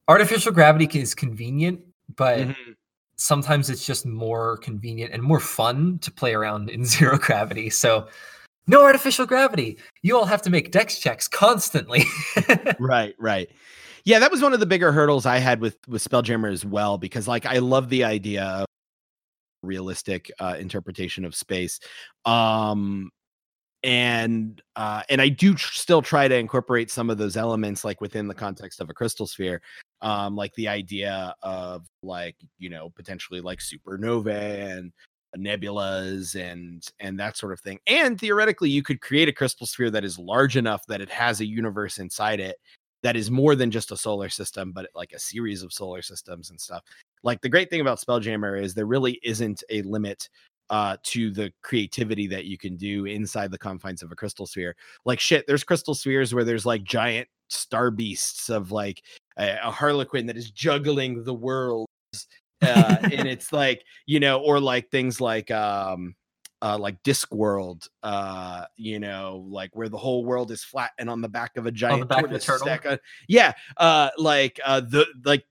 artificial 0.09 0.51
gravity 0.51 0.99
is 0.99 1.15
convenient, 1.15 1.79
but 2.15 2.39
Mhm. 2.39 2.75
sometimes 3.15 3.69
it's 3.69 3.85
just 3.85 4.05
more 4.05 4.57
convenient 4.57 5.13
and 5.13 5.23
more 5.23 5.39
fun 5.39 5.99
to 5.99 6.11
play 6.11 6.33
around 6.33 6.69
in 6.69 6.83
zero 7.13 7.17
gravity. 7.17 7.69
So 7.69 8.07
no 8.67 8.83
artificial 8.83 9.25
gravity. 9.25 9.77
You 10.01 10.17
all 10.17 10.25
have 10.25 10.41
to 10.43 10.49
make 10.49 10.71
dex 10.71 10.99
checks 10.99 11.27
constantly. 11.27 12.03
right, 12.79 13.15
right. 13.17 13.49
Yeah, 14.03 14.19
that 14.19 14.31
was 14.31 14.41
one 14.41 14.53
of 14.53 14.59
the 14.59 14.65
bigger 14.65 14.91
hurdles 14.91 15.25
I 15.25 15.37
had 15.37 15.59
with 15.59 15.77
with 15.87 16.03
Spelljammer 16.03 16.51
as 16.51 16.65
well 16.65 16.97
because 16.97 17.27
like 17.27 17.45
I 17.45 17.57
love 17.57 17.89
the 17.89 18.03
idea 18.03 18.43
of 18.43 18.65
realistic 19.63 20.31
uh, 20.39 20.55
interpretation 20.59 21.25
of 21.25 21.35
space. 21.35 21.79
Um 22.25 23.09
and 23.83 24.61
uh 24.75 25.03
and 25.09 25.21
I 25.21 25.29
do 25.29 25.53
tr- 25.53 25.73
still 25.73 26.01
try 26.01 26.27
to 26.27 26.35
incorporate 26.35 26.89
some 26.89 27.09
of 27.09 27.17
those 27.17 27.37
elements 27.37 27.85
like 27.85 28.01
within 28.01 28.27
the 28.27 28.33
context 28.33 28.81
of 28.81 28.89
a 28.89 28.93
crystal 28.93 29.27
sphere 29.27 29.61
um 30.01 30.35
like 30.35 30.51
the 30.55 30.67
idea 30.67 31.35
of 31.43 31.85
like 32.01 32.35
you 32.57 32.69
know 32.69 32.89
potentially 32.89 33.39
like 33.39 33.59
supernovae 33.59 34.77
and 34.77 34.91
nebulas 35.37 36.35
and 36.35 36.91
and 36.99 37.19
that 37.19 37.37
sort 37.37 37.53
of 37.53 37.59
thing 37.59 37.79
and 37.87 38.19
theoretically 38.19 38.69
you 38.69 38.83
could 38.83 39.01
create 39.01 39.29
a 39.29 39.33
crystal 39.33 39.67
sphere 39.67 39.89
that 39.89 40.03
is 40.03 40.19
large 40.19 40.57
enough 40.57 40.85
that 40.87 41.01
it 41.01 41.09
has 41.09 41.39
a 41.39 41.45
universe 41.45 41.97
inside 41.99 42.39
it 42.39 42.57
that 43.03 43.15
is 43.15 43.29
more 43.31 43.55
than 43.55 43.71
just 43.71 43.91
a 43.91 43.97
solar 43.97 44.29
system 44.29 44.71
but 44.71 44.89
like 44.95 45.13
a 45.13 45.19
series 45.19 45.63
of 45.63 45.73
solar 45.73 46.01
systems 46.01 46.49
and 46.49 46.59
stuff. 46.59 46.83
Like 47.23 47.41
the 47.41 47.49
great 47.49 47.69
thing 47.69 47.81
about 47.81 47.99
spelljammer 47.99 48.61
is 48.61 48.73
there 48.73 48.85
really 48.85 49.19
isn't 49.23 49.63
a 49.69 49.81
limit 49.83 50.29
uh 50.69 50.97
to 51.03 51.31
the 51.31 51.51
creativity 51.61 52.27
that 52.27 52.45
you 52.45 52.57
can 52.57 52.75
do 52.75 53.05
inside 53.05 53.51
the 53.51 53.57
confines 53.57 54.01
of 54.03 54.11
a 54.11 54.15
crystal 54.15 54.45
sphere. 54.45 54.75
Like 55.05 55.19
shit 55.19 55.45
there's 55.47 55.63
crystal 55.63 55.95
spheres 55.95 56.33
where 56.33 56.43
there's 56.43 56.65
like 56.65 56.83
giant 56.83 57.27
star 57.49 57.91
beasts 57.91 58.49
of 58.49 58.71
like 58.71 59.03
a, 59.37 59.57
a 59.63 59.71
harlequin 59.71 60.25
that 60.25 60.37
is 60.37 60.51
juggling 60.51 61.23
the 61.23 61.33
worlds 61.33 61.87
uh, 62.61 62.97
and 63.03 63.27
it's 63.27 63.51
like 63.51 63.83
you 64.05 64.19
know 64.19 64.39
or 64.39 64.59
like 64.59 64.89
things 64.89 65.21
like 65.21 65.51
um 65.51 66.15
uh 66.61 66.77
like 66.77 67.01
discworld 67.03 67.87
uh 68.03 68.65
you 68.75 68.99
know 68.99 69.45
like 69.49 69.75
where 69.75 69.89
the 69.89 69.97
whole 69.97 70.25
world 70.25 70.51
is 70.51 70.63
flat 70.63 70.91
and 70.97 71.09
on 71.09 71.21
the 71.21 71.29
back 71.29 71.55
of 71.57 71.65
a 71.65 71.71
giant 71.71 72.11
of 72.11 72.31
a 72.31 72.39
turtle? 72.39 72.65
stack 72.65 72.85
of- 72.85 72.99
yeah 73.27 73.53
uh 73.77 74.09
like 74.17 74.59
uh 74.65 74.79
the 74.79 75.05
like 75.23 75.45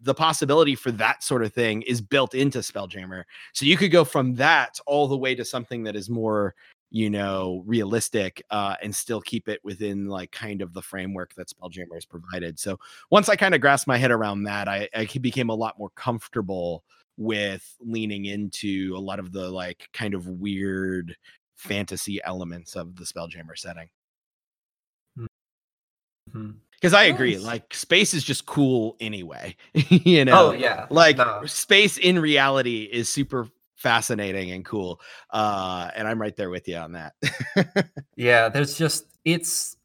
the 0.00 0.14
possibility 0.14 0.74
for 0.74 0.92
that 0.92 1.22
sort 1.24 1.42
of 1.42 1.52
thing 1.52 1.82
is 1.82 2.00
built 2.00 2.34
into 2.34 2.58
spelljammer 2.58 3.24
so 3.52 3.64
you 3.64 3.76
could 3.76 3.90
go 3.90 4.04
from 4.04 4.34
that 4.34 4.78
all 4.86 5.08
the 5.08 5.16
way 5.16 5.34
to 5.34 5.44
something 5.44 5.82
that 5.82 5.96
is 5.96 6.08
more 6.08 6.54
you 6.94 7.10
know 7.10 7.60
realistic 7.66 8.40
uh 8.50 8.76
and 8.80 8.94
still 8.94 9.20
keep 9.20 9.48
it 9.48 9.58
within 9.64 10.06
like 10.06 10.30
kind 10.30 10.62
of 10.62 10.72
the 10.72 10.80
framework 10.80 11.34
that 11.34 11.48
spelljammer 11.48 11.94
has 11.94 12.04
provided 12.04 12.56
so 12.56 12.78
once 13.10 13.28
i 13.28 13.34
kind 13.34 13.52
of 13.52 13.60
grasped 13.60 13.88
my 13.88 13.96
head 13.98 14.12
around 14.12 14.44
that 14.44 14.68
i 14.68 14.88
i 14.94 15.04
became 15.20 15.48
a 15.50 15.54
lot 15.54 15.76
more 15.76 15.90
comfortable 15.96 16.84
with 17.16 17.76
leaning 17.80 18.26
into 18.26 18.94
a 18.96 19.00
lot 19.00 19.18
of 19.18 19.32
the 19.32 19.50
like 19.50 19.88
kind 19.92 20.14
of 20.14 20.28
weird 20.28 21.16
fantasy 21.56 22.22
elements 22.22 22.76
of 22.76 22.94
the 22.94 23.04
spelljammer 23.04 23.58
setting 23.58 23.88
because 26.74 26.94
i 26.94 27.04
agree 27.04 27.34
Nice. 27.34 27.42
like 27.42 27.74
space 27.74 28.14
is 28.14 28.22
just 28.22 28.46
cool 28.46 28.96
anyway 29.00 29.56
you 29.74 30.24
know 30.24 30.50
Oh 30.50 30.52
yeah. 30.52 30.86
like 30.90 31.16
No. 31.16 31.42
space 31.44 31.98
in 31.98 32.20
reality 32.20 32.84
is 32.84 33.08
super 33.08 33.48
fascinating 33.84 34.50
and 34.52 34.64
cool 34.64 34.98
uh 35.30 35.90
and 35.94 36.08
i'm 36.08 36.20
right 36.20 36.36
there 36.36 36.48
with 36.48 36.66
you 36.66 36.76
on 36.76 36.92
that 36.92 37.12
Yeah, 38.16 38.48
there's 38.48 38.78
just 38.78 39.04
it's 39.24 39.76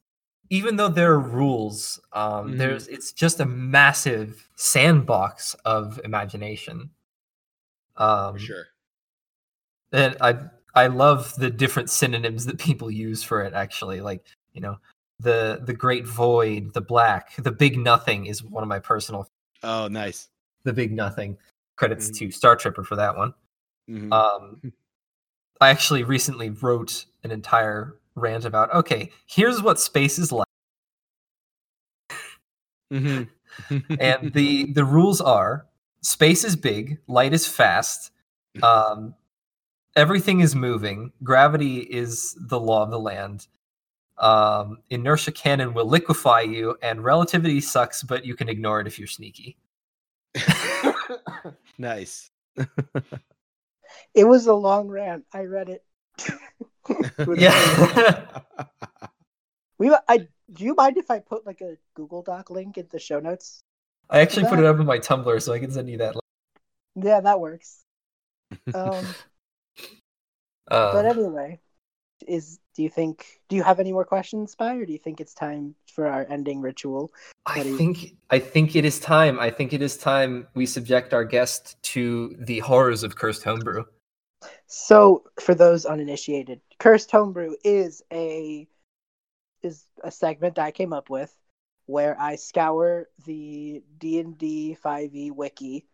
even 0.50 0.78
though 0.78 0.88
there 0.88 1.12
are 1.12 1.20
rules, 1.20 2.00
um, 2.14 2.54
Mhm. 2.54 2.58
there's 2.58 2.88
it's 2.88 3.12
just 3.12 3.40
a 3.40 3.46
massive 3.46 4.48
sandbox 4.56 5.54
of 5.66 6.00
imagination. 6.04 6.90
Um, 7.98 8.34
for 8.36 8.40
sure 8.40 8.66
and 9.92 10.16
I 10.22 10.36
I 10.76 10.88
love 10.88 11.36
the 11.36 11.50
different 11.50 11.90
synonyms 11.90 12.46
that 12.46 12.58
people 12.60 12.90
use 12.92 13.24
for 13.24 13.44
it. 13.44 13.54
Actually, 13.54 14.02
like 14.02 14.24
you 14.54 14.62
know, 14.62 14.78
the 15.20 15.62
the 15.66 15.74
great 15.74 16.06
void, 16.08 16.74
the 16.74 16.82
black, 16.82 17.36
the 17.38 17.52
big 17.52 17.78
nothing 17.78 18.28
is 18.28 18.44
one 18.44 18.64
of 18.64 18.70
my 18.70 18.80
personal. 18.80 19.28
oh 19.64 19.88
nice 19.88 20.30
The 20.64 20.74
big 20.74 20.92
nothing. 20.94 21.38
Credits 21.76 22.10
Mhm. 22.10 22.18
to 22.20 22.32
Star 22.32 22.56
Tripper 22.56 22.84
for 22.84 22.96
that 22.96 23.16
one. 23.18 23.34
Mhm. 23.90 24.14
Um, 24.14 24.74
I 25.62 25.70
actually 25.70 26.04
recently 26.04 26.52
wrote 26.52 27.06
an 27.24 27.32
entire 27.32 28.00
rant 28.16 28.46
about. 28.46 28.74
Okay, 28.74 29.12
here's 29.28 29.62
what 29.62 29.80
space 29.80 30.20
is 30.20 30.32
like. 30.32 30.48
Mhm. 32.92 33.30
and 34.00 34.34
the 34.34 34.72
the 34.74 34.86
rules 34.86 35.22
are 35.22 35.68
space 36.02 36.44
is 36.44 36.56
big 36.56 36.98
light 37.08 37.34
is 37.34 37.48
fast 37.48 38.12
um 38.64 39.14
everything 39.96 40.42
is 40.42 40.56
moving 40.56 41.12
gravity 41.24 41.80
is 41.80 42.36
the 42.48 42.60
law 42.60 42.84
of 42.84 42.92
the 42.92 43.00
land 43.00 43.48
um 44.20 44.78
inertia 44.92 45.32
cannon 45.32 45.74
will 45.74 45.88
liquefy 45.88 46.42
you 46.42 46.78
and 46.84 47.04
relativity 47.04 47.62
sucks 47.62 48.04
but 48.04 48.26
you 48.26 48.36
can 48.36 48.50
ignore 48.50 48.80
it 48.82 48.88
if 48.88 49.00
you're 49.00 49.08
sneaky 49.08 49.58
nice 51.78 52.32
It 54.14 54.26
was 54.26 54.48
a 54.48 54.54
long 54.54 54.88
rant. 54.88 55.26
I 55.34 55.44
read 55.44 55.70
it. 55.70 55.84
Yeah 57.38 58.26
We. 59.78 59.96
I. 60.08 60.28
Do 60.52 60.64
you 60.66 60.74
mind 60.76 60.98
if 60.98 61.10
I 61.12 61.20
put 61.20 61.46
like 61.46 61.62
a 61.62 61.76
Google 61.94 62.22
Doc 62.24 62.50
link 62.50 62.78
in 62.78 62.88
the 62.92 63.00
show 63.00 63.20
notes? 63.20 63.62
i 64.10 64.20
actually 64.22 64.46
put 64.48 64.58
it 64.58 64.66
up 64.66 64.80
on 64.80 64.86
my 64.88 64.98
tumblr 64.98 65.40
so 65.40 65.54
i 65.54 65.60
can 65.60 65.70
send 65.72 65.88
you 65.88 65.98
that 66.00 66.16
Link. 66.16 67.06
Yeah, 67.06 67.22
that 67.22 67.40
works. 67.40 67.84
Um, 68.74 69.06
but 70.68 71.06
um, 71.06 71.18
anyway, 71.18 71.60
is 72.28 72.60
do 72.76 72.84
you 72.84 72.90
think? 72.90 73.26
Do 73.48 73.56
you 73.56 73.64
have 73.64 73.80
any 73.80 73.92
more 73.94 74.06
questions, 74.06 74.52
Spy, 74.52 74.76
or 74.76 74.86
do 74.86 74.92
you 74.92 74.98
think 75.00 75.20
it's 75.22 75.34
time 75.34 75.76
for 75.94 76.08
our 76.08 76.26
ending 76.30 76.62
ritual? 76.62 77.12
I 77.46 77.58
What 77.60 77.68
you- 77.68 77.78
think 77.78 78.16
I 78.32 78.40
think 78.40 78.76
it 78.76 78.86
is 78.86 79.00
time. 79.00 79.40
I 79.40 79.50
think 79.52 79.74
it 79.74 79.82
is 79.82 79.98
time 79.98 80.48
we 80.56 80.66
subject 80.66 81.14
our 81.14 81.24
guest 81.24 81.78
to 81.94 82.36
the 82.40 82.60
horrors 82.60 83.04
of 83.04 83.16
cursed 83.16 83.44
homebrew. 83.44 83.84
So, 84.72 85.24
for 85.42 85.56
those 85.56 85.86
uninitiated, 85.88 86.62
Cursed 86.78 87.10
Homebrew 87.10 87.56
is 87.64 88.04
a 88.14 88.68
is 89.64 89.86
a 90.04 90.12
segment 90.12 90.60
I 90.60 90.70
came 90.72 90.94
up 90.94 91.10
with 91.10 91.36
where 91.88 92.16
I 92.22 92.36
scour 92.36 93.08
the 93.26 93.82
D 93.98 94.20
and 94.20 94.38
D 94.38 94.76
five 94.76 95.14
E 95.16 95.32
wiki 95.32 95.86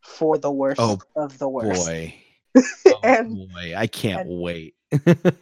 for 0.00 0.38
the 0.38 0.50
worst 0.50 0.80
Oh, 0.80 0.98
of 1.14 1.38
the 1.38 1.48
worst. 1.48 1.88
Oh 1.88 1.92
boy 1.92 2.14
oh, 2.86 3.00
and 3.02 3.48
boy 3.50 3.72
i 3.74 3.86
can't 3.86 4.28
and- 4.28 4.40
wait 4.40 4.74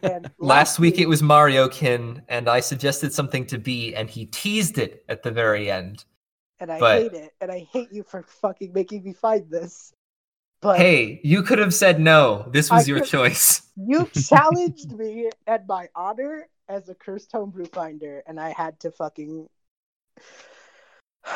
and 0.01 0.31
Last 0.39 0.79
week 0.79 0.97
it 0.97 1.07
was 1.09 1.21
Mario 1.21 1.67
Kin, 1.67 2.21
and 2.29 2.47
I 2.47 2.61
suggested 2.61 3.11
something 3.13 3.45
to 3.47 3.57
be, 3.57 3.93
and 3.95 4.09
he 4.09 4.25
teased 4.27 4.77
it 4.77 5.03
at 5.09 5.23
the 5.23 5.31
very 5.31 5.69
end. 5.71 6.05
and 6.61 6.71
I 6.71 6.79
but- 6.79 7.01
hate 7.01 7.13
it, 7.13 7.33
and 7.41 7.51
I 7.51 7.67
hate 7.71 7.91
you 7.91 8.03
for 8.03 8.23
fucking 8.23 8.71
making 8.73 9.03
me 9.03 9.11
find 9.13 9.49
this. 9.49 9.93
But 10.61 10.77
Hey, 10.77 11.19
you 11.23 11.41
could 11.41 11.57
have 11.59 11.73
said 11.73 11.99
no. 11.99 12.45
This 12.51 12.69
was 12.69 12.87
I 12.87 12.89
your 12.89 12.99
could- 12.99 13.09
choice. 13.09 13.61
you 13.75 14.05
challenged 14.07 14.91
me 14.91 15.29
at 15.47 15.67
my 15.67 15.89
honor 15.95 16.47
as 16.69 16.87
a 16.87 16.95
cursed 16.95 17.31
homebrew 17.31 17.65
finder, 17.65 18.23
and 18.27 18.39
I 18.39 18.49
had 18.51 18.79
to 18.81 18.91
fucking. 18.91 19.47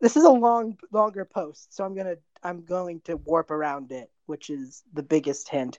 This 0.00 0.16
is 0.16 0.24
a 0.24 0.30
long, 0.30 0.76
longer 0.90 1.24
post, 1.24 1.72
so 1.72 1.84
I'm 1.84 1.94
gonna 1.94 2.16
I'm 2.42 2.64
going 2.64 3.02
to 3.02 3.16
warp 3.18 3.52
around 3.52 3.92
it, 3.92 4.10
which 4.26 4.50
is 4.50 4.82
the 4.92 5.02
biggest 5.04 5.48
hint. 5.48 5.78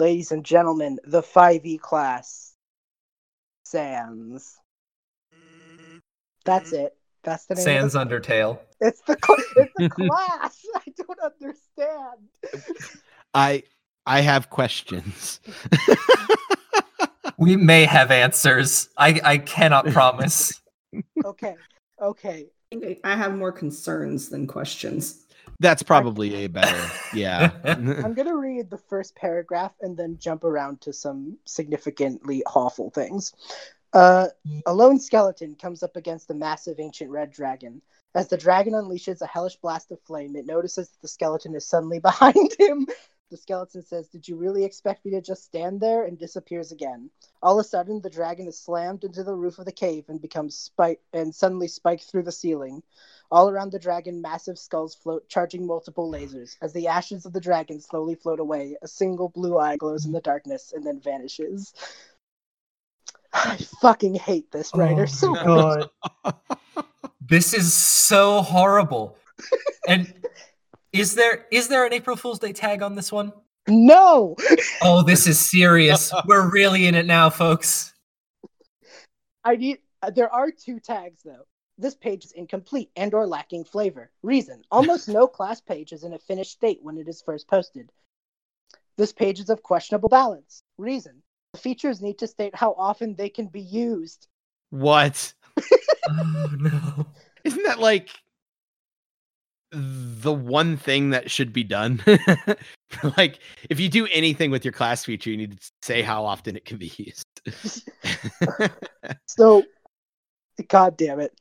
Ladies 0.00 0.32
and 0.32 0.44
gentlemen, 0.44 0.98
the 1.04 1.22
5e 1.22 1.78
class, 1.78 2.52
Sans. 3.64 4.56
That's 6.44 6.72
it. 6.72 6.96
That's 7.24 7.46
the 7.46 7.54
name. 7.54 7.60
of 7.60 7.64
Sans 7.64 7.92
the- 7.94 7.98
Undertale. 8.04 8.58
It's 8.80 9.00
the 9.02 9.16
cl- 9.24 9.38
it's 9.56 9.72
the 9.78 9.88
class. 10.08 10.64
I 10.76 10.92
don't 10.96 11.20
understand. 11.20 12.28
i 13.34 13.62
i 14.06 14.20
have 14.20 14.50
questions 14.50 15.40
We 17.38 17.56
may 17.56 17.84
have 17.84 18.10
answers. 18.12 18.88
I 18.96 19.20
I 19.24 19.38
cannot 19.38 19.86
promise. 19.86 20.60
Okay, 21.24 21.56
okay. 22.00 22.46
I 23.02 23.16
have 23.16 23.34
more 23.34 23.50
concerns 23.50 24.28
than 24.28 24.46
questions. 24.46 25.24
that's 25.58 25.82
probably 25.82 26.44
a 26.44 26.46
better 26.46 26.84
yeah 27.14 27.50
I'm 27.64 28.14
gonna 28.14 28.36
read 28.36 28.70
the 28.70 28.78
first 28.78 29.16
paragraph 29.16 29.72
and 29.80 29.96
then 29.96 30.18
jump 30.20 30.44
around 30.44 30.80
to 30.82 30.92
some 30.92 31.36
significantly 31.46 32.44
awful 32.54 32.90
things. 32.90 33.32
Uh, 33.94 34.26
a 34.66 34.74
lone 34.74 34.98
skeleton 34.98 35.54
comes 35.54 35.84
up 35.84 35.94
against 35.94 36.28
a 36.30 36.34
massive 36.34 36.80
ancient 36.80 37.12
red 37.12 37.30
dragon. 37.30 37.80
As 38.16 38.26
the 38.26 38.36
dragon 38.36 38.74
unleashes 38.74 39.22
a 39.22 39.26
hellish 39.26 39.56
blast 39.56 39.92
of 39.92 40.00
flame, 40.00 40.34
it 40.34 40.46
notices 40.46 40.88
that 40.88 41.00
the 41.00 41.08
skeleton 41.08 41.54
is 41.54 41.64
suddenly 41.64 41.98
behind 42.00 42.54
him. 42.58 42.88
The 43.30 43.36
skeleton 43.36 43.82
says, 43.82 44.08
Did 44.08 44.26
you 44.28 44.36
really 44.36 44.64
expect 44.64 45.04
me 45.04 45.12
to 45.12 45.20
just 45.20 45.44
stand 45.44 45.80
there? 45.80 46.04
and 46.04 46.18
disappears 46.18 46.72
again. 46.72 47.10
All 47.40 47.58
of 47.58 47.64
a 47.64 47.68
sudden, 47.68 48.00
the 48.00 48.10
dragon 48.10 48.48
is 48.48 48.60
slammed 48.60 49.04
into 49.04 49.22
the 49.22 49.34
roof 49.34 49.58
of 49.60 49.64
the 49.64 49.72
cave 49.72 50.04
and 50.08 50.20
becomes 50.20 50.56
spike 50.56 51.00
and 51.12 51.34
suddenly 51.34 51.68
spiked 51.68 52.04
through 52.04 52.24
the 52.24 52.32
ceiling. 52.32 52.82
All 53.30 53.48
around 53.48 53.72
the 53.72 53.78
dragon, 53.78 54.20
massive 54.20 54.58
skulls 54.58 54.94
float, 54.94 55.28
charging 55.28 55.66
multiple 55.66 56.10
lasers. 56.10 56.56
As 56.60 56.72
the 56.72 56.88
ashes 56.88 57.26
of 57.26 57.32
the 57.32 57.40
dragon 57.40 57.80
slowly 57.80 58.16
float 58.16 58.40
away, 58.40 58.76
a 58.82 58.88
single 58.88 59.28
blue 59.28 59.56
eye 59.56 59.76
glows 59.76 60.04
in 60.04 60.12
the 60.12 60.20
darkness 60.20 60.72
and 60.72 60.84
then 60.84 61.00
vanishes. 61.00 61.72
I 63.34 63.56
fucking 63.80 64.14
hate 64.14 64.50
this 64.52 64.70
writer 64.74 65.02
Oh 65.02 65.06
so 65.06 65.30
my 65.32 65.44
much. 65.44 65.90
This 67.26 67.54
is 67.54 67.72
so 67.72 68.42
horrible. 68.42 69.16
And 69.88 70.12
is 70.92 71.14
there 71.14 71.46
is 71.50 71.68
there 71.68 71.86
an 71.86 71.92
April 71.92 72.16
Fool's 72.16 72.38
Day 72.38 72.52
tag 72.52 72.82
on 72.82 72.94
this 72.94 73.10
one? 73.10 73.32
No! 73.66 74.36
Oh, 74.82 75.02
this 75.02 75.26
is 75.26 75.40
serious. 75.40 76.12
We're 76.26 76.50
really 76.50 76.86
in 76.86 76.94
it 76.94 77.06
now, 77.06 77.30
folks. 77.30 77.94
I 79.42 79.56
need. 79.56 79.78
uh, 80.02 80.10
There 80.10 80.30
are 80.32 80.50
two 80.50 80.78
tags 80.80 81.22
though. 81.24 81.46
This 81.78 81.94
page 81.94 82.26
is 82.26 82.32
incomplete 82.32 82.90
and 82.94 83.14
or 83.14 83.26
lacking 83.26 83.64
flavor. 83.64 84.10
Reason: 84.22 84.62
almost 84.70 85.08
no 85.08 85.26
class 85.38 85.62
page 85.62 85.92
is 85.92 86.04
in 86.04 86.12
a 86.12 86.18
finished 86.18 86.52
state 86.52 86.80
when 86.82 86.98
it 86.98 87.08
is 87.08 87.22
first 87.22 87.48
posted. 87.48 87.90
This 88.98 89.12
page 89.14 89.40
is 89.40 89.48
of 89.48 89.62
questionable 89.62 90.10
balance. 90.10 90.62
Reason: 90.76 91.14
the 91.14 91.23
features 91.54 92.00
need 92.00 92.18
to 92.18 92.26
state 92.26 92.54
how 92.54 92.74
often 92.78 93.14
they 93.14 93.28
can 93.28 93.46
be 93.46 93.60
used. 93.60 94.28
What? 94.70 95.32
Oh 96.06 96.50
no. 96.58 97.06
Isn't 97.44 97.62
that 97.62 97.80
like 97.80 98.10
the 99.72 100.32
one 100.32 100.76
thing 100.76 101.10
that 101.10 101.30
should 101.30 101.50
be 101.52 101.64
done? 101.64 102.02
like, 103.16 103.38
if 103.70 103.80
you 103.80 103.88
do 103.88 104.06
anything 104.12 104.50
with 104.50 104.64
your 104.64 104.72
class 104.72 105.04
feature, 105.04 105.30
you 105.30 105.36
need 105.36 105.58
to 105.58 105.70
say 105.82 106.02
how 106.02 106.24
often 106.24 106.56
it 106.56 106.64
can 106.64 106.76
be 106.76 106.92
used. 106.96 107.26
So, 109.26 109.64
god 110.68 110.96
damn 110.96 111.20
it. 111.20 111.38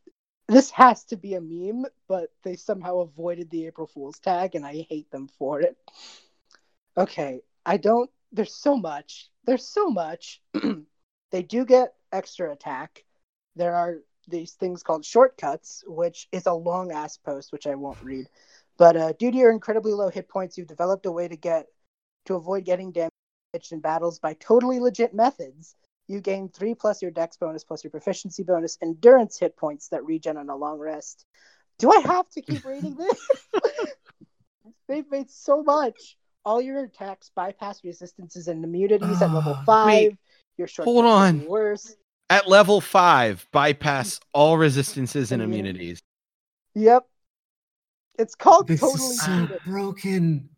This 0.48 0.70
has 0.72 1.04
to 1.06 1.16
be 1.16 1.36
a 1.36 1.42
meme, 1.42 1.86
but 2.08 2.30
they 2.44 2.56
somehow 2.56 3.00
avoided 3.00 3.50
the 3.50 3.68
April 3.68 3.88
Fool's 3.88 4.20
tag, 4.20 4.56
and 4.56 4.66
I 4.66 4.86
hate 4.90 5.10
them 5.12 5.30
for 5.40 5.62
it. 5.62 5.78
Okay, 6.98 7.42
I 7.66 7.78
don't. 7.78 8.10
There's 8.34 8.56
so 8.56 8.76
much. 8.76 9.30
There's 9.46 9.66
so 9.66 9.90
much. 9.90 10.42
they 11.32 11.44
do 11.44 11.66
get 11.66 11.94
extra 12.12 12.52
attack. 12.52 13.06
There 13.56 13.76
are 13.76 14.00
these 14.28 14.54
things 14.54 14.84
called 14.84 15.06
shortcuts, 15.06 15.84
which 15.86 16.28
is 16.32 16.48
a 16.48 16.54
long 16.54 16.92
ass 16.92 17.18
post, 17.18 17.52
which 17.52 17.68
I 17.68 17.76
won't 17.76 18.02
read. 18.02 18.28
But 18.78 18.98
uh, 18.98 19.14
due 19.14 19.32
to 19.32 19.38
your 19.38 19.52
incredibly 19.52 19.94
low 19.94 20.10
hit 20.10 20.28
points, 20.28 20.58
you've 20.58 20.68
developed 20.68 21.06
a 21.06 21.12
way 21.12 21.28
to 21.28 21.38
get 21.38 21.68
to 22.26 22.36
avoid 22.36 22.66
getting 22.66 22.92
damaged 22.92 23.72
in 23.72 23.80
battles 23.80 24.20
by 24.20 24.34
totally 24.34 24.80
legit 24.80 25.14
methods. 25.14 25.76
You 26.08 26.20
gain 26.20 26.50
three 26.50 26.74
plus 26.74 27.02
your 27.02 27.12
dex 27.12 27.38
bonus 27.38 27.64
plus 27.64 27.84
your 27.84 27.92
proficiency 27.92 28.44
bonus 28.44 28.78
endurance 28.82 29.38
hit 29.38 29.56
points 29.56 29.90
that 29.90 30.06
regen 30.06 30.38
on 30.38 30.50
a 30.50 30.56
long 30.56 30.80
rest. 30.80 31.26
Do 31.78 31.92
I 31.92 32.02
have 32.02 32.30
to 32.32 32.42
keep 32.42 32.66
reading 32.66 32.96
this? 32.96 33.28
They've 34.88 35.10
made 35.10 35.30
so 35.30 35.64
much. 35.64 36.18
All 36.46 36.62
your 36.62 36.84
attacks 36.84 37.32
bypass 37.36 37.84
resistances 37.84 38.48
and 38.48 38.64
immunities 38.64 39.22
at 39.22 39.32
level 39.32 39.54
Ah, 39.58 39.64
five. 39.66 39.88
wait. 39.88 40.18
your 40.58 40.68
short 40.68 40.86
Hold 40.88 41.06
on. 41.06 41.46
worse. 41.46 41.96
At 42.30 42.48
level 42.48 42.82
five, 42.82 43.48
bypass 43.52 44.20
all 44.34 44.58
resistances 44.58 45.32
and 45.32 45.42
immunities. 45.42 46.02
Yep. 46.76 47.06
It's 48.20 48.36
called 48.36 48.68
This 48.68 48.80
totally 48.82 49.00
is 49.10 49.22
so 49.22 49.46
cheated. 49.48 49.60
broken. 49.66 50.50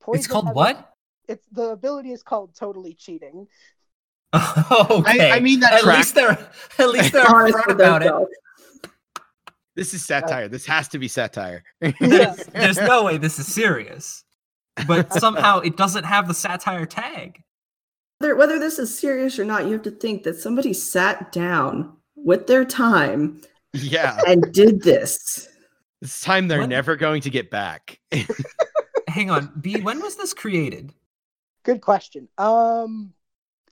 Poison 0.00 0.18
It's 0.18 0.26
called 0.26 0.46
has 0.46 0.52
a- 0.52 0.54
what? 0.54 0.94
It's 1.28 1.46
the 1.52 1.70
ability 1.70 2.12
is 2.12 2.22
called 2.22 2.54
totally 2.54 2.94
cheating. 2.94 3.46
okay. 4.34 5.30
I, 5.30 5.36
I 5.36 5.40
mean 5.40 5.60
that 5.60 5.72
at 5.74 5.80
track. 5.80 5.96
least 5.98 6.14
they're 6.14 6.30
at 6.78 6.88
least 6.90 7.12
they're 7.12 7.26
Honestly, 7.28 7.60
upfront 7.62 7.78
they're 7.78 7.96
about 7.96 8.02
it. 8.32 8.90
This 9.76 9.94
is 9.94 10.04
satire. 10.04 10.48
This 10.48 10.66
has 10.66 10.88
to 10.88 10.98
be 10.98 11.08
satire. 11.08 11.62
There's, 11.80 12.36
there's 12.52 12.76
no 12.78 13.04
way 13.04 13.16
this 13.18 13.38
is 13.38 13.46
serious. 13.52 14.24
But 14.86 15.12
somehow 15.20 15.60
it 15.60 15.76
doesn't 15.76 16.04
have 16.04 16.28
the 16.28 16.34
satire 16.34 16.86
tag. 16.86 17.42
Whether, 18.18 18.36
whether 18.36 18.58
this 18.58 18.78
is 18.78 18.96
serious 18.96 19.38
or 19.38 19.44
not, 19.44 19.64
you 19.64 19.72
have 19.72 19.82
to 19.82 19.90
think 19.90 20.24
that 20.24 20.38
somebody 20.38 20.72
sat 20.72 21.32
down 21.32 21.96
with 22.16 22.46
their 22.46 22.64
time 22.64 23.40
yeah. 23.72 24.20
and 24.26 24.52
did 24.52 24.82
this. 24.82 25.48
This 26.00 26.20
time 26.20 26.48
they're 26.48 26.60
What? 26.60 26.68
never 26.68 26.96
going 26.96 27.22
to 27.22 27.30
get 27.30 27.50
back. 27.50 27.98
Hang 29.08 29.30
on, 29.30 29.52
B. 29.60 29.80
When 29.80 30.00
was 30.00 30.16
this 30.16 30.34
created? 30.34 30.92
Good 31.62 31.80
question. 31.80 32.28
Um, 32.38 33.12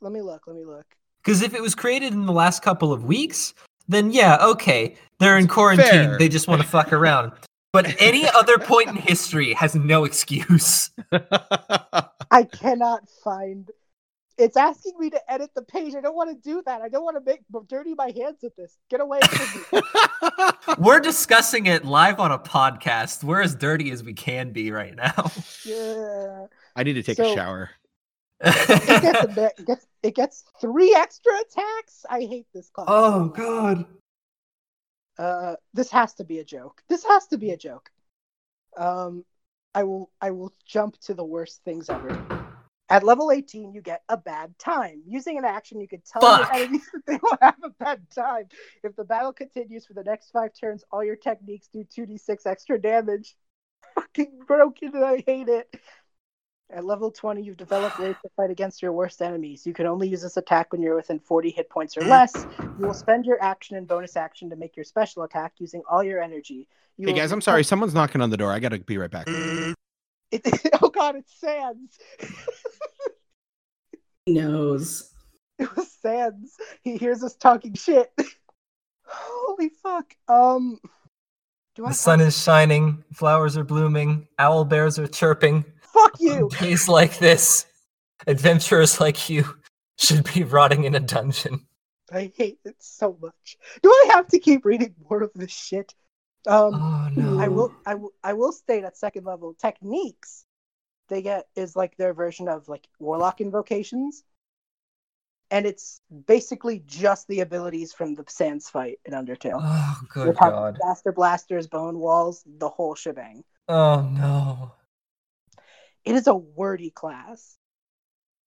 let 0.00 0.12
me 0.12 0.20
look. 0.20 0.46
Let 0.46 0.56
me 0.56 0.64
look. 0.64 0.86
Because 1.22 1.42
if 1.42 1.54
it 1.54 1.62
was 1.62 1.74
created 1.74 2.12
in 2.12 2.26
the 2.26 2.32
last 2.32 2.62
couple 2.62 2.92
of 2.92 3.04
weeks, 3.04 3.54
then 3.88 4.10
yeah, 4.10 4.38
okay, 4.40 4.96
they're 5.18 5.38
in 5.38 5.48
quarantine. 5.48 5.86
Fair. 5.86 6.18
They 6.18 6.28
just 6.28 6.48
want 6.48 6.62
to 6.62 6.68
fuck 6.68 6.92
around. 6.92 7.32
But 7.72 8.00
any 8.00 8.26
other 8.26 8.58
point 8.58 8.88
in 8.88 8.96
history 8.96 9.52
has 9.54 9.74
no 9.74 10.04
excuse. 10.04 10.90
I 12.30 12.44
cannot 12.44 13.08
find. 13.22 13.68
It's 14.38 14.56
asking 14.56 14.92
me 14.98 15.10
to 15.10 15.32
edit 15.32 15.50
the 15.54 15.62
page. 15.62 15.94
I 15.96 16.00
don't 16.00 16.14
want 16.14 16.30
to 16.30 16.48
do 16.48 16.62
that. 16.64 16.80
I 16.80 16.88
don't 16.88 17.02
want 17.04 17.16
to 17.16 17.22
make 17.30 17.40
dirty 17.68 17.94
my 17.94 18.12
hands 18.16 18.38
with 18.42 18.54
this. 18.56 18.78
Get 18.88 19.00
away 19.00 19.18
from 19.28 19.80
me. 19.80 19.82
We're 20.78 21.00
discussing 21.00 21.66
it 21.66 21.84
live 21.84 22.20
on 22.20 22.30
a 22.32 22.38
podcast. 22.38 23.24
We're 23.24 23.42
as 23.42 23.54
dirty 23.56 23.90
as 23.90 24.02
we 24.04 24.14
can 24.14 24.52
be 24.52 24.70
right 24.70 24.94
now. 24.94 25.30
yeah. 25.64 26.46
I 26.76 26.84
need 26.84 26.94
to 26.94 27.02
take 27.02 27.16
So- 27.16 27.32
a 27.32 27.34
shower. 27.34 27.70
It 28.40 29.02
gets, 29.02 29.36
a 29.36 29.46
it 29.58 29.66
gets 29.66 29.86
it 30.04 30.14
gets 30.14 30.44
three 30.60 30.94
extra 30.94 31.32
attacks. 31.40 32.06
I 32.08 32.20
hate 32.20 32.46
this 32.54 32.70
class. 32.70 32.86
oh 32.88 33.28
god. 33.30 33.84
Uh, 35.18 35.56
this 35.74 35.90
has 35.90 36.14
to 36.14 36.24
be 36.24 36.38
a 36.38 36.44
joke. 36.44 36.82
This 36.88 37.04
has 37.04 37.26
to 37.28 37.38
be 37.38 37.50
a 37.50 37.56
joke. 37.56 37.90
Um, 38.76 39.24
I 39.74 39.82
will 39.82 40.10
I 40.20 40.30
will 40.30 40.52
jump 40.66 40.98
to 41.02 41.14
the 41.14 41.24
worst 41.24 41.62
things 41.64 41.90
ever. 41.90 42.16
At 42.90 43.04
level 43.04 43.30
18, 43.30 43.74
you 43.74 43.82
get 43.82 44.02
a 44.08 44.16
bad 44.16 44.58
time. 44.58 45.02
Using 45.06 45.36
an 45.36 45.44
action, 45.44 45.78
you 45.78 45.88
can 45.88 46.00
tell 46.10 46.22
Fuck. 46.22 46.50
your 46.50 46.62
enemies 46.62 46.88
that 46.92 47.06
they 47.06 47.18
will 47.22 47.38
have 47.42 47.56
a 47.62 47.70
bad 47.70 48.00
time. 48.10 48.48
If 48.82 48.96
the 48.96 49.04
battle 49.04 49.32
continues 49.32 49.84
for 49.84 49.92
the 49.92 50.04
next 50.04 50.30
five 50.30 50.52
turns, 50.58 50.84
all 50.90 51.04
your 51.04 51.16
techniques 51.16 51.68
do 51.70 51.84
2d6 51.84 52.46
extra 52.46 52.80
damage. 52.80 53.36
Fucking 53.94 54.40
broken, 54.46 54.94
and 54.94 55.04
I 55.04 55.22
hate 55.26 55.48
it. 55.48 55.74
At 56.70 56.84
level 56.84 57.10
20, 57.10 57.40
you've 57.40 57.56
developed 57.56 57.98
ways 57.98 58.14
to 58.22 58.28
fight 58.36 58.50
against 58.50 58.82
your 58.82 58.92
worst 58.92 59.22
enemies. 59.22 59.66
You 59.66 59.72
can 59.72 59.86
only 59.86 60.06
use 60.06 60.20
this 60.20 60.36
attack 60.36 60.70
when 60.70 60.82
you're 60.82 60.96
within 60.96 61.18
40 61.18 61.50
hit 61.50 61.70
points 61.70 61.96
or 61.96 62.02
less. 62.02 62.46
You 62.58 62.86
will 62.86 62.92
spend 62.92 63.24
your 63.24 63.42
action 63.42 63.76
and 63.76 63.88
bonus 63.88 64.16
action 64.16 64.50
to 64.50 64.56
make 64.56 64.76
your 64.76 64.84
special 64.84 65.22
attack 65.22 65.54
using 65.58 65.82
all 65.90 66.04
your 66.04 66.22
energy. 66.22 66.68
You 66.98 67.08
Hey 67.08 67.14
guys, 67.14 67.32
I'm 67.32 67.40
sorry. 67.40 67.64
Someone's 67.64 67.94
knocking 67.94 68.20
on 68.20 68.28
the 68.28 68.36
door. 68.36 68.52
I 68.52 68.58
gotta 68.58 68.80
be 68.80 68.98
right 68.98 69.10
back. 69.10 69.28
It, 70.30 70.42
oh 70.82 70.90
god, 70.90 71.16
it's 71.16 71.32
Sans. 71.40 71.98
He 74.26 74.34
knows. 74.34 75.10
it 75.58 75.74
was 75.74 75.90
Sans. 76.02 76.54
He 76.82 76.98
hears 76.98 77.22
us 77.22 77.34
talking 77.34 77.72
shit. 77.72 78.12
Holy 79.04 79.70
fuck. 79.70 80.14
Um, 80.28 80.78
do 81.76 81.86
I 81.86 81.88
The 81.88 81.94
sun 81.94 82.20
is 82.20 82.36
shining, 82.36 83.04
flowers 83.14 83.56
are 83.56 83.64
blooming, 83.64 84.28
owl 84.38 84.66
bears 84.66 84.98
are 84.98 85.06
chirping. 85.06 85.64
Fuck 85.98 86.20
you? 86.20 86.48
Days 86.60 86.88
like 86.88 87.18
this, 87.18 87.66
adventurers 88.26 89.00
like 89.00 89.28
you 89.28 89.44
should 89.98 90.32
be 90.32 90.44
rotting 90.44 90.84
in 90.84 90.94
a 90.94 91.00
dungeon. 91.00 91.66
I 92.12 92.32
hate 92.36 92.58
it 92.64 92.76
so 92.78 93.16
much. 93.20 93.58
Do 93.82 93.90
I 93.90 94.08
have 94.12 94.28
to 94.28 94.38
keep 94.38 94.64
reading 94.64 94.94
more 95.10 95.22
of 95.22 95.30
this 95.34 95.50
shit? 95.50 95.94
Um, 96.46 96.74
Oh 96.74 97.08
no. 97.14 97.38
I 97.38 97.48
will. 97.48 97.74
I 97.84 97.94
will. 97.94 98.12
I 98.22 98.32
will 98.32 98.52
state 98.52 98.84
at 98.84 98.96
second 98.96 99.24
level 99.24 99.54
techniques. 99.54 100.44
They 101.08 101.22
get 101.22 101.48
is 101.56 101.74
like 101.74 101.96
their 101.96 102.14
version 102.14 102.48
of 102.48 102.68
like 102.68 102.86
warlock 102.98 103.40
invocations, 103.40 104.22
and 105.50 105.66
it's 105.66 106.00
basically 106.26 106.82
just 106.86 107.26
the 107.28 107.40
abilities 107.40 107.92
from 107.92 108.14
the 108.14 108.24
Sans 108.28 108.68
fight 108.68 108.98
in 109.04 109.14
Undertale. 109.14 109.60
Oh 109.62 110.00
good 110.08 110.36
god. 110.36 110.78
Gaster 110.80 111.12
blasters, 111.12 111.66
bone 111.66 111.98
walls, 111.98 112.42
the 112.46 112.68
whole 112.68 112.94
shebang. 112.94 113.42
Oh 113.68 114.08
no. 114.12 114.72
It 116.04 116.14
is 116.14 116.26
a 116.26 116.34
wordy 116.34 116.90
class. 116.90 117.58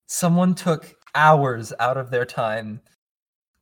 Someone 0.07 0.55
took 0.55 0.93
hours 1.15 1.73
out 1.79 1.97
of 1.97 2.09
their 2.09 2.25
time 2.25 2.81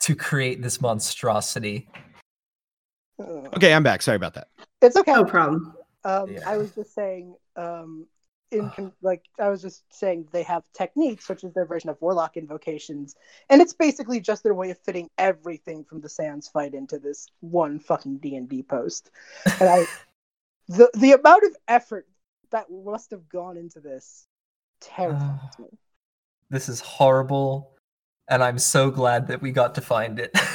to 0.01 0.15
create 0.15 0.61
this 0.61 0.81
monstrosity. 0.81 1.87
Okay, 3.19 3.73
I'm 3.73 3.83
back. 3.83 4.01
Sorry 4.01 4.15
about 4.15 4.33
that. 4.35 4.47
It's 4.81 4.95
okay. 4.95 5.13
No 5.13 5.25
problem. 5.25 5.75
Um, 6.03 6.31
Yeah. 6.31 6.49
I 6.49 6.57
was 6.57 6.73
just 6.73 6.93
saying, 6.93 7.35
um, 7.55 8.07
in 8.51 8.91
like 9.01 9.25
I 9.39 9.49
was 9.49 9.61
just 9.61 9.83
saying, 9.93 10.27
they 10.31 10.43
have 10.43 10.63
techniques, 10.73 11.29
which 11.29 11.43
is 11.43 11.53
their 11.53 11.65
version 11.65 11.89
of 11.89 12.01
warlock 12.01 12.37
invocations, 12.37 13.15
and 13.49 13.61
it's 13.61 13.73
basically 13.73 14.19
just 14.19 14.43
their 14.43 14.53
way 14.53 14.71
of 14.71 14.77
fitting 14.79 15.09
everything 15.17 15.83
from 15.83 16.01
the 16.01 16.09
Sans 16.09 16.47
fight 16.47 16.73
into 16.73 16.97
this 16.97 17.27
one 17.41 17.79
fucking 17.79 18.17
D 18.17 18.35
and 18.35 18.49
D 18.49 18.63
post. 18.63 19.11
And 19.59 19.69
I, 19.69 19.85
the 20.67 20.89
the 20.95 21.11
amount 21.11 21.43
of 21.43 21.55
effort 21.67 22.07
that 22.51 22.67
must 22.71 23.11
have 23.11 23.27
gone 23.29 23.57
into 23.57 23.79
this 23.79 24.27
terrifies 24.81 25.57
me. 25.59 25.67
This 26.49 26.69
is 26.69 26.79
horrible, 26.81 27.77
and 28.29 28.43
I'm 28.43 28.59
so 28.59 28.91
glad 28.91 29.27
that 29.27 29.41
we 29.41 29.51
got 29.51 29.75
to 29.75 29.81
find 29.81 30.19
it. 30.19 30.35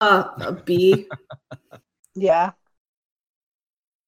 Uh, 0.00 0.30
a 0.40 0.52
B. 0.52 1.06
Yeah, 2.14 2.52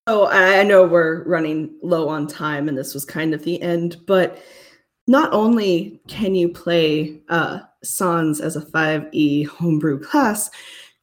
So 0.09 0.25
I 0.25 0.61
I 0.61 0.63
know 0.65 0.85
we're 0.87 1.25
running 1.25 1.77
low 1.83 2.09
on 2.09 2.27
time 2.27 2.69
and 2.69 2.77
this 2.77 2.95
was 2.95 3.05
kind 3.05 3.35
of 3.35 3.45
the 3.45 3.61
end, 3.63 3.97
but 4.07 4.43
not 5.07 5.33
only 5.33 6.01
can 6.09 6.35
you 6.35 6.49
play 6.49 7.21
uh, 7.29 7.61
Sans 7.83 8.41
as 8.41 8.57
a 8.57 8.61
5e 8.63 9.47
homebrew 9.47 10.01
class, 10.01 10.51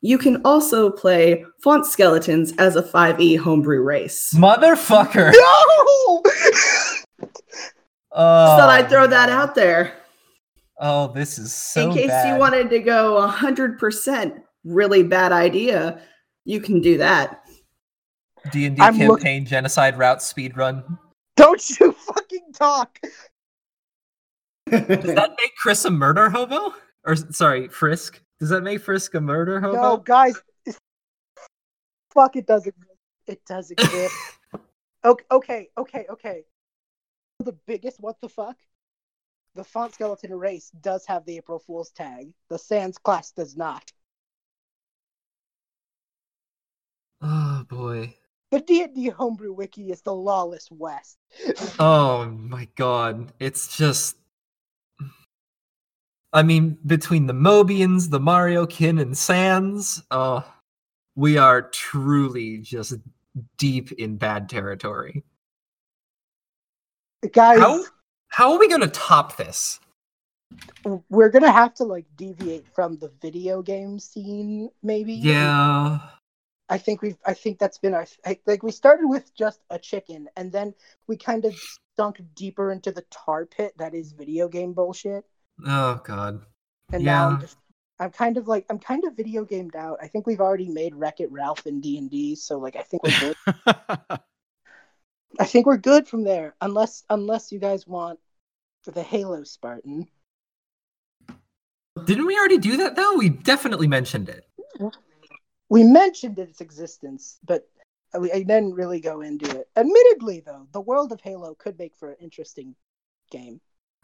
you 0.01 0.17
can 0.17 0.41
also 0.43 0.89
play 0.89 1.45
Font 1.63 1.85
Skeletons 1.85 2.53
as 2.57 2.75
a 2.75 2.81
5e 2.83 3.37
homebrew 3.37 3.81
race. 3.83 4.33
Motherfucker. 4.35 5.31
No! 5.33 6.23
Oh, 8.13 8.45
Just 8.45 8.59
thought 8.59 8.69
I'd 8.69 8.89
throw 8.89 9.07
that 9.07 9.29
out 9.29 9.55
there 9.55 9.93
Oh, 10.81 11.13
this 11.13 11.39
is 11.39 11.53
so 11.53 11.87
in 11.91 11.95
case 11.95 12.07
bad. 12.07 12.33
you 12.33 12.37
wanted 12.39 12.69
to 12.71 12.79
go 12.79 13.25
100% 13.31 14.41
really 14.65 15.01
bad 15.03 15.31
idea. 15.31 16.01
You 16.43 16.59
can 16.59 16.81
do 16.81 16.97
that. 16.97 17.41
D 18.51 18.65
and 18.65 18.75
D 18.75 18.81
I'm 18.81 18.97
look- 18.97 19.19
campaign 19.21 19.45
genocide 19.45 19.97
route 19.97 20.17
speedrun. 20.19 20.83
Don't 21.37 21.79
you 21.79 21.91
fucking 22.07 22.51
talk. 22.53 22.99
Does 24.69 24.87
that 24.87 25.29
make 25.41 25.55
Chris 25.61 25.85
a 25.85 25.89
murder 25.91 26.29
hobo? 26.31 26.73
Or 27.05 27.15
sorry, 27.15 27.69
Frisk? 27.69 28.21
Does 28.41 28.49
that 28.49 28.63
make 28.63 28.81
Frisk 28.81 29.13
a 29.13 29.21
murder 29.21 29.61
hobo? 29.61 29.79
No, 29.79 29.97
guys. 29.97 30.33
Fuck, 32.11 32.35
it 32.35 32.47
doesn't. 32.47 32.73
It 33.27 33.45
does 33.45 33.69
exist. 33.69 34.15
okay, 35.05 35.25
okay, 35.31 35.69
okay, 35.77 36.05
okay. 36.09 36.43
The 37.37 37.51
biggest 37.67 37.99
what 37.99 38.19
the 38.19 38.27
fuck? 38.27 38.57
The 39.53 39.63
font 39.63 39.93
skeleton 39.93 40.33
race 40.33 40.71
does 40.81 41.05
have 41.05 41.23
the 41.25 41.37
April 41.37 41.59
Fool's 41.59 41.91
tag. 41.91 42.33
The 42.49 42.57
Sans 42.57 42.97
class 42.97 43.31
does 43.31 43.55
not. 43.55 43.91
Oh 47.21 47.63
boy. 47.69 48.15
The 48.49 48.61
D&D 48.61 49.09
homebrew 49.09 49.53
wiki 49.53 49.91
is 49.91 50.01
the 50.01 50.15
lawless 50.15 50.67
west. 50.71 51.19
Oh 51.77 52.25
my 52.25 52.67
god. 52.75 53.33
It's 53.39 53.77
just 53.77 54.17
I 56.33 56.43
mean, 56.43 56.77
between 56.85 57.27
the 57.27 57.33
Mobians, 57.33 58.09
the 58.09 58.19
Mario 58.19 58.65
Kin, 58.65 58.99
and 58.99 59.17
Sans, 59.17 60.01
oh 60.11 60.45
we 61.15 61.37
are 61.37 61.61
truly 61.61 62.57
just 62.59 62.93
deep 63.57 63.91
in 63.93 64.17
bad 64.17 64.49
territory. 64.49 65.23
Guys, 67.33 67.59
How 67.59 67.83
how 68.29 68.53
are 68.53 68.59
we 68.59 68.69
gonna 68.69 68.87
top 68.87 69.37
this? 69.37 69.79
we're 71.09 71.29
gonna 71.29 71.51
have 71.51 71.73
to 71.75 71.83
like 71.83 72.05
deviate 72.15 72.67
from 72.73 72.97
the 72.97 73.11
video 73.21 73.61
game 73.61 73.99
scene, 73.99 74.69
maybe. 74.83 75.13
Yeah. 75.13 75.99
I 76.69 76.77
think 76.77 77.01
we've. 77.01 77.17
I 77.25 77.33
think 77.33 77.59
that's 77.59 77.77
been 77.77 77.93
our. 77.93 78.07
I, 78.25 78.39
like 78.47 78.63
we 78.63 78.71
started 78.71 79.07
with 79.07 79.35
just 79.35 79.59
a 79.69 79.77
chicken, 79.77 80.29
and 80.37 80.51
then 80.51 80.73
we 81.07 81.17
kind 81.17 81.43
of 81.43 81.53
sunk 81.97 82.21
deeper 82.33 82.71
into 82.71 82.91
the 82.91 83.03
tar 83.11 83.45
pit 83.45 83.73
that 83.77 83.93
is 83.93 84.13
video 84.13 84.47
game 84.47 84.71
bullshit. 84.73 85.25
Oh 85.65 86.01
god. 86.03 86.41
And 86.93 87.03
now 87.05 87.27
I'm 87.27 87.33
Yeah. 87.33 87.41
just. 87.41 87.57
I'm 87.99 88.11
kind 88.11 88.37
of 88.37 88.47
like 88.47 88.65
I'm 88.69 88.79
kind 88.79 89.03
of 89.05 89.15
video 89.15 89.45
gamed 89.45 89.75
out. 89.75 89.99
I 90.01 90.07
think 90.07 90.25
we've 90.25 90.41
already 90.41 90.69
made 90.69 90.95
Wreck 90.95 91.19
It 91.19 91.31
Ralph 91.31 91.67
in 91.67 91.81
D 91.81 91.97
and 91.99 92.09
D, 92.09 92.35
so 92.35 92.57
like 92.57 92.75
I 92.75 92.81
think 92.81 93.03
we're 93.03 93.19
good. 93.19 93.35
I 95.39 95.45
think 95.45 95.65
we're 95.65 95.77
good 95.77 96.07
from 96.07 96.23
there, 96.23 96.55
unless 96.61 97.03
unless 97.09 97.51
you 97.51 97.59
guys 97.59 97.85
want 97.85 98.19
the 98.85 99.03
Halo 99.03 99.43
Spartan. 99.43 100.07
Didn't 102.05 102.25
we 102.25 102.37
already 102.37 102.57
do 102.57 102.77
that 102.77 102.95
though? 102.95 103.15
We 103.15 103.29
definitely 103.29 103.87
mentioned 103.87 104.29
it. 104.29 104.47
We 105.69 105.83
mentioned 105.83 106.39
its 106.39 106.59
existence, 106.59 107.39
but 107.45 107.67
we 108.19 108.31
I 108.31 108.39
didn't 108.39 108.73
really 108.73 108.99
go 108.99 109.21
into 109.21 109.49
it. 109.59 109.69
Admittedly, 109.75 110.41
though, 110.41 110.67
the 110.71 110.81
world 110.81 111.11
of 111.11 111.21
Halo 111.21 111.55
could 111.55 111.77
make 111.77 111.95
for 111.95 112.09
an 112.11 112.17
interesting 112.19 112.75
game. 113.29 113.61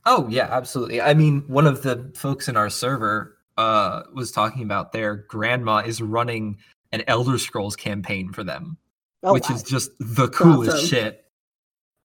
Oh 0.10 0.26
yeah, 0.30 0.48
absolutely. 0.50 1.02
I 1.02 1.14
mean, 1.14 1.44
one 1.48 1.68
of 1.68 1.84
the 1.84 2.12
folks 2.16 2.48
in 2.48 2.56
our 2.58 2.70
server 2.70 3.38
uh 3.58 4.04
was 4.14 4.32
talking 4.32 4.64
about 4.64 4.92
their 4.94 5.16
grandma 5.28 5.78
is 5.80 6.02
running 6.02 6.58
an 6.92 7.04
Elder 7.08 7.38
Scrolls 7.38 7.76
campaign 7.76 8.32
for 8.32 8.44
them, 8.44 8.78
Oh, 9.22 9.34
which 9.34 9.50
wow. 9.50 9.56
is 9.56 9.64
just 9.64 9.92
the 10.00 10.30
coolest 10.30 10.78
awesome. 10.78 10.88
shit. 10.88 11.26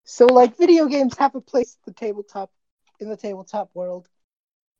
so 0.03 0.25
like 0.25 0.57
video 0.57 0.85
games 0.87 1.17
have 1.17 1.33
a 1.35 1.41
place 1.41 1.77
at 1.79 1.85
the 1.85 1.93
tabletop 1.97 2.51
in 2.99 3.07
the 3.09 3.15
tabletop 3.15 3.69
world, 3.73 4.09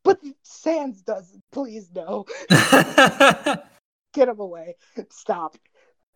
but 0.03 0.19
Sans 0.43 1.01
doesn't. 1.03 1.41
Please 1.51 1.89
no, 1.95 2.25
get 4.13 4.27
him 4.27 4.39
away. 4.39 4.75
Stop. 5.11 5.55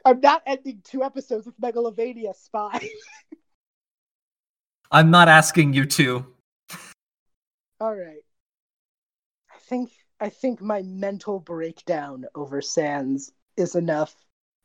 I'm 0.04 0.20
not 0.20 0.42
ending 0.46 0.82
two 0.84 1.04
episodes 1.04 1.46
with 1.46 1.60
Megalovania 1.62 2.36
Spy. 2.36 2.90
I'm 4.92 5.12
not 5.12 5.28
asking 5.30 5.74
you 5.74 5.86
to. 5.86 6.26
All 7.80 7.96
right. 7.96 8.24
I 9.54 9.58
think 9.70 9.92
I 10.20 10.30
think 10.30 10.62
my 10.62 10.82
mental 10.82 11.40
breakdown 11.40 12.26
over 12.36 12.62
Sans 12.62 13.32
is 13.56 13.76
enough 13.76 14.16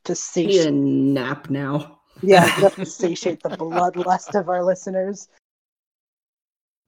to 0.05 0.17
Need 0.37 0.67
a 0.67 0.71
nap 0.71 1.51
now. 1.51 1.99
Yeah, 2.23 2.59
enough 2.59 2.75
to 2.77 2.85
satiate 3.01 3.43
the 3.43 3.49
bloodlust 3.51 4.39
of 4.39 4.49
our 4.51 4.63
listeners. 4.63 5.29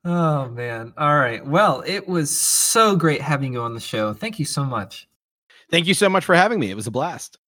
Oh 0.05 0.49
man. 0.51 0.93
All 0.99 1.17
right. 1.19 1.45
Well, 1.45 1.83
it 1.87 2.07
was 2.07 2.31
so 2.37 2.95
great 2.95 3.23
having 3.23 3.55
you 3.55 3.61
on 3.63 3.73
the 3.75 3.81
show. 3.81 4.13
Thank 4.13 4.39
you 4.39 4.45
so 4.45 4.65
much. 4.65 5.09
Thank 5.71 5.87
you 5.87 5.95
so 5.95 6.11
much 6.11 6.25
for 6.27 6.35
having 6.35 6.61
me. 6.61 6.71
It 6.71 6.75
was 6.77 6.87
a 6.87 6.91
blast. 6.91 7.39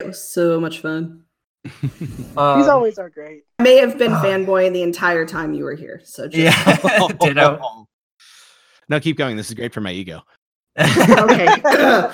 It 0.00 0.06
was 0.06 0.22
so 0.24 0.58
much 0.58 0.80
fun. 0.80 1.24
These 1.82 2.36
Um, 2.38 2.70
always 2.70 2.98
are 2.98 3.10
great. 3.10 3.44
I 3.58 3.64
may 3.64 3.76
have 3.76 3.98
been 3.98 4.12
Ah. 4.12 4.22
fanboying 4.24 4.72
the 4.72 4.82
entire 4.82 5.26
time 5.26 5.52
you 5.52 5.64
were 5.64 5.74
here. 5.74 6.00
So 6.04 6.26
just, 6.26 6.38
Yeah. 6.38 7.06
Ditto. 7.20 7.86
No, 8.90 9.00
keep 9.00 9.16
going. 9.16 9.36
This 9.36 9.48
is 9.48 9.54
great 9.54 9.72
for 9.72 9.80
my 9.80 9.92
ego. 9.92 10.20
okay. 10.78 11.46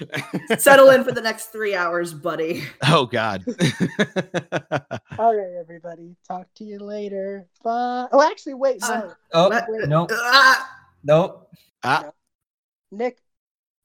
Settle 0.58 0.90
in 0.90 1.04
for 1.04 1.12
the 1.12 1.20
next 1.20 1.46
three 1.52 1.74
hours, 1.74 2.12
buddy. 2.14 2.64
oh 2.88 3.06
God. 3.06 3.44
All 5.18 5.36
right, 5.36 5.56
everybody. 5.60 6.16
Talk 6.26 6.46
to 6.56 6.64
you 6.64 6.78
later. 6.78 7.46
Bye. 7.62 8.06
Oh, 8.12 8.22
actually, 8.22 8.54
wait. 8.54 8.80
No. 8.82 8.88
Uh, 8.88 9.14
oh 9.32 9.48
What? 9.50 9.88
no, 9.88 10.06
Ah! 10.10 10.70
no. 11.04 11.42
ah, 11.84 12.10
Nick, 12.90 13.18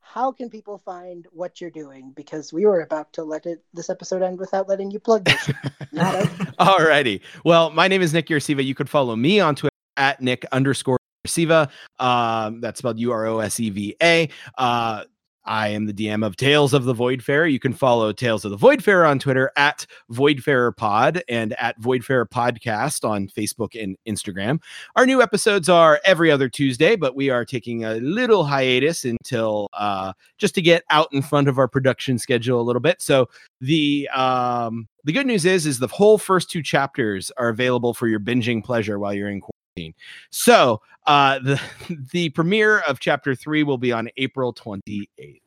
how 0.01 0.31
can 0.31 0.49
people 0.49 0.77
find 0.79 1.27
what 1.31 1.59
you're 1.61 1.69
doing? 1.71 2.11
Because 2.15 2.51
we 2.53 2.65
were 2.65 2.81
about 2.81 3.11
to 3.13 3.23
let 3.23 3.45
it 3.45 3.63
this 3.73 3.89
episode 3.89 4.21
end 4.23 4.39
without 4.39 4.67
letting 4.69 4.89
you 4.91 4.99
plug 4.99 5.25
this. 5.25 5.49
Not 5.91 6.15
a- 6.15 6.27
Alrighty. 6.59 7.21
Well, 7.43 7.69
my 7.71 7.87
name 7.87 8.01
is 8.03 8.13
Nick 8.13 8.27
Uroseva. 8.27 8.63
You 8.63 8.75
could 8.75 8.89
follow 8.89 9.15
me 9.15 9.39
on 9.39 9.55
Twitter 9.55 9.73
at 9.97 10.21
Nick 10.21 10.45
underscore 10.51 10.97
Uroseva. 11.29 11.69
Um, 11.99 12.61
that's 12.61 12.79
spelled 12.79 12.99
U 12.99 13.11
R 13.11 13.25
O 13.27 13.39
S 13.39 13.59
E 13.59 13.69
V 13.69 13.95
A. 14.01 14.29
Uh, 14.57 15.03
I 15.49 15.69
am 15.69 15.87
the 15.87 15.93
DM 15.93 16.23
of 16.23 16.35
Tales 16.35 16.75
of 16.75 16.83
the 16.83 16.93
Voidfarer. 16.93 17.51
You 17.51 17.59
can 17.59 17.73
follow 17.73 18.11
Tales 18.11 18.45
of 18.45 18.51
the 18.51 18.57
Voidfarer 18.57 19.09
on 19.09 19.17
Twitter 19.17 19.51
at 19.55 19.87
Voidfarer 20.11 20.77
Pod 20.77 21.23
and 21.27 21.53
at 21.53 21.79
Voidfarer 21.81 22.29
Podcast 22.29 23.07
on 23.07 23.27
Facebook 23.27 23.81
and 23.81 23.97
Instagram. 24.07 24.61
Our 24.95 25.07
new 25.07 25.23
episodes 25.23 25.67
are 25.67 25.99
every 26.05 26.29
other 26.29 26.49
Tuesday, 26.49 26.95
but 26.95 27.15
we 27.15 27.31
are 27.31 27.45
taking 27.45 27.83
a 27.83 27.95
little 27.95 28.43
hiatus 28.43 29.05
until 29.05 29.69
uh, 29.73 30.13
just 30.37 30.53
to 30.53 30.61
get 30.61 30.83
out 30.91 31.07
in 31.13 31.23
front 31.23 31.47
of 31.47 31.57
our 31.57 31.67
production 31.67 32.19
schedule 32.19 32.61
a 32.61 32.63
little 32.63 32.79
bit. 32.79 33.01
So 33.01 33.27
the 33.59 34.07
um 34.09 34.87
the 35.03 35.13
good 35.13 35.25
news 35.25 35.45
is 35.45 35.65
is 35.65 35.79
the 35.79 35.87
whole 35.87 36.19
first 36.19 36.51
two 36.51 36.61
chapters 36.61 37.31
are 37.37 37.49
available 37.49 37.95
for 37.95 38.07
your 38.07 38.19
binging 38.19 38.63
pleasure 38.63 38.99
while 38.99 39.13
you're 39.13 39.29
in 39.29 39.41
quarantine 39.79 39.93
so 40.29 40.81
uh 41.07 41.39
the 41.39 41.61
the 42.11 42.29
premiere 42.29 42.79
of 42.79 42.99
chapter 42.99 43.35
three 43.35 43.63
will 43.63 43.77
be 43.77 43.91
on 43.91 44.09
april 44.17 44.53
28th 44.53 45.41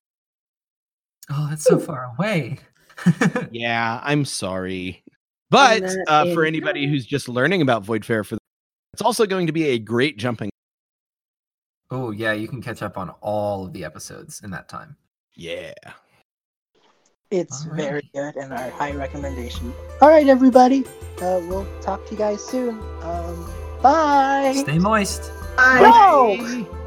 Oh, 1.31 1.47
that's 1.49 1.63
so 1.65 1.79
far 1.79 2.13
away. 2.19 2.59
yeah 3.53 4.01
i'm 4.03 4.25
sorry 4.25 5.03
but 5.51 5.83
uh 6.09 6.25
for 6.35 6.45
anybody 6.45 6.87
who's 6.87 7.07
just 7.07 7.29
learning 7.29 7.63
about 7.63 7.85
Voidfarer 7.85 8.27
for 8.27 8.35
the, 8.35 8.41
it's 8.93 9.03
also 9.03 9.25
going 9.25 9.47
to 9.47 9.53
be 9.53 9.65
a 9.69 9.79
great 9.79 10.19
jumping 10.19 10.51
oh 11.91 12.11
yeah, 12.11 12.33
you 12.33 12.49
can 12.49 12.61
catch 12.63 12.83
up 12.83 12.97
on 12.99 13.11
all 13.21 13.67
of 13.67 13.73
the 13.73 13.85
episodes 13.85 14.41
in 14.43 14.51
that 14.51 14.69
time. 14.69 14.97
yeah 15.37 15.73
It's 17.31 17.65
All 17.65 17.73
right. 17.73 17.81
very 17.81 18.11
good 18.15 18.37
and 18.37 18.53
our 18.53 18.71
high 18.71 18.93
recommendation. 18.93 19.73
All 20.01 20.09
right, 20.09 20.27
everybody. 20.29 20.85
Uh, 21.21 21.41
we'll 21.49 21.67
talk 21.81 22.05
to 22.07 22.13
you 22.13 22.19
guys 22.19 22.45
soon. 22.45 22.79
Um, 23.03 23.51
bye. 23.83 24.55
Stay 24.57 24.79
moist. 24.79 25.31
Bye. 25.57 26.39
Bro! 26.39 26.79